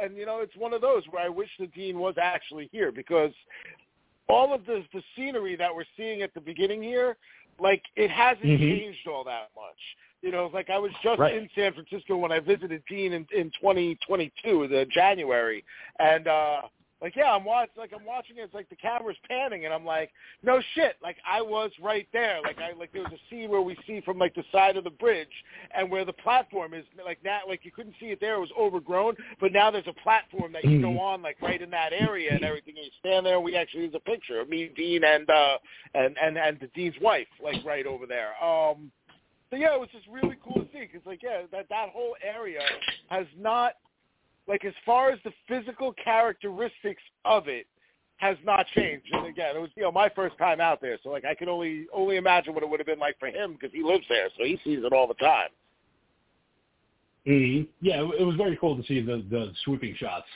and 0.01 0.17
you 0.17 0.27
know, 0.27 0.39
it's 0.41 0.55
one 0.57 0.73
of 0.73 0.81
those 0.81 1.03
where 1.11 1.25
I 1.25 1.29
wish 1.29 1.49
the 1.59 1.67
dean 1.69 1.99
was 1.99 2.15
actually 2.23 2.69
here 2.71 2.93
because 2.93 3.33
all 4.29 4.55
of 4.55 4.65
the 4.65 4.85
the 4.93 5.03
scenery 5.17 5.57
that 5.57 5.75
we're 5.75 5.85
seeing 5.97 6.23
at 6.23 6.33
the 6.35 6.41
beginning 6.41 6.83
here, 6.85 7.17
like 7.59 7.83
it 7.97 8.11
hasn't 8.13 8.45
Mhm. 8.45 8.59
changed 8.79 9.09
all 9.09 9.25
that 9.25 9.51
much. 9.57 9.79
You 10.25 10.31
know, 10.33 10.51
like 10.55 10.71
I 10.71 10.79
was 10.79 10.91
just 11.03 11.19
Right. 11.21 11.35
in 11.37 11.51
San 11.55 11.75
Francisco 11.75 12.17
when 12.17 12.33
I 12.33 12.41
visited 12.41 12.83
Dean 12.89 13.13
in 13.13 13.27
in 13.31 13.51
2022, 13.61 14.69
the 14.69 14.87
January, 14.87 15.63
and 15.99 16.27
uh 16.27 16.63
like 17.03 17.15
yeah, 17.15 17.31
I'm 17.33 17.45
watching 17.45 17.75
like 17.77 17.93
I'm 17.95 18.07
watching 18.07 18.39
it. 18.39 18.41
It's 18.41 18.55
like 18.55 18.71
the 18.71 18.77
camera's 18.77 19.19
panning, 19.29 19.67
and 19.67 19.75
I'm 19.75 19.85
like, 19.85 20.11
no 20.43 20.63
shit. 20.75 20.97
Like 21.03 21.19
I 21.31 21.43
was 21.43 21.71
right 21.83 22.09
there. 22.15 22.39
Like 22.43 22.57
I 22.59 22.73
like 22.73 22.91
there 22.95 23.03
was 23.03 23.13
a 23.13 23.21
scene 23.29 23.51
where 23.51 23.61
we 23.61 23.77
see 23.87 24.01
from 24.01 24.17
like 24.17 24.35
the 24.35 24.45
side 24.51 24.79
of 24.79 24.85
the 24.85 24.91
bridge, 24.91 25.29
and 25.77 25.91
where 25.91 26.07
the 26.07 26.15
platform 26.15 26.73
is 26.73 26.87
like 27.05 27.19
now 27.23 27.41
like 27.47 27.61
you 27.63 27.71
couldn't 27.71 27.97
see 28.01 28.07
it 28.07 28.19
there. 28.19 28.37
It 28.37 28.41
was 28.41 28.53
overgrown, 28.59 29.17
but 29.43 29.53
now 29.53 29.71
there's 29.71 29.87
a 29.89 30.03
platform 30.03 30.55
that 30.55 30.65
you 30.65 30.81
go 30.81 30.99
on 30.99 31.21
like 31.21 31.37
right 31.43 31.61
in 31.61 31.69
that 31.69 31.93
area 31.93 32.33
and 32.33 32.43
everything. 32.45 32.77
And 32.79 32.87
you 32.87 32.93
stand 32.99 33.27
there. 33.27 33.35
and 33.35 33.45
We 33.45 33.57
actually 33.57 33.83
there's 33.83 33.95
a 33.95 34.11
picture 34.11 34.41
of 34.41 34.49
me, 34.49 34.71
Dean, 34.75 35.05
and 35.05 35.29
uh 35.29 35.59
and 35.95 36.17
and 36.23 36.39
and 36.39 36.59
the 36.61 36.69
Dean's 36.69 36.97
wife 37.03 37.29
like 37.43 37.63
right 37.67 37.85
over 37.85 38.07
there. 38.07 38.43
Um. 38.43 38.91
So 39.55 39.61
yeah, 39.61 39.75
it 39.75 39.81
was 39.81 39.89
just 39.93 40.09
really 40.09 40.37
cool 40.45 40.65
to 40.65 40.69
see 40.73 40.81
because 40.81 41.07
like 41.07 41.23
yeah, 41.23 41.43
that 41.53 41.69
that 41.69 41.91
whole 41.91 42.17
area 42.21 42.59
has 43.09 43.25
not 43.39 43.75
like 44.49 44.65
as 44.65 44.73
far 44.85 45.13
as 45.13 45.21
the 45.23 45.31
physical 45.47 45.93
characteristics 45.93 47.03
of 47.25 47.47
it 47.47 47.69
has 48.17 48.37
not 48.45 48.67
changed. 48.75 49.07
And 49.13 49.27
again, 49.27 49.55
it 49.55 49.61
was 49.61 49.71
you 49.77 49.85
know 49.85 49.93
my 49.93 50.09
first 50.09 50.37
time 50.39 50.61
out 50.61 50.81
there, 50.81 50.99
so 51.05 51.11
like 51.11 51.25
I 51.25 51.37
can 51.37 51.49
only 51.49 51.87
only 51.95 52.17
imagine 52.17 52.53
what 52.53 52.65
it 52.65 52.69
would 52.69 52.81
have 52.81 52.87
been 52.89 52.99
like 52.99 53.17
for 53.21 53.29
him 53.29 53.53
because 53.53 53.71
he 53.73 53.85
lives 53.85 54.05
there, 54.09 54.29
so 54.37 54.43
he 54.43 54.59
sees 54.65 54.81
it 54.83 54.93
all 54.93 55.07
the 55.07 55.15
time. 55.15 55.51
Mhm. 57.25 57.69
Yeah, 57.81 58.03
it 58.03 58.23
it 58.23 58.25
was 58.25 58.35
very 58.35 58.57
cool 58.57 58.77
to 58.77 58.83
see 58.89 59.01
the, 59.03 59.25
the 59.31 59.53
swooping 59.65 59.95
shots 59.95 60.27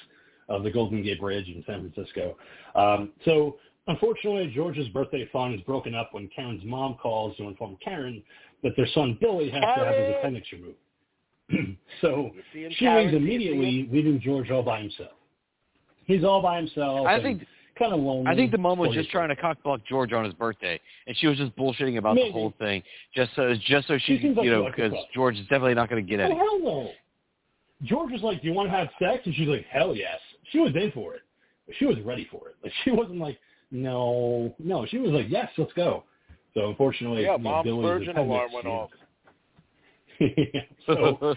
of 0.49 0.63
the 0.63 0.71
Golden 0.71 1.03
Gate 1.03 1.19
Bridge 1.19 1.49
in 1.49 1.65
San 1.67 1.91
Francisco. 1.91 2.37
Um, 2.77 3.11
so, 3.25 3.57
unfortunately, 3.89 4.53
George's 4.55 4.89
birthday 4.91 5.29
fun 5.33 5.55
is 5.55 5.61
broken 5.63 5.97
up 5.97 6.11
when 6.15 6.29
Karen's 6.29 6.65
mom 6.65 6.95
calls 6.95 7.37
to 7.39 7.49
inform 7.49 7.77
Karen 7.85 8.23
that 8.63 8.73
their 8.77 8.89
son 8.95 9.17
Billy 9.21 9.51
has 9.51 9.61
to 9.61 9.85
have 9.85 9.95
his 9.95 10.15
appendix 10.19 10.47
removed. 10.53 10.77
so 12.01 12.33
You 12.35 12.43
see 12.53 12.65
in 12.65 12.73
she 12.73 12.85
Karen, 12.85 13.07
leaves 13.07 13.17
immediately, 13.17 13.89
leaving 13.91 14.21
George 14.21 14.51
all 14.51 14.63
by 14.63 14.81
himself. 14.81 15.13
He's 16.05 16.25
all 16.25 16.43
by 16.43 16.57
himself. 16.57 17.07
I 17.07 17.21
think 17.23 17.43
kind 17.79 17.93
of 17.93 18.01
lonely. 18.01 18.31
I 18.31 18.35
think 18.35 18.51
the 18.51 18.59
mom 18.59 18.79
was 18.79 18.93
just 18.93 19.11
trying 19.11 19.29
to 19.29 19.37
cockblock 19.37 19.85
George 19.85 20.13
on 20.13 20.25
his 20.25 20.35
birthday, 20.35 20.81
and 21.07 21.17
she 21.17 21.27
was 21.27 21.39
just 21.39 21.57
bullshitting 21.57 21.97
about 21.97 22.17
Maybe. 22.17 22.29
the 22.29 22.33
whole 22.33 22.53
thing, 22.59 22.83
just 23.15 23.31
so 23.37 23.55
just 23.67 23.87
so 23.87 23.97
She 23.99 24.19
she, 24.19 24.29
like 24.31 24.45
you 24.45 24.51
know, 24.51 24.65
because. 24.67 24.93
George 25.15 25.37
is 25.37 25.43
definitely 25.43 25.75
not 25.75 25.89
going 25.89 26.05
to 26.05 26.09
get 26.09 26.21
it. 26.21 26.25
Oh, 26.25 26.31
any. 26.31 26.37
hell 26.37 26.61
no. 26.61 26.91
George 27.85 28.11
was 28.11 28.23
like, 28.23 28.43
do 28.43 28.49
you 28.49 28.55
want 28.55 28.69
to 28.71 28.77
have 28.77 28.89
sex? 28.99 29.23
And 29.25 29.35
she's 29.35 29.49
like, 29.49 29.65
hell 29.71 29.95
yes. 29.95 30.19
She 30.51 30.59
was 30.59 30.73
in 30.75 30.91
for 30.93 31.15
it. 31.15 31.21
She 31.79 31.85
was 31.87 31.97
ready 32.01 32.27
for 32.31 32.49
it. 32.49 32.57
Like 32.63 32.73
She 32.85 32.91
wasn't 32.91 33.19
like, 33.19 33.39
no, 33.71 34.55
no. 34.59 34.87
She 34.87 34.99
was 34.99 35.13
like, 35.13 35.27
yes, 35.29 35.49
let's 35.57 35.73
go. 35.75 36.05
So 36.55 36.69
unfortunately, 36.69 37.23
Yeah, 37.25 37.33
you 37.33 37.39
know, 37.39 37.51
mom's 37.51 37.65
Billy's 37.65 37.85
virgin 37.85 38.17
alarm 38.17 38.53
went 38.53 38.67
off. 38.67 38.91
so 40.87 41.37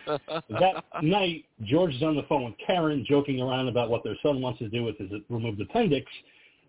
that 0.49 0.83
night, 1.03 1.45
George 1.63 1.93
is 1.93 2.01
on 2.01 2.15
the 2.15 2.23
phone 2.23 2.45
with 2.45 2.55
Karen, 2.65 3.05
joking 3.07 3.39
around 3.39 3.67
about 3.67 3.89
what 3.89 4.03
their 4.03 4.15
son 4.23 4.41
wants 4.41 4.59
to 4.59 4.69
do 4.69 4.83
with 4.83 4.97
his 4.97 5.09
removed 5.29 5.61
appendix, 5.61 6.07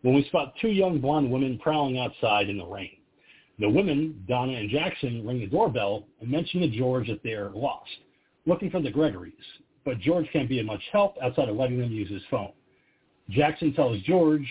when 0.02 0.14
we 0.14 0.24
spot 0.24 0.52
two 0.60 0.68
young 0.68 1.00
blonde 1.00 1.30
women 1.30 1.58
prowling 1.58 1.98
outside 1.98 2.50
in 2.50 2.58
the 2.58 2.66
rain. 2.66 2.90
The 3.58 3.68
women, 3.68 4.24
Donna 4.28 4.52
and 4.52 4.68
Jackson, 4.68 5.26
ring 5.26 5.40
the 5.40 5.46
doorbell 5.46 6.04
and 6.20 6.30
mention 6.30 6.60
to 6.60 6.68
George 6.68 7.06
that 7.08 7.22
they're 7.22 7.50
lost, 7.50 7.90
looking 8.44 8.70
for 8.70 8.82
the 8.82 8.90
Gregories. 8.90 9.32
But 9.84 9.98
George 10.00 10.26
can't 10.32 10.48
be 10.48 10.60
of 10.60 10.66
much 10.66 10.82
help 10.92 11.16
outside 11.22 11.48
of 11.48 11.56
letting 11.56 11.78
them 11.78 11.90
use 11.90 12.10
his 12.10 12.22
phone. 12.30 12.52
Jackson 13.30 13.72
tells 13.72 14.00
George 14.02 14.46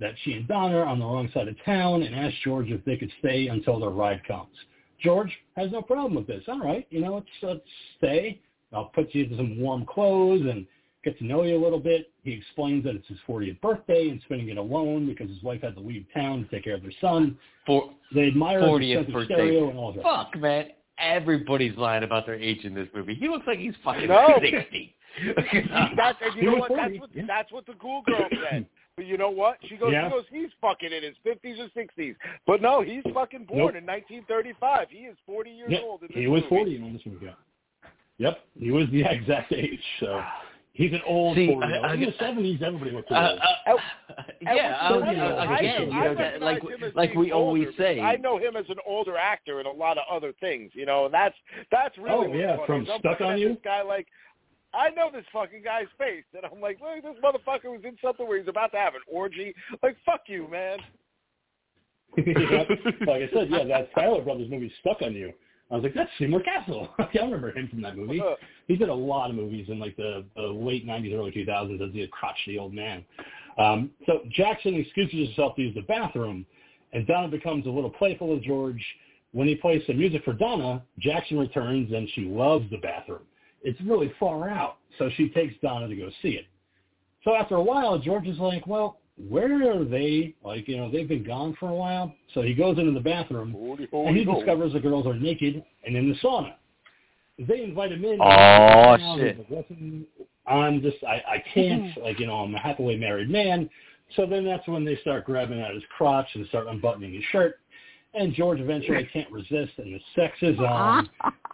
that 0.00 0.14
she 0.24 0.32
and 0.34 0.46
Donna 0.48 0.78
are 0.78 0.84
on 0.86 0.98
the 0.98 1.04
wrong 1.04 1.30
side 1.32 1.48
of 1.48 1.56
town 1.64 2.02
and 2.02 2.14
asks 2.14 2.38
George 2.44 2.70
if 2.70 2.84
they 2.84 2.96
could 2.96 3.12
stay 3.20 3.48
until 3.48 3.78
their 3.78 3.90
ride 3.90 4.22
comes. 4.26 4.54
George 5.00 5.30
has 5.56 5.70
no 5.72 5.82
problem 5.82 6.14
with 6.14 6.26
this. 6.26 6.42
All 6.48 6.60
right, 6.60 6.86
you 6.90 7.00
know, 7.00 7.14
let's, 7.14 7.26
let's 7.42 7.60
stay. 7.98 8.40
I'll 8.72 8.86
put 8.86 9.14
you 9.14 9.24
in 9.24 9.36
some 9.36 9.60
warm 9.60 9.86
clothes 9.86 10.42
and 10.42 10.66
get 11.04 11.16
to 11.18 11.24
know 11.24 11.42
you 11.42 11.56
a 11.56 11.62
little 11.62 11.78
bit. 11.78 12.10
He 12.24 12.32
explains 12.32 12.82
that 12.84 12.96
it's 12.96 13.06
his 13.08 13.18
40th 13.28 13.60
birthday 13.60 14.08
and 14.08 14.20
spending 14.24 14.48
it 14.48 14.56
alone 14.56 15.06
because 15.06 15.28
his 15.28 15.42
wife 15.42 15.62
had 15.62 15.74
to 15.74 15.80
leave 15.80 16.06
town 16.14 16.44
to 16.44 16.48
take 16.50 16.64
care 16.64 16.74
of 16.74 16.82
their 16.82 16.92
son. 17.00 17.36
For 17.66 17.90
They 18.14 18.28
admire 18.28 18.60
his 18.60 18.68
40th 18.68 18.94
sense 19.04 19.12
birthday. 19.12 19.34
stereo 19.34 19.68
and 19.70 19.78
all 19.78 19.92
that. 19.92 20.02
fuck, 20.02 20.36
man, 20.40 20.68
everybody's 20.98 21.76
lying 21.76 22.02
about 22.04 22.26
their 22.26 22.34
age 22.36 22.64
in 22.64 22.74
this 22.74 22.88
movie. 22.94 23.14
He 23.14 23.28
looks 23.28 23.46
like 23.46 23.58
he's 23.58 23.74
fucking 23.84 24.08
No. 24.08 24.38
sixty. 24.40 24.94
That's 25.96 26.18
you 26.34 26.40
He 26.40 26.46
know 26.46 26.52
was 26.54 26.60
what? 26.70 26.76
That's 26.76 27.00
what 27.00 27.10
yeah. 27.14 27.22
that's 27.28 27.52
what 27.52 27.66
the 27.66 27.74
Ghoul 27.74 28.02
girl 28.06 28.26
said. 28.50 28.66
But 28.96 29.06
you 29.06 29.16
know 29.18 29.30
what? 29.30 29.58
She 29.68 29.76
goes, 29.76 29.92
Yeah. 29.92 30.08
she 30.08 30.12
goes, 30.14 30.24
he's 30.30 30.50
fucking 30.60 30.92
in 30.92 31.02
his 31.02 31.16
fifties 31.24 31.58
or 31.58 31.68
sixties. 31.74 32.14
But 32.46 32.62
no, 32.62 32.80
he's 32.80 33.02
fucking 33.12 33.44
born 33.46 33.74
Nope. 33.74 33.76
in 33.76 33.86
1935. 33.86 34.88
He 34.90 34.98
is 34.98 35.16
40 35.26 35.50
years 35.50 35.68
Yeah, 35.72 35.78
old. 35.80 36.02
In 36.02 36.08
this 36.08 36.16
he 36.16 36.26
was 36.28 36.42
movie. 36.42 36.48
40 36.56 36.76
in 36.76 36.92
this 36.92 37.02
movie. 37.06 37.30
Yep, 38.18 38.38
he 38.58 38.70
was 38.70 38.86
the 38.92 39.02
exact 39.10 39.52
age. 39.52 39.80
So 40.00 40.22
He's 40.76 40.92
an 40.92 41.02
old 41.06 41.36
See, 41.36 41.46
40 41.46 41.72
I- 41.72 41.76
I- 41.78 41.94
In 41.94 42.00
the 42.00 42.06
70s, 42.18 42.60
everybody 42.60 42.90
looked 42.90 43.10
Uh, 43.12 43.36
old. 43.68 43.78
uh, 43.78 44.22
And 44.44 44.56
yeah, 44.56 44.90
what's 44.90 45.02
uh, 45.04 45.06
funny 45.06 45.12
you 45.12 45.16
know, 45.18 45.28
is 45.28 45.38
I- 45.48 45.58
again, 45.58 45.82
you 45.82 45.86
know, 46.00 46.14
that, 46.16 46.40
like 46.42 46.62
recognize 46.64 46.78
him 46.80 46.84
as 46.88 46.94
like 46.96 47.10
being 47.10 47.20
we 47.20 47.32
always 47.32 47.68
say. 47.76 48.00
I 48.00 48.16
know 48.16 48.38
him 48.38 48.56
as 48.56 48.64
an 48.68 48.78
older 48.84 49.16
actor 49.16 49.60
in 49.60 49.66
a 49.66 49.70
lot 49.72 49.98
of 49.98 50.04
other 50.10 50.32
things, 50.40 50.72
you 50.74 50.84
know, 50.84 51.04
and 51.04 51.14
that's 51.14 51.36
that's 51.70 51.96
really 51.98 52.26
Oh, 52.28 52.32
yeah, 52.34 52.56
from 52.66 52.88
I'm 52.90 52.98
Stuck 52.98 53.20
on 53.20 53.38
You? 53.38 53.50
This 53.50 53.58
guy 53.64 53.82
like. 53.82 54.06
I 54.76 54.90
know 54.90 55.10
this 55.12 55.24
fucking 55.32 55.62
guy's 55.62 55.86
face, 55.98 56.24
and 56.34 56.44
I'm 56.44 56.60
like, 56.60 56.78
look, 56.80 57.02
this 57.02 57.22
motherfucker 57.22 57.70
was 57.70 57.82
in 57.84 57.96
something 58.02 58.26
where 58.26 58.38
he's 58.38 58.48
about 58.48 58.72
to 58.72 58.78
have 58.78 58.94
an 58.94 59.02
orgy. 59.10 59.54
Like, 59.82 59.96
fuck 60.04 60.22
you, 60.26 60.48
man. 60.48 60.78
Yeah. 62.16 62.64
Like 63.06 63.22
I 63.22 63.28
said, 63.32 63.48
yeah, 63.50 63.64
that 63.64 63.94
Tyler 63.94 64.22
Brothers 64.22 64.48
movie 64.50 64.72
Stuck 64.80 65.02
on 65.02 65.14
You. 65.14 65.32
I 65.70 65.74
was 65.74 65.82
like, 65.82 65.94
that's 65.94 66.10
Seymour 66.18 66.42
Cassel. 66.42 66.88
I 66.98 67.08
remember 67.14 67.50
him 67.50 67.68
from 67.68 67.82
that 67.82 67.96
movie. 67.96 68.22
He 68.68 68.76
did 68.76 68.88
a 68.88 68.94
lot 68.94 69.30
of 69.30 69.36
movies 69.36 69.66
in 69.68 69.78
like 69.78 69.96
the, 69.96 70.24
the 70.36 70.42
late 70.42 70.86
90s, 70.86 71.14
early 71.14 71.32
2000s 71.32 71.86
as 71.86 71.92
the 71.92 72.06
crotchety 72.08 72.58
old 72.58 72.72
man. 72.72 73.04
Um, 73.58 73.90
so 74.06 74.20
Jackson 74.30 74.74
excuses 74.74 75.28
himself 75.28 75.56
to 75.56 75.62
use 75.62 75.74
the 75.74 75.82
bathroom, 75.82 76.44
and 76.92 77.06
Donna 77.06 77.28
becomes 77.28 77.66
a 77.66 77.70
little 77.70 77.90
playful 77.90 78.28
with 78.28 78.42
George. 78.42 78.82
When 79.32 79.48
he 79.48 79.56
plays 79.56 79.82
some 79.86 79.98
music 79.98 80.22
for 80.24 80.32
Donna, 80.32 80.82
Jackson 81.00 81.38
returns, 81.38 81.92
and 81.92 82.08
she 82.14 82.22
loves 82.22 82.70
the 82.70 82.78
bathroom. 82.78 83.22
It's 83.64 83.80
really 83.80 84.12
far 84.20 84.48
out, 84.48 84.76
so 84.98 85.10
she 85.16 85.30
takes 85.30 85.54
Donna 85.62 85.88
to 85.88 85.96
go 85.96 86.10
see 86.22 86.30
it. 86.30 86.44
So 87.24 87.34
after 87.34 87.56
a 87.56 87.62
while, 87.62 87.98
George 87.98 88.26
is 88.28 88.38
like, 88.38 88.66
well, 88.66 88.98
where 89.28 89.72
are 89.72 89.84
they? 89.84 90.34
Like, 90.44 90.68
you 90.68 90.76
know, 90.76 90.90
they've 90.90 91.08
been 91.08 91.24
gone 91.24 91.56
for 91.58 91.70
a 91.70 91.74
while. 91.74 92.14
So 92.34 92.42
he 92.42 92.52
goes 92.52 92.78
into 92.78 92.92
the 92.92 93.00
bathroom, 93.00 93.52
Holy, 93.52 93.88
and 93.92 94.16
he 94.16 94.24
holy. 94.24 94.40
discovers 94.40 94.72
the 94.72 94.80
girls 94.80 95.06
are 95.06 95.14
naked 95.14 95.64
and 95.86 95.96
in 95.96 96.08
the 96.10 96.16
sauna. 96.16 96.54
They 97.38 97.62
invite 97.62 97.92
him 97.92 98.04
in. 98.04 98.20
Oh, 98.20 98.24
Now 98.24 99.16
shit. 99.16 99.36
he's 99.36 99.46
like, 99.50 99.66
"Listen, 99.70 100.06
I'm 100.46 100.82
just, 100.82 101.02
I, 101.04 101.22
I 101.26 101.44
can't, 101.52 101.96
like, 101.98 102.20
you 102.20 102.26
know, 102.26 102.36
I'm 102.36 102.54
a 102.54 102.58
happily 102.58 102.96
married 102.96 103.30
man. 103.30 103.68
So 104.16 104.26
then 104.26 104.44
that's 104.44 104.66
when 104.68 104.84
they 104.84 104.96
start 104.98 105.24
grabbing 105.24 105.60
at 105.60 105.74
his 105.74 105.82
crotch 105.96 106.28
and 106.34 106.46
start 106.48 106.66
unbuttoning 106.66 107.14
his 107.14 107.24
shirt. 107.32 107.58
And 108.16 108.32
George 108.32 108.60
eventually 108.60 109.08
can't 109.12 109.30
resist, 109.32 109.72
and 109.78 109.92
the 109.94 110.00
sex 110.14 110.34
is 110.40 110.58
on. 110.60 111.08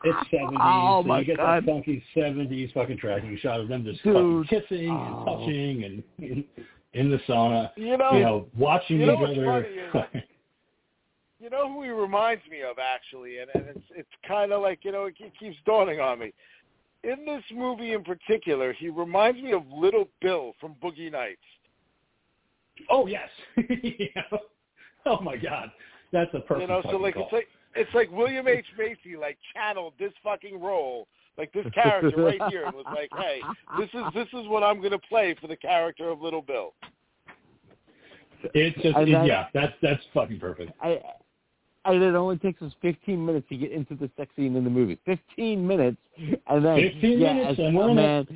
It's 0.05 0.29
70s, 0.33 0.57
Oh, 0.61 1.03
so 1.07 1.17
you 1.17 1.25
get 1.25 1.37
God. 1.39 1.63
that 1.65 1.67
funky 1.67 2.03
70s 2.15 2.73
fucking 2.75 2.99
tracking 2.99 3.39
shot 3.41 3.61
of 3.61 3.69
them 3.69 3.83
just 3.85 4.01
fucking 4.03 4.45
kissing 4.49 4.91
Oh. 4.91 5.05
and 5.17 5.27
touching 5.27 5.85
and 5.85 6.03
in, 6.19 6.45
in 6.93 7.11
the 7.11 7.19
sauna, 7.29 7.71
You 7.77 7.97
know, 7.97 8.13
you 8.13 8.21
know, 8.21 8.47
watching 8.59 9.01
you 9.01 9.07
know 9.07 9.15
each 9.31 9.39
other. 9.39 10.25
you 11.41 11.49
know 11.49 11.73
who 11.73 11.83
he 11.83 11.89
reminds 11.91 12.43
me 12.51 12.61
of 12.63 12.79
actually, 12.79 13.39
and, 13.39 13.51
and 13.55 13.65
it's 13.69 13.87
it's 13.97 14.09
kind 14.29 14.53
of 14.53 14.61
like 14.61 14.81
you 14.85 14.93
know 14.93 15.07
it 15.07 15.15
ke- 15.15 15.33
keeps 15.39 15.57
dawning 15.65 15.99
on 16.01 16.19
me. 16.19 16.33
In 17.05 17.25
this 17.25 17.43
movie 17.55 17.95
in 17.95 18.05
particular, 18.05 18.75
he 18.75 18.91
reminds 18.91 19.41
me 19.43 19.53
of 19.53 19.63
Little 19.73 20.09
Bill 20.21 20.53
from 20.61 20.75
Boogie 20.83 21.11
Nights. 21.11 21.41
oh, 22.91 23.07
yes. 23.07 23.29
Yeah. 23.83 24.39
Oh, 25.07 25.19
my 25.23 25.35
God. 25.39 25.71
That's 26.13 26.33
a 26.35 26.41
perfect 26.41 26.63
you 26.63 26.67
know, 26.69 26.83
so 26.91 26.97
like 26.97 27.15
call. 27.15 27.25
it's 27.25 27.33
like 27.33 27.49
it's 27.75 27.95
like 27.95 28.11
William 28.11 28.49
H 28.49 28.67
Macy 28.77 29.17
like 29.17 29.39
channeled 29.55 29.95
this 29.99 30.13
fucking 30.25 30.61
role, 30.61 31.07
like 31.39 31.53
this 31.53 31.67
character 31.73 32.23
right 32.23 32.41
here, 32.51 32.65
and 32.65 32.75
was 32.75 32.85
like, 32.87 33.11
hey, 33.17 33.41
this 33.79 33.89
is 33.95 34.03
this 34.15 34.29
is 34.29 34.49
what 34.49 34.63
I'm 34.63 34.81
gonna 34.83 34.99
play 34.99 35.37
for 35.41 35.47
the 35.47 35.57
character 35.57 36.09
of 36.09 36.21
Little 36.21 36.43
Bill. 36.43 36.75
It's 38.55 38.81
just, 38.83 38.97
And 38.97 39.09
it- 39.09 39.27
yeah, 39.27 39.47
that's 39.55 39.73
that's 39.83 40.03
fucking 40.15 40.41
perfect. 40.41 40.73
I, 40.81 41.01
and 41.85 42.03
it 42.03 42.15
only 42.15 42.37
takes 42.37 42.61
us 42.63 42.73
15 42.83 43.25
minutes 43.25 43.49
to 43.49 43.57
get 43.57 43.73
into 43.73 43.95
the 43.95 44.11
sex 44.17 44.31
scene 44.37 44.55
in 44.57 44.65
the 44.65 44.71
movie. 44.71 44.99
15 45.07 45.67
minutes, 45.67 45.97
and 46.47 46.65
then 46.65 46.77
15 46.77 47.19
yeah, 47.19 47.33
minutes, 47.33 47.59
as, 47.59 47.67
and 47.67 47.97
man, 47.97 48.27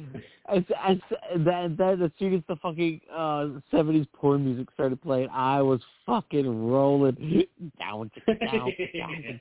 as, 0.49 0.63
as 0.83 0.97
then, 1.39 1.77
then 1.79 2.03
as 2.03 2.11
soon 2.19 2.35
as 2.35 2.43
the 2.49 2.57
fucking 2.57 3.01
uh 3.13 3.49
70s 3.73 4.07
porn 4.15 4.45
music 4.45 4.69
started 4.73 5.01
playing, 5.03 5.29
I 5.31 5.61
was 5.61 5.81
fucking 6.07 6.71
rolling 6.71 7.45
down, 7.79 8.11
down, 8.27 8.39
down, 8.41 8.73
down, 8.95 9.41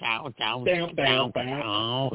down, 0.00 0.34
down, 0.38 0.64
Down, 0.64 0.94
down, 0.94 1.30
down. 1.32 1.62
Oh, 1.62 2.10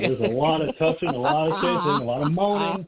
there's 0.00 0.20
a 0.20 0.32
lot 0.32 0.62
of 0.62 0.76
touching, 0.78 1.08
a 1.08 1.18
lot 1.18 1.50
of 1.50 1.54
kissing, 1.56 2.02
a 2.02 2.04
lot 2.04 2.22
of 2.22 2.30
moaning, 2.32 2.86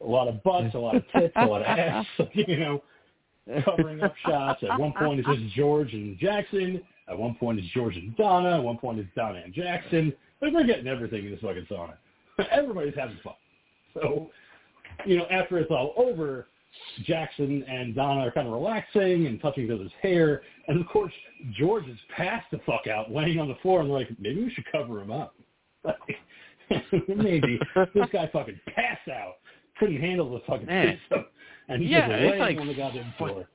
a 0.00 0.06
lot 0.06 0.28
of 0.28 0.42
butts, 0.42 0.74
a 0.74 0.78
lot 0.78 0.96
of 0.96 1.04
tits, 1.14 1.34
a 1.36 1.44
lot 1.44 1.60
of 1.60 1.66
ass, 1.66 2.06
you 2.32 2.56
know, 2.56 2.82
covering 3.64 4.02
up 4.02 4.14
shots. 4.26 4.62
At 4.62 4.78
one 4.78 4.92
point 4.92 5.20
it's 5.20 5.28
just 5.28 5.54
George 5.54 5.92
and 5.92 6.18
Jackson. 6.18 6.80
At 7.10 7.18
one 7.18 7.34
point 7.34 7.58
it's 7.58 7.68
George 7.74 7.96
and 7.96 8.16
Donna. 8.16 8.56
At 8.58 8.62
one 8.62 8.78
point 8.78 8.98
it's 9.00 9.08
Donna 9.16 9.40
and 9.44 9.52
Jackson. 9.52 10.12
Like 10.40 10.52
we're 10.54 10.64
getting 10.64 10.86
everything 10.86 11.24
in 11.26 11.32
this 11.32 11.40
fucking 11.40 11.66
sauna. 11.70 11.94
Everybody's 12.50 12.94
having 12.96 13.18
fun. 13.24 13.34
So, 13.94 14.30
you 15.04 15.16
know, 15.18 15.26
after 15.30 15.58
it's 15.58 15.70
all 15.70 15.92
over, 15.96 16.46
Jackson 17.04 17.64
and 17.68 17.94
Donna 17.94 18.20
are 18.20 18.30
kind 18.30 18.46
of 18.46 18.52
relaxing 18.54 19.26
and 19.26 19.40
touching 19.42 19.64
each 19.64 19.70
other's 19.72 19.90
hair. 20.00 20.42
And 20.68 20.80
of 20.80 20.86
course, 20.86 21.12
George 21.58 21.86
is 21.88 21.98
passed 22.16 22.46
the 22.52 22.60
fuck 22.64 22.86
out, 22.86 23.10
laying 23.12 23.40
on 23.40 23.48
the 23.48 23.56
floor, 23.56 23.80
and 23.80 23.90
they're 23.90 23.98
like, 23.98 24.08
maybe 24.20 24.44
we 24.44 24.50
should 24.54 24.64
cover 24.70 25.00
him 25.00 25.10
up. 25.10 25.34
maybe. 27.08 27.58
this 27.94 28.06
guy 28.12 28.28
fucking 28.32 28.60
passed 28.74 29.08
out. 29.08 29.34
Couldn't 29.78 30.00
handle 30.00 30.30
the 30.32 30.40
fucking 30.46 30.66
Man. 30.66 30.98
system. 31.02 31.24
And 31.68 31.82
he's 31.82 31.90
Yeah, 31.90 32.08
just 32.08 32.20
laying 32.20 32.38
like- 32.38 32.58
on 32.58 32.66
the 32.68 32.74
goddamn 32.74 33.12
floor. 33.18 33.48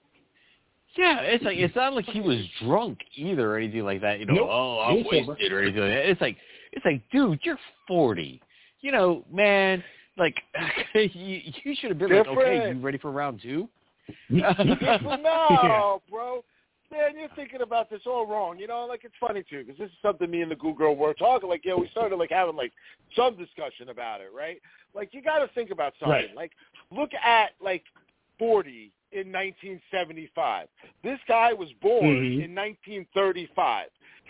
Yeah, 0.98 1.20
it's 1.22 1.44
like 1.44 1.58
it's 1.58 1.76
not 1.76 1.94
like 1.94 2.06
he 2.06 2.22
was 2.22 2.40
drunk 2.62 3.00
either 3.16 3.52
or 3.52 3.58
anything 3.58 3.84
like 3.84 4.02
that. 4.02 4.20
You 4.20 4.26
know, 4.26 4.36
Nope. 4.36 4.50
oh, 4.50 4.80
I'm 4.80 5.04
was 5.04 5.26
sober. 5.26 5.56
or 5.56 5.62
anything. 5.62 5.82
Like 5.82 5.92
that. 5.92 6.10
It's 6.10 6.22
like 6.22 6.38
it's 6.72 6.86
like, 6.86 7.02
dude, 7.12 7.40
you're 7.44 7.60
40. 7.88 8.42
You 8.82 8.92
know, 8.92 9.26
man, 9.32 9.84
like 10.18 10.36
you, 10.96 11.42
you 11.64 11.76
should 11.80 11.90
have 11.90 12.00
been 12.00 12.16
like, 12.16 12.28
okay, 12.28 12.70
you 12.70 12.80
ready 12.80 12.98
for 12.98 13.12
round 13.12 13.42
two? 13.42 13.68
But 14.30 14.58
no, 15.22 16.02
bro. 16.10 16.44
Man, 16.92 17.18
you're 17.18 17.30
thinking 17.36 17.62
about 17.62 17.90
this 17.90 18.02
all 18.06 18.28
wrong. 18.28 18.60
You 18.60 18.68
know, 18.68 18.86
like 18.88 19.04
it's 19.04 19.16
funny 19.20 19.44
too 19.50 19.64
because 19.64 19.78
this 19.78 19.88
is 19.88 19.98
something 20.02 20.30
me 20.30 20.44
and 20.44 20.52
the 20.52 20.56
Ghoul 20.56 20.74
Girl 20.74 20.96
were 20.96 21.14
talking. 21.16 21.50
Like, 21.50 21.66
yeah, 21.66 21.74
we 21.76 21.90
started 21.90 22.16
like 22.18 22.30
having 22.30 22.56
like 22.56 22.72
some 23.16 23.36
discussion 23.36 23.90
about 23.90 24.22
it, 24.22 24.30
right? 24.36 24.62
Like, 24.94 25.10
you 25.12 25.22
got 25.22 25.40
to 25.40 25.48
think 25.54 25.72
about 25.72 25.94
something. 26.00 26.12
Right. 26.12 26.36
Like, 26.36 26.52
look 26.92 27.10
at 27.22 27.50
like 27.62 27.84
40 28.40 28.92
in 29.12 29.32
1975. 29.32 30.68
This 31.04 31.20
guy 31.28 31.54
was 31.54 31.72
born 31.82 32.04
Mhm. 32.06 32.44
in 32.44 32.54
1935. 32.56 33.90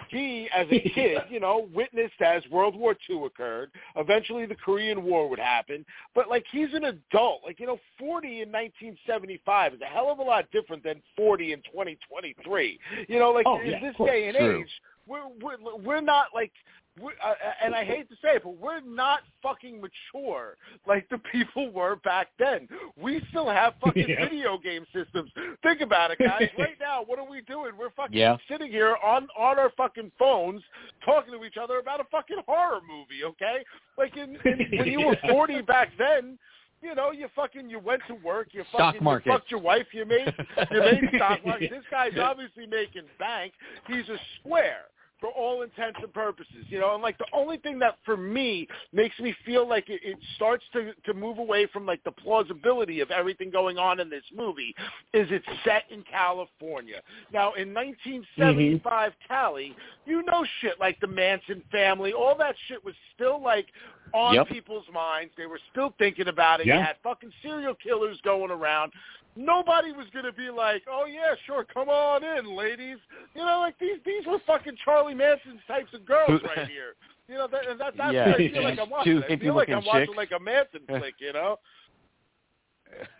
He, 0.09 0.49
as 0.53 0.67
a 0.71 0.79
kid, 0.93 1.21
you 1.29 1.39
know, 1.39 1.69
witnessed 1.73 2.21
as 2.21 2.45
World 2.49 2.75
War 2.75 2.97
II 3.09 3.23
occurred. 3.25 3.71
Eventually, 3.95 4.45
the 4.45 4.55
Korean 4.55 5.03
War 5.03 5.29
would 5.29 5.39
happen. 5.39 5.85
But 6.13 6.29
like, 6.29 6.45
he's 6.51 6.73
an 6.73 6.83
adult. 6.85 7.41
Like, 7.45 7.59
you 7.61 7.65
know, 7.65 7.79
40 7.97 8.41
in 8.41 8.51
1975 8.51 9.75
is 9.75 9.81
a 9.81 9.85
hell 9.85 10.09
of 10.11 10.19
a 10.19 10.23
lot 10.23 10.51
different 10.51 10.83
than 10.83 11.01
40 11.15 11.53
in 11.53 11.59
2023. 11.61 12.79
You 13.07 13.19
know, 13.19 13.31
like 13.31 13.45
Oh, 13.47 13.59
in 13.61 13.71
yeah, 13.71 13.79
this 13.79 13.95
day 14.05 14.27
and 14.27 14.35
True. 14.37 14.61
age, 14.61 14.81
we're 15.07 15.27
we're 15.41 15.75
we're 15.77 16.01
not 16.01 16.27
like. 16.33 16.51
We're, 16.99 17.11
uh, 17.23 17.33
and 17.61 17.75
I 17.75 17.83
hate 17.83 18.07
to 18.09 18.15
say 18.15 18.35
it, 18.35 18.43
but 18.43 18.57
we're 18.57 18.79
not 18.81 19.19
fucking 19.43 19.81
mature 19.81 20.55
like 20.87 21.07
the 21.09 21.17
people 21.31 21.69
were 21.71 21.97
back 21.97 22.27
then. 22.39 22.67
We 22.97 23.21
still 23.29 23.49
have 23.49 23.73
fucking 23.83 24.07
Yeah. 24.07 24.29
video 24.29 24.57
game 24.57 24.85
systems. 24.93 25.29
Think 25.61 25.81
about 25.81 26.11
it, 26.11 26.19
guys. 26.19 26.49
Right 26.57 26.77
now, 26.79 27.03
what 27.05 27.19
are 27.19 27.29
we 27.29 27.41
doing? 27.41 27.71
We're 27.77 27.89
fucking 27.91 28.17
Yeah. 28.17 28.37
sitting 28.49 28.71
here 28.71 28.95
on 29.03 29.27
on 29.37 29.59
our 29.59 29.71
fucking 29.75 30.11
phones 30.17 30.61
talking 31.03 31.33
to 31.37 31.43
each 31.43 31.57
other 31.61 31.79
about 31.79 31.99
a 31.99 32.05
fucking 32.05 32.37
horror 32.47 32.79
movie. 32.87 33.23
Okay, 33.25 33.63
like 33.97 34.15
in, 34.15 34.37
in 34.45 34.77
when 34.77 34.87
you 34.87 35.05
were 35.05 35.17
forty 35.29 35.61
back 35.61 35.89
then. 35.97 36.37
You 36.81 36.93
know, 36.93 37.11
you 37.11 37.27
fucking 37.35 37.67
you 37.69 37.79
went 37.79 38.01
to 38.07 38.13
work, 38.15 38.49
you 38.51 38.63
Stock 38.69 38.93
fucking 38.93 39.03
market. 39.03 39.25
you 39.25 39.31
fucked 39.31 39.49
your 39.49 39.59
wife, 39.59 39.87
you 39.91 40.05
made 40.05 40.31
you 40.71 40.79
made 40.81 41.01
stock 41.15 41.43
market. 41.43 41.71
This 41.71 41.83
guy's 41.89 42.13
obviously 42.21 42.67
making 42.67 43.03
bank. 43.17 43.53
He's 43.87 44.07
a 44.09 44.17
square 44.39 44.83
for 45.25 45.31
all 45.31 45.63
intents 45.63 45.97
and 46.03 46.13
purposes, 46.13 46.65
you 46.67 46.79
know. 46.79 46.93
And 46.93 47.01
like 47.01 47.17
the 47.17 47.25
only 47.33 47.57
thing 47.57 47.79
that 47.79 47.97
for 48.05 48.15
me 48.15 48.67
makes 48.93 49.17
me 49.19 49.33
feel 49.43 49.67
like 49.67 49.89
it, 49.89 50.01
it 50.03 50.17
starts 50.35 50.63
to 50.73 50.93
to 51.05 51.13
move 51.13 51.39
away 51.39 51.67
from 51.73 51.85
like 51.85 52.03
the 52.03 52.11
plausibility 52.11 52.99
of 52.99 53.09
everything 53.09 53.49
going 53.49 53.77
on 53.77 53.99
in 53.99 54.09
this 54.09 54.23
movie 54.35 54.75
is 55.13 55.27
it's 55.31 55.45
set 55.63 55.83
in 55.89 56.03
California. 56.03 57.01
Now 57.33 57.53
in 57.53 57.73
1975 57.73 59.13
Cali, 59.27 59.69
mm-hmm. 59.69 60.09
you 60.11 60.23
know 60.23 60.45
shit 60.61 60.79
like 60.79 60.99
the 60.99 61.07
Manson 61.07 61.63
family, 61.71 62.13
all 62.13 62.37
that 62.37 62.55
shit 62.67 62.83
was 62.85 62.93
still 63.15 63.41
like 63.41 63.67
on 64.13 64.35
Yep. 64.35 64.47
people's 64.49 64.85
minds. 64.93 65.33
They 65.37 65.45
were 65.45 65.59
still 65.71 65.93
thinking 65.97 66.27
about 66.27 66.61
it. 66.61 66.67
You 66.67 66.73
had 66.73 66.95
fucking 67.03 67.31
serial 67.41 67.75
killers 67.75 68.19
going 68.23 68.51
around. 68.51 68.93
Nobody 69.35 69.91
was 69.91 70.07
gonna 70.13 70.31
be 70.31 70.49
like, 70.49 70.83
"Oh 70.89 71.05
yeah, 71.05 71.35
sure, 71.45 71.65
come 71.65 71.89
on 71.89 72.23
in, 72.23 72.55
ladies." 72.55 72.97
You 73.35 73.41
know, 73.45 73.59
like 73.59 73.77
these 73.79 73.97
these 74.05 74.25
were 74.25 74.39
fucking 74.47 74.77
Charlie 74.85 75.13
Manson 75.13 75.59
types 75.67 75.93
of 75.93 76.05
girls 76.05 76.41
right 76.43 76.67
here. 76.69 76.95
You 77.27 77.35
know, 77.35 77.47
that, 77.47 77.67
and 77.67 77.79
that, 77.81 77.97
that's 77.97 78.13
Yeah. 78.13 78.27
what 78.27 78.35
I 78.39 78.47
feel 78.49 78.63
like 78.63 78.79
I'm 78.79 78.89
watching. 78.89 79.23
I 79.23 79.35
feel 79.37 79.55
like 79.55 79.69
I'm 79.69 79.81
hippie-looking 79.81 79.85
watching 79.87 80.05
chicks. 80.07 80.17
like 80.17 80.31
a 80.31 80.39
Manson 80.39 80.81
flick. 80.87 81.15
You 81.19 81.33
know. 81.33 81.59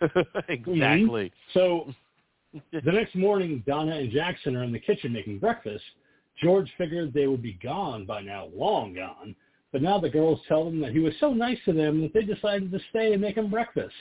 exactly. 0.48 1.32
Mm-hmm. 1.32 1.52
So 1.52 1.92
the 2.72 2.92
next 2.92 3.14
morning, 3.14 3.62
Donna 3.66 3.96
and 3.96 4.10
Jackson 4.10 4.56
are 4.56 4.62
in 4.62 4.72
the 4.72 4.78
kitchen 4.78 5.12
making 5.12 5.38
breakfast. 5.38 5.84
George 6.42 6.70
figured 6.78 7.12
they 7.12 7.26
would 7.26 7.42
be 7.42 7.54
gone 7.62 8.04
by 8.06 8.20
now, 8.20 8.48
long 8.54 8.94
gone. 8.94 9.34
But 9.76 9.82
now 9.82 9.98
the 9.98 10.08
girls 10.08 10.40
tell 10.48 10.64
them 10.64 10.80
that 10.80 10.92
he 10.92 11.00
was 11.00 11.12
so 11.20 11.34
nice 11.34 11.58
to 11.66 11.72
them 11.74 12.00
that 12.00 12.14
they 12.14 12.22
decided 12.22 12.72
to 12.72 12.80
stay 12.88 13.12
and 13.12 13.20
make 13.20 13.36
him 13.36 13.50
breakfast. 13.50 13.92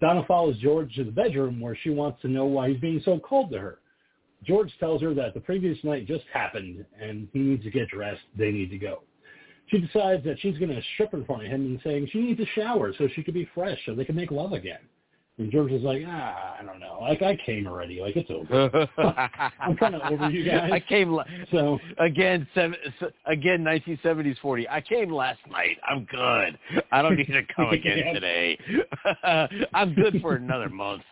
Donna 0.00 0.24
follows 0.26 0.58
George 0.58 0.92
to 0.96 1.04
the 1.04 1.12
bedroom 1.12 1.60
where 1.60 1.78
she 1.80 1.90
wants 1.90 2.20
to 2.22 2.28
know 2.28 2.46
why 2.46 2.70
he's 2.70 2.80
being 2.80 3.00
so 3.04 3.20
cold 3.20 3.52
to 3.52 3.60
her. 3.60 3.78
George 4.42 4.72
tells 4.80 5.00
her 5.02 5.14
that 5.14 5.34
the 5.34 5.40
previous 5.40 5.78
night 5.84 6.08
just 6.08 6.24
happened 6.32 6.84
and 7.00 7.28
he 7.32 7.38
needs 7.38 7.62
to 7.62 7.70
get 7.70 7.86
dressed. 7.90 8.22
They 8.36 8.50
need 8.50 8.70
to 8.70 8.78
go. 8.78 9.04
She 9.68 9.78
decides 9.78 10.24
that 10.24 10.40
she's 10.40 10.58
going 10.58 10.74
to 10.74 10.82
strip 10.94 11.14
in 11.14 11.24
front 11.24 11.44
of 11.44 11.48
him 11.52 11.64
and 11.64 11.80
saying 11.84 12.08
she 12.10 12.18
needs 12.18 12.40
a 12.40 12.46
shower 12.56 12.92
so 12.98 13.06
she 13.14 13.22
could 13.22 13.34
be 13.34 13.48
fresh 13.54 13.78
so 13.86 13.94
they 13.94 14.04
can 14.04 14.16
make 14.16 14.32
love 14.32 14.52
again. 14.52 14.80
And 15.38 15.52
George 15.52 15.70
is 15.70 15.82
like, 15.84 16.02
ah, 16.04 16.56
I 16.58 16.64
don't 16.64 16.80
know. 16.80 16.98
Like 17.00 17.22
I 17.22 17.36
came 17.46 17.68
already. 17.68 18.00
Like 18.00 18.16
it's 18.16 18.28
over. 18.28 18.88
I'm 19.60 19.76
kind 19.76 19.94
of 19.94 20.02
over 20.12 20.28
you 20.30 20.44
guys. 20.44 20.68
I 20.72 20.80
came 20.80 21.10
la- 21.12 21.24
So 21.52 21.78
again. 21.98 22.46
Seven, 22.54 22.74
again, 23.26 23.62
1970s 23.62 24.36
40. 24.40 24.68
I 24.68 24.80
came 24.80 25.12
last 25.12 25.38
night. 25.48 25.76
I'm 25.88 26.04
good. 26.06 26.58
I 26.90 27.02
don't 27.02 27.14
need 27.16 27.28
to 27.28 27.42
come 27.56 27.68
again 27.70 27.98
Yeah. 27.98 28.12
today. 28.12 28.58
I'm 29.74 29.94
good 29.94 30.20
for 30.20 30.34
another 30.34 30.68
month. 30.68 31.02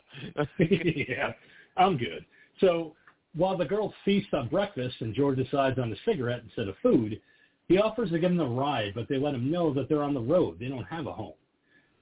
yeah, 0.59 1.32
I'm 1.77 1.97
good. 1.97 2.24
So 2.61 2.94
while 3.36 3.57
the 3.57 3.65
girls 3.65 3.93
feast 4.05 4.35
on 4.35 4.48
breakfast 4.48 4.97
and 5.01 5.15
George 5.15 5.36
decides 5.36 5.78
on 5.78 5.93
a 5.93 5.97
cigarette 6.05 6.40
instead 6.44 6.66
of 6.69 6.74
food, 6.82 7.20
he 7.69 7.78
offers 7.78 8.11
to 8.11 8.19
give 8.19 8.31
them 8.31 8.40
a 8.40 8.47
ride, 8.48 8.93
but 8.94 9.09
they 9.09 9.19
let 9.19 9.35
him 9.35 9.51
know 9.51 9.73
that 9.74 9.89
they're 9.89 10.03
on 10.03 10.15
the 10.15 10.20
road. 10.20 10.59
They 10.59 10.69
don't 10.69 10.85
have 10.85 11.07
a 11.07 11.12
home. 11.12 11.35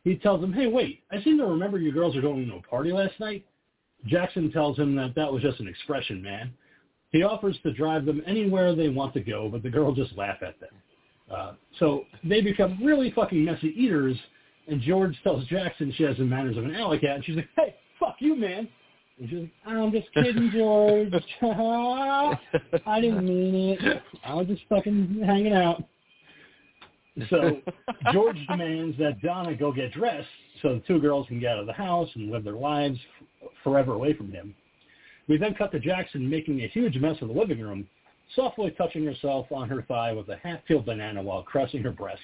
He 0.05 0.17
tells 0.17 0.41
them, 0.43 0.53
hey, 0.53 0.67
wait, 0.67 1.01
I 1.11 1.23
seem 1.23 1.39
to 1.39 1.47
remember 1.47 1.79
you 1.79 1.91
girls 1.91 2.15
are 2.15 2.21
going 2.21 2.47
to 2.47 2.57
a 2.57 2.63
party 2.63 2.93
last 2.93 3.19
night. 3.19 3.45
Jackson 4.07 4.53
tells 4.53 4.79
him 4.79 4.95
that 4.97 5.15
that 5.15 5.33
was 5.33 5.43
just 5.43 5.61
an 5.61 5.67
expression, 5.67 6.23
man. 6.23 6.53
He 7.11 7.23
offers 7.23 7.57
to 7.63 7.73
drive 7.73 8.05
them 8.05 8.23
anywhere 8.27 8.75
they 8.75 8.91
want 8.91 9.15
to 9.15 9.21
go, 9.21 9.49
but 9.49 9.63
the 9.63 9.71
girls 9.71 9.97
just 9.97 10.15
laugh 10.17 10.39
at 10.43 10.61
them. 10.61 10.71
Uh, 11.35 11.53
so 11.79 12.05
they 12.23 12.43
become 12.43 12.79
really 12.85 13.13
fucking 13.13 13.43
messy 13.43 13.69
eaters, 13.69 14.17
and 14.69 14.83
George 14.83 15.17
tells 15.23 15.47
Jackson 15.47 15.93
she 15.97 16.03
has 16.03 16.19
the 16.19 16.25
manners 16.25 16.59
of 16.59 16.65
an 16.65 16.75
alley 16.75 16.99
cat, 16.99 17.17
and 17.17 17.25
she's 17.25 17.37
like, 17.37 17.49
hey, 17.57 17.75
fuck 17.99 18.17
you, 18.19 18.37
man. 18.37 18.69
And 19.19 19.31
she's 19.31 19.39
like, 19.39 19.51
I'm 19.67 19.91
just 19.91 20.13
kidding, 20.13 20.51
George. 20.53 21.13
I 22.87 23.01
didn't 23.01 23.25
mean 23.25 23.55
it. 23.55 24.03
I 24.25 24.35
was 24.35 24.49
just 24.49 24.63
fucking 24.69 25.23
hanging 25.25 25.55
out. 25.55 25.83
So 27.31 27.61
George 28.13 28.39
demands 28.49 28.99
that 28.99 29.21
Donna 29.23 29.55
go 29.55 29.73
get 29.73 29.93
dressed 29.93 30.27
so 30.63 30.75
the 30.75 30.81
two 30.81 31.01
girls 31.01 31.27
can 31.29 31.41
get 31.41 31.53
out 31.53 31.61
of 31.61 31.67
the 31.67 31.73
house 31.73 32.09
and 32.15 32.31
live 32.31 32.45
their 32.45 32.55
lives 32.55 32.99
f- 33.43 33.49
forever 33.63 33.93
away 33.93 34.15
from 34.15 34.33
him. 34.33 34.55
We 35.29 35.37
then 35.37 35.55
cut 35.55 35.73
to 35.73 35.81
Jackson 35.81 36.29
making 36.29 36.61
a 36.61 36.69
huge 36.69 36.97
mess 36.97 37.17
of 37.23 37.29
the 37.29 37.35
living 37.35 37.61
room, 37.61 37.87
softly 38.35 38.71
touching 38.73 39.05
herself 39.05 39.47
on 39.51 39.69
her 39.69 39.83
thigh 39.83 40.13
with 40.13 40.29
a 40.29 40.37
half-peeled 40.37 40.87
banana 40.87 41.23
while 41.23 41.43
caressing 41.43 41.83
her 41.83 41.93
breasts, 41.93 42.23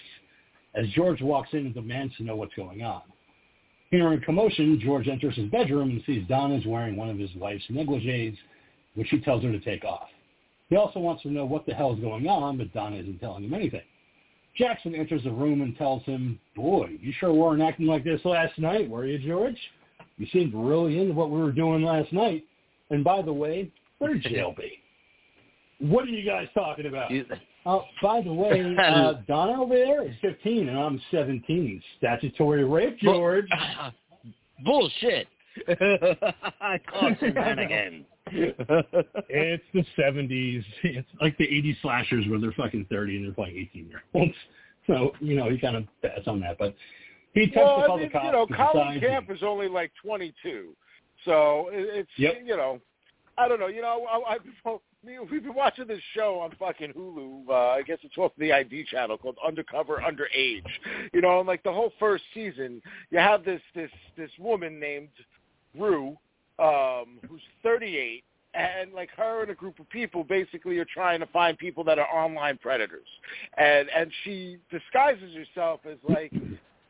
as 0.74 0.88
George 0.90 1.22
walks 1.22 1.50
in 1.52 1.60
and 1.60 1.74
demands 1.74 2.14
to 2.16 2.24
know 2.24 2.36
what's 2.36 2.54
going 2.54 2.82
on. 2.82 3.02
Hearing 3.90 4.20
commotion, 4.20 4.78
George 4.82 5.08
enters 5.08 5.34
his 5.36 5.50
bedroom 5.50 5.90
and 5.90 6.02
sees 6.06 6.26
Donna 6.28 6.54
is 6.54 6.66
wearing 6.66 6.96
one 6.96 7.10
of 7.10 7.18
his 7.18 7.34
wife's 7.34 7.64
negligees, 7.70 8.36
which 8.94 9.08
he 9.10 9.20
tells 9.20 9.42
her 9.42 9.50
to 9.50 9.60
take 9.60 9.84
off. 9.84 10.08
He 10.68 10.76
also 10.76 11.00
wants 11.00 11.22
to 11.22 11.30
know 11.30 11.44
what 11.44 11.66
the 11.66 11.74
hell 11.74 11.92
is 11.92 12.00
going 12.00 12.28
on, 12.28 12.56
but 12.56 12.72
Donna 12.72 12.96
isn't 12.96 13.18
telling 13.18 13.44
him 13.44 13.54
anything. 13.54 13.82
Jackson 14.60 14.94
enters 14.94 15.24
the 15.24 15.30
room 15.30 15.62
and 15.62 15.76
tells 15.78 16.02
him, 16.04 16.38
boy, 16.54 16.90
you 17.00 17.14
sure 17.18 17.32
weren't 17.32 17.62
acting 17.62 17.86
like 17.86 18.04
this 18.04 18.20
last 18.24 18.58
night, 18.58 18.88
were 18.88 19.06
you, 19.06 19.18
George? 19.18 19.56
You 20.18 20.26
seemed 20.34 20.52
really 20.54 21.00
into 21.00 21.14
what 21.14 21.30
we 21.30 21.40
were 21.40 21.50
doing 21.50 21.82
last 21.82 22.12
night. 22.12 22.44
And 22.90 23.02
by 23.02 23.22
the 23.22 23.32
way, 23.32 23.72
where'd 23.98 24.22
jail 24.30 24.54
be? 24.56 24.78
What 25.78 26.04
are 26.04 26.08
you 26.08 26.28
guys 26.28 26.46
talking 26.52 26.84
about? 26.84 27.10
Oh, 27.64 27.84
by 28.02 28.20
the 28.20 28.32
way, 28.32 28.76
uh, 28.78 29.14
Donna 29.26 29.62
over 29.62 29.74
there 29.74 30.06
is 30.06 30.14
15 30.20 30.68
and 30.68 30.78
I'm 30.78 31.00
17. 31.10 31.82
Statutory 31.96 32.64
rape, 32.64 32.98
George. 32.98 33.48
Bullshit. 34.64 35.26
I 35.68 36.78
caught 36.86 37.18
shenanigans. 37.18 38.04
it's 39.28 39.64
the 39.74 39.84
70s. 39.98 40.64
It's 40.82 41.08
like 41.20 41.36
the 41.38 41.46
80s 41.46 41.80
slashers 41.82 42.26
where 42.28 42.38
they're 42.40 42.52
fucking 42.52 42.86
30 42.90 43.16
and 43.16 43.24
they're 43.26 43.32
playing 43.32 43.56
18 43.72 43.88
year 43.88 44.02
olds. 44.14 44.32
So, 44.86 45.12
you 45.20 45.36
know, 45.36 45.48
he 45.50 45.58
kind 45.58 45.76
of 45.76 45.84
bets 46.02 46.26
on 46.26 46.40
that. 46.40 46.58
But 46.58 46.74
he 47.34 47.42
attempts 47.42 47.56
Well, 47.58 47.86
to 47.86 47.92
I 47.92 47.96
mean, 47.96 48.06
the 48.06 48.12
cops. 48.12 48.24
you 48.24 48.32
know, 48.32 48.46
Colleen 48.46 48.98
Camp 48.98 49.30
is 49.30 49.42
only 49.42 49.68
like 49.68 49.92
22, 50.02 50.74
so 51.24 51.68
it's 51.70 52.08
Yep. 52.16 52.34
you 52.44 52.56
know, 52.56 52.80
I 53.38 53.46
don't 53.46 53.60
know. 53.60 53.68
You 53.68 53.82
know, 53.82 54.06
I, 54.10 54.36
I 54.66 54.76
we've 55.30 55.42
been 55.44 55.54
watching 55.54 55.86
this 55.86 56.00
show 56.14 56.40
on 56.40 56.50
fucking 56.58 56.92
Hulu. 56.94 57.48
Uh, 57.48 57.52
I 57.52 57.82
guess 57.82 57.98
it's 58.02 58.16
off 58.18 58.32
the 58.38 58.52
ID 58.52 58.84
channel 58.90 59.16
called 59.16 59.36
Undercover 59.46 59.98
Underage. 60.04 60.64
You 61.12 61.20
know, 61.20 61.38
and 61.38 61.46
like 61.46 61.62
the 61.62 61.72
whole 61.72 61.92
first 62.00 62.24
season, 62.34 62.82
you 63.10 63.18
have 63.18 63.44
this 63.44 63.60
this 63.74 63.90
this 64.16 64.30
woman 64.38 64.80
named 64.80 65.08
Rue, 65.78 66.16
um, 66.60 67.18
who's 67.28 67.42
38, 67.62 68.24
and 68.54 68.92
like 68.92 69.10
her 69.16 69.42
and 69.42 69.50
a 69.50 69.54
group 69.54 69.78
of 69.78 69.88
people 69.90 70.24
basically 70.24 70.78
are 70.78 70.86
trying 70.86 71.20
to 71.20 71.26
find 71.26 71.56
people 71.56 71.84
that 71.84 71.98
are 71.98 72.08
online 72.08 72.58
predators, 72.58 73.06
and 73.56 73.88
and 73.90 74.10
she 74.24 74.58
disguises 74.70 75.34
herself 75.34 75.80
as 75.90 75.98
like 76.08 76.32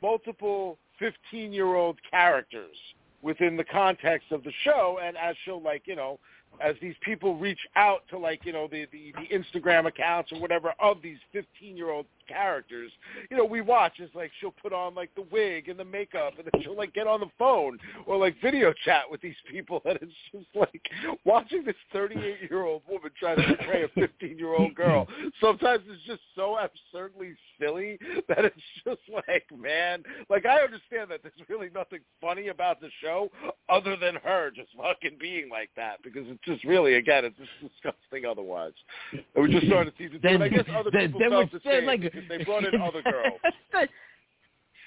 multiple 0.03 0.79
15 0.99 1.53
year 1.53 1.75
old 1.75 1.99
characters 2.11 2.77
within 3.23 3.57
the 3.57 3.65
context 3.65 4.33
of 4.33 4.43
the 4.43 4.53
show. 4.65 4.99
And 5.03 5.17
as 5.17 5.37
she'll 5.45 5.63
like 5.63 5.83
you 5.87 5.97
know 5.97 6.19
as 6.61 6.75
these 6.81 6.95
people 7.03 7.37
reach 7.37 7.61
out 7.77 8.03
to 8.11 8.19
like 8.19 8.45
you 8.45 8.53
know 8.53 8.69
the 8.71 8.87
the, 8.93 9.13
the 9.13 9.37
instagram 9.37 9.87
accounts 9.87 10.33
or 10.33 10.41
whatever 10.41 10.75
of 10.81 11.01
these 11.03 11.19
15 11.33 11.77
year 11.77 11.91
old 11.91 12.07
characters. 12.31 12.91
You 13.31 13.37
know 13.37 13.45
we 13.45 13.61
watch 13.61 14.01
is 14.01 14.11
like 14.15 14.31
she'll 14.41 14.55
put 14.63 14.73
on 14.73 14.95
like 14.95 15.15
the 15.15 15.25
wig 15.33 15.69
and 15.69 15.79
the 15.79 15.85
makeup 15.85 16.35
and 16.39 16.49
then 16.53 16.63
she'll 16.63 16.77
like 16.77 16.95
get 16.95 17.07
on 17.07 17.21
the 17.21 17.31
phone 17.39 17.79
or 18.07 18.17
like 18.17 18.35
video 18.41 18.73
chat 18.85 19.03
with 19.11 19.21
these 19.21 19.35
people 19.51 19.83
and 19.85 19.99
it's 20.01 20.13
just 20.33 20.47
like 20.55 20.83
watching 21.25 21.65
this 21.65 21.77
38 21.93 22.51
year 22.51 22.63
old 22.65 22.83
woman 22.89 23.11
try 23.19 23.35
to 23.35 23.43
portray 23.43 23.83
a 23.85 23.89
15 23.89 24.39
year 24.39 24.55
old 24.55 24.75
girl. 24.75 25.07
Sometimes 25.41 25.83
it's 25.89 26.03
just 26.07 26.21
so 26.35 26.57
absurdly 26.59 27.35
silly 27.59 27.99
that 28.29 28.45
it's 28.45 28.57
just 28.85 29.01
like 29.27 29.45
man 29.59 30.03
like 30.31 30.47
i 30.47 30.61
understand 30.61 31.11
that 31.11 31.21
there's 31.23 31.49
really 31.49 31.69
nothing 31.75 31.99
funny 32.21 32.49
about 32.49 32.81
the 32.81 32.89
show 33.03 33.31
other 33.69 33.97
than 33.97 34.15
her 34.17 34.51
just 34.51 34.69
fucking 34.77 35.17
being 35.21 35.49
like 35.51 35.71
that 35.77 36.03
because 36.03 36.23
it's 36.29 36.41
just 36.45 36.65
really 36.65 36.95
again 36.95 37.25
it's 37.25 37.37
just 37.37 37.51
disgusting 37.83 38.25
otherwise. 38.29 38.73
And 39.13 39.45
we 39.45 39.53
just 39.53 39.67
started 39.67 39.93
season 39.99 40.21
two 40.23 40.29
and 40.29 40.43
i 40.43 40.49
guess 40.49 40.65
other 40.75 40.91
then- 40.91 41.09
people 41.09 41.21
then 41.21 41.31
felt 41.31 41.53
the 41.53 41.61
same 41.65 41.85
like- 41.87 42.01
because 42.21 42.39
they 42.39 42.45
brought 42.45 42.65
in 42.65 42.81
other 42.81 43.03
girls 43.03 43.41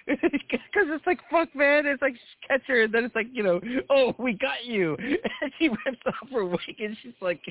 Because 0.05 0.29
it's 0.75 1.07
like, 1.07 1.19
fuck, 1.31 1.55
man. 1.55 1.85
It's 1.85 2.01
like 2.01 2.15
catch 2.47 2.61
her, 2.67 2.83
and 2.83 2.93
then 2.93 3.05
it's 3.05 3.15
like, 3.15 3.27
you 3.31 3.41
know, 3.41 3.61
oh, 3.89 4.13
we 4.17 4.33
got 4.33 4.65
you. 4.65 4.97
And 5.41 5.51
she 5.59 5.69
rips 5.69 6.01
off 6.05 6.29
her 6.31 6.45
wig, 6.45 6.59
and 6.79 6.95
she's 7.01 7.13
like 7.21 7.41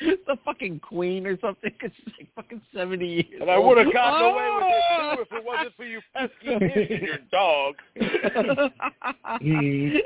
the 0.00 0.36
fucking 0.44 0.80
queen 0.80 1.26
or 1.26 1.38
something, 1.40 1.72
because 1.78 1.94
she's 1.96 2.14
like 2.18 2.28
fucking 2.34 2.60
70 2.74 3.06
years 3.06 3.26
and 3.40 3.50
i 3.50 3.58
would 3.58 3.78
have 3.78 3.92
gotten 3.92 4.26
away 4.26 4.48
with 4.54 4.64
it 4.64 4.82
Oh! 4.90 5.14
too 5.16 5.22
if 5.22 5.32
it 5.32 5.44
wasn't 5.44 5.76
for 5.76 5.84
you 5.84 6.00
pesky 6.14 6.58
kids 6.58 6.90
and 6.90 7.02
your 7.02 7.18
dog 7.30 7.74
Mhm. 9.40 9.98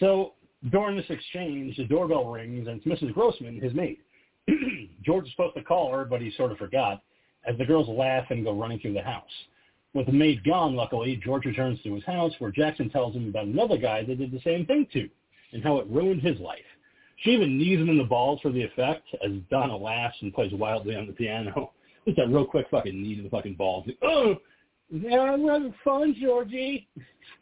So 0.00 0.34
during 0.70 0.96
this 0.96 1.06
exchange, 1.08 1.76
the 1.76 1.84
doorbell 1.84 2.26
rings 2.26 2.68
and 2.68 2.82
it's 2.84 3.02
Mrs. 3.02 3.14
Grossman, 3.14 3.60
his 3.60 3.72
maid. 3.74 3.98
George 5.02 5.26
is 5.26 5.30
supposed 5.32 5.56
to 5.56 5.62
call 5.62 5.90
her, 5.92 6.04
but 6.04 6.20
he 6.20 6.30
sort 6.32 6.52
of 6.52 6.58
forgot 6.58 7.02
as 7.46 7.56
the 7.58 7.64
girls 7.64 7.88
laugh 7.88 8.26
and 8.30 8.44
go 8.44 8.52
running 8.52 8.78
through 8.78 8.94
the 8.94 9.02
house. 9.02 9.24
With 9.94 10.06
the 10.06 10.12
maid 10.12 10.44
gone, 10.44 10.74
luckily, 10.74 11.16
George 11.16 11.46
returns 11.46 11.80
to 11.82 11.94
his 11.94 12.04
house 12.04 12.32
where 12.38 12.50
Jackson 12.50 12.90
tells 12.90 13.14
him 13.14 13.28
about 13.28 13.46
another 13.46 13.78
guy 13.78 14.04
that 14.04 14.18
did 14.18 14.30
the 14.30 14.40
same 14.40 14.66
thing 14.66 14.86
to 14.92 15.08
and 15.52 15.62
how 15.62 15.78
it 15.78 15.86
ruined 15.88 16.22
his 16.22 16.38
life. 16.40 16.58
She 17.22 17.30
even 17.30 17.58
knees 17.58 17.80
him 17.80 17.88
in 17.88 17.98
the 17.98 18.04
balls 18.04 18.40
for 18.40 18.52
the 18.52 18.62
effect 18.62 19.06
as 19.24 19.32
Donna 19.50 19.76
laughs 19.76 20.16
and 20.20 20.32
plays 20.32 20.52
wildly 20.52 20.94
on 20.94 21.06
the 21.06 21.12
piano. 21.12 21.72
Just 22.04 22.16
that 22.16 22.28
real 22.28 22.44
quick 22.44 22.66
fucking 22.70 23.02
knee 23.02 23.16
to 23.16 23.22
the 23.22 23.28
fucking 23.28 23.54
balls. 23.54 23.86
Oh, 24.02 24.36
yeah, 24.90 25.20
I'm 25.20 25.46
having 25.46 25.74
fun, 25.84 26.14
Georgie. 26.20 26.88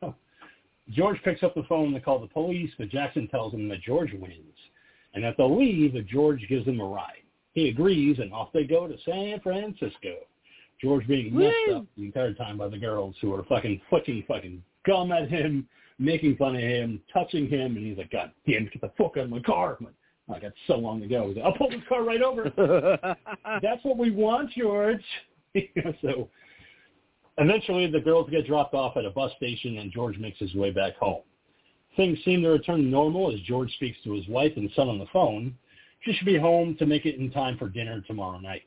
So 0.00 0.14
George 0.90 1.20
picks 1.24 1.42
up 1.42 1.54
the 1.54 1.64
phone 1.68 1.92
to 1.92 2.00
call 2.00 2.20
the 2.20 2.26
police, 2.26 2.70
but 2.78 2.88
Jackson 2.88 3.28
tells 3.28 3.52
him 3.52 3.68
that 3.68 3.82
George 3.82 4.12
wins 4.12 4.56
and 5.14 5.24
that 5.24 5.34
they'll 5.36 5.56
leave 5.56 5.94
if 5.94 6.06
George 6.06 6.44
gives 6.48 6.66
them 6.66 6.80
a 6.80 6.84
ride. 6.84 7.22
He 7.56 7.70
agrees, 7.70 8.18
and 8.18 8.34
off 8.34 8.52
they 8.52 8.64
go 8.64 8.86
to 8.86 8.94
San 9.06 9.40
Francisco. 9.40 10.16
George 10.78 11.06
being 11.08 11.34
messed 11.34 11.56
Woo! 11.68 11.76
up 11.76 11.86
the 11.96 12.04
entire 12.04 12.34
time 12.34 12.58
by 12.58 12.68
the 12.68 12.76
girls 12.76 13.16
who 13.22 13.32
are 13.34 13.42
fucking 13.44 13.80
flicking 13.88 14.22
fucking 14.28 14.62
gum 14.84 15.10
at 15.10 15.30
him, 15.30 15.66
making 15.98 16.36
fun 16.36 16.54
of 16.54 16.60
him, 16.60 17.00
touching 17.10 17.48
him, 17.48 17.78
and 17.78 17.86
he's 17.86 17.96
like, 17.96 18.10
God 18.10 18.30
damn, 18.46 18.64
get 18.64 18.82
the 18.82 18.90
fuck 18.98 19.16
out 19.16 19.24
of 19.24 19.30
my 19.30 19.40
car. 19.40 19.78
I'm 19.80 19.86
like, 19.86 19.94
"Oh, 20.28 20.34
I 20.34 20.38
got 20.38 20.52
so 20.66 20.76
long 20.76 21.00
to 21.00 21.08
go. 21.08 21.28
He's 21.28 21.36
like, 21.36 21.46
I'll 21.46 21.54
pull 21.54 21.70
this 21.70 21.80
car 21.88 22.04
right 22.04 22.20
over. 22.20 22.52
That's 23.62 23.82
what 23.84 23.96
we 23.96 24.10
want, 24.10 24.50
George. 24.50 25.04
so 26.02 26.28
eventually 27.38 27.90
the 27.90 28.00
girls 28.00 28.28
get 28.28 28.46
dropped 28.46 28.74
off 28.74 28.98
at 28.98 29.06
a 29.06 29.10
bus 29.10 29.32
station 29.38 29.78
and 29.78 29.90
George 29.90 30.18
makes 30.18 30.38
his 30.38 30.54
way 30.54 30.72
back 30.72 30.94
home. 30.96 31.22
Things 31.96 32.18
seem 32.22 32.42
to 32.42 32.50
return 32.50 32.82
to 32.82 32.86
normal 32.86 33.32
as 33.32 33.40
George 33.40 33.72
speaks 33.76 33.96
to 34.04 34.12
his 34.12 34.28
wife 34.28 34.52
and 34.56 34.70
son 34.76 34.90
on 34.90 34.98
the 34.98 35.06
phone. 35.10 35.56
She 36.00 36.12
should 36.12 36.26
be 36.26 36.38
home 36.38 36.76
to 36.78 36.86
make 36.86 37.06
it 37.06 37.16
in 37.16 37.30
time 37.30 37.58
for 37.58 37.68
dinner 37.68 38.02
tomorrow 38.06 38.38
night. 38.38 38.62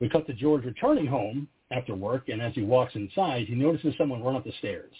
We 0.00 0.08
cut 0.08 0.26
to 0.26 0.32
George 0.32 0.64
returning 0.64 1.06
home 1.06 1.48
after 1.70 1.94
work, 1.94 2.28
and 2.28 2.40
as 2.40 2.54
he 2.54 2.62
walks 2.62 2.94
inside, 2.94 3.46
he 3.46 3.54
notices 3.54 3.94
someone 3.98 4.22
run 4.22 4.36
up 4.36 4.44
the 4.44 4.52
stairs. 4.58 4.92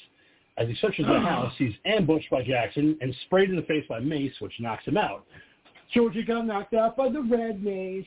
As 0.59 0.69
he 0.69 0.75
searches 0.77 1.07
the 1.07 1.21
house, 1.21 1.53
he's 1.59 1.75
ambushed 1.85 2.31
by 2.31 2.43
Jackson 2.43 2.97
and 3.01 3.15
sprayed 3.27 3.51
in 3.51 3.57
the 3.57 3.63
face 3.63 3.85
by 3.89 4.01
Mace, 4.01 4.35
which 4.41 4.53
knocks 4.61 4.85
him 4.85 4.97
out. 4.97 5.25
Georgie 5.95 6.23
got 6.23 6.47
knocked 6.47 6.75
out 6.75 6.97
by 6.97 7.09
the 7.09 7.23
red 7.23 7.63
Mace. 7.63 8.05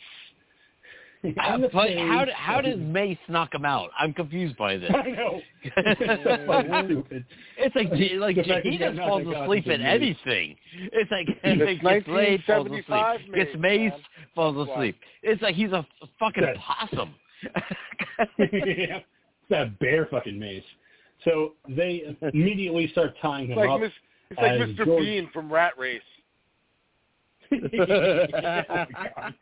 How, 1.37 1.55
In 1.55 1.61
but 1.61 1.71
face. 1.71 1.97
how 1.99 2.25
how 2.35 2.59
did 2.61 2.81
Mace 2.81 3.17
knock 3.29 3.53
him 3.55 3.63
out? 3.63 3.89
I'm 3.97 4.13
confused 4.13 4.57
by 4.57 4.75
this. 4.77 4.91
I 4.93 5.09
know. 5.11 5.39
It's 5.63 6.23
so 6.23 6.45
fucking. 6.45 7.25
It's 7.57 7.75
like 7.75 8.35
like 8.45 8.63
he 8.63 8.71
he 8.71 8.77
got 8.77 8.87
just 8.87 8.97
knocked 8.97 9.09
falls 9.23 9.35
asleep 9.43 9.65
is 9.67 9.71
at 9.73 9.81
anything. 9.81 10.57
It's 10.91 11.09
like 11.11 11.27
It's 11.43 11.81
gets 11.81 12.07
laid, 12.09 12.43
falls 12.45 12.67
asleep. 12.67 13.35
Gets 13.35 13.51
Mace, 13.55 13.57
Mace, 13.57 13.91
man. 13.91 14.01
falls 14.35 14.67
asleep. 14.69 14.97
It's 15.21 15.41
like 15.41 15.55
he's 15.55 15.71
a 15.71 15.85
fucking 16.19 16.43
That- 16.43 16.57
possum. 16.57 17.15
yeah. 18.39 18.99
It's 18.99 19.05
that 19.49 19.79
bear 19.79 20.07
fucking 20.11 20.37
mace. 20.37 20.63
So 21.23 21.53
they 21.69 22.17
immediately 22.33 22.89
start 22.89 23.15
tying 23.21 23.45
him 23.47 23.51
It's 23.51 23.57
like, 23.59 23.69
up. 23.69 23.79
Miss, 23.79 23.91
it's 24.29 24.39
like 24.41 24.51
Mr. 24.59 24.85
George- 24.85 25.03
Bean 25.03 25.29
from 25.31 25.51
Rat 25.51 25.73
Race. 25.77 26.01
Oh 27.51 27.57
God. 27.81 29.33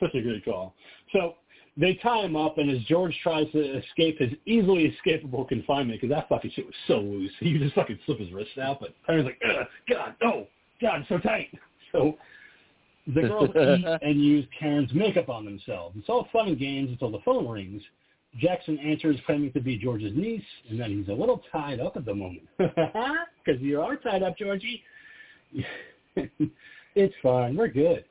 Such 0.00 0.14
a 0.14 0.22
good 0.22 0.44
call. 0.44 0.74
So 1.12 1.34
they 1.76 1.94
tie 2.02 2.24
him 2.24 2.36
up, 2.36 2.58
and 2.58 2.70
as 2.70 2.82
George 2.84 3.16
tries 3.22 3.50
to 3.52 3.78
escape 3.78 4.18
his 4.18 4.32
easily 4.46 4.94
escapable 4.94 5.48
confinement, 5.48 6.00
because 6.00 6.14
that 6.14 6.28
fucking 6.28 6.50
shit 6.54 6.66
was 6.66 6.74
so 6.86 6.98
loose, 6.98 7.32
he 7.40 7.58
just 7.58 7.74
fucking 7.74 7.98
slip 8.06 8.18
his 8.18 8.32
wrist 8.32 8.58
out. 8.62 8.80
But 8.80 8.94
Henry's 9.06 9.26
like, 9.26 9.40
God, 9.88 10.14
no, 10.22 10.46
God, 10.80 11.00
it's 11.00 11.08
so 11.08 11.18
tight. 11.18 11.48
So 11.92 12.16
the 13.06 13.22
girls 13.22 13.50
eat 13.50 13.84
and 14.02 14.22
use 14.22 14.46
Karen's 14.58 14.92
makeup 14.92 15.28
on 15.28 15.44
themselves. 15.44 15.96
It's 15.98 16.08
all 16.08 16.28
fun 16.32 16.48
and 16.48 16.58
games 16.58 16.90
until 16.90 17.10
the 17.10 17.20
phone 17.24 17.48
rings. 17.48 17.82
Jackson 18.38 18.78
answers, 18.78 19.16
claiming 19.26 19.52
to 19.52 19.60
be 19.60 19.76
George's 19.76 20.12
niece, 20.14 20.42
and 20.68 20.78
then 20.78 20.90
he's 20.90 21.08
a 21.08 21.12
little 21.12 21.42
tied 21.50 21.80
up 21.80 21.96
at 21.96 22.04
the 22.04 22.14
moment. 22.14 22.42
Because 23.42 23.60
you 23.62 23.80
are 23.80 23.96
tied 23.96 24.22
up, 24.22 24.36
Georgie. 24.36 24.82
it's 26.94 27.14
fine. 27.22 27.56
We're 27.56 27.68
good. 27.68 28.04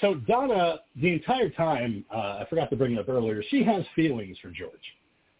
So 0.00 0.14
Donna, 0.14 0.80
the 0.96 1.12
entire 1.12 1.50
time, 1.50 2.04
uh, 2.12 2.40
I 2.40 2.46
forgot 2.48 2.70
to 2.70 2.76
bring 2.76 2.92
it 2.92 2.98
up 2.98 3.08
earlier, 3.08 3.42
she 3.50 3.62
has 3.64 3.84
feelings 3.94 4.36
for 4.40 4.50
George. 4.50 4.72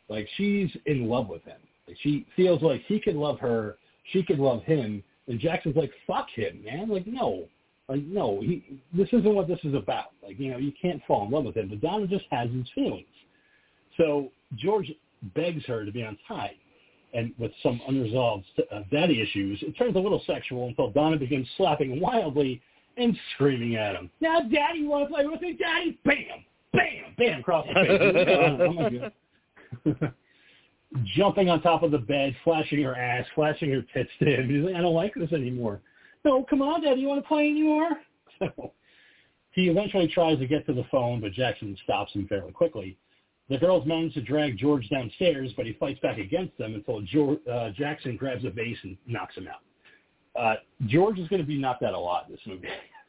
Like 0.09 0.29
she's 0.37 0.71
in 0.87 1.09
love 1.09 1.29
with 1.29 1.43
him. 1.45 1.59
Like 1.89 1.97
she 2.03 2.27
feels 2.37 2.63
like 2.63 2.83
he 2.87 3.01
could 3.01 3.17
love 3.17 3.39
her, 3.41 3.79
she 4.13 4.23
could 4.23 4.39
love 4.39 4.63
him, 4.65 5.03
and 5.29 5.39
Jackson's 5.39 5.77
like, 5.77 5.93
fuck 6.07 6.29
him, 6.31 6.63
man. 6.65 6.89
Like, 6.89 7.07
no. 7.07 7.45
Like, 7.89 8.03
no, 8.05 8.41
he, 8.41 8.81
this 8.93 9.09
isn't 9.09 9.35
what 9.35 9.49
this 9.49 9.59
is 9.65 9.75
about. 9.75 10.13
Like, 10.23 10.39
you 10.39 10.51
know, 10.51 10.59
you 10.59 10.73
can't 10.81 11.03
fall 11.07 11.27
in 11.27 11.31
love 11.31 11.45
with 11.45 11.57
him. 11.57 11.69
But 11.69 11.81
Donna 11.81 12.07
just 12.07 12.25
has 12.31 12.51
his 12.51 12.67
feelings. 12.75 13.07
So 13.97 14.31
George 14.57 14.91
begs 15.35 15.65
her 15.67 15.85
to 15.85 15.93
be 15.93 16.03
untied. 16.03 16.57
And 17.15 17.35
with 17.39 17.53
some 17.63 17.81
unresolved 17.87 18.47
uh, 18.71 18.81
daddy 18.91 19.21
issues, 19.21 19.63
it 19.63 19.77
turns 19.77 19.97
a 19.97 19.99
little 19.99 20.23
sexual 20.27 20.69
until 20.69 20.91
Donna 20.91 21.19
begins 21.19 21.47
slapping 21.59 22.01
wildly 22.01 22.63
and 22.97 23.17
screaming 23.35 23.77
at 23.77 23.95
him. 23.95 24.11
Now, 24.21 24.41
Daddy, 24.41 24.81
you 24.81 24.89
want 24.89 25.09
to 25.09 25.15
play 25.15 25.27
with 25.27 25.41
me? 25.41 25.59
Daddy? 25.59 25.99
Bam! 26.05 26.45
Bam! 26.73 27.15
Bam! 27.19 27.41
Across 27.41 27.67
the 27.67 27.75
face. 27.75 28.01
oh, 28.61 28.73
my 28.73 30.01
God. 30.01 30.13
Jumping 31.17 31.49
on 31.49 31.63
top 31.63 31.83
of 31.83 31.91
the 31.91 31.99
bed, 31.99 32.37
flashing 32.45 32.83
her 32.83 32.95
ass, 32.95 33.27
flashing 33.35 33.71
her 33.71 33.83
tits 33.95 34.11
to 34.19 34.27
him. 34.27 34.49
He's 34.49 34.65
like, 34.65 34.75
I 34.75 34.81
don't 34.83 34.95
like 34.95 35.15
this 35.15 35.33
anymore. 35.33 35.81
No, 36.25 36.45
come 36.45 36.61
on, 36.61 36.83
Daddy, 36.83 37.01
you 37.01 37.09
want 37.09 37.23
to 37.23 37.29
play 37.29 37.49
anymore? 37.49 37.91
So 38.39 38.73
he 39.53 39.69
eventually 39.69 40.09
tries 40.09 40.39
to 40.39 40.47
get 40.47 40.65
to 40.67 40.73
the 40.73 40.85
phone, 40.91 41.21
but 41.21 41.33
Jackson 41.33 41.77
stops 41.85 42.13
him 42.15 42.27
fairly 42.27 42.53
quickly. 42.53 42.97
The 43.51 43.59
girls 43.59 43.87
manage 43.87 44.15
to 44.15 44.23
drag 44.23 44.57
George 44.57 44.89
downstairs, 44.89 45.53
but 45.57 45.67
he 45.67 45.75
fights 45.75 46.01
back 46.01 46.17
against 46.17 46.57
them 46.57 46.75
until 46.75 47.03
George, 47.03 47.39
uh, 47.47 47.69
Jackson 47.71 48.17
grabs 48.17 48.45
a 48.47 48.51
vase 48.51 48.79
and 48.83 48.97
knocks 49.07 49.37
him 49.37 49.47
out. 49.47 49.61
Uh, 50.39 50.55
George 50.87 51.19
is 51.19 51.29
going 51.29 51.43
to 51.43 51.47
be 51.47 51.59
knocked 51.59 51.83
out 51.83 51.95
a 51.95 51.99
lot 51.99 52.27
in 52.27 52.33
this 52.33 52.41
movie. 52.47 52.69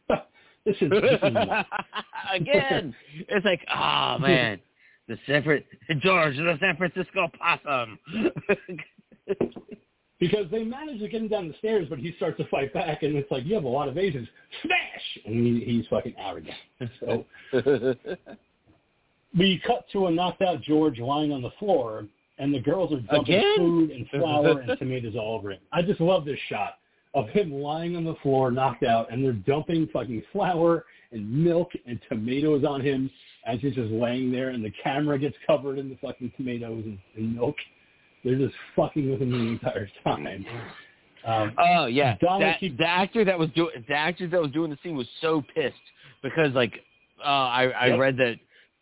this 0.66 0.76
is, 0.82 0.90
this 0.90 1.20
is. 1.22 1.36
Again, 2.34 2.96
it's 3.14 3.46
like, 3.46 3.62
oh 3.74 4.18
man, 4.22 4.60
the 5.08 5.18
San 5.28 5.44
Fran- 5.44 5.64
George, 6.02 6.36
the 6.36 6.58
San 6.60 6.76
Francisco 6.78 7.30
possum. 7.40 8.00
because 10.20 10.46
they 10.52 10.64
manage 10.64 11.00
to 11.00 11.08
get 11.08 11.22
him 11.22 11.28
down 11.28 11.48
the 11.48 11.56
stairs, 11.60 11.88
but 11.90 12.00
he 12.00 12.14
starts 12.18 12.38
to 12.38 12.48
fight 12.48 12.74
back, 12.74 13.04
and 13.04 13.16
it's 13.16 13.32
like 13.32 13.46
you 13.46 13.56
have 13.56 13.64
a 13.64 13.70
lot 13.70 13.88
of 13.88 13.98
aces. 13.98 14.28
Smash! 14.62 15.26
And 15.26 15.46
he, 15.46 15.64
he's 15.64 15.86
fucking 15.88 16.16
out 16.20 16.38
arrogant. 16.38 16.58
So 17.00 17.26
we 19.38 19.62
cut 19.66 19.86
to 19.94 20.08
a 20.08 20.12
knocked 20.12 20.42
out 20.42 20.62
George 20.62 21.00
lying 21.00 21.32
on 21.32 21.42
the 21.42 21.52
floor, 21.60 22.06
and 22.38 22.54
the 22.54 22.60
girls 22.60 22.92
are 22.92 23.00
dumping 23.00 23.36
Again? 23.36 23.56
food 23.58 23.92
and 23.92 24.10
flour 24.10 24.60
and 24.60 24.78
tomatoes 24.80 25.16
all 25.16 25.36
over 25.38 25.52
him. 25.52 25.60
I 25.72 25.82
just 25.82 26.02
love 26.02 26.26
this 26.26 26.40
shot 26.50 26.76
of 27.14 27.30
him 27.30 27.52
lying 27.52 27.96
on 27.96 28.04
the 28.04 28.16
floor, 28.16 28.52
knocked 28.52 28.84
out, 28.84 29.12
and 29.12 29.24
they're 29.24 29.34
dumping 29.34 29.88
fucking 29.94 30.24
flour 30.32 30.86
and 31.12 31.30
milk 31.32 31.70
and 31.86 32.00
tomatoes 32.10 32.64
on 32.68 32.82
him 32.82 33.10
as 33.46 33.60
he's 33.60 33.76
just 33.76 33.92
laying 33.92 34.32
there, 34.32 34.50
and 34.50 34.64
the 34.64 34.72
camera 34.84 35.20
gets 35.20 35.36
covered 35.46 35.78
in 35.78 35.90
the 35.90 35.98
fucking 35.98 36.32
tomatoes 36.38 36.84
and, 36.86 36.98
and 37.16 37.36
milk. 37.36 37.56
They're 38.24 38.38
just 38.38 38.56
fucking 38.76 39.12
with 39.12 39.22
him 39.22 39.32
the 39.32 39.52
entire 39.52 39.90
time. 40.04 40.46
Um, 41.26 41.54
Oh 41.58 41.86
yeah, 41.86 42.16
that, 42.22 42.60
the 42.78 42.86
actor 42.86 43.24
that 43.26 43.38
was 43.38 43.50
doing 43.52 43.84
the 43.88 43.94
actor 43.94 44.28
that 44.28 44.42
was 44.42 44.52
doing 44.52 44.70
the 44.72 44.78
scene 44.84 44.96
was 44.96 45.08
so 45.22 45.42
pissed 45.56 45.76
because 46.22 46.54
like 46.54 46.74
uh, 47.20 47.28
I 47.28 47.64
I 47.68 47.88
Yep. 47.88 48.00
read 48.00 48.18
that 48.18 48.36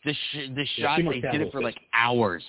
this 0.05 0.15
sh- 0.31 0.49
this 0.55 0.67
shot 0.79 0.97
Seymour 0.97 1.13
they 1.13 1.21
did 1.21 1.41
it 1.41 1.51
for 1.51 1.61
like 1.61 1.79
hours. 1.93 2.43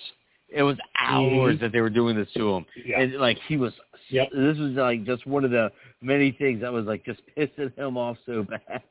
It 0.53 0.63
was 0.63 0.77
hours 0.99 1.57
Mhm. 1.57 1.59
that 1.61 1.71
they 1.71 1.81
were 1.81 1.89
doing 1.89 2.15
this 2.15 2.31
to 2.33 2.53
him, 2.55 2.65
Yeah. 2.85 3.01
and 3.01 3.13
like 3.15 3.37
he 3.47 3.57
was. 3.57 3.73
Yep. 4.09 4.31
This 4.31 4.57
was 4.57 4.71
like 4.73 5.03
just 5.05 5.25
one 5.25 5.43
of 5.45 5.51
the 5.51 5.71
many 6.01 6.31
things 6.31 6.61
that 6.61 6.71
was 6.71 6.85
like 6.85 7.03
just 7.05 7.21
pissing 7.35 7.75
him 7.77 7.97
off 7.97 8.17
so 8.25 8.43
bad. 8.43 8.83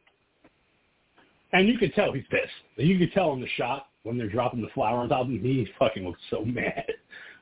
And 1.52 1.68
you 1.68 1.78
could 1.78 1.94
tell 1.94 2.12
he's 2.12 2.26
pissed. 2.28 2.52
You 2.76 2.98
could 2.98 3.12
tell 3.12 3.32
in 3.34 3.40
the 3.40 3.46
shot 3.48 3.88
when 4.04 4.16
they're 4.18 4.28
dropping 4.28 4.62
the 4.62 4.68
flour 4.68 4.98
on 4.98 5.08
top 5.10 5.22
of 5.22 5.28
him, 5.28 5.42
he 5.42 5.66
fucking 5.78 6.04
looks 6.04 6.20
so 6.30 6.44
mad. 6.44 6.84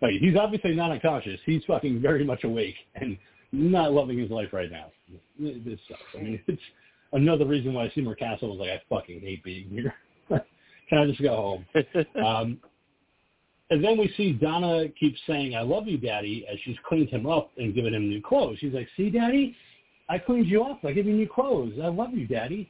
Like 0.03 0.15
he's 0.15 0.35
obviously 0.35 0.75
not 0.75 0.91
unconscious. 0.93 1.39
He's 1.45 1.63
fucking 1.67 2.01
very 2.01 2.25
much 2.25 2.45
awake 2.45 2.75
and 2.95 3.19
not 3.53 3.93
loving 3.93 4.17
his 4.17 4.31
life 4.31 4.51
right 4.51 4.71
now. 4.71 4.87
This 5.39 5.79
sucks. 5.89 6.01
I 6.19 6.23
mean, 6.23 6.41
it's 6.47 6.63
another 7.13 7.45
reason 7.45 7.75
why 7.75 7.91
Seymour 7.95 8.15
Cassel 8.15 8.49
was 8.57 8.61
like, 8.61 8.71
I 8.71 8.81
fucking 8.89 9.21
hate 9.21 9.45
being 9.45 9.69
here. 9.69 9.95
Can 10.89 10.99
I 10.99 11.07
just 11.07 11.21
go 11.21 11.37
home? 11.37 11.67
Um, 12.25 12.59
and 13.71 13.85
then 13.85 13.97
we 13.97 14.13
see 14.17 14.33
Donna 14.33 14.89
keeps 14.99 15.19
saying, 15.27 15.55
I 15.55 15.63
love 15.63 15.87
you, 15.87 15.97
Daddy, 15.97 16.45
as 16.51 16.59
she's 16.65 16.77
cleaned 16.89 17.09
him 17.09 17.27
up 17.27 17.51
and 17.57 17.75
given 17.75 17.95
him 17.95 18.09
new 18.09 18.21
clothes. 18.21 18.59
She's 18.61 18.75
like, 18.75 18.89
see, 18.97 19.11
Daddy, 19.11 19.55
I 20.09 20.19
cleaned 20.19 20.49
you 20.49 20.65
up. 20.65 20.85
I 20.85 20.93
give 20.93 21.07
you 21.07 21.15
new 21.15 21.29
clothes. 21.29 21.75
I 21.83 21.87
love 21.87 22.13
you, 22.13 22.27
Daddy. 22.27 22.69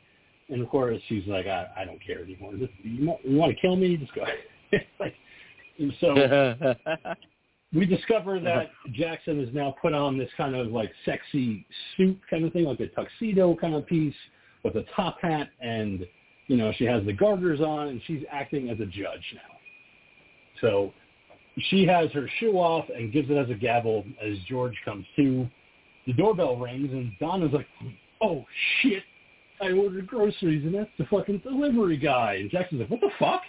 And 0.51 0.61
of 0.61 0.69
course, 0.69 1.01
she's 1.09 1.27
like, 1.27 1.47
I, 1.47 1.69
I 1.77 1.85
don't 1.87 2.05
care 2.05 2.23
anymore. 2.23 2.53
You, 2.55 3.07
want, 3.07 3.21
you 3.25 3.37
want 3.37 3.55
to 3.55 3.61
kill 3.61 3.77
me? 3.77 3.97
Just 3.97 4.15
go. 4.15 4.25
like, 5.01 5.15
so 6.01 6.75
we 7.75 7.87
discover 7.87 8.37
uh-huh. 8.37 8.45
that 8.45 8.93
Jackson 8.93 9.43
has 9.43 9.55
now 9.55 9.75
put 9.81 9.95
on 9.95 10.19
this 10.19 10.29
kind 10.37 10.55
of 10.55 10.69
like 10.69 10.91
sexy 11.07 11.65
suit 11.97 12.19
kind 12.29 12.45
of 12.45 12.53
thing, 12.53 12.65
like 12.65 12.81
a 12.81 12.89
tuxedo 12.89 13.57
kind 13.57 13.75
of 13.75 13.87
piece 13.87 14.15
with 14.65 14.77
a 14.77 14.85
top 14.95 15.19
hat, 15.23 15.49
and 15.61 16.07
you 16.49 16.57
know 16.57 16.73
she 16.77 16.85
has 16.85 17.05
the 17.07 17.13
garters 17.13 17.61
on, 17.61 17.89
and 17.89 18.03
she's 18.07 18.23
acting 18.31 18.69
as 18.69 18.79
a 18.81 18.87
judge 18.87 19.25
now. 19.35 19.60
So 20.61 20.93
she 21.71 21.87
has 21.87 22.11
her 22.13 22.29
shoe 22.39 22.53
off 22.53 22.85
and 22.95 23.13
gives 23.13 23.29
it 23.31 23.37
as 23.37 23.51
a 23.51 23.55
gavel 23.55 24.05
as 24.23 24.37
George 24.49 24.75
comes 24.85 25.05
to. 25.17 25.49
The 26.07 26.13
doorbell 26.15 26.57
rings, 26.57 26.91
and 26.93 27.13
Donna's 27.21 27.53
like, 27.53 27.67
"Oh 28.21 28.45
shit! 28.81 29.03
I 29.61 29.73
ordered 29.73 30.07
groceries, 30.07 30.65
and 30.65 30.75
that's 30.75 30.91
the 30.99 31.05
fucking 31.07 31.39
delivery 31.39 31.97
guy." 31.99 32.35
And 32.35 32.51
Jackson's 32.51 32.81
like, 32.81 32.91
"What 32.91 33.01
the 33.01 33.11
fuck? 33.19 33.43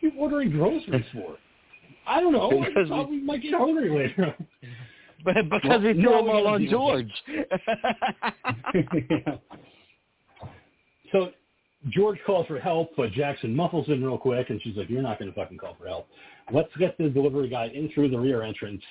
What 0.00 0.02
are 0.02 0.04
you 0.08 0.12
ordering 0.18 0.50
groceries 0.50 1.04
for?" 1.12 1.36
I 2.06 2.20
don't 2.20 2.32
know. 2.32 2.62
I 2.62 2.72
thought 2.88 3.10
we 3.10 3.20
might 3.22 3.42
get 3.42 3.54
hungry 3.54 3.90
later. 3.90 4.34
but 5.24 5.34
because 5.48 5.60
Well, 5.62 5.80
we 5.80 5.92
threw 5.94 6.02
now 6.02 6.18
them 6.18 6.28
all 6.30 6.46
on 6.48 6.66
George. 6.68 7.10
so 11.12 11.30
George 11.88 12.18
calls 12.24 12.46
for 12.46 12.60
help, 12.60 12.90
but 12.96 13.10
Jackson 13.12 13.54
muffles 13.54 13.86
him 13.88 14.02
real 14.04 14.18
quick, 14.18 14.50
and 14.50 14.60
she's 14.62 14.76
like, 14.76 14.88
"You're 14.88 15.02
not 15.02 15.18
going 15.18 15.30
to 15.30 15.34
fucking 15.34 15.58
call 15.58 15.74
for 15.74 15.88
help. 15.88 16.08
Let's 16.52 16.74
get 16.76 16.96
the 16.96 17.08
delivery 17.08 17.48
guy 17.48 17.66
in 17.66 17.88
through 17.90 18.10
the 18.10 18.18
rear 18.18 18.42
entrance." 18.42 18.82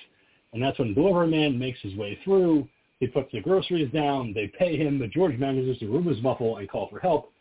And 0.52 0.62
that's 0.62 0.78
when 0.78 0.88
the 0.88 0.94
delivery 0.94 1.28
man 1.28 1.58
makes 1.58 1.80
his 1.80 1.94
way 1.94 2.18
through. 2.22 2.68
He 3.00 3.06
puts 3.06 3.32
the 3.32 3.40
groceries 3.40 3.90
down. 3.92 4.34
They 4.34 4.48
pay 4.58 4.76
him, 4.76 4.98
but 4.98 5.10
George 5.10 5.38
manages 5.38 5.78
to 5.78 5.86
remove 5.86 6.14
his 6.14 6.22
muffle 6.22 6.58
and 6.58 6.68
call 6.68 6.88
for 6.88 7.00
help. 7.00 7.32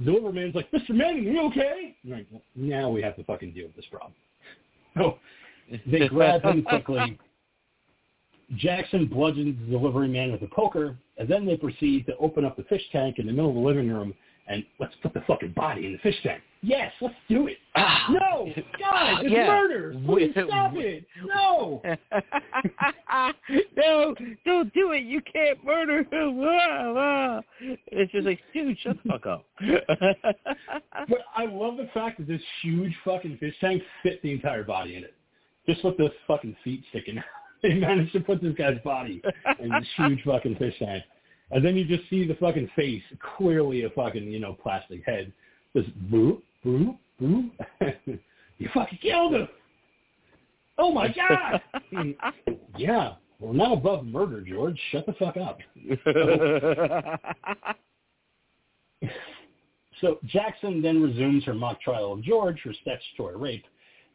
The 0.00 0.06
delivery 0.06 0.32
man's 0.32 0.54
like, 0.56 0.70
"Mr. 0.72 0.90
Manning, 0.90 1.24
you 1.24 1.40
okay?" 1.46 1.96
I'm 2.04 2.10
like, 2.10 2.26
well, 2.30 2.42
now 2.56 2.90
we 2.90 3.00
have 3.02 3.14
to 3.16 3.24
fucking 3.24 3.52
deal 3.52 3.66
with 3.66 3.76
this 3.76 3.86
problem. 3.86 4.12
So 4.96 5.18
they 5.86 6.08
grab 6.08 6.42
him 6.42 6.64
quickly. 6.64 7.18
Jackson 8.56 9.06
bludgeons 9.06 9.58
the 9.60 9.78
delivery 9.78 10.08
man 10.08 10.32
with 10.32 10.42
a 10.42 10.48
poker, 10.48 10.96
and 11.16 11.28
then 11.28 11.46
they 11.46 11.56
proceed 11.56 12.06
to 12.06 12.16
open 12.16 12.44
up 12.44 12.56
the 12.56 12.62
fish 12.64 12.82
tank 12.92 13.18
in 13.18 13.26
the 13.26 13.32
middle 13.32 13.50
of 13.50 13.56
the 13.56 13.60
living 13.60 13.88
room 13.88 14.14
and 14.48 14.64
let's 14.78 14.94
put 15.02 15.12
the 15.14 15.22
fucking 15.26 15.52
body 15.56 15.86
in 15.86 15.92
the 15.92 15.98
fish 15.98 16.16
tank. 16.22 16.42
Yes, 16.62 16.92
let's 17.00 17.14
do 17.28 17.46
it. 17.48 17.58
Ah. 17.74 18.06
No, 18.10 18.46
God, 18.80 19.24
it's 19.24 19.32
Yeah. 19.32 19.46
murder. 19.46 19.94
Please 20.06 20.32
stop 20.32 20.72
it. 20.76 21.04
No. 21.24 21.82
no, 23.76 24.14
don't 24.44 24.72
do 24.72 24.92
it. 24.92 25.04
You 25.04 25.20
can't 25.32 25.62
murder 25.64 25.98
him. 26.00 27.42
It's 27.88 28.12
just 28.12 28.26
like, 28.26 28.40
dude, 28.52 28.76
shut 28.80 28.96
the 29.04 29.10
fuck 29.10 29.26
up. 29.26 29.44
But 29.60 31.18
I 31.36 31.46
love 31.46 31.76
the 31.76 31.88
fact 31.94 32.18
that 32.18 32.26
this 32.26 32.42
huge 32.62 32.94
fucking 33.04 33.38
fish 33.38 33.54
tank 33.60 33.82
fit 34.02 34.20
the 34.22 34.32
entire 34.32 34.64
body 34.64 34.96
in 34.96 35.04
it. 35.04 35.14
Just 35.68 35.84
with 35.84 35.96
the 35.96 36.10
fucking 36.26 36.56
feet 36.62 36.82
sticking 36.90 37.18
out. 37.18 37.24
They 37.62 37.74
managed 37.74 38.12
to 38.12 38.20
put 38.20 38.42
this 38.42 38.54
guy's 38.54 38.78
body 38.84 39.22
in 39.58 39.70
this 39.70 39.86
huge 39.96 40.22
fucking 40.24 40.56
fish 40.56 40.74
tank. 40.78 41.02
And 41.50 41.64
then 41.64 41.76
you 41.76 41.84
just 41.84 42.08
see 42.10 42.26
the 42.26 42.34
fucking 42.34 42.70
face, 42.74 43.02
clearly 43.36 43.84
a 43.84 43.90
fucking, 43.90 44.24
you 44.24 44.40
know, 44.40 44.54
plastic 44.54 45.04
head. 45.04 45.32
Just 45.76 45.94
boo, 46.10 46.42
boo, 46.64 46.96
boo. 47.20 47.50
you 48.58 48.68
fucking 48.74 48.98
killed 49.00 49.34
him. 49.34 49.48
Oh 50.78 50.92
my 50.92 51.08
God. 51.08 51.60
yeah. 52.76 53.14
We're 53.38 53.52
not 53.52 53.72
above 53.72 54.06
murder, 54.06 54.40
George. 54.40 54.80
Shut 54.90 55.06
the 55.06 55.12
fuck 55.14 55.36
up. 55.36 55.58
So 60.00 60.18
Jackson 60.26 60.82
then 60.82 61.02
resumes 61.02 61.44
her 61.44 61.54
mock 61.54 61.80
trial 61.80 62.12
of 62.12 62.22
George 62.22 62.60
for 62.60 62.72
statutory 62.82 63.36
rape 63.36 63.64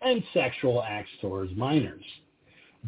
and 0.02 0.24
sexual 0.34 0.84
acts 0.84 1.10
towards 1.22 1.56
minors. 1.56 2.04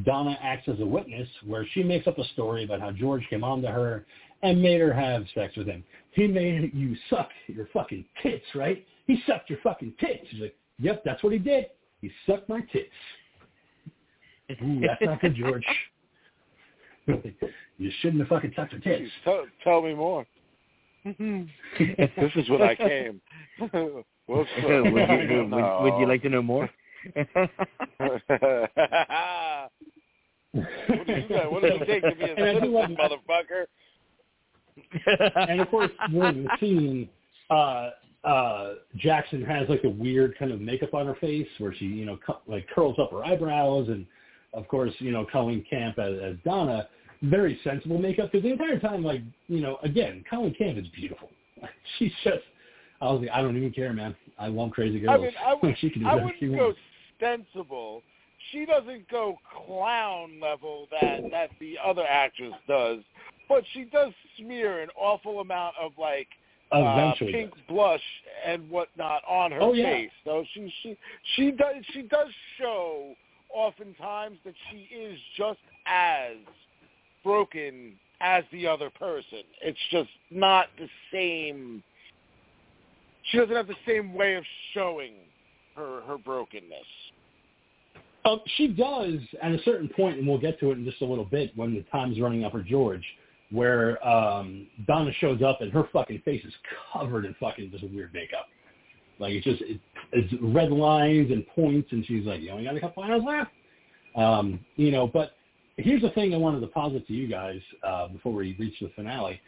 Donna 0.06 0.38
acts 0.42 0.68
as 0.68 0.80
a 0.80 0.86
witness 0.86 1.28
where 1.46 1.66
she 1.74 1.84
makes 1.84 2.08
up 2.08 2.18
a 2.18 2.24
story 2.30 2.64
about 2.64 2.82
how 2.82 2.92
George 2.92 3.26
came 3.30 3.44
on 3.44 3.62
to 3.62 3.70
her 3.70 4.06
and 4.44 4.62
made 4.62 4.80
her 4.82 4.94
have 4.94 5.26
sex 5.34 5.56
with 5.56 5.68
him. 5.68 5.84
He 6.12 6.28
made 6.28 6.72
you 6.74 6.96
suck 7.10 7.30
your 7.48 7.68
fucking 7.74 8.06
tits, 8.22 8.46
right? 8.54 8.86
He 9.08 9.22
sucked 9.26 9.50
your 9.50 9.60
fucking 9.64 9.94
tits. 10.00 10.26
She's 10.30 10.42
like, 10.42 10.56
yep, 10.78 11.02
that's 11.04 11.24
what 11.24 11.34
he 11.34 11.40
did. 11.40 11.68
He 12.02 12.12
sucked 12.28 12.48
my 12.50 12.62
tits. 12.72 12.90
Ooh, 14.62 14.82
that's 14.82 15.02
not 15.02 15.20
good, 15.22 15.36
George. 15.36 15.66
you 17.08 17.92
shouldn't 18.02 18.20
have 18.20 18.28
fucking 18.28 18.54
sucked 18.56 18.74
her 18.74 18.80
tits. 18.80 19.10
Tell, 19.24 19.46
tell 19.64 19.82
me 19.82 19.96
more. 19.96 20.26
Mm-hmm. 21.06 21.44
this 21.98 22.32
is 22.36 22.50
what 22.50 22.62
I 22.62 22.76
came. 22.78 23.20
Whoops. 23.60 24.06
would, 24.28 24.86
you, 24.86 24.92
would, 24.94 25.52
would, 25.52 25.82
would 25.84 26.00
you 26.00 26.08
like 26.08 26.22
to 26.22 26.30
know 26.30 26.42
more? 26.42 26.70
what 27.14 27.28
do 31.08 31.14
you 31.14 31.28
got? 31.30 31.52
What 31.52 31.62
do 31.62 31.68
you 31.74 31.86
take 31.86 32.04
to 32.04 32.16
be 32.16 32.24
a 32.24 32.36
And 32.36 32.58
I 32.58 32.60
do 32.60 32.68
love- 32.68 32.90
citizen, 32.90 32.98
motherfucker? 32.98 33.66
And 35.50 35.62
of 35.62 35.70
course, 35.70 35.92
during 36.12 36.44
the 36.44 36.50
scene, 36.60 37.10
uh, 37.50 37.92
uh, 38.24 38.74
Jackson 38.96 39.44
has 39.44 39.68
like 39.70 39.84
a 39.84 39.90
weird 39.90 40.38
kind 40.38 40.52
of 40.52 40.62
makeup 40.62 40.94
on 40.94 41.06
her 41.06 41.16
face 41.16 41.48
where 41.58 41.74
she, 41.74 41.86
you 41.86 42.06
know, 42.06 42.18
cu- 42.26 42.34
like 42.48 42.68
curls 42.74 42.98
up 43.00 43.12
her 43.12 43.24
eyebrows, 43.26 43.90
and 43.90 44.06
of 44.54 44.68
course, 44.68 44.94
you 45.00 45.12
know, 45.12 45.26
Colleen 45.32 45.66
Camp 45.70 46.00
as, 46.00 46.14
as 46.24 46.36
Donna, 46.46 46.88
very 47.24 47.60
sensible 47.64 47.98
makeup 47.98 48.32
because 48.32 48.44
the 48.44 48.52
entire 48.52 48.80
time, 48.80 49.04
like, 49.04 49.22
you 49.48 49.62
know, 49.62 49.78
again, 49.84 50.24
Colleen 50.30 50.54
Camp 50.56 50.78
is 50.78 50.88
beautiful. 50.90 51.30
She's 51.98 52.12
just, 52.24 52.44
I 53.02 53.06
was 53.12 53.22
like, 53.22 53.32
I 53.32 53.42
don't 53.42 53.58
even 53.58 53.72
care, 53.72 53.94
man. 53.94 54.16
I 54.38 54.48
love 54.48 54.72
crazy 54.72 55.00
girls. 55.00 55.20
I 55.20 55.22
mean, 55.22 55.32
I, 55.46 55.56
would, 55.62 55.78
she 55.82 55.90
can 55.90 56.02
do 56.02 56.08
I 56.08 56.16
whatever 56.16 56.32
she 56.40 56.46
wouldn't 56.48 56.60
go 56.60 56.66
wants. 56.68 56.80
sensible. 57.20 58.04
She 58.52 58.66
doesn't 58.66 59.10
go 59.10 59.38
clown 59.66 60.40
level 60.42 60.88
that 60.92 61.22
that 61.32 61.50
the 61.62 61.78
other 61.84 62.04
actress 62.08 62.54
does, 62.68 63.00
but 63.54 63.64
she 63.74 63.84
does 63.84 64.12
smear 64.38 64.82
an 64.82 64.90
awful 64.98 65.40
amount 65.40 65.76
of 65.80 65.92
like 66.00 66.28
uh, 66.72 67.14
pink 67.20 67.52
blush 67.70 68.02
and 68.44 68.68
whatnot 68.68 69.22
on 69.30 69.52
her 69.52 69.62
Oh, 69.62 69.74
yeah. 69.74 69.92
face. 69.92 70.10
So 70.26 70.44
she 70.54 70.74
she 70.82 70.98
she 71.36 71.52
does 71.52 71.76
she 71.94 72.02
does 72.02 72.30
show 72.58 73.14
oftentimes 73.54 74.38
that 74.44 74.56
she 74.72 74.88
is 74.96 75.20
just 75.38 75.60
as 75.86 76.38
broken 77.24 77.94
as 78.22 78.44
the 78.52 78.66
other 78.66 78.90
person. 78.90 79.44
It's 79.62 79.78
just 79.92 80.10
not 80.32 80.66
the 80.80 80.88
same. 81.12 81.84
She 83.30 83.38
doesn't 83.38 83.56
have 83.56 83.68
the 83.68 83.76
same 83.88 84.16
way 84.16 84.34
of 84.34 84.44
showing 84.74 85.14
her 85.76 86.02
her 86.08 86.18
brokenness. 86.18 86.88
Um, 88.26 88.40
she 88.56 88.70
does 88.70 89.20
at 89.42 89.52
a 89.52 89.60
certain 89.64 89.90
point, 89.90 90.18
and 90.18 90.28
we'll 90.28 90.40
get 90.40 90.60
to 90.62 90.72
it 90.72 90.78
in 90.78 90.86
just 90.86 91.02
a 91.02 91.06
little 91.06 91.26
bit 91.26 91.52
when 91.56 91.76
the 91.76 91.82
time's 91.92 92.20
running 92.20 92.46
up 92.46 92.54
for 92.54 92.62
George, 92.64 93.04
where 93.54 94.06
um, 94.08 94.68
Donna 94.88 95.12
shows 95.20 95.42
up 95.42 95.62
and 95.62 95.72
her 95.72 95.88
fucking 95.94 96.22
face 96.26 96.44
is 96.44 96.54
covered 96.92 97.26
in 97.26 97.36
fucking 97.40 97.72
just 97.72 97.84
weird 97.92 98.14
makeup. 98.14 98.48
Like 99.20 99.34
it's 99.34 99.46
just 99.46 99.62
it, 99.62 99.80
it's 100.12 100.34
red 100.42 100.72
lines 100.72 101.32
and 101.32 101.46
points, 101.48 101.92
and 101.92 102.06
she's 102.06 102.26
like, 102.26 102.42
"You 102.42 102.52
only 102.52 102.64
got 102.64 102.76
a 102.76 102.80
couple 102.80 103.04
hours 103.04 103.22
left." 103.26 103.52
Um, 104.16 104.60
you 104.76 104.92
know, 104.92 105.08
but 105.08 105.34
here's 105.78 106.02
the 106.02 106.10
thing 106.12 106.34
I 106.34 106.38
wanted 106.38 106.62
to 106.62 106.68
posit 106.68 107.08
to 107.08 107.14
you 107.14 107.28
guys 107.28 107.60
uh, 107.88 108.08
before 108.08 108.34
we 108.34 108.56
reach 108.60 108.76
the 108.82 108.92
finale: 108.96 109.40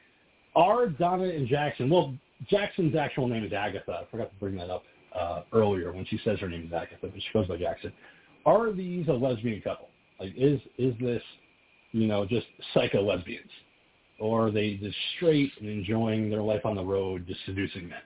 Are 0.56 0.88
Donna 0.88 1.26
and 1.26 1.48
Jackson? 1.48 1.90
Well, 1.90 2.14
Jackson's 2.50 2.96
actual 2.96 3.28
name 3.28 3.44
is 3.44 3.54
Agatha. 3.54 3.92
I 3.92 4.12
forgot 4.12 4.30
to 4.32 4.40
bring 4.40 4.56
that 4.58 4.70
up 4.70 4.84
uh, 5.20 5.42
earlier 5.52 5.92
when 5.92 6.06
she 6.06 6.20
says 6.24 6.40
her 6.40 6.50
name 6.50 6.68
is 6.68 6.74
Agatha, 6.74 7.08
but 7.08 7.14
she 7.16 7.28
goes 7.34 7.48
by 7.48 7.58
Jackson 7.58 7.92
are 8.46 8.72
these 8.72 9.08
a 9.08 9.14
lesbian 9.14 9.62
couple? 9.62 9.90
Like, 10.20 10.34
is 10.38 10.60
is 10.78 10.94
this, 11.00 11.22
you 11.92 12.08
know, 12.08 12.26
just 12.26 12.48
psycho 12.74 13.02
lesbians, 13.02 13.50
or 14.20 14.48
are 14.48 14.52
they 14.52 14.76
just 14.76 14.96
straight 15.16 15.52
and 15.60 15.70
enjoying 15.70 16.30
their 16.30 16.42
life 16.42 16.66
on 16.66 16.76
the 16.76 16.84
road, 16.84 17.26
just 17.28 17.40
seducing 17.46 17.90
men? 17.90 18.00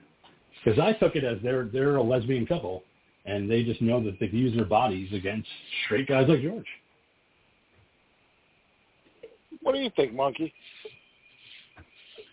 Because 0.64 0.78
I 0.78 0.92
took 0.92 1.16
it 1.16 1.24
as 1.24 1.38
they're 1.42 1.66
they're 1.66 1.96
a 1.96 2.02
lesbian 2.02 2.46
couple, 2.46 2.82
and 3.24 3.50
they 3.50 3.62
just 3.62 3.80
know 3.80 4.02
that 4.04 4.18
they 4.20 4.28
can 4.28 4.38
use 4.38 4.54
their 4.54 4.64
bodies 4.64 5.12
against 5.12 5.48
straight 5.84 6.08
guys 6.08 6.28
like 6.28 6.42
George. 6.42 6.66
What 9.62 9.74
do 9.74 9.80
you 9.80 9.90
think, 9.94 10.14
Monkey? 10.14 10.52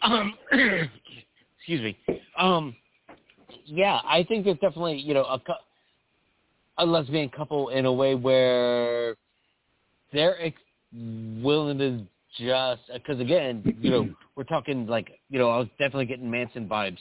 Um, 0.02 0.34
excuse 0.52 1.82
me. 1.82 1.98
Um, 2.38 2.76
yeah, 3.66 4.00
I 4.06 4.24
think 4.28 4.46
there's 4.46 4.60
definitely 4.60 4.98
you 4.98 5.14
know 5.14 5.24
a 5.24 5.40
cou- 5.40 5.54
a 6.78 6.86
lesbian 6.86 7.30
couple 7.30 7.70
in 7.70 7.86
a 7.86 7.94
way 7.94 8.16
where 8.16 9.16
they're 10.14 10.42
ex- 10.42 10.62
willing 10.94 11.78
to 11.78 12.02
just 12.40 12.82
because 12.94 13.20
again 13.20 13.64
you 13.80 13.90
know 13.92 14.10
we're 14.36 14.44
talking 14.44 14.88
like 14.88 15.20
you 15.30 15.40
know 15.40 15.50
I 15.50 15.58
was 15.58 15.68
definitely 15.80 16.06
getting 16.06 16.30
Manson 16.30 16.68
vibes 16.68 17.00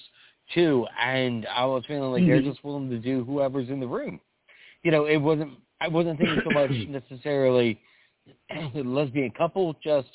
too, 0.54 0.86
and 1.00 1.46
I 1.54 1.64
was 1.64 1.84
feeling 1.86 2.12
like 2.12 2.24
they're 2.24 2.40
Mhm. 2.40 2.44
just 2.44 2.62
willing 2.64 2.88
to 2.90 2.98
do 2.98 3.24
whoever's 3.24 3.68
in 3.68 3.80
the 3.80 3.86
room. 3.86 4.20
You 4.82 4.90
know, 4.92 5.06
it 5.06 5.16
wasn't 5.16 5.52
I 5.80 5.88
wasn't 5.88 6.18
thinking 6.18 6.40
so 6.44 6.50
much 6.50 6.70
necessarily 6.88 7.80
lesbian 8.74 9.30
couple, 9.32 9.74
just 9.82 10.08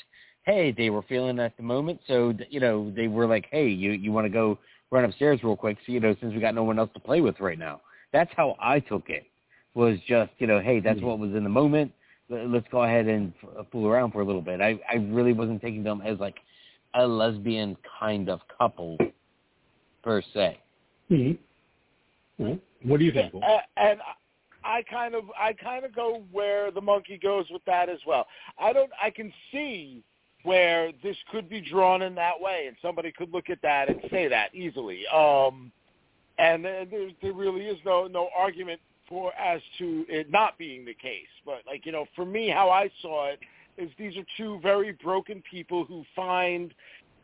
hey, 0.43 0.71
they 0.71 0.89
were 0.89 1.03
feeling 1.03 1.39
at 1.39 1.55
the 1.57 1.63
moment, 1.63 1.99
so 2.07 2.33
you 2.49 2.59
know 2.59 2.91
they 2.95 3.07
were 3.07 3.27
like, 3.27 3.45
hey, 3.51 3.67
you 3.67 3.91
you 3.91 4.11
want 4.11 4.25
to 4.25 4.29
go 4.29 4.57
run 4.91 5.05
upstairs 5.05 5.43
real 5.43 5.55
quick, 5.55 5.77
so 5.85 5.91
you 5.91 5.99
know 5.99 6.15
since 6.19 6.33
we 6.33 6.39
got 6.39 6.55
no 6.55 6.63
one 6.63 6.79
else 6.79 6.89
to 6.93 6.99
play 6.99 7.21
with 7.21 7.39
right 7.39 7.59
now. 7.59 7.81
That's 8.13 8.31
how 8.35 8.55
I 8.59 8.79
took 8.79 9.09
it. 9.09 9.25
Was 9.73 9.97
just 10.07 10.31
you 10.39 10.47
know, 10.47 10.59
hey, 10.59 10.79
that's 10.79 11.01
what 11.01 11.19
was 11.19 11.31
in 11.33 11.43
the 11.43 11.49
moment. 11.49 11.91
L- 12.31 12.47
Let's 12.49 12.67
go 12.71 12.83
ahead 12.83 13.07
and 13.07 13.33
fool 13.71 13.87
around 13.87 14.11
for 14.11 14.21
a 14.21 14.25
little 14.25 14.41
bit. 14.41 14.61
I 14.61 14.79
I 14.89 14.95
really 14.95 15.33
wasn't 15.33 15.61
taking 15.61 15.83
them 15.83 16.01
as 16.05 16.19
like 16.19 16.35
a 16.93 17.05
lesbian 17.05 17.77
kind 17.99 18.29
of 18.29 18.41
couple 18.57 18.97
per 20.03 20.21
se. 20.33 20.59
hmm 21.09 21.31
Right. 22.39 22.61
What 22.83 22.99
do 22.99 23.05
you 23.05 23.11
think? 23.11 23.33
Will? 23.33 23.43
And 23.77 23.99
I 24.63 24.83
kind 24.83 25.15
of 25.15 25.23
I 25.39 25.53
kind 25.53 25.85
of 25.85 25.95
go 25.95 26.23
where 26.31 26.71
the 26.71 26.81
monkey 26.81 27.17
goes 27.17 27.45
with 27.51 27.63
that 27.65 27.89
as 27.89 27.99
well. 28.05 28.25
I 28.59 28.73
don't 28.73 28.91
I 29.01 29.09
can 29.09 29.31
see 29.51 30.03
where 30.43 30.91
this 31.03 31.15
could 31.31 31.49
be 31.49 31.61
drawn 31.61 32.01
in 32.01 32.15
that 32.15 32.39
way, 32.39 32.65
and 32.67 32.75
somebody 32.81 33.11
could 33.11 33.31
look 33.31 33.49
at 33.49 33.61
that 33.61 33.89
and 33.89 33.99
say 34.09 34.27
that 34.27 34.53
easily. 34.55 35.05
Um, 35.07 35.71
and 36.39 36.65
there, 36.65 36.85
there 36.85 37.09
there 37.21 37.33
really 37.33 37.65
is 37.65 37.77
no 37.85 38.07
no 38.07 38.29
argument 38.37 38.79
for 39.11 39.33
as 39.37 39.61
to 39.77 40.05
it 40.07 40.31
not 40.31 40.57
being 40.57 40.85
the 40.85 40.93
case. 40.93 41.27
But 41.45 41.61
like 41.67 41.85
you 41.85 41.91
know, 41.91 42.05
for 42.15 42.25
me, 42.25 42.49
how 42.49 42.69
I 42.69 42.89
saw 43.01 43.27
it 43.27 43.39
is 43.77 43.91
these 43.99 44.15
are 44.17 44.25
two 44.37 44.59
very 44.63 44.93
broken 44.93 45.43
people 45.51 45.83
who 45.83 46.05
find 46.15 46.73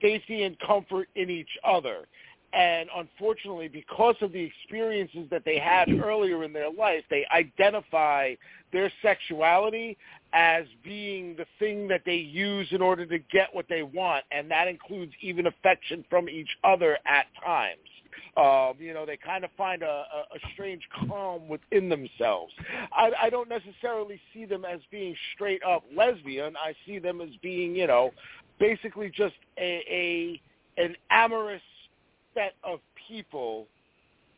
safety 0.01 0.43
and 0.43 0.59
comfort 0.59 1.07
in 1.15 1.29
each 1.29 1.57
other. 1.63 2.05
And 2.53 2.89
unfortunately, 2.95 3.67
because 3.67 4.15
of 4.21 4.31
the 4.31 4.39
experiences 4.39 5.27
that 5.31 5.43
they 5.45 5.59
had 5.59 5.89
earlier 6.01 6.43
in 6.43 6.53
their 6.53 6.71
life, 6.71 7.03
they 7.09 7.25
identify 7.31 8.35
their 8.71 8.91
sexuality 9.01 9.97
as 10.33 10.65
being 10.83 11.35
the 11.35 11.45
thing 11.59 11.87
that 11.89 12.01
they 12.05 12.15
use 12.15 12.67
in 12.71 12.81
order 12.81 13.05
to 13.05 13.19
get 13.19 13.53
what 13.53 13.65
they 13.69 13.83
want, 13.83 14.23
and 14.31 14.49
that 14.49 14.67
includes 14.67 15.11
even 15.21 15.47
affection 15.47 16.03
from 16.09 16.29
each 16.29 16.49
other 16.63 16.97
at 17.05 17.27
times. 17.43 17.79
Um, 18.37 18.75
you 18.79 18.93
know, 18.93 19.03
they 19.05 19.17
kind 19.17 19.43
of 19.43 19.49
find 19.57 19.81
a, 19.81 19.85
a, 19.85 20.35
a 20.35 20.39
strange 20.53 20.83
calm 21.07 21.47
within 21.47 21.89
themselves. 21.89 22.53
I, 22.91 23.11
I 23.23 23.29
don't 23.31 23.49
necessarily 23.49 24.21
see 24.31 24.45
them 24.45 24.63
as 24.63 24.79
being 24.91 25.15
straight 25.33 25.63
up 25.63 25.83
lesbian. 25.95 26.55
I 26.55 26.73
see 26.85 26.99
them 26.99 27.19
as 27.19 27.29
being, 27.41 27.75
you 27.75 27.87
know, 27.87 28.11
basically 28.59 29.09
just 29.09 29.35
a, 29.57 29.83
a 29.89 30.41
an 30.79 30.95
amorous 31.09 31.61
set 32.35 32.53
of 32.63 32.79
people 33.07 33.65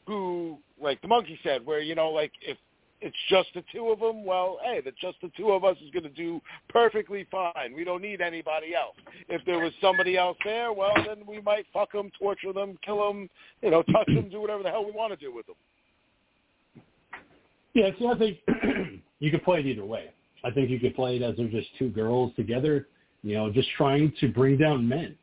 who, 0.08 0.58
like 0.82 1.02
the 1.02 1.08
monkey 1.08 1.38
said, 1.44 1.66
where 1.66 1.82
you 1.82 1.94
know, 1.94 2.10
like 2.10 2.32
if 2.42 2.58
it's 3.02 3.16
just 3.30 3.50
the 3.56 3.64
two 3.74 3.90
of 3.90 4.00
them, 4.00 4.26
well, 4.26 4.60
hey, 4.64 4.82
the 4.84 4.92
just 5.00 5.18
the 5.22 5.32
two 5.38 5.52
of 5.52 5.64
us 5.64 5.78
is 5.84 5.90
going 5.92 6.04
to 6.04 6.10
do 6.10 6.42
perfectly 6.70 7.26
fine. 7.32 7.74
We 7.76 7.84
don't 7.84 8.02
need 8.02 8.22
anybody 8.22 8.76
else. 8.76 8.96
If 9.30 9.42
there 9.46 9.60
was 9.60 9.72
somebody 9.82 10.18
else 10.18 10.38
there, 10.44 10.74
well, 10.74 10.94
then 10.96 11.20
we 11.28 11.42
might 11.42 11.66
fuck 11.72 11.92
them, 11.92 12.12
torture 12.20 12.52
them, 12.52 12.78
kill 12.84 13.08
them, 13.08 13.30
you 13.62 13.72
know, 13.72 13.84
touch 13.84 14.08
them, 14.08 14.30
do 14.30 14.42
whatever 14.42 14.64
the 14.64 14.70
hell 14.70 14.86
we 14.86 14.92
want 14.92 15.18
to 15.18 15.26
do 15.26 15.34
with 15.34 15.46
them. 15.48 15.56
Yeah, 17.74 17.90
see, 17.98 18.08
I 18.08 18.18
think 18.18 18.38
you 19.20 19.32
could 19.32 19.44
play 19.44 19.60
it 19.60 19.66
either 19.66 19.86
way. 19.86 20.12
I 20.44 20.52
think 20.52 20.70
you 20.70 20.80
could 20.80 20.96
play 20.96 21.18
it 21.18 21.22
as 21.22 21.38
they're 21.38 21.48
just 21.48 21.68
two 21.78 21.90
girls 21.90 22.34
together, 22.36 22.88
you 23.24 23.36
know, 23.36 23.52
just 23.52 23.70
trying 23.78 24.12
to 24.20 24.28
bring 24.30 24.58
down 24.58 24.88
men 24.88 25.16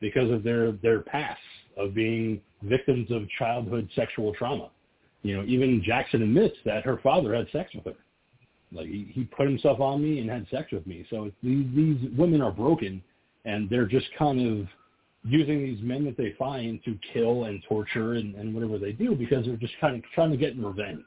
because 0.00 0.30
of 0.30 0.42
their 0.42 0.72
their 0.72 1.00
past 1.00 1.40
of 1.76 1.94
being 1.94 2.40
victims 2.62 3.10
of 3.10 3.28
childhood 3.38 3.88
sexual 3.94 4.34
trauma. 4.34 4.70
You 5.22 5.36
know, 5.36 5.44
even 5.46 5.82
Jackson 5.84 6.22
admits 6.22 6.56
that 6.64 6.84
her 6.84 6.98
father 7.02 7.34
had 7.34 7.46
sex 7.52 7.70
with 7.74 7.84
her. 7.84 8.00
Like 8.72 8.86
he, 8.86 9.10
he 9.12 9.24
put 9.24 9.46
himself 9.46 9.80
on 9.80 10.02
me 10.02 10.20
and 10.20 10.30
had 10.30 10.46
sex 10.50 10.72
with 10.72 10.86
me. 10.86 11.04
So 11.10 11.30
these 11.42 11.66
these 11.74 11.98
women 12.16 12.40
are 12.40 12.52
broken, 12.52 13.02
and 13.44 13.68
they're 13.68 13.86
just 13.86 14.06
kind 14.18 14.60
of 14.60 14.68
using 15.24 15.62
these 15.62 15.82
men 15.82 16.04
that 16.04 16.16
they 16.16 16.34
find 16.38 16.82
to 16.84 16.98
kill 17.12 17.44
and 17.44 17.62
torture 17.68 18.14
and, 18.14 18.34
and 18.36 18.54
whatever 18.54 18.78
they 18.78 18.92
do 18.92 19.14
because 19.14 19.44
they're 19.44 19.56
just 19.56 19.74
kind 19.80 19.96
of 19.96 20.02
trying 20.14 20.30
to 20.30 20.36
get 20.36 20.56
revenge 20.56 21.04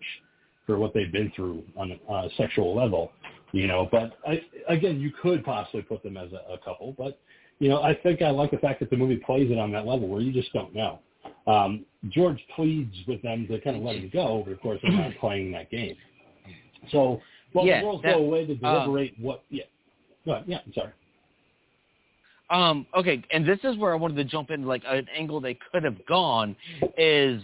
for 0.68 0.78
what 0.78 0.94
they've 0.94 1.12
been 1.12 1.32
through 1.36 1.64
on 1.76 1.92
a, 1.92 2.12
on 2.12 2.26
a 2.26 2.30
sexual 2.36 2.76
level, 2.76 3.12
you 3.52 3.68
know. 3.68 3.88
But 3.92 4.18
I, 4.28 4.42
again, 4.68 5.00
you 5.00 5.12
could 5.22 5.44
possibly 5.44 5.82
put 5.82 6.04
them 6.04 6.18
as 6.18 6.30
a, 6.32 6.54
a 6.54 6.58
couple, 6.60 6.94
but 6.98 7.20
you 7.60 7.70
know, 7.70 7.82
I 7.82 7.96
think 7.96 8.22
I 8.22 8.30
like 8.30 8.52
the 8.52 8.58
fact 8.58 8.80
that 8.82 8.90
the 8.90 8.98
movie 8.98 9.18
plays 9.18 9.50
it 9.50 9.58
on 9.58 9.72
that 9.72 9.86
level 9.86 10.08
where 10.08 10.22
you 10.22 10.32
just 10.32 10.52
don't 10.54 10.74
know. 10.76 11.00
Um, 11.48 11.86
George 12.10 12.40
pleads 12.56 12.96
with 13.08 13.22
them 13.22 13.48
to 13.48 13.60
kind 13.62 13.78
of 13.78 13.84
let 13.84 13.96
him 13.98 14.10
go, 14.12 14.44
but 14.46 14.52
of 14.54 14.62
course 14.62 14.80
they're 14.82 14.92
not 14.92 15.12
playing 15.20 15.52
that 15.54 15.70
game. 15.70 15.96
So, 16.92 17.22
well, 17.54 17.66
Yeah, 17.66 17.80
the 17.80 17.86
girls 17.86 18.02
that- 18.04 18.14
go 18.14 18.20
away 18.20 18.46
to 18.46 18.56
deliberate 18.56 19.14
what. 19.20 19.44
Yeah, 19.50 19.64
go 20.26 20.34
ahead. 20.34 20.46
Yeah, 20.48 20.60
I'm 20.66 20.74
sorry. 20.74 20.92
Um, 22.50 22.86
okay, 22.96 23.24
and 23.32 23.48
this 23.48 23.60
is 23.64 23.78
where 23.78 23.94
I 23.94 23.96
wanted 23.96 24.16
to 24.16 24.26
jump 24.26 24.52
in, 24.52 24.66
like 24.66 24.84
an 24.86 25.08
angle 25.18 25.40
they 25.42 25.58
could 25.72 25.84
have 25.84 26.06
gone 26.06 26.56
is 26.98 27.42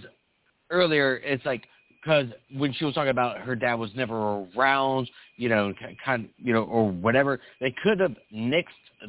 earlier. 0.70 1.18
It's 1.18 1.44
like 1.46 1.64
because 2.02 2.28
when 2.54 2.74
she 2.74 2.86
was 2.86 2.94
talking 2.94 3.10
about 3.10 3.40
her 3.40 3.56
dad 3.56 3.76
was 3.76 3.90
never 3.96 4.46
around, 4.56 5.10
you 5.38 5.50
know, 5.50 5.74
kind 6.04 6.30
you 6.38 6.54
know, 6.54 6.64
or 6.64 6.92
whatever, 6.92 7.40
they 7.60 7.74
could 7.84 8.00
have 8.00 8.16
nixed 8.34 8.66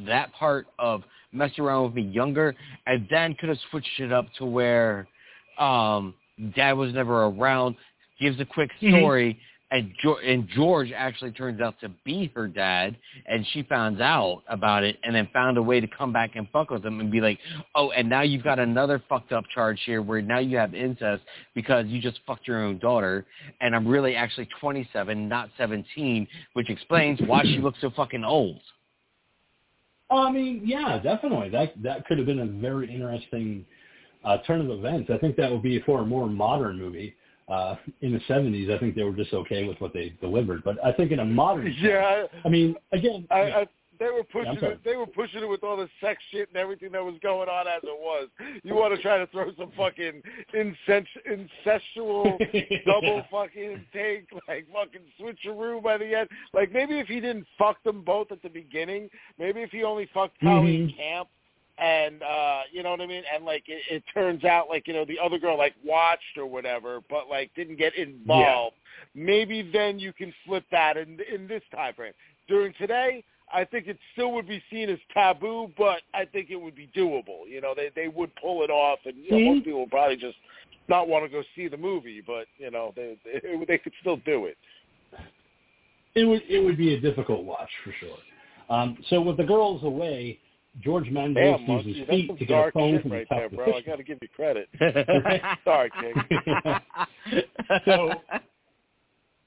that 0.07 0.33
part 0.33 0.67
of 0.79 1.03
messed 1.31 1.59
around 1.59 1.85
with 1.85 1.93
me 1.95 2.03
younger, 2.03 2.55
and 2.87 3.07
then 3.09 3.33
could 3.35 3.49
have 3.49 3.59
switched 3.69 3.99
it 3.99 4.11
up 4.11 4.25
to 4.37 4.45
where 4.45 5.07
um 5.57 6.13
dad 6.55 6.73
was 6.73 6.93
never 6.93 7.25
around, 7.25 7.75
gives 8.19 8.39
a 8.39 8.45
quick 8.45 8.71
Mhm. 8.81 8.99
story, 8.99 9.39
and 9.69 9.93
jo- 10.01 10.17
and 10.17 10.47
George 10.49 10.91
actually 10.91 11.31
turns 11.31 11.61
out 11.61 11.79
to 11.79 11.89
be 12.03 12.29
her 12.35 12.47
dad, 12.47 12.95
and 13.25 13.45
she 13.47 13.63
finds 13.63 14.01
out 14.01 14.43
about 14.47 14.83
it, 14.83 14.97
and 15.03 15.15
then 15.15 15.27
found 15.27 15.57
a 15.57 15.61
way 15.61 15.79
to 15.79 15.87
come 15.87 16.11
back 16.11 16.35
and 16.35 16.49
fuck 16.49 16.71
with 16.71 16.85
him 16.85 16.99
and 16.99 17.09
be 17.11 17.21
like, 17.21 17.39
oh, 17.75 17.91
and 17.91 18.09
now 18.09 18.21
you've 18.21 18.43
got 18.43 18.59
another 18.59 18.99
fucked 19.07 19.31
up 19.31 19.45
charge 19.53 19.81
here 19.83 20.01
where 20.01 20.21
now 20.21 20.39
you 20.39 20.57
have 20.57 20.73
incest 20.75 21.23
because 21.53 21.85
you 21.87 22.01
just 22.01 22.19
fucked 22.25 22.47
your 22.47 22.63
own 22.63 22.79
daughter, 22.79 23.25
and 23.61 23.75
I'm 23.75 23.87
really 23.87 24.15
actually 24.15 24.47
27, 24.59 25.29
not 25.29 25.49
17, 25.57 26.27
which 26.53 26.69
explains 26.69 27.21
why 27.21 27.43
she 27.43 27.59
looks 27.59 27.79
so 27.79 27.91
fucking 27.91 28.23
old. 28.25 28.61
Oh, 30.11 30.27
I 30.27 30.31
mean, 30.31 30.61
yeah, 30.65 30.99
definitely. 31.01 31.49
That 31.49 31.81
that 31.81 32.05
could 32.05 32.17
have 32.17 32.27
been 32.27 32.39
a 32.39 32.45
very 32.45 32.93
interesting 32.93 33.65
uh, 34.25 34.37
turn 34.45 34.61
of 34.61 34.69
events. 34.69 35.09
I 35.11 35.17
think 35.17 35.37
that 35.37 35.49
would 35.49 35.63
be 35.63 35.81
for 35.81 36.01
a 36.01 36.05
more 36.05 36.27
modern 36.27 36.77
movie. 36.77 37.15
Uh, 37.47 37.75
in 38.01 38.13
the 38.13 38.19
70s, 38.29 38.73
I 38.73 38.79
think 38.79 38.95
they 38.95 39.03
were 39.03 39.11
just 39.11 39.33
okay 39.33 39.67
with 39.67 39.79
what 39.81 39.91
they 39.93 40.13
delivered. 40.21 40.63
But 40.63 40.77
I 40.85 40.93
think 40.93 41.11
in 41.11 41.19
a 41.19 41.25
modern, 41.25 41.75
Yeah, 41.81 42.25
I 42.45 42.49
mean, 42.49 42.75
again, 42.93 43.27
I. 43.29 43.41
I 43.41 43.67
they 44.01 44.09
were 44.09 44.23
pushing 44.23 44.57
sorry. 44.59 44.73
it. 44.73 44.79
They 44.83 44.95
were 44.95 45.05
pushing 45.05 45.43
it 45.43 45.47
with 45.47 45.63
all 45.63 45.77
the 45.77 45.87
sex 46.01 46.21
shit 46.31 46.47
and 46.47 46.57
everything 46.57 46.91
that 46.93 47.05
was 47.05 47.13
going 47.21 47.47
on 47.49 47.67
as 47.67 47.81
it 47.83 47.99
was. 47.99 48.29
You 48.63 48.73
want 48.73 48.95
to 48.95 49.01
try 49.01 49.19
to 49.19 49.27
throw 49.27 49.53
some 49.59 49.71
fucking 49.77 50.23
incest, 50.55 51.07
incestual 51.29 52.37
double 52.85 53.23
fucking 53.29 53.85
take, 53.93 54.25
like 54.47 54.65
fucking 54.73 55.01
switcheroo 55.21 55.83
by 55.83 55.97
the 55.99 56.15
end. 56.15 56.29
Like 56.51 56.71
maybe 56.71 56.97
if 56.97 57.07
he 57.07 57.19
didn't 57.19 57.45
fuck 57.59 57.81
them 57.83 58.01
both 58.03 58.31
at 58.31 58.41
the 58.41 58.49
beginning, 58.49 59.07
maybe 59.37 59.61
if 59.61 59.69
he 59.69 59.83
only 59.83 60.09
fucked 60.13 60.39
Colleen 60.41 60.89
Mhm. 60.89 60.97
Camp, 60.97 61.27
and 61.77 62.23
uh, 62.23 62.61
you 62.71 62.81
know 62.81 62.89
what 62.91 63.01
I 63.01 63.05
mean, 63.05 63.23
and 63.33 63.45
like 63.45 63.63
it, 63.67 63.81
it 63.89 64.03
turns 64.13 64.43
out 64.43 64.67
like 64.67 64.87
you 64.87 64.93
know 64.93 65.05
the 65.05 65.19
other 65.23 65.37
girl 65.37 65.57
like 65.59 65.75
watched 65.85 66.37
or 66.37 66.47
whatever, 66.47 67.01
but 67.07 67.29
like 67.29 67.51
didn't 67.55 67.77
get 67.77 67.95
involved. 67.95 68.75
Maybe 69.13 69.61
then 69.71 69.99
you 69.99 70.11
can 70.11 70.33
flip 70.45 70.63
that 70.71 70.97
in 70.97 71.19
in 71.31 71.47
this 71.47 71.61
time 71.71 71.93
frame. 71.93 72.13
During 72.47 72.73
today, 72.79 73.23
I 73.53 73.65
think 73.65 73.87
it 73.87 73.97
still 74.13 74.31
would 74.33 74.47
be 74.47 74.61
seen 74.71 74.89
as 74.89 74.99
taboo, 75.13 75.71
but 75.77 76.01
I 76.13 76.25
think 76.25 76.49
it 76.49 76.55
would 76.55 76.75
be 76.75 76.89
doable. 76.95 77.47
You 77.47 77.61
know, 77.61 77.73
they 77.75 77.89
they 77.95 78.07
would 78.07 78.31
pull 78.35 78.63
it 78.63 78.69
off, 78.69 78.99
and 79.05 79.15
you 79.17 79.31
know, 79.31 79.53
most 79.53 79.65
people 79.65 79.81
would 79.81 79.91
probably 79.91 80.17
just 80.17 80.37
not 80.87 81.07
want 81.07 81.25
to 81.25 81.29
go 81.29 81.43
see 81.55 81.67
the 81.67 81.77
movie, 81.77 82.21
but 82.25 82.45
you 82.57 82.71
know, 82.71 82.93
they 82.95 83.17
they, 83.25 83.65
they 83.67 83.77
could 83.77 83.93
still 84.01 84.17
do 84.17 84.45
it. 84.45 84.57
it 86.15 86.25
would 86.25 86.41
it 86.49 86.59
would 86.59 86.77
be 86.77 86.93
a 86.95 86.99
difficult 86.99 87.43
watch 87.43 87.69
for 87.83 87.93
sure. 87.99 88.17
Um, 88.69 88.97
so 89.09 89.21
with 89.21 89.37
the 89.37 89.43
girls 89.43 89.83
away, 89.83 90.39
George 90.79 91.09
Mendes 91.09 91.59
Damn, 91.67 91.83
his 91.83 92.07
feet 92.07 92.39
to 92.39 92.45
get 92.45 92.67
a 92.67 92.71
phone 92.71 93.01
from 93.01 93.11
the 93.11 93.25
top 93.25 93.27
there, 93.29 93.45
of 93.45 93.51
the 93.51 93.57
bro. 93.57 93.73
I 93.73 93.81
got 93.81 93.97
to 93.97 94.03
give 94.03 94.19
you 94.21 94.29
credit. 94.29 94.69
Sorry, 95.65 95.91
King. 95.99 96.13
So- 97.85 98.13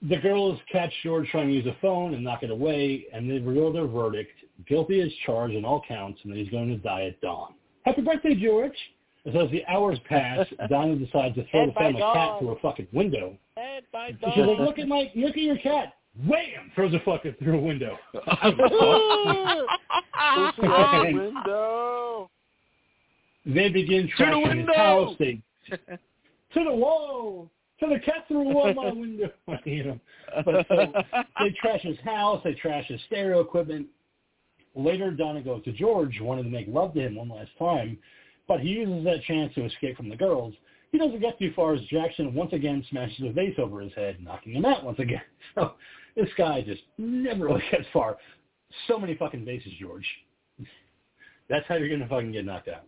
the 0.09 0.16
girls 0.18 0.59
catch 0.70 0.93
George 1.02 1.28
trying 1.31 1.48
to 1.48 1.55
use 1.55 1.66
a 1.66 1.76
phone 1.81 2.14
and 2.14 2.22
knock 2.22 2.43
it 2.43 2.51
away, 2.51 3.06
and 3.12 3.31
they 3.31 3.39
reveal 3.39 3.72
their 3.72 3.86
verdict: 3.86 4.32
guilty 4.66 5.01
as 5.01 5.10
charged 5.24 5.56
on 5.56 5.64
all 5.64 5.82
counts, 5.86 6.20
and 6.22 6.32
that 6.32 6.39
he's 6.39 6.51
going 6.51 6.68
to 6.68 6.76
die 6.76 7.06
at 7.06 7.20
dawn. 7.20 7.55
Happy 7.85 8.02
birthday, 8.02 8.35
George! 8.35 8.76
As 9.26 9.35
as 9.35 9.51
the 9.51 9.64
hours 9.66 9.98
pass, 10.06 10.47
Donna 10.68 10.97
decides 10.97 11.35
to 11.36 11.47
throw 11.51 11.60
Dead 11.60 11.68
the 11.70 11.72
by 11.72 11.81
family 11.81 12.01
cat 12.01 12.39
through 12.39 12.51
a 12.51 12.59
fucking 12.60 12.89
window. 12.93 13.39
Head 13.56 13.85
by 13.93 14.09
And 14.09 14.18
she's 14.35 14.44
like, 14.44 14.59
"Look 14.59 14.78
at 14.78 14.89
my, 14.89 15.10
look 15.14 15.36
at 15.36 15.43
your 15.43 15.59
cat!" 15.59 15.94
Wham! 16.26 16.70
Throws 16.74 16.94
a 16.94 17.01
fucking 17.01 17.36
through 17.43 17.59
a 17.59 17.62
window. 17.62 17.98
Pussy 18.12 18.31
out 20.66 21.06
the 21.06 21.12
window. 21.12 22.31
They 23.47 23.68
begin 23.68 24.06
the 24.06 24.24
trashing 24.24 24.47
his 24.47 24.56
window! 24.56 24.74
house. 24.74 25.16
They 25.18 25.43
to 26.55 26.64
the 26.64 26.72
wall, 26.72 27.51
to 27.81 27.87
the 27.87 27.99
cat 28.01 28.27
through 28.29 28.45
the 28.45 28.51
wall, 28.51 28.73
my 28.75 28.93
window. 28.93 29.31
you 29.65 29.85
know, 29.85 30.01
but 30.45 30.67
so 30.69 30.93
they 31.41 31.51
trash 31.61 31.83
his 31.83 31.99
house. 32.05 32.41
They 32.45 32.55
trash 32.55 32.87
his 32.87 33.01
stereo 33.07 33.41
equipment. 33.41 33.87
Later, 34.75 35.11
Donna 35.11 35.41
goes 35.41 35.63
to 35.65 35.73
George, 35.73 36.19
wanting 36.21 36.45
to 36.45 36.51
make 36.51 36.67
love 36.69 36.95
to 36.95 37.01
him 37.01 37.15
one 37.15 37.29
last 37.29 37.51
time, 37.59 37.99
but 38.49 38.61
he 38.61 38.71
uses 38.71 39.05
that 39.05 39.23
chance 39.23 39.55
to 39.55 39.65
escape 39.65 39.97
from 39.97 40.09
the 40.09 40.17
girls. 40.17 40.55
He 40.91 40.99
doesn't 40.99 41.21
get 41.21 41.39
too 41.39 41.53
far 41.55 41.75
as 41.75 41.81
Jackson 41.87 42.35
once 42.35 42.53
again 42.53 42.85
smashes 42.91 43.25
a 43.25 43.33
vase 43.33 43.55
over 43.59 43.81
his 43.81 43.93
head, 43.95 44.19
knocking 44.21 44.53
him 44.55 44.65
out 44.65 44.85
once 44.85 44.99
again. 44.99 45.23
So 45.55 45.75
this 46.17 46.29
guy 46.37 46.63
just 46.63 46.83
never 46.99 47.47
really 47.47 47.63
gets 47.71 47.87
far. 47.93 48.17
So 48.89 48.99
many 48.99 49.15
fucking 49.17 49.45
vases, 49.45 49.73
George. 49.81 50.07
That's 51.49 51.67
how 51.69 51.77
you're 51.77 51.89
gonna 51.89 52.09
fucking 52.09 52.33
get 52.33 52.45
knocked 52.45 52.69
out. 52.69 52.85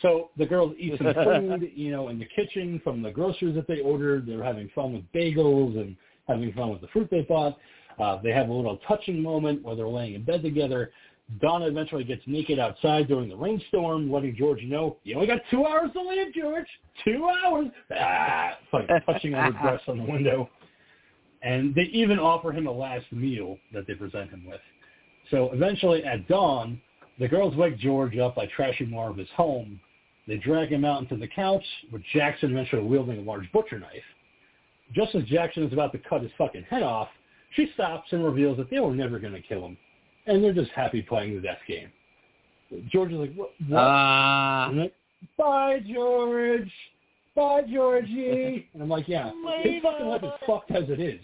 So 0.00 0.30
the 0.36 0.46
girls 0.46 0.74
eat 0.78 0.94
some 0.98 1.12
food, 1.24 1.70
you 1.74 1.90
know, 1.90 2.08
in 2.08 2.18
the 2.18 2.26
kitchen 2.26 2.80
from 2.82 3.02
the 3.02 3.10
groceries 3.10 3.54
that 3.56 3.68
they 3.68 3.80
ordered. 3.80 4.26
They're 4.26 4.42
having 4.42 4.70
fun 4.74 4.94
with 4.94 5.04
bagels 5.12 5.78
and 5.78 5.96
having 6.26 6.52
fun 6.52 6.70
with 6.70 6.80
the 6.80 6.88
fruit 6.88 7.08
they 7.10 7.22
bought. 7.22 7.58
Uh, 7.98 8.20
they 8.22 8.30
have 8.30 8.48
a 8.48 8.52
little 8.52 8.78
touching 8.88 9.22
moment 9.22 9.62
where 9.62 9.76
they're 9.76 9.86
laying 9.88 10.14
in 10.14 10.24
bed 10.24 10.42
together. 10.42 10.90
Donna 11.40 11.66
eventually 11.66 12.04
gets 12.04 12.22
naked 12.26 12.58
outside 12.58 13.08
during 13.08 13.28
the 13.28 13.36
rainstorm, 13.36 14.10
letting 14.10 14.34
George 14.36 14.62
know, 14.64 14.98
you 15.04 15.14
only 15.14 15.26
got 15.26 15.40
two 15.50 15.64
hours 15.64 15.90
to 15.92 16.02
live, 16.02 16.32
George. 16.34 16.66
Two 17.04 17.30
hours. 17.44 17.68
Ah, 17.96 18.58
fucking 18.70 19.00
touching 19.06 19.34
on 19.34 19.52
her 19.52 19.62
breast 19.62 19.84
on 19.88 19.98
the 19.98 20.04
window. 20.04 20.50
And 21.42 21.74
they 21.74 21.82
even 21.92 22.18
offer 22.18 22.52
him 22.52 22.66
a 22.66 22.70
last 22.70 23.10
meal 23.10 23.56
that 23.72 23.86
they 23.86 23.94
present 23.94 24.30
him 24.30 24.44
with. 24.46 24.60
So 25.30 25.50
eventually 25.52 26.04
at 26.04 26.28
dawn, 26.28 26.80
the 27.18 27.28
girls 27.28 27.56
wake 27.56 27.78
George 27.78 28.16
up 28.18 28.34
by 28.36 28.48
trashing 28.56 28.90
more 28.90 29.10
of 29.10 29.16
his 29.16 29.28
home. 29.36 29.80
They 30.26 30.36
drag 30.36 30.70
him 30.70 30.84
out 30.84 31.02
into 31.02 31.16
the 31.16 31.28
couch, 31.28 31.64
with 31.90 32.02
Jackson 32.12 32.52
eventually 32.52 32.82
wielding 32.82 33.18
a 33.18 33.22
large 33.22 33.50
butcher 33.52 33.78
knife. 33.78 34.02
Just 34.92 35.14
as 35.14 35.24
Jackson 35.24 35.64
is 35.64 35.72
about 35.72 35.92
to 35.92 35.98
cut 35.98 36.22
his 36.22 36.30
fucking 36.38 36.64
head 36.70 36.82
off, 36.82 37.08
she 37.54 37.70
stops 37.74 38.12
and 38.12 38.24
reveals 38.24 38.56
that 38.58 38.70
they 38.70 38.80
were 38.80 38.94
never 38.94 39.18
going 39.18 39.32
to 39.32 39.42
kill 39.42 39.64
him, 39.66 39.76
and 40.26 40.42
they're 40.42 40.52
just 40.52 40.70
happy 40.70 41.02
playing 41.02 41.34
the 41.34 41.40
death 41.40 41.58
game. 41.66 41.90
George 42.90 43.12
is 43.12 43.18
like, 43.18 43.34
what? 43.34 43.50
what? 43.68 43.78
Uh. 43.78 44.68
I'm 44.68 44.78
like, 44.78 44.94
bye, 45.36 45.80
George. 45.86 46.70
Bye, 47.34 47.62
Georgie. 47.62 48.68
And 48.74 48.82
I'm 48.82 48.88
like, 48.88 49.08
yeah, 49.08 49.30
his 49.62 49.82
fucking 49.82 50.06
life 50.06 50.22
is 50.22 50.30
fucked 50.46 50.70
as 50.70 50.84
it 50.88 51.00
is. 51.00 51.20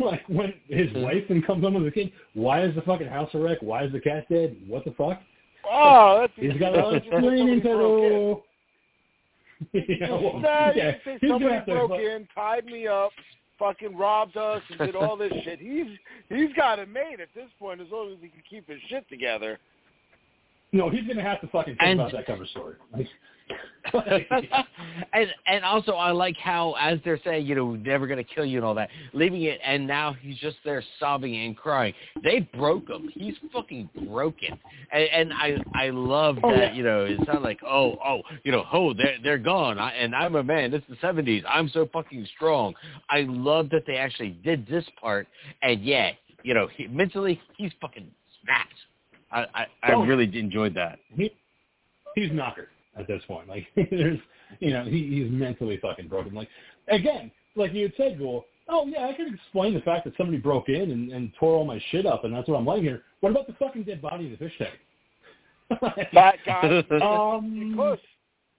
like, 0.06 0.22
when 0.28 0.52
his 0.68 0.88
wife 0.94 1.24
then 1.28 1.42
comes 1.42 1.62
home 1.62 1.74
with 1.74 1.84
the 1.84 1.90
kid, 1.90 2.12
why 2.34 2.62
is 2.64 2.74
the 2.74 2.82
fucking 2.82 3.08
house 3.08 3.30
a 3.34 3.38
wreck? 3.38 3.58
Why 3.60 3.84
is 3.84 3.92
the 3.92 4.00
cat 4.00 4.26
dead? 4.30 4.56
What 4.66 4.84
the 4.84 4.92
fuck? 4.92 5.20
Oh, 5.70 6.18
that's 6.20 6.32
He's 6.36 6.58
got 6.60 6.72
that's 6.72 6.86
a 6.88 6.92
just 7.00 7.06
screaming 7.06 7.60
to 7.62 7.68
somebody 7.68 7.76
broke 7.76 8.02
in. 8.04 8.10
do. 8.10 8.42
well, 10.10 10.40
Sad, 10.42 10.76
yeah, 10.76 10.92
he 10.92 10.98
say 11.04 11.18
he's 11.20 11.30
somebody 11.30 11.54
have 11.54 11.66
to- 11.66 11.72
broke 11.74 11.92
in, 12.00 12.26
tied 12.34 12.64
me 12.64 12.86
up, 12.86 13.10
fucking 13.58 13.96
robbed 13.96 14.36
us, 14.36 14.62
and 14.70 14.78
did 14.78 14.96
all 14.96 15.16
this 15.16 15.32
shit. 15.44 15.58
He's 15.60 15.86
he's 16.28 16.52
got 16.56 16.78
it 16.78 16.88
made 16.88 17.20
at 17.20 17.28
this 17.34 17.48
point, 17.58 17.80
as 17.80 17.88
long 17.92 18.10
as 18.12 18.18
he 18.22 18.28
can 18.28 18.42
keep 18.48 18.66
his 18.68 18.80
shit 18.88 19.06
together. 19.10 19.58
No, 20.72 20.88
he's 20.88 21.06
gonna 21.06 21.22
have 21.22 21.40
to 21.42 21.46
fucking 21.48 21.74
think 21.76 21.82
And- 21.82 22.00
about 22.00 22.12
that 22.12 22.26
cover 22.26 22.46
story. 22.46 22.76
Like, 22.92 23.06
and 25.12 25.28
and 25.46 25.64
also 25.64 25.92
I 25.92 26.10
like 26.10 26.36
how 26.36 26.74
as 26.78 26.98
they're 27.04 27.18
saying, 27.24 27.46
you 27.46 27.54
know, 27.54 27.74
never 27.74 28.06
gonna 28.06 28.22
kill 28.24 28.44
you 28.44 28.58
and 28.58 28.64
all 28.64 28.74
that, 28.74 28.90
leaving 29.12 29.42
it 29.42 29.58
and 29.64 29.86
now 29.86 30.12
he's 30.12 30.36
just 30.38 30.56
there 30.64 30.82
sobbing 30.98 31.34
and 31.36 31.56
crying. 31.56 31.94
They 32.22 32.40
broke 32.40 32.88
him. 32.88 33.08
He's 33.12 33.34
fucking 33.52 33.88
broken. 34.08 34.58
And, 34.92 35.04
and 35.04 35.32
I 35.32 35.56
I 35.74 35.90
love 35.90 36.38
Oh, 36.42 36.50
that, 36.50 36.58
yeah. 36.58 36.72
you 36.74 36.82
know, 36.82 37.04
it's 37.04 37.26
not 37.26 37.42
like, 37.42 37.60
oh, 37.66 37.96
oh, 38.04 38.20
you 38.44 38.52
know, 38.52 38.64
oh, 38.72 38.92
they're 38.94 39.16
they're 39.22 39.38
gone. 39.38 39.78
I, 39.78 39.92
and 39.92 40.14
I'm 40.14 40.36
a 40.36 40.42
man. 40.42 40.70
This 40.70 40.82
is 40.82 40.88
the 40.90 40.96
seventies. 41.00 41.42
I'm 41.48 41.68
so 41.70 41.88
fucking 41.92 42.26
strong. 42.36 42.74
I 43.08 43.22
love 43.22 43.70
that 43.70 43.84
they 43.86 43.96
actually 43.96 44.30
did 44.44 44.66
this 44.66 44.84
part 45.00 45.26
and 45.62 45.82
yeah, 45.82 46.10
you 46.42 46.54
know, 46.54 46.68
he, 46.76 46.86
mentally 46.86 47.40
he's 47.56 47.72
fucking 47.80 48.10
snapped. 48.44 48.74
I, 49.32 49.40
I, 49.54 49.66
I 49.82 49.92
Oh. 49.94 50.04
really 50.04 50.30
enjoyed 50.38 50.74
that. 50.74 50.98
he 51.14 51.30
he's 52.14 52.30
knocker 52.32 52.68
at 53.00 53.08
this 53.08 53.22
point. 53.26 53.48
Like 53.48 53.66
there's 53.90 54.18
you 54.58 54.70
know, 54.72 54.84
he, 54.84 55.08
he's 55.22 55.30
mentally 55.30 55.78
fucking 55.80 56.08
broken. 56.08 56.34
Like 56.34 56.48
again, 56.88 57.30
like 57.56 57.72
you 57.72 57.82
had 57.84 57.92
said, 57.96 58.18
Ghoul, 58.18 58.44
oh 58.68 58.86
yeah, 58.86 59.06
I 59.06 59.12
can 59.12 59.34
explain 59.34 59.74
the 59.74 59.80
fact 59.80 60.04
that 60.04 60.16
somebody 60.16 60.38
broke 60.38 60.68
in 60.68 60.90
and, 60.90 61.12
and 61.12 61.32
tore 61.38 61.54
all 61.56 61.64
my 61.64 61.82
shit 61.90 62.06
up 62.06 62.24
and 62.24 62.34
that's 62.34 62.48
what 62.48 62.56
I'm 62.58 62.66
laying 62.66 62.82
here. 62.84 63.02
What 63.20 63.30
about 63.30 63.46
the 63.46 63.54
fucking 63.54 63.84
dead 63.84 64.00
body 64.02 64.26
in 64.26 64.32
the 64.32 64.36
fish 64.38 64.52
tank? 64.58 64.74
That 66.12 66.36
guy, 66.44 66.84
um 67.02 67.70
because 67.72 67.98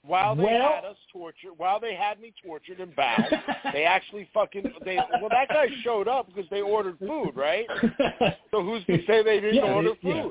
while 0.04 0.36
they 0.36 0.44
well- 0.44 0.74
had 0.76 0.86
us 0.86 0.98
tortured, 1.12 1.52
while 1.58 1.80
they 1.80 1.94
had 1.94 2.20
me 2.20 2.34
tortured 2.44 2.80
and 2.80 2.96
bound, 2.96 3.26
they 3.74 3.84
actually 3.84 4.28
fucking 4.34 4.64
they. 4.84 4.96
Well, 4.96 5.30
that 5.30 5.50
guy 5.50 5.68
showed 5.84 6.08
up 6.08 6.28
because 6.28 6.50
they 6.50 6.62
ordered 6.62 6.98
food, 7.00 7.34
right? 7.36 7.66
So 8.50 8.64
who's 8.64 8.84
to 8.86 8.98
say 9.06 9.22
they 9.24 9.40
didn't 9.40 9.56
Yeah, 9.56 9.74
order 9.74 9.92
they- 10.02 10.10
yeah. 10.10 10.28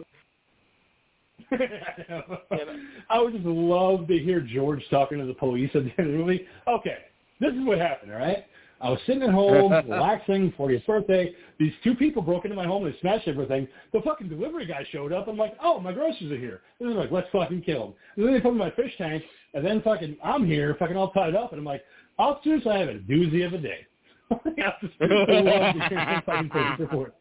I 3.10 3.20
would 3.20 3.32
just 3.34 3.44
love 3.44 4.06
to 4.08 4.18
hear 4.18 4.40
George 4.40 4.82
talking 4.90 5.18
to 5.18 5.26
the 5.26 5.34
police 5.34 5.70
at 5.74 5.84
the 5.84 5.90
end 5.98 6.08
of 6.08 6.12
the 6.12 6.18
movie. 6.18 6.46
Okay, 6.68 6.98
this 7.40 7.52
is 7.52 7.64
what 7.64 7.78
happened, 7.78 8.12
all 8.12 8.18
right? 8.18 8.44
I 8.80 8.88
was 8.88 8.98
sitting 9.06 9.22
at 9.22 9.30
home, 9.30 9.72
relaxing, 9.88 10.52
40th 10.58 10.86
birthday. 10.86 11.34
These 11.58 11.72
two 11.84 11.94
people 11.94 12.22
broke 12.22 12.44
into 12.44 12.56
my 12.56 12.66
home 12.66 12.86
and 12.86 12.94
smashed 13.00 13.28
everything. 13.28 13.68
The 13.92 14.00
fucking 14.00 14.28
delivery 14.28 14.66
guy 14.66 14.86
showed 14.90 15.12
up. 15.12 15.28
I'm 15.28 15.36
like, 15.36 15.54
oh, 15.62 15.80
my 15.80 15.92
groceries 15.92 16.32
are 16.32 16.38
here. 16.38 16.62
And 16.78 16.88
they're 16.88 16.96
like, 16.96 17.10
let's 17.10 17.28
fucking 17.30 17.62
kill 17.62 17.80
them. 17.80 17.94
And 18.16 18.26
then 18.26 18.34
they 18.34 18.40
put 18.40 18.54
me 18.54 18.62
in 18.62 18.68
my 18.68 18.70
fish 18.70 18.92
tank, 18.96 19.22
and 19.52 19.64
then 19.64 19.82
fucking 19.82 20.16
I'm 20.24 20.46
here, 20.46 20.76
fucking 20.78 20.96
all 20.96 21.10
tied 21.10 21.34
up, 21.34 21.52
and 21.52 21.58
I'm 21.58 21.64
like, 21.64 21.82
officers, 22.18 22.62
I 22.66 22.78
have 22.78 22.88
a 22.88 22.94
doozy 22.94 23.46
of 23.46 23.52
a 23.52 23.58
day. 23.58 23.86
I 24.30 24.36
just 24.80 24.94
love 25.00 25.26
to 25.28 25.88
hear 25.88 26.22
fucking 26.24 26.50
police 26.50 26.78
report. 26.78 27.14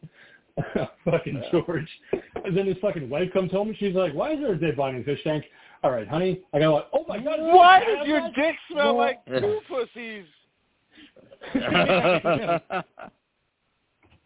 fucking 1.04 1.42
George. 1.50 1.88
And 2.44 2.56
then 2.56 2.66
his 2.66 2.76
fucking 2.80 3.08
wife 3.08 3.32
comes 3.32 3.50
home 3.50 3.68
and 3.68 3.76
she's 3.78 3.94
like, 3.94 4.12
"Why 4.14 4.32
is 4.32 4.40
there 4.40 4.52
a 4.52 4.58
dead 4.58 4.76
body 4.76 4.96
in 4.96 5.02
the 5.02 5.14
fish 5.14 5.22
tank?" 5.24 5.44
All 5.82 5.90
right, 5.90 6.06
honey. 6.06 6.42
I 6.52 6.58
go 6.58 6.74
like, 6.74 6.86
"Oh 6.92 7.04
my 7.08 7.18
god, 7.18 7.40
Why 7.40 7.84
does 7.84 8.06
your 8.06 8.20
that?" 8.20 8.34
dick 8.34 8.56
smell 8.70 8.96
like 8.96 9.24
two 9.26 9.60
pussies? 9.68 10.26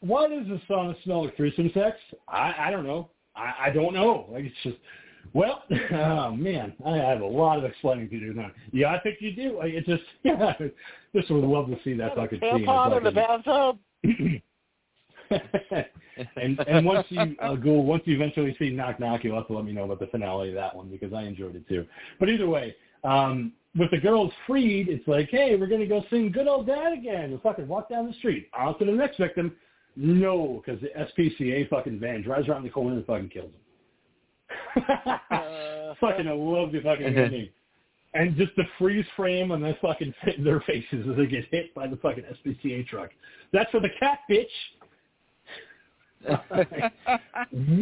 Why 0.00 0.28
does 0.28 0.46
the 0.48 0.60
sauna 0.68 0.94
smell 1.04 1.24
like 1.24 1.36
threesome 1.36 1.70
sex? 1.72 1.96
I 2.28 2.54
I 2.58 2.70
don't 2.70 2.86
know. 2.86 3.10
I 3.34 3.54
I 3.66 3.70
don't 3.70 3.94
know. 3.94 4.26
Like 4.30 4.44
it's 4.44 4.56
just. 4.62 4.76
Well, 5.32 5.62
oh 5.92 6.32
man, 6.32 6.74
I 6.84 6.96
have 6.98 7.22
a 7.22 7.26
lot 7.26 7.58
of 7.58 7.64
explaining 7.64 8.10
to 8.10 8.20
do 8.20 8.34
now. 8.34 8.50
Yeah, 8.72 8.92
I 8.92 9.00
think 9.00 9.16
you 9.20 9.34
do. 9.34 9.56
Like, 9.58 9.72
It 9.72 9.86
just, 9.86 10.02
yeah, 10.22 10.52
just 11.16 11.30
would 11.30 11.42
love 11.42 11.68
to 11.68 11.78
see 11.82 11.94
that 11.94 12.14
fucking 12.14 12.40
scene. 12.40 12.66
Tampon 12.66 12.98
in 12.98 13.04
the 13.04 13.10
bathtub. 13.10 13.78
and 16.36 16.58
and 16.60 16.86
once 16.86 17.06
you 17.10 17.36
uh, 17.40 17.54
go, 17.54 17.72
once 17.72 18.02
you 18.06 18.14
eventually 18.14 18.54
see 18.58 18.70
Knock 18.70 19.00
Knock, 19.00 19.24
you'll 19.24 19.36
have 19.36 19.46
to 19.48 19.54
let 19.54 19.64
me 19.64 19.72
know 19.72 19.84
about 19.84 20.00
the 20.00 20.06
finale 20.08 20.50
of 20.50 20.54
that 20.54 20.74
one 20.74 20.88
because 20.88 21.12
I 21.12 21.22
enjoyed 21.22 21.56
it 21.56 21.66
too. 21.68 21.86
But 22.20 22.28
either 22.28 22.48
way, 22.48 22.74
um, 23.04 23.52
with 23.76 23.90
the 23.90 23.98
girls 23.98 24.32
freed, 24.46 24.88
it's 24.88 25.06
like, 25.08 25.30
hey, 25.30 25.56
we're 25.56 25.66
gonna 25.66 25.86
go 25.86 26.04
sing 26.10 26.30
"Good 26.30 26.46
Old 26.46 26.66
Dad" 26.66 26.92
again. 26.92 27.32
And 27.32 27.42
fucking 27.42 27.66
walk 27.66 27.88
down 27.88 28.06
the 28.06 28.14
street. 28.14 28.48
On 28.56 28.78
to 28.78 28.84
the 28.84 28.92
next 28.92 29.18
victim. 29.18 29.54
No, 29.96 30.62
because 30.64 30.80
the 30.80 30.88
SPCA 30.88 31.68
fucking 31.68 32.00
van 32.00 32.22
drives 32.22 32.48
around 32.48 32.64
the 32.64 32.70
corner 32.70 32.96
and 32.96 33.06
fucking 33.06 33.28
kills 33.28 33.50
them. 33.52 34.84
Uh, 35.30 35.94
fucking, 36.00 36.26
I 36.26 36.32
love 36.32 36.72
the 36.72 36.80
fucking 36.80 37.04
ending. 37.04 37.48
And 38.14 38.36
just 38.36 38.54
the 38.56 38.64
freeze 38.78 39.04
frame 39.16 39.50
on 39.50 39.60
their 39.60 39.76
fucking 39.80 40.14
their 40.44 40.60
faces 40.60 41.06
as 41.08 41.16
they 41.16 41.26
get 41.26 41.44
hit 41.50 41.74
by 41.74 41.86
the 41.86 41.96
fucking 41.96 42.24
SPCA 42.44 42.86
truck. 42.86 43.10
That's 43.52 43.70
for 43.70 43.80
the 43.80 43.90
cat, 43.98 44.20
bitch. 44.30 44.46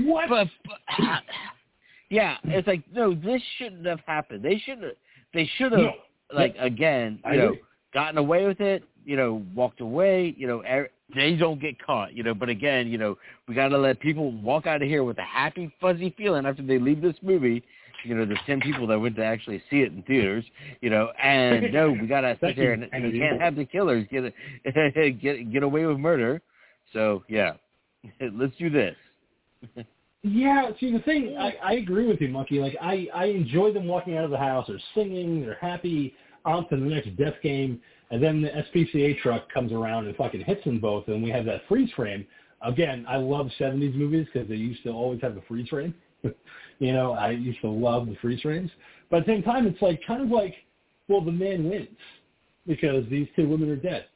What? 0.05 0.29
but, 0.29 0.49
but 0.67 0.79
yeah, 2.11 2.37
it's 2.45 2.67
like 2.67 2.83
no, 2.93 3.15
this 3.15 3.43
shouldn't 3.59 3.87
have 3.87 4.01
happened. 4.07 4.43
They 4.43 4.59
should 4.65 4.83
have. 4.83 4.93
They 5.35 5.49
should 5.57 5.73
have 5.73 5.81
No. 5.81 5.93
like 6.35 6.55
again, 6.59 7.21
I 7.25 7.33
you 7.33 7.39
know, 7.39 7.47
agree. 7.49 7.63
gotten 7.95 8.19
away 8.19 8.47
with 8.47 8.61
it. 8.61 8.85
You 9.05 9.17
know, 9.17 9.43
walked 9.55 9.81
away. 9.81 10.35
You 10.37 10.47
know, 10.47 10.63
er- 10.63 10.91
they 11.15 11.35
don't 11.37 11.61
get 11.61 11.81
caught. 11.85 12.15
You 12.15 12.23
know, 12.23 12.35
but 12.35 12.49
again, 12.49 12.89
you 12.89 12.99
know, 12.99 13.17
we 13.49 13.55
got 13.55 13.69
to 13.69 13.79
let 13.79 14.01
people 14.01 14.33
walk 14.33 14.67
out 14.67 14.83
of 14.83 14.89
here 14.89 15.05
with 15.05 15.19
a 15.19 15.25
happy, 15.25 15.73
fuzzy 15.81 16.15
feeling 16.17 16.47
after 16.47 16.63
they 16.63 16.79
leave 16.79 17.01
this 17.03 17.17
movie. 17.23 17.63
You 18.05 18.17
know, 18.17 18.27
the 18.27 18.37
ten 18.47 18.61
people 18.61 18.87
that 18.89 18.99
went 18.99 19.17
to 19.17 19.25
actually 19.25 19.63
see 19.71 19.81
it 19.81 19.93
in 19.93 20.03
theaters. 20.03 20.45
You 20.81 20.91
know, 20.91 21.13
and 21.23 21.73
no, 21.73 21.91
we 21.93 22.07
got 22.07 22.23
to 22.23 22.37
sit 22.41 22.57
there 22.57 22.73
and, 22.73 22.89
and 22.93 23.05
we 23.05 23.19
can't 23.19 23.41
have 23.41 23.57
the 23.57 23.65
killers 23.65 24.07
get 24.11 24.33
get 25.21 25.53
get 25.53 25.63
away 25.63 25.87
with 25.87 25.99
murder. 25.99 26.43
So 26.93 27.25
yeah, 27.29 27.53
let's 28.33 28.57
do 28.57 28.71
this. 28.71 28.97
Yeah, 30.23 30.71
see 30.79 30.93
the 30.93 31.01
thing, 31.01 31.37
I, 31.37 31.55
I 31.65 31.73
agree 31.75 32.07
with 32.07 32.21
you, 32.21 32.29
Monkey. 32.29 32.61
Like 32.61 32.77
I, 32.81 33.09
I 33.15 33.27
enjoy 33.27 33.73
them 33.73 33.87
walking 33.87 34.17
out 34.17 34.25
of 34.25 34.31
the 34.31 34.39
house, 34.39 34.67
they're 34.69 34.79
singing, 34.95 35.43
they're 35.43 35.59
happy, 35.61 36.15
on 36.45 36.69
to 36.69 36.77
the 36.77 36.83
next 36.83 37.17
death 37.17 37.35
game, 37.43 37.81
and 38.11 38.23
then 38.23 38.43
the 38.43 38.49
SPCA 38.49 39.19
truck 39.21 39.51
comes 39.53 39.73
around 39.73 40.07
and 40.07 40.17
fucking 40.17 40.43
hits 40.45 40.65
them 40.65 40.79
both, 40.81 41.09
and 41.09 41.23
we 41.23 41.31
have 41.31 41.45
that 41.47 41.63
freeze 41.69 41.91
frame. 41.93 42.27
Again, 42.61 43.05
I 43.09 43.17
love 43.17 43.49
'70s 43.59 43.95
movies 43.95 44.27
because 44.33 44.49
they 44.49 44.55
used 44.55 44.83
to 44.85 44.91
always 44.91 45.21
have 45.23 45.35
the 45.35 45.43
freeze 45.49 45.69
frame. 45.69 45.95
you 46.79 46.93
know, 46.93 47.13
I 47.13 47.31
used 47.31 47.61
to 47.63 47.69
love 47.69 48.07
the 48.07 48.17
freeze 48.21 48.41
frames, 48.41 48.71
but 49.11 49.19
at 49.19 49.27
the 49.27 49.33
same 49.33 49.43
time, 49.43 49.67
it's 49.67 49.83
like 49.83 50.01
kind 50.07 50.23
of 50.23 50.29
like, 50.29 50.55
well, 51.09 51.21
the 51.21 51.33
man 51.33 51.69
wins 51.69 51.89
because 52.67 53.05
these 53.11 53.27
two 53.35 53.49
women 53.49 53.69
are 53.71 53.77
dead. 53.77 54.07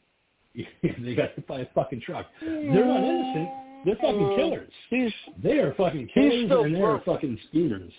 they 0.55 1.15
got 1.15 1.33
hit 1.35 1.47
by 1.47 1.61
a 1.61 1.67
fucking 1.75 2.01
truck. 2.01 2.27
They're 2.41 2.85
not 2.85 3.03
innocent. 3.03 3.66
They're 3.87 3.97
fucking 3.97 4.37
killers. 4.37 4.73
He's 4.91 5.13
They 5.43 5.59
are 5.61 5.73
fucking 5.75 6.09
killers 6.13 6.51
and 6.51 6.75
they're 6.75 6.83
broke. 6.83 7.05
fucking 7.07 7.39
schemers. 7.49 7.93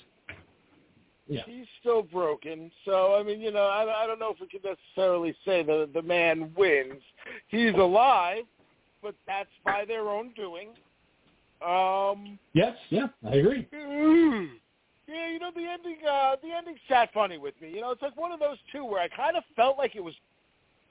Yeah. 1.30 1.42
he's 1.46 1.66
still 1.80 2.04
broken. 2.04 2.72
So 2.86 3.16
I 3.16 3.24
mean, 3.24 3.42
you 3.42 3.52
know, 3.52 3.64
I, 3.64 4.04
I 4.04 4.08
don't 4.08 4.20
know 4.20 4.32
if 4.32 4.40
we 4.40 4.48
can 4.48 4.62
necessarily 4.64 5.36
say 5.46 5.64
the 5.64 5.90
the 5.94 6.02
man 6.02 6.52
wins. 6.56 7.02
He's 7.48 7.74
alive, 7.74 8.44
but 9.02 9.16
that's 9.26 9.50
by 9.66 9.86
their 9.86 10.10
own 10.10 10.34
doing. 10.36 10.70
Um. 11.66 12.38
Yes, 12.54 12.76
yeah, 12.90 13.08
I 13.26 13.36
agree. 13.36 13.68
Yeah, 15.10 15.30
you 15.32 15.40
know 15.40 15.52
the 15.56 15.62
ending. 15.66 16.00
Uh, 16.06 16.36
the 16.44 16.52
ending 16.52 16.76
sat 16.90 17.14
funny 17.14 17.38
with 17.38 17.54
me. 17.62 17.70
You 17.74 17.80
know, 17.80 17.92
it's 17.92 18.02
like 18.02 18.18
one 18.18 18.34
of 18.34 18.42
those 18.42 18.58
two 18.74 18.84
where 18.84 19.02
I 19.02 19.08
kind 19.08 19.38
of 19.38 19.44
felt 19.56 19.78
like 19.78 19.96
it 19.96 20.04
was 20.04 20.14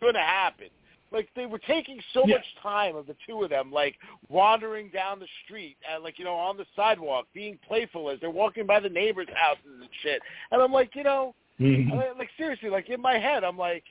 going 0.00 0.14
to 0.14 0.20
happen. 0.20 0.68
Like 1.12 1.28
they 1.36 1.46
were 1.46 1.58
taking 1.60 2.00
so 2.12 2.24
Yeah. 2.26 2.36
much 2.36 2.46
time 2.62 2.96
of 2.96 3.06
the 3.06 3.16
two 3.26 3.42
of 3.42 3.50
them, 3.50 3.70
like 3.72 3.96
wandering 4.28 4.88
down 4.90 5.18
the 5.20 5.28
street 5.44 5.76
and 5.90 6.02
like 6.02 6.18
you 6.18 6.24
know 6.24 6.34
on 6.34 6.56
the 6.56 6.66
sidewalk, 6.74 7.26
being 7.32 7.58
playful 7.66 8.10
as 8.10 8.18
they're 8.20 8.30
walking 8.30 8.66
by 8.66 8.80
the 8.80 8.88
neighbors' 8.88 9.28
houses 9.34 9.64
and 9.80 9.88
shit. 10.02 10.20
And 10.50 10.60
I'm 10.60 10.72
like, 10.72 10.94
you 10.96 11.04
know, 11.04 11.34
Mhm. 11.60 11.92
I- 11.92 12.12
like 12.12 12.30
seriously, 12.36 12.68
like 12.70 12.88
in 12.90 13.00
my 13.00 13.18
head, 13.18 13.44
I'm 13.44 13.56
like, 13.56 13.84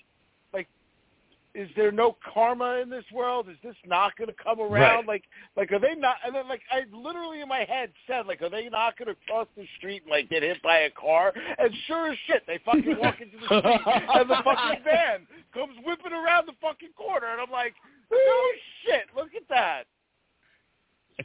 is 1.55 1.69
there 1.75 1.91
no 1.91 2.17
karma 2.33 2.79
in 2.83 2.89
this 2.89 3.05
world? 3.13 3.47
Is 3.49 3.57
this 3.63 3.75
not 3.85 4.15
going 4.17 4.27
to 4.27 4.35
come 4.43 4.59
around? 4.59 5.07
Right. 5.07 5.07
Like, 5.07 5.23
like 5.55 5.71
are 5.71 5.79
they 5.79 5.95
not? 5.95 6.17
And 6.25 6.35
then 6.35 6.47
like 6.49 6.61
I 6.71 6.81
literally 6.95 7.41
in 7.41 7.47
my 7.47 7.63
head 7.67 7.91
said, 8.07 8.27
like, 8.27 8.41
are 8.41 8.49
they 8.49 8.67
not 8.69 8.97
going 8.97 9.07
to 9.07 9.15
cross 9.27 9.47
the 9.55 9.65
street 9.77 10.01
and 10.03 10.11
like 10.11 10.29
get 10.29 10.43
hit 10.43 10.61
by 10.61 10.79
a 10.79 10.89
car? 10.91 11.33
And 11.57 11.71
sure 11.87 12.11
as 12.11 12.17
shit, 12.27 12.43
they 12.45 12.59
fucking 12.65 12.97
walk 12.99 13.21
into 13.21 13.37
the 13.37 13.45
street 13.45 13.63
and 14.15 14.29
the 14.29 14.35
fucking 14.43 14.83
van 14.83 15.27
comes 15.53 15.75
whipping 15.85 16.11
around 16.13 16.47
the 16.47 16.53
fucking 16.61 16.89
corner, 16.97 17.27
and 17.31 17.39
I'm 17.41 17.51
like, 17.51 17.73
oh 18.11 18.51
shit, 18.85 19.05
look 19.15 19.29
at 19.35 19.47
that. 19.49 19.85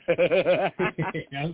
yeah. 1.32 1.48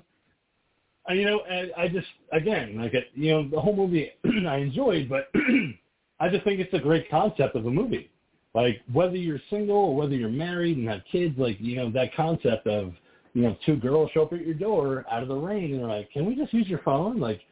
You 1.09 1.24
know, 1.24 1.40
and 1.48 1.70
I 1.78 1.89
just 1.89 2.07
again, 2.32 2.77
like 2.78 2.93
it- 2.94 3.11
you 3.15 3.31
know, 3.32 3.48
the 3.48 3.61
whole 3.61 3.74
movie 3.77 4.11
I 4.47 4.57
enjoyed, 4.59 5.09
but 5.09 5.31
I 6.20 6.28
just 6.28 6.44
think 6.44 6.61
it's 6.61 6.74
a 6.74 6.78
great 6.78 7.09
concept 7.11 7.55
of 7.57 7.66
a 7.66 7.70
movie. 7.70 8.11
Like 8.56 8.80
whether 8.92 9.16
you're 9.16 9.40
single 9.50 9.76
or 9.76 9.94
whether 9.94 10.14
you're 10.14 10.30
married 10.30 10.78
and 10.78 10.88
have 10.88 11.02
kids, 11.12 11.38
like 11.38 11.58
you 11.60 11.76
know 11.76 11.90
that 11.90 12.14
concept 12.16 12.66
of 12.66 12.94
you 13.34 13.42
know 13.42 13.56
two 13.66 13.76
girls 13.76 14.10
show 14.14 14.22
up 14.22 14.32
at 14.32 14.44
your 14.46 14.54
door 14.54 15.04
out 15.12 15.22
of 15.22 15.28
the 15.28 15.34
rain 15.36 15.72
and 15.74 15.80
they're 15.80 15.88
like, 15.88 16.10
"Can 16.10 16.24
we 16.24 16.34
just 16.34 16.54
use 16.54 16.66
your 16.66 16.78
phone?" 16.78 17.20
Like, 17.20 17.42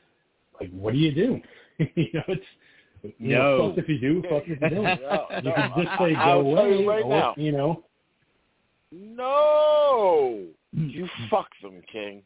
like 0.59 0.71
what 0.73 0.95
do 0.95 0.99
you 0.99 1.15
do? 1.15 1.41
you 1.95 2.09
know, 2.15 2.23
it's 2.29 2.47
You 3.19 3.37
know, 3.37 3.59
No. 3.59 3.69
fuck 3.69 3.79
if 3.79 3.89
you 3.91 3.99
do, 4.01 4.23
fuck 4.31 4.45
if 4.47 4.59
you 4.63 4.69
don't. 4.71 4.85
No, 5.03 5.27
You 5.37 5.43
no, 5.43 5.53
can 5.55 5.73
just 5.77 5.99
say 5.99 6.15
I- 6.15 6.25
I'll 6.31 6.43
go 6.43 6.57
away, 6.57 6.79
you 6.81 6.89
right 6.89 7.05
or, 7.05 7.11
now. 7.11 7.35
you 7.37 7.53
know. 7.53 7.85
No, 8.91 10.41
you 10.73 11.09
fuck 11.29 11.49
them, 11.63 11.83
King. 11.93 12.23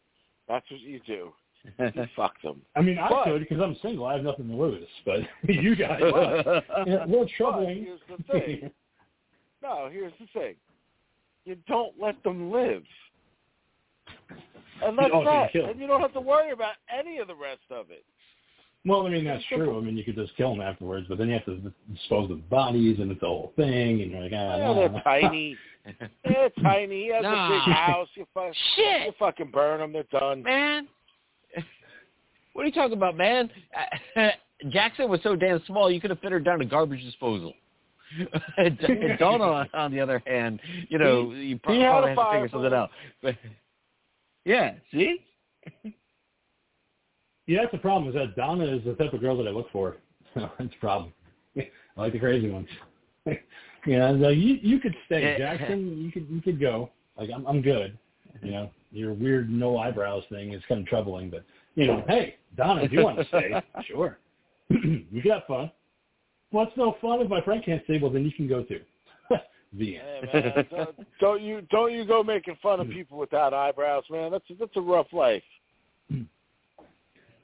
That's 0.48 0.70
what 0.70 0.80
you 0.80 1.00
do. 1.06 1.32
You 1.78 2.06
fuck 2.16 2.40
them. 2.42 2.62
I 2.76 2.80
mean, 2.82 2.98
I 2.98 3.08
But- 3.08 3.24
could 3.24 3.40
because 3.40 3.60
I'm 3.60 3.76
single. 3.82 4.06
I 4.06 4.14
have 4.14 4.22
nothing 4.24 4.48
to 4.48 4.54
lose. 4.54 4.86
But 5.04 5.20
you 5.48 5.74
guys, 5.76 6.00
yeah, 6.00 6.60
a 6.76 7.06
little 7.06 7.20
But 7.24 7.28
troubling. 7.36 7.84
here's 7.84 8.00
the 8.08 8.22
thing. 8.32 8.70
No, 9.60 9.88
here's 9.90 10.12
the 10.20 10.26
thing. 10.38 10.54
You 11.44 11.56
don't 11.66 11.92
let 12.00 12.22
them 12.22 12.52
live. 12.52 12.84
And 14.82 14.96
that's 14.96 15.10
Oh, 15.12 15.24
that. 15.24 15.52
And 15.54 15.80
you 15.80 15.88
don't 15.88 16.00
have 16.00 16.12
to 16.12 16.20
worry 16.20 16.52
about 16.52 16.74
any 16.96 17.18
of 17.18 17.26
the 17.26 17.34
rest 17.34 17.62
of 17.70 17.90
it. 17.90 18.04
well, 18.84 19.04
I 19.06 19.10
mean, 19.10 19.24
that's 19.24 19.42
Simple. 19.50 19.66
true. 19.66 19.78
I 19.78 19.80
mean, 19.82 19.96
you 19.96 20.04
could 20.04 20.14
just 20.14 20.36
kill 20.36 20.50
them 20.52 20.60
afterwards, 20.60 21.06
but 21.08 21.18
then 21.18 21.26
you 21.26 21.34
have 21.34 21.44
to 21.46 21.72
dispose 21.92 22.30
of 22.30 22.48
bodies, 22.48 23.00
and 23.00 23.10
it's 23.10 23.20
the 23.20 23.26
whole 23.26 23.52
thing. 23.56 24.00
And 24.02 24.12
you're 24.12 24.20
like, 24.22 24.32
ah, 24.32 24.56
Yeah, 24.58 24.66
nah, 24.68 24.74
they're 24.74 25.02
tiny. 25.02 25.56
They're 26.24 26.50
tiny. 26.62 27.04
He 27.06 27.12
has 27.12 27.24
a 27.24 27.48
big 27.50 27.74
house. 27.74 28.08
You, 28.14 28.26
fu- 28.32 28.52
you 28.82 29.12
fucking 29.18 29.50
burn 29.50 29.80
them. 29.80 29.92
They're 29.92 30.04
done. 30.20 30.42
man. 30.44 30.86
What 32.58 32.64
are 32.64 32.66
you 32.66 32.72
talking 32.72 32.96
about, 32.96 33.16
man? 33.16 33.48
Jackson 34.70 35.08
was 35.08 35.20
so 35.22 35.36
damn 35.36 35.62
small 35.64 35.92
you 35.92 36.00
could 36.00 36.10
have 36.10 36.18
fit 36.18 36.32
her 36.32 36.40
down 36.40 36.60
a 36.60 36.64
garbage 36.64 37.04
disposal. 37.04 37.54
Dawn, 39.20 39.40
on, 39.40 39.68
on 39.72 39.92
the 39.92 40.00
other 40.00 40.20
hand, 40.26 40.58
you 40.88 40.98
know, 40.98 41.30
you 41.30 41.56
probably, 41.56 41.78
he 41.78 41.84
had 41.84 42.02
have 42.02 42.16
to 42.16 42.32
figure 42.32 42.48
something 42.50 42.72
out. 42.72 42.90
But 43.22 43.36
yeah, 44.44 44.72
see, 44.90 45.18
Yeah, 47.46 47.60
that's 47.60 47.70
the 47.70 47.78
problem. 47.78 48.08
Is 48.08 48.14
that 48.16 48.34
Donna 48.34 48.64
is 48.64 48.82
the 48.84 48.94
type 48.94 49.12
of 49.12 49.20
girl 49.20 49.36
that 49.36 49.46
I 49.46 49.50
look 49.50 49.70
for. 49.70 49.98
So 50.34 50.50
that's 50.58 50.72
the 50.72 50.76
problem. 50.80 51.12
I 51.56 51.70
like 51.96 52.12
the 52.12 52.18
crazy 52.18 52.50
ones. 52.50 52.66
yeah, 53.86 54.10
no, 54.10 54.30
you 54.30 54.58
you 54.60 54.80
could 54.80 54.96
stay, 55.06 55.36
Jackson. 55.38 55.96
You 55.96 56.10
could 56.10 56.26
you 56.28 56.42
could 56.42 56.60
go. 56.60 56.90
Like 57.16 57.30
I'm 57.32 57.46
I'm 57.46 57.62
good. 57.62 57.96
You 58.42 58.50
know, 58.50 58.70
your 58.90 59.14
weird 59.14 59.48
no 59.48 59.78
eyebrows 59.78 60.24
thing 60.28 60.54
is 60.54 60.62
kind 60.68 60.80
of 60.80 60.88
troubling, 60.88 61.30
but 61.30 61.44
you 61.78 61.86
know, 61.86 62.04
hey, 62.08 62.34
Donna, 62.56 62.82
if 62.82 62.92
you 62.92 63.04
want 63.04 63.18
to 63.18 63.24
stay, 63.26 63.52
sure. 63.86 64.18
we 64.70 65.22
got 65.24 65.46
fun. 65.46 65.70
Well, 66.50 66.66
it's 66.66 66.76
no 66.76 66.96
fun 67.00 67.20
if 67.20 67.28
my 67.28 67.40
friend 67.40 67.62
can't 67.64 67.82
stay? 67.84 67.98
Well, 67.98 68.10
then 68.10 68.24
you 68.24 68.32
can 68.32 68.48
go 68.48 68.64
too. 68.64 68.80
the 69.72 69.96
end. 69.98 70.28
Hey, 70.30 70.52
man, 70.54 70.66
don't, 70.70 71.06
don't 71.20 71.42
you 71.42 71.62
don't 71.70 71.92
you 71.92 72.04
go 72.04 72.24
making 72.24 72.56
fun 72.60 72.80
of 72.80 72.88
mm. 72.88 72.94
people 72.94 73.16
without 73.16 73.54
eyebrows, 73.54 74.04
man. 74.10 74.32
That's 74.32 74.44
that's 74.58 74.76
a 74.76 74.80
rough 74.80 75.12
life. 75.12 75.42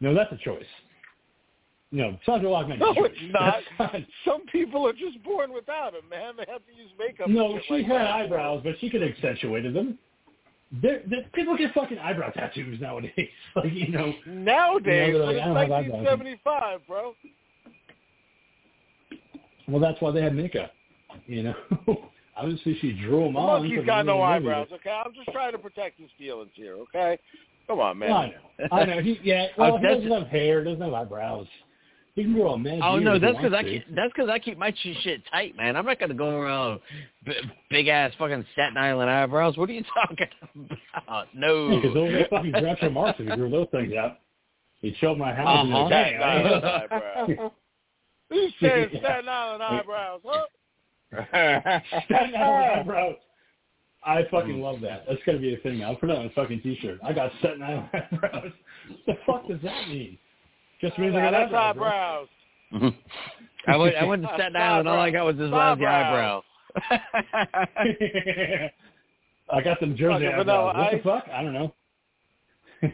No, 0.01 0.12
that's 0.15 0.32
a 0.32 0.39
choice. 0.39 0.66
No, 1.93 2.19
Sandra 2.27 2.51
Lockman. 2.51 2.81
No, 2.81 2.90
a 2.90 2.94
choice. 2.94 3.12
it's 3.15 3.32
not. 3.32 3.62
Not- 3.78 4.02
Some 4.24 4.47
people 4.47 4.85
are 4.86 4.93
just 4.93 5.23
born 5.23 5.52
without 5.52 5.93
them, 5.93 6.09
man. 6.11 6.35
They 6.36 6.51
have 6.51 6.66
to 6.66 6.73
use 6.77 6.90
makeup. 6.98 7.28
No, 7.28 7.61
she 7.69 7.74
like 7.74 7.86
had 7.86 8.01
that. 8.01 8.11
eyebrows, 8.11 8.62
but 8.65 8.74
she 8.81 8.90
could 8.90 9.02
accentuate 9.02 9.73
them. 9.73 9.97
There, 10.82 11.03
there, 11.09 11.24
people 11.35 11.57
get 11.57 11.73
fucking 11.73 11.99
eyebrow 11.99 12.31
tattoos 12.31 12.81
nowadays. 12.81 13.12
like 13.57 13.73
you 13.73 13.89
know, 13.89 14.12
Nowadays, 14.27 15.12
Yeah, 15.12 15.19
they're 15.19 15.27
like, 15.27 15.36
it's 15.36 15.43
I 15.45 15.47
don't 15.47 15.57
have 15.57 15.70
eyebrows. 15.70 16.05
1975, 16.05 16.81
bro. 16.89 17.15
well, 19.69 19.81
that's 19.81 20.01
why 20.01 20.11
they 20.11 20.23
had 20.23 20.35
makeup. 20.35 20.73
You 21.27 21.45
know, 21.45 21.55
obviously 22.36 22.77
she 22.81 22.93
drew 22.93 23.24
them 23.24 23.35
The 23.35 23.39
on. 23.39 23.61
monkey's 23.62 23.78
for 23.81 23.85
got 23.85 24.07
no 24.07 24.20
eyebrows. 24.23 24.69
Okay, 24.73 24.91
I'm 24.91 25.12
just 25.15 25.28
trying 25.31 25.53
to 25.53 25.59
protect 25.59 26.01
his 26.01 26.11
feelings 26.19 26.51
here. 26.55 26.74
Okay, 26.74 27.19
come 27.69 27.78
on, 27.78 27.99
man. 27.99 28.11
Well, 28.11 28.19
I 28.19 28.27
know. 28.27 28.69
I 28.73 28.85
know. 28.85 29.01
He, 29.03 29.20
yeah. 29.23 29.47
Well, 29.59 29.77
he 29.78 29.86
doesn't 29.86 30.11
have 30.11 30.27
hair. 30.27 30.65
Doesn't 30.65 30.81
have 30.82 30.93
eyebrows. 30.93 31.47
He 32.15 32.23
can 32.23 32.32
grow 32.35 32.53
a 32.55 32.59
man. 32.59 32.81
Oh 32.82 32.99
no, 33.01 33.15
if 33.16 33.23
that's 33.23 33.36
because 33.36 33.53
I 33.53 33.62
to. 33.62 33.69
keep, 33.69 33.95
that's 33.95 34.12
because 34.15 34.28
I 34.31 34.39
keep 34.39 34.57
my 34.57 34.73
shit 35.03 35.23
tight, 35.32 35.57
man. 35.57 35.74
I'm 35.77 35.85
not 35.85 35.99
gonna 35.99 36.15
go 36.15 36.31
around 36.39 36.81
b- 37.27 37.32
big 37.70 37.89
ass 37.89 38.12
fucking 38.19 38.45
Staten 38.53 38.77
Island 38.77 39.11
eyebrows. 39.11 39.57
What 39.57 39.69
are 39.69 39.73
you 39.73 39.82
talking 39.95 40.28
about? 40.95 41.27
No. 41.35 41.70
Because 41.74 41.93
those 41.95 42.12
are 42.12 42.28
fucking 42.28 42.53
Groucho 42.53 42.93
Marx 42.93 43.19
if 43.19 43.28
he 43.28 43.35
grew 43.36 43.51
those 43.51 43.66
things 43.73 43.93
out. 43.95 44.19
He'd 44.81 44.97
show 44.99 45.15
my 45.16 45.35
house 45.35 45.59
and 45.62 45.70
be 45.70 45.74
Uh-huh. 45.74 45.85
like, 45.85 45.93
hey, 45.93 46.15
Staten 46.16 46.23
I- 46.23 46.39
Island 46.39 46.65
eyebrows. 47.35 47.51
Who's 48.31 48.53
saying 48.61 48.89
Staten 48.91 49.28
Island 49.28 49.62
eyebrows? 49.62 50.20
Huh? 50.24 51.81
Staten 52.05 52.35
Island 52.36 52.81
eyebrows. 52.81 53.16
I 54.07 54.23
fucking 54.31 54.61
love 54.61 54.81
that. 54.82 55.05
That's 55.09 55.20
gonna 55.27 55.39
be 55.39 55.55
a 55.55 55.57
thing. 55.59 55.82
I'll 55.82 55.97
put 55.97 56.11
it 56.11 56.16
on 56.16 56.27
a 56.27 56.31
fucking 56.31 56.61
t-shirt. 56.61 56.99
I 57.03 57.12
got 57.12 57.32
Staten 57.41 57.62
Island 57.62 57.89
eyebrows. 57.93 58.53
What 58.89 58.99
the 59.07 59.15
fuck 59.27 59.49
does 59.49 59.61
that 59.62 59.89
mean? 59.89 60.19
Just 60.85 60.98
means 60.98 61.15
I 61.15 61.20
Nah, 61.20 61.31
got 61.31 61.51
that's 61.51 61.55
eyebrows. 61.55 62.28
eyebrows. 62.73 62.93
I 63.66 63.77
went 63.77 63.97
I 63.97 64.05
went 64.05 64.23
to 64.23 64.28
Staten 64.35 64.56
Island. 64.56 64.86
All 64.89 65.01
I 65.01 65.11
got 65.11 65.24
was 65.24 65.36
this 65.36 65.51
lousy 65.51 65.86
eyebrow. 65.86 66.43
I 69.51 69.61
got 69.62 69.81
them 69.81 69.97
Jersey 69.97 70.24
Fucking 70.27 70.36
vanilla 70.36 70.73
eyebrows. 70.73 70.93
What 70.93 70.93
the 70.93 71.02
fuck? 71.02 71.24
I 71.35 71.43
don't 71.43 71.55
know. 71.55 71.74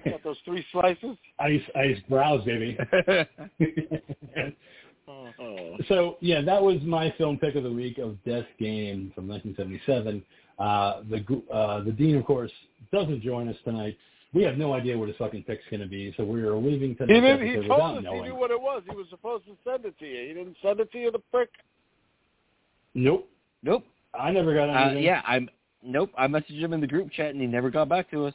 Got 0.05 0.23
those 0.23 0.37
three 0.45 0.65
slices. 0.71 1.17
ice, 1.41 1.63
ice 1.75 1.97
brows, 2.09 2.45
baby. 2.45 2.79
Oh. 5.43 5.77
so 5.89 6.17
yeah, 6.21 6.41
that 6.41 6.63
was 6.63 6.81
my 6.83 7.13
film 7.19 7.37
pick 7.37 7.57
of 7.57 7.65
the 7.65 7.73
week 7.73 7.99
of 7.99 8.23
Death 8.25 8.45
Game 8.61 9.11
from 9.13 9.27
1977. 9.27 10.23
Uh, 10.57 11.03
the 11.11 11.53
uh, 11.53 11.83
the 11.83 11.91
dean, 11.91 12.15
of 12.15 12.25
course, 12.25 12.53
doesn't 12.93 13.21
join 13.21 13.49
us 13.49 13.57
tonight. 13.65 13.97
We 14.33 14.45
have 14.45 14.57
no 14.59 14.73
idea 14.75 14.97
what 14.97 15.09
his 15.09 15.17
fucking 15.17 15.43
pick's 15.43 15.65
going 15.71 15.81
to 15.81 15.89
be, 15.89 16.15
so 16.17 16.25
we 16.25 16.41
are 16.43 16.55
leaving 16.55 16.91
He 16.91 16.95
tonight's 16.95 17.21
didn't. 17.21 17.47
He 17.47 17.53
episode 17.55 17.67
told 17.69 17.81
without 17.81 17.95
us 17.95 17.99
he 17.99 18.05
knowing. 18.05 18.23
knew 18.23 18.35
what 18.37 18.51
it 18.53 18.61
was. 18.61 18.83
He 18.89 18.95
was 18.95 19.07
supposed 19.11 19.45
to 19.47 19.53
send 19.69 19.85
it 19.85 19.99
to 19.99 20.07
you. 20.07 20.29
He 20.29 20.35
didn't 20.35 20.57
send 20.63 20.79
it 20.81 20.93
to 20.93 20.99
you, 20.99 21.11
the 21.11 21.19
prick. 21.33 21.49
Nope, 22.95 23.29
nope. 23.63 23.85
I 24.19 24.31
never 24.31 24.55
got 24.55 24.69
Uh, 24.71 24.73
anything. 24.91 25.05
yeah, 25.05 25.23
I'm. 25.27 25.49
Nope. 25.83 26.11
I 26.17 26.27
messaged 26.27 26.61
him 26.61 26.73
in 26.73 26.81
the 26.81 26.87
group 26.87 27.11
chat 27.11 27.31
and 27.31 27.41
he 27.41 27.47
never 27.47 27.71
got 27.71 27.89
back 27.89 28.11
to 28.11 28.27
us. 28.27 28.35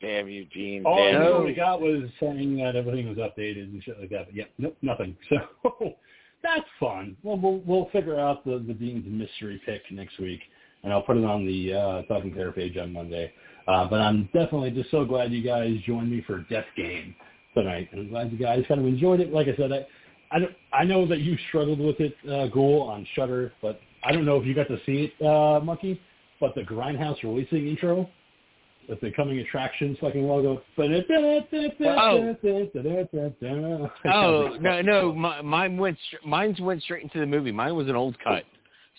Damn 0.00 0.28
you, 0.28 0.44
Gene. 0.46 0.84
All 0.84 1.02
I 1.02 1.12
Damn 1.12 1.20
know 1.22 1.38
No. 1.38 1.44
we 1.44 1.54
got 1.54 1.80
was 1.80 2.08
saying 2.20 2.56
that 2.58 2.74
everything 2.76 3.08
was 3.08 3.18
updated 3.18 3.64
and 3.64 3.82
shit 3.82 3.98
like 4.00 4.10
that. 4.10 4.26
But 4.26 4.34
yeah, 4.34 4.44
nope, 4.58 4.76
nothing. 4.82 5.16
So 5.30 5.94
that's 6.42 6.64
fun. 6.78 7.16
Well, 7.22 7.36
we'll 7.38 7.58
we'll 7.66 7.88
figure 7.90 8.18
out 8.18 8.44
the 8.46 8.58
the 8.66 8.72
dean's 8.72 9.04
mystery 9.06 9.60
pick 9.66 9.82
next 9.90 10.18
week, 10.18 10.40
and 10.82 10.90
I'll 10.92 11.02
put 11.02 11.18
it 11.18 11.24
on 11.24 11.44
the 11.46 11.74
uh, 11.74 12.02
Talking 12.02 12.32
Terror 12.32 12.52
page 12.52 12.76
on 12.78 12.92
Monday. 12.94 13.30
Uh, 13.70 13.86
but 13.88 14.00
I'm 14.00 14.24
definitely 14.32 14.72
just 14.72 14.90
so 14.90 15.04
glad 15.04 15.30
you 15.32 15.42
guys 15.42 15.76
joined 15.86 16.10
me 16.10 16.24
for 16.26 16.40
Death 16.50 16.64
Game 16.76 17.14
tonight. 17.54 17.88
I'm 17.92 18.08
glad 18.08 18.32
you 18.32 18.38
guys 18.38 18.64
kind 18.66 18.80
of 18.80 18.86
enjoyed 18.86 19.20
it. 19.20 19.32
Like 19.32 19.46
I 19.46 19.54
said, 19.56 19.70
I 19.70 19.86
I, 20.32 20.38
don't, 20.38 20.52
I 20.72 20.84
know 20.84 21.06
that 21.06 21.20
you 21.20 21.36
struggled 21.48 21.80
with 21.80 21.98
it, 22.00 22.14
uh, 22.28 22.46
Ghoul, 22.48 22.82
on 22.82 23.06
Shutter, 23.14 23.52
but 23.60 23.80
I 24.04 24.12
don't 24.12 24.24
know 24.24 24.36
if 24.36 24.46
you 24.46 24.54
got 24.54 24.68
to 24.68 24.78
see 24.86 25.12
it, 25.18 25.26
uh, 25.26 25.60
Monkey. 25.60 26.00
But 26.40 26.54
the 26.54 26.62
Grindhouse 26.62 27.22
releasing 27.22 27.68
intro 27.68 28.08
with 28.88 29.00
the 29.02 29.12
coming 29.12 29.38
attractions 29.40 29.98
fucking 30.00 30.26
logo. 30.26 30.62
Oh 34.06 34.56
no, 34.60 34.80
no, 34.80 35.12
my, 35.12 35.42
mine 35.42 35.76
went 35.76 35.98
str- 36.08 36.26
mine's 36.26 36.58
went 36.60 36.82
straight 36.82 37.02
into 37.02 37.20
the 37.20 37.26
movie. 37.26 37.52
Mine 37.52 37.74
was 37.74 37.88
an 37.88 37.96
old 37.96 38.18
cut, 38.20 38.44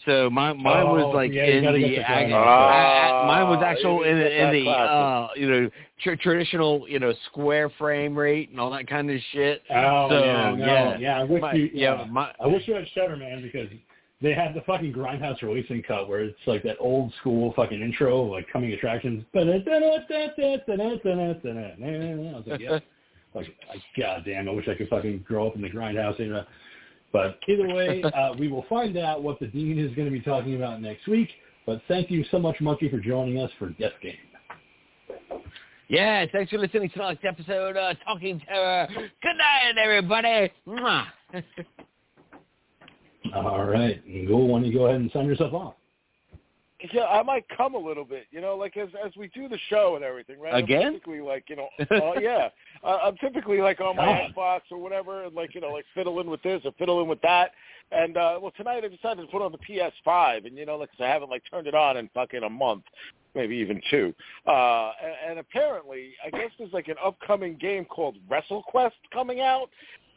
so 0.05 0.29
mine 0.29 0.61
mine 0.61 0.85
Oh, 0.87 0.95
was 0.95 1.15
like 1.15 1.31
yeah, 1.31 1.45
in 1.45 1.63
gotta 1.63 1.77
the, 1.77 1.83
get 1.83 1.89
the 1.89 2.01
ac- 2.01 2.31
Grindhouse. 2.31 3.23
uh, 3.23 3.27
mine 3.27 3.47
was 3.49 3.59
Ah, 3.61 3.65
actual 3.65 4.03
in 4.03 4.17
the 4.17 4.41
in 4.43 4.51
the 4.51 4.69
uh 4.69 5.27
you 5.35 5.49
know 5.49 5.69
tr- 6.01 6.15
traditional 6.15 6.85
you 6.89 6.99
know 6.99 7.13
square 7.27 7.69
frame 7.77 8.17
rate 8.17 8.49
and 8.49 8.59
all 8.59 8.71
that 8.71 8.87
kind 8.87 9.09
of 9.11 9.19
shit. 9.31 9.61
Oh 9.69 10.09
So, 10.09 10.23
yeah, 10.25 10.55
no, 10.55 10.65
yeah. 10.65 10.97
yeah. 10.97 11.19
I 11.19 11.23
wish 11.23 11.41
My- 11.41 11.53
you, 11.53 11.69
yeah, 11.73 11.99
yeah, 12.01 12.05
my- 12.09 12.31
I 12.39 12.47
wish 12.47 12.67
you 12.67 12.73
had 12.75 12.87
Shutter 12.93 13.15
Man 13.15 13.41
because 13.41 13.69
they 14.21 14.33
had 14.33 14.53
the 14.53 14.61
fucking 14.61 14.93
Grindhouse 14.93 15.41
releasing 15.41 15.81
cut 15.81 16.07
where 16.07 16.21
it's 16.21 16.37
like 16.45 16.61
that 16.63 16.77
old 16.79 17.11
school 17.19 17.53
fucking 17.55 17.81
intro, 17.81 18.21
like 18.23 18.47
coming 18.51 18.71
attractions. 18.73 19.23
I 19.35 19.39
was 19.39 19.63
like, 22.47 22.59
yeah, 22.59 22.79
like, 23.33 23.47
I- 23.69 23.99
God 23.99 24.23
damn, 24.25 24.47
I 24.47 24.51
wish 24.51 24.67
I 24.67 24.75
could 24.75 24.89
fucking 24.89 25.19
grow 25.27 25.47
up 25.47 25.55
in 25.55 25.61
the 25.61 25.69
Grindhouse 25.69 26.19
era. 26.19 26.45
But 27.13 27.39
either 27.47 27.67
way, 27.73 28.03
uh, 28.15 28.33
we 28.37 28.47
will 28.47 28.65
find 28.69 28.97
out 28.97 29.23
what 29.23 29.39
the 29.39 29.47
dean 29.47 29.79
is 29.79 29.93
going 29.95 30.05
to 30.05 30.11
be 30.11 30.21
talking 30.21 30.55
about 30.55 30.81
next 30.81 31.07
week. 31.07 31.29
But 31.65 31.81
thank 31.87 32.09
you 32.09 32.23
so 32.31 32.39
much, 32.39 32.59
Monkey, 32.59 32.89
for 32.89 32.99
joining 32.99 33.39
us 33.39 33.51
for 33.59 33.69
Death 33.69 33.91
Game. 34.01 34.15
Yeah, 35.87 36.25
thanks 36.31 36.49
for 36.51 36.57
listening 36.57 36.89
to 36.89 36.95
tonight's 36.95 37.21
episode 37.27 37.75
of 37.75 37.97
Talking 38.05 38.41
Terror. 38.47 38.87
Good 38.87 39.37
night, 39.37 39.77
everybody. 39.77 40.51
Mwah. 40.65 41.05
All 43.35 43.65
right, 43.65 44.01
go. 44.27 44.37
Why 44.37 44.59
don't 44.61 44.71
you 44.71 44.77
go 44.77 44.85
ahead 44.85 45.01
and 45.01 45.11
sign 45.11 45.25
yourself 45.25 45.53
off? 45.53 45.75
Yeah, 46.93 47.03
I 47.03 47.21
might 47.23 47.45
come 47.55 47.75
a 47.75 47.77
little 47.77 48.05
bit, 48.05 48.25
you 48.31 48.41
know, 48.41 48.55
like 48.55 48.75
as 48.77 48.89
as 49.05 49.11
we 49.15 49.27
do 49.27 49.47
the 49.47 49.59
show 49.69 49.95
and 49.95 50.03
everything, 50.03 50.39
right? 50.39 50.53
I'm 50.55 50.63
Again? 50.63 50.93
typically 50.93 51.21
like, 51.21 51.45
you 51.47 51.57
know, 51.57 51.67
uh, 51.79 52.19
yeah, 52.19 52.49
uh, 52.83 52.97
I'm 53.03 53.17
typically 53.17 53.59
like 53.61 53.79
on 53.81 53.95
my 53.95 54.05
God. 54.05 54.31
Xbox 54.35 54.61
or 54.71 54.77
whatever, 54.77 55.23
and 55.23 55.35
like 55.35 55.53
you 55.55 55.61
know, 55.61 55.69
like 55.71 55.85
fiddling 55.93 56.29
with 56.29 56.41
this 56.43 56.61
or 56.65 56.71
fiddling 56.77 57.07
with 57.07 57.21
that. 57.21 57.51
And 57.91 58.15
uh 58.17 58.39
well, 58.41 58.53
tonight 58.55 58.83
I 58.85 58.87
decided 58.87 59.21
to 59.21 59.27
put 59.27 59.41
on 59.41 59.51
the 59.51 59.57
PS5, 59.57 60.45
and 60.45 60.57
you 60.57 60.65
know, 60.65 60.77
like 60.77 60.89
'cause 60.91 61.01
I 61.01 61.07
haven't 61.07 61.29
like 61.29 61.43
turned 61.51 61.67
it 61.67 61.75
on 61.75 61.97
in 61.97 62.09
fucking 62.13 62.43
a 62.43 62.49
month, 62.49 62.83
maybe 63.35 63.55
even 63.57 63.81
two. 63.89 64.13
Uh 64.47 64.91
and, 65.03 65.31
and 65.31 65.39
apparently, 65.39 66.13
I 66.25 66.29
guess 66.29 66.51
there's 66.57 66.73
like 66.73 66.87
an 66.87 66.95
upcoming 67.03 67.57
game 67.57 67.85
called 67.85 68.15
WrestleQuest 68.29 68.91
coming 69.13 69.41
out, 69.41 69.69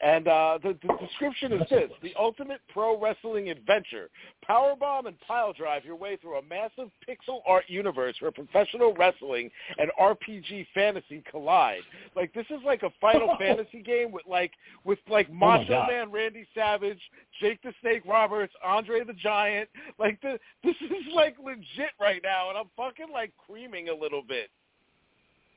And 0.02 0.28
uh, 0.28 0.58
the, 0.62 0.76
the 0.82 0.94
description 1.06 1.52
is 1.52 1.62
this: 1.70 1.90
the 2.02 2.12
ultimate 2.18 2.60
pro 2.72 3.00
wrestling 3.00 3.50
adventure. 3.50 4.10
Powerbomb 4.48 5.06
and 5.06 5.18
pile 5.20 5.52
drive 5.52 5.84
your 5.84 5.96
way 5.96 6.16
through 6.16 6.36
a 6.38 6.42
massive 6.42 6.90
pixel 7.08 7.40
art 7.46 7.64
universe 7.68 8.16
where 8.20 8.30
professional 8.30 8.94
wrestling 8.94 9.50
and 9.78 9.90
RPG 10.00 10.66
fantasy 10.74 11.22
collide. 11.30 11.82
Like 12.16 12.34
this 12.34 12.46
is 12.50 12.60
like 12.64 12.82
a 12.82 12.90
Final 13.00 13.36
Fantasy 13.38 13.82
game 13.82 14.10
with 14.12 14.26
like 14.26 14.52
with 14.84 14.98
like 15.08 15.32
Macho 15.32 15.68
God. 15.68 15.88
Man 15.88 16.10
Randy 16.10 16.46
Savage, 16.54 17.00
Jake 17.40 17.62
the 17.62 17.72
Snake 17.80 18.02
Roberts, 18.06 18.52
Andre 18.64 19.04
the 19.04 19.14
Giant. 19.14 19.68
Like 19.98 20.20
the, 20.22 20.38
this 20.62 20.76
is 20.82 21.14
like 21.14 21.36
legit 21.42 21.92
right 22.00 22.20
now, 22.22 22.48
and 22.50 22.58
I'm 22.58 22.68
fucking 22.76 23.12
like 23.12 23.32
creaming 23.46 23.88
a 23.88 23.94
little 23.94 24.22
bit. 24.22 24.50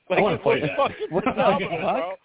Like 0.09 0.21
wanna 0.21 0.37
play 0.37 0.61
that. 0.61 0.77
fucking 0.77 0.95
What 1.09 1.25
the 1.25 1.31
fuck? 1.33 2.19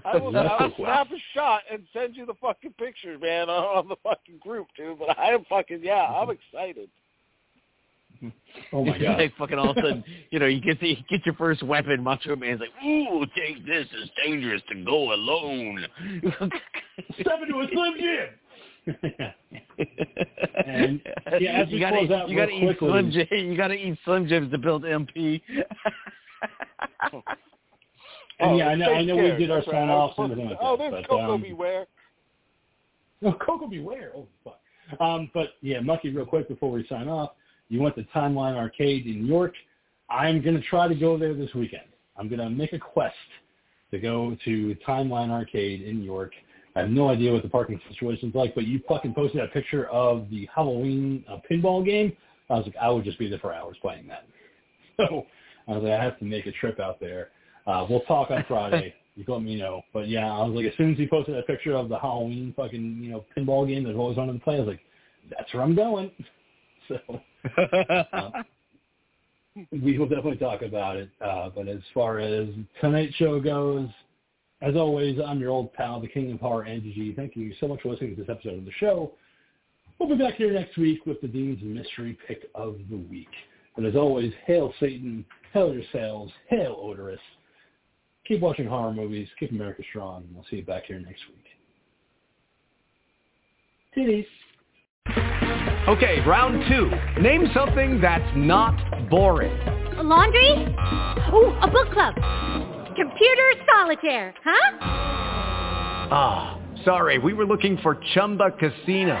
I 0.12 0.16
will, 0.16 0.32
That's 0.32 0.48
I 0.48 0.64
will 0.64 0.74
snap 0.76 1.08
a 1.10 1.18
shot 1.34 1.62
and 1.70 1.82
send 1.92 2.16
you 2.16 2.26
the 2.26 2.34
fucking 2.40 2.74
picture, 2.78 3.18
man, 3.18 3.48
on, 3.50 3.64
on 3.78 3.88
the 3.88 3.96
fucking 4.02 4.38
group, 4.40 4.68
dude. 4.76 4.98
But 4.98 5.18
I 5.18 5.32
am 5.32 5.44
fucking 5.48 5.80
yeah, 5.82 6.04
I'm 6.04 6.28
mm-hmm. 6.28 6.32
excited. 6.32 6.88
Oh 8.72 8.84
my 8.84 8.98
god. 9.00 9.18
like 9.18 9.36
fucking 9.36 9.58
all 9.58 9.70
of 9.70 9.76
a 9.76 9.80
sudden, 9.80 10.04
you 10.30 10.38
know, 10.38 10.46
you 10.46 10.60
get 10.60 10.80
the, 10.80 10.88
you 10.88 10.96
get 11.08 11.26
your 11.26 11.34
first 11.34 11.62
weapon. 11.62 12.02
Macho 12.02 12.36
Man's 12.36 12.60
like, 12.60 12.70
"Ooh, 12.84 13.24
take 13.36 13.66
this. 13.66 13.86
It's 13.92 14.10
dangerous 14.24 14.62
to 14.70 14.84
go 14.84 15.12
alone." 15.12 15.86
Step 17.20 17.40
into 17.42 17.60
a 17.60 17.66
Slim 17.72 17.94
Jim. 17.98 18.28
And, 20.66 21.00
yeah, 21.40 21.62
as 21.62 21.68
we 21.68 21.74
you 21.74 21.80
gotta, 21.80 21.98
close 21.98 22.10
out 22.10 22.28
you 22.28 22.36
gotta 22.36 22.52
eat 22.52 22.78
quickly- 22.78 22.88
Slim 22.88 23.10
Jim. 23.10 23.26
You 23.30 23.56
gotta 23.56 23.74
eat 23.74 23.98
Slim 24.04 24.26
Jims 24.28 24.50
to 24.52 24.58
build 24.58 24.84
MP. 24.84 25.40
And 28.40 28.58
yeah, 28.58 28.68
I 28.68 28.74
know, 28.74 28.92
I 28.92 29.04
know 29.04 29.16
we 29.16 29.30
did 29.36 29.50
our 29.50 29.62
sign 29.64 29.88
offs 29.88 30.14
and 30.18 30.32
everything 30.32 30.50
like 30.50 30.58
Oh, 30.60 30.76
there's 30.76 30.92
but, 30.92 31.08
Coco 31.08 31.34
um, 31.34 31.42
Beware. 31.42 31.86
Oh, 33.24 33.32
Coco 33.34 33.68
Beware. 33.68 34.10
Oh, 34.16 34.26
fuck. 34.42 34.58
Um, 35.00 35.30
but 35.32 35.50
yeah, 35.60 35.78
Mucky, 35.78 36.10
real 36.10 36.26
quick 36.26 36.48
before 36.48 36.72
we 36.72 36.84
sign 36.88 37.08
off, 37.08 37.32
you 37.68 37.80
went 37.80 37.94
to 37.94 38.02
Timeline 38.14 38.56
Arcade 38.56 39.06
in 39.06 39.24
York. 39.26 39.54
I'm 40.10 40.42
going 40.42 40.56
to 40.56 40.62
try 40.62 40.88
to 40.88 40.94
go 40.94 41.16
there 41.16 41.32
this 41.32 41.54
weekend. 41.54 41.84
I'm 42.16 42.28
going 42.28 42.40
to 42.40 42.50
make 42.50 42.72
a 42.72 42.78
quest 42.78 43.14
to 43.92 43.98
go 43.98 44.36
to 44.44 44.76
Timeline 44.86 45.30
Arcade 45.30 45.82
in 45.82 46.02
York. 46.02 46.32
I 46.74 46.80
have 46.80 46.90
no 46.90 47.10
idea 47.10 47.32
what 47.32 47.42
the 47.42 47.48
parking 47.48 47.80
situation's 47.90 48.34
like, 48.34 48.54
but 48.54 48.66
you 48.66 48.80
fucking 48.88 49.14
posted 49.14 49.40
that 49.40 49.52
picture 49.52 49.86
of 49.88 50.28
the 50.30 50.48
Halloween 50.54 51.24
uh, 51.30 51.36
pinball 51.50 51.84
game. 51.84 52.16
I 52.50 52.54
was 52.54 52.66
like, 52.66 52.76
I 52.80 52.90
would 52.90 53.04
just 53.04 53.18
be 53.18 53.28
there 53.28 53.38
for 53.38 53.54
hours 53.54 53.76
playing 53.80 54.08
that. 54.08 54.26
So 54.98 55.26
I 55.66 55.72
was 55.72 55.82
like, 55.82 55.92
I 55.92 56.04
have 56.04 56.18
to 56.18 56.26
make 56.26 56.44
a 56.44 56.52
trip 56.52 56.78
out 56.78 57.00
there. 57.00 57.30
Uh, 57.66 57.86
we'll 57.88 58.00
talk 58.02 58.30
on 58.30 58.44
Friday. 58.48 58.94
You 59.14 59.24
let 59.28 59.42
me 59.42 59.56
know. 59.56 59.82
But 59.92 60.08
yeah, 60.08 60.32
I 60.32 60.42
was 60.42 60.54
like, 60.54 60.64
as 60.64 60.72
soon 60.78 60.92
as 60.92 60.96
he 60.96 61.06
posted 61.06 61.34
that 61.34 61.46
picture 61.46 61.74
of 61.74 61.90
the 61.90 61.98
Halloween 61.98 62.54
fucking, 62.56 62.98
you 63.02 63.10
know, 63.10 63.26
pinball 63.36 63.68
game 63.68 63.84
that 63.84 63.94
always 63.94 64.16
wanted 64.16 64.36
the 64.36 64.40
play, 64.40 64.56
I 64.56 64.60
was 64.60 64.68
like, 64.68 64.80
that's 65.28 65.52
where 65.52 65.62
I'm 65.62 65.74
going. 65.74 66.10
So 66.88 67.20
uh, 68.18 68.42
we 69.70 69.98
will 69.98 70.08
definitely 70.08 70.38
talk 70.38 70.62
about 70.62 70.96
it. 70.96 71.10
Uh, 71.24 71.50
but 71.54 71.68
as 71.68 71.80
far 71.94 72.18
as 72.18 72.48
tonight's 72.80 73.14
show 73.14 73.38
goes, 73.38 73.88
as 74.62 74.76
always, 74.76 75.18
I'm 75.24 75.40
your 75.40 75.50
old 75.50 75.72
pal, 75.74 76.00
the 76.00 76.08
King 76.08 76.32
of 76.32 76.40
Horror, 76.40 76.64
Andy 76.64 76.92
G. 76.92 77.12
Thank 77.14 77.36
you 77.36 77.52
so 77.60 77.68
much 77.68 77.82
for 77.82 77.90
listening 77.90 78.16
to 78.16 78.22
this 78.22 78.30
episode 78.30 78.58
of 78.58 78.64
the 78.64 78.72
show. 78.78 79.12
We'll 79.98 80.08
be 80.08 80.16
back 80.16 80.34
here 80.34 80.52
next 80.52 80.76
week 80.78 81.04
with 81.06 81.20
the 81.20 81.28
Dean's 81.28 81.62
Mystery 81.62 82.18
Pick 82.26 82.48
of 82.54 82.78
the 82.90 82.96
Week. 82.96 83.28
And 83.76 83.86
as 83.86 83.96
always, 83.96 84.32
hail 84.46 84.72
Satan, 84.80 85.24
hail 85.52 85.72
your 85.72 85.84
sales, 85.92 86.30
hail 86.48 86.78
Odorous. 86.80 87.20
Keep 88.32 88.40
watching 88.40 88.66
horror 88.66 88.94
movies, 88.94 89.28
keep 89.38 89.50
America 89.50 89.82
strong, 89.90 90.22
and 90.22 90.34
we'll 90.34 90.46
see 90.48 90.56
you 90.56 90.64
back 90.64 90.84
here 90.86 90.98
next 90.98 91.20
week. 91.28 91.44
Titties. 93.94 94.26
Okay, 95.86 96.20
round 96.26 96.64
two. 96.66 96.90
Name 97.20 97.50
something 97.52 98.00
that's 98.00 98.24
not 98.34 99.10
boring. 99.10 99.52
A 99.98 100.02
laundry? 100.02 100.48
Ooh, 101.34 101.52
a 101.60 101.68
book 101.70 101.92
club. 101.92 102.14
Computer 102.96 103.52
solitaire, 103.70 104.34
huh? 104.42 104.78
Ah, 106.10 106.58
sorry, 106.86 107.18
we 107.18 107.34
were 107.34 107.44
looking 107.44 107.76
for 107.82 108.00
Chumba 108.14 108.50
Casino. 108.52 109.20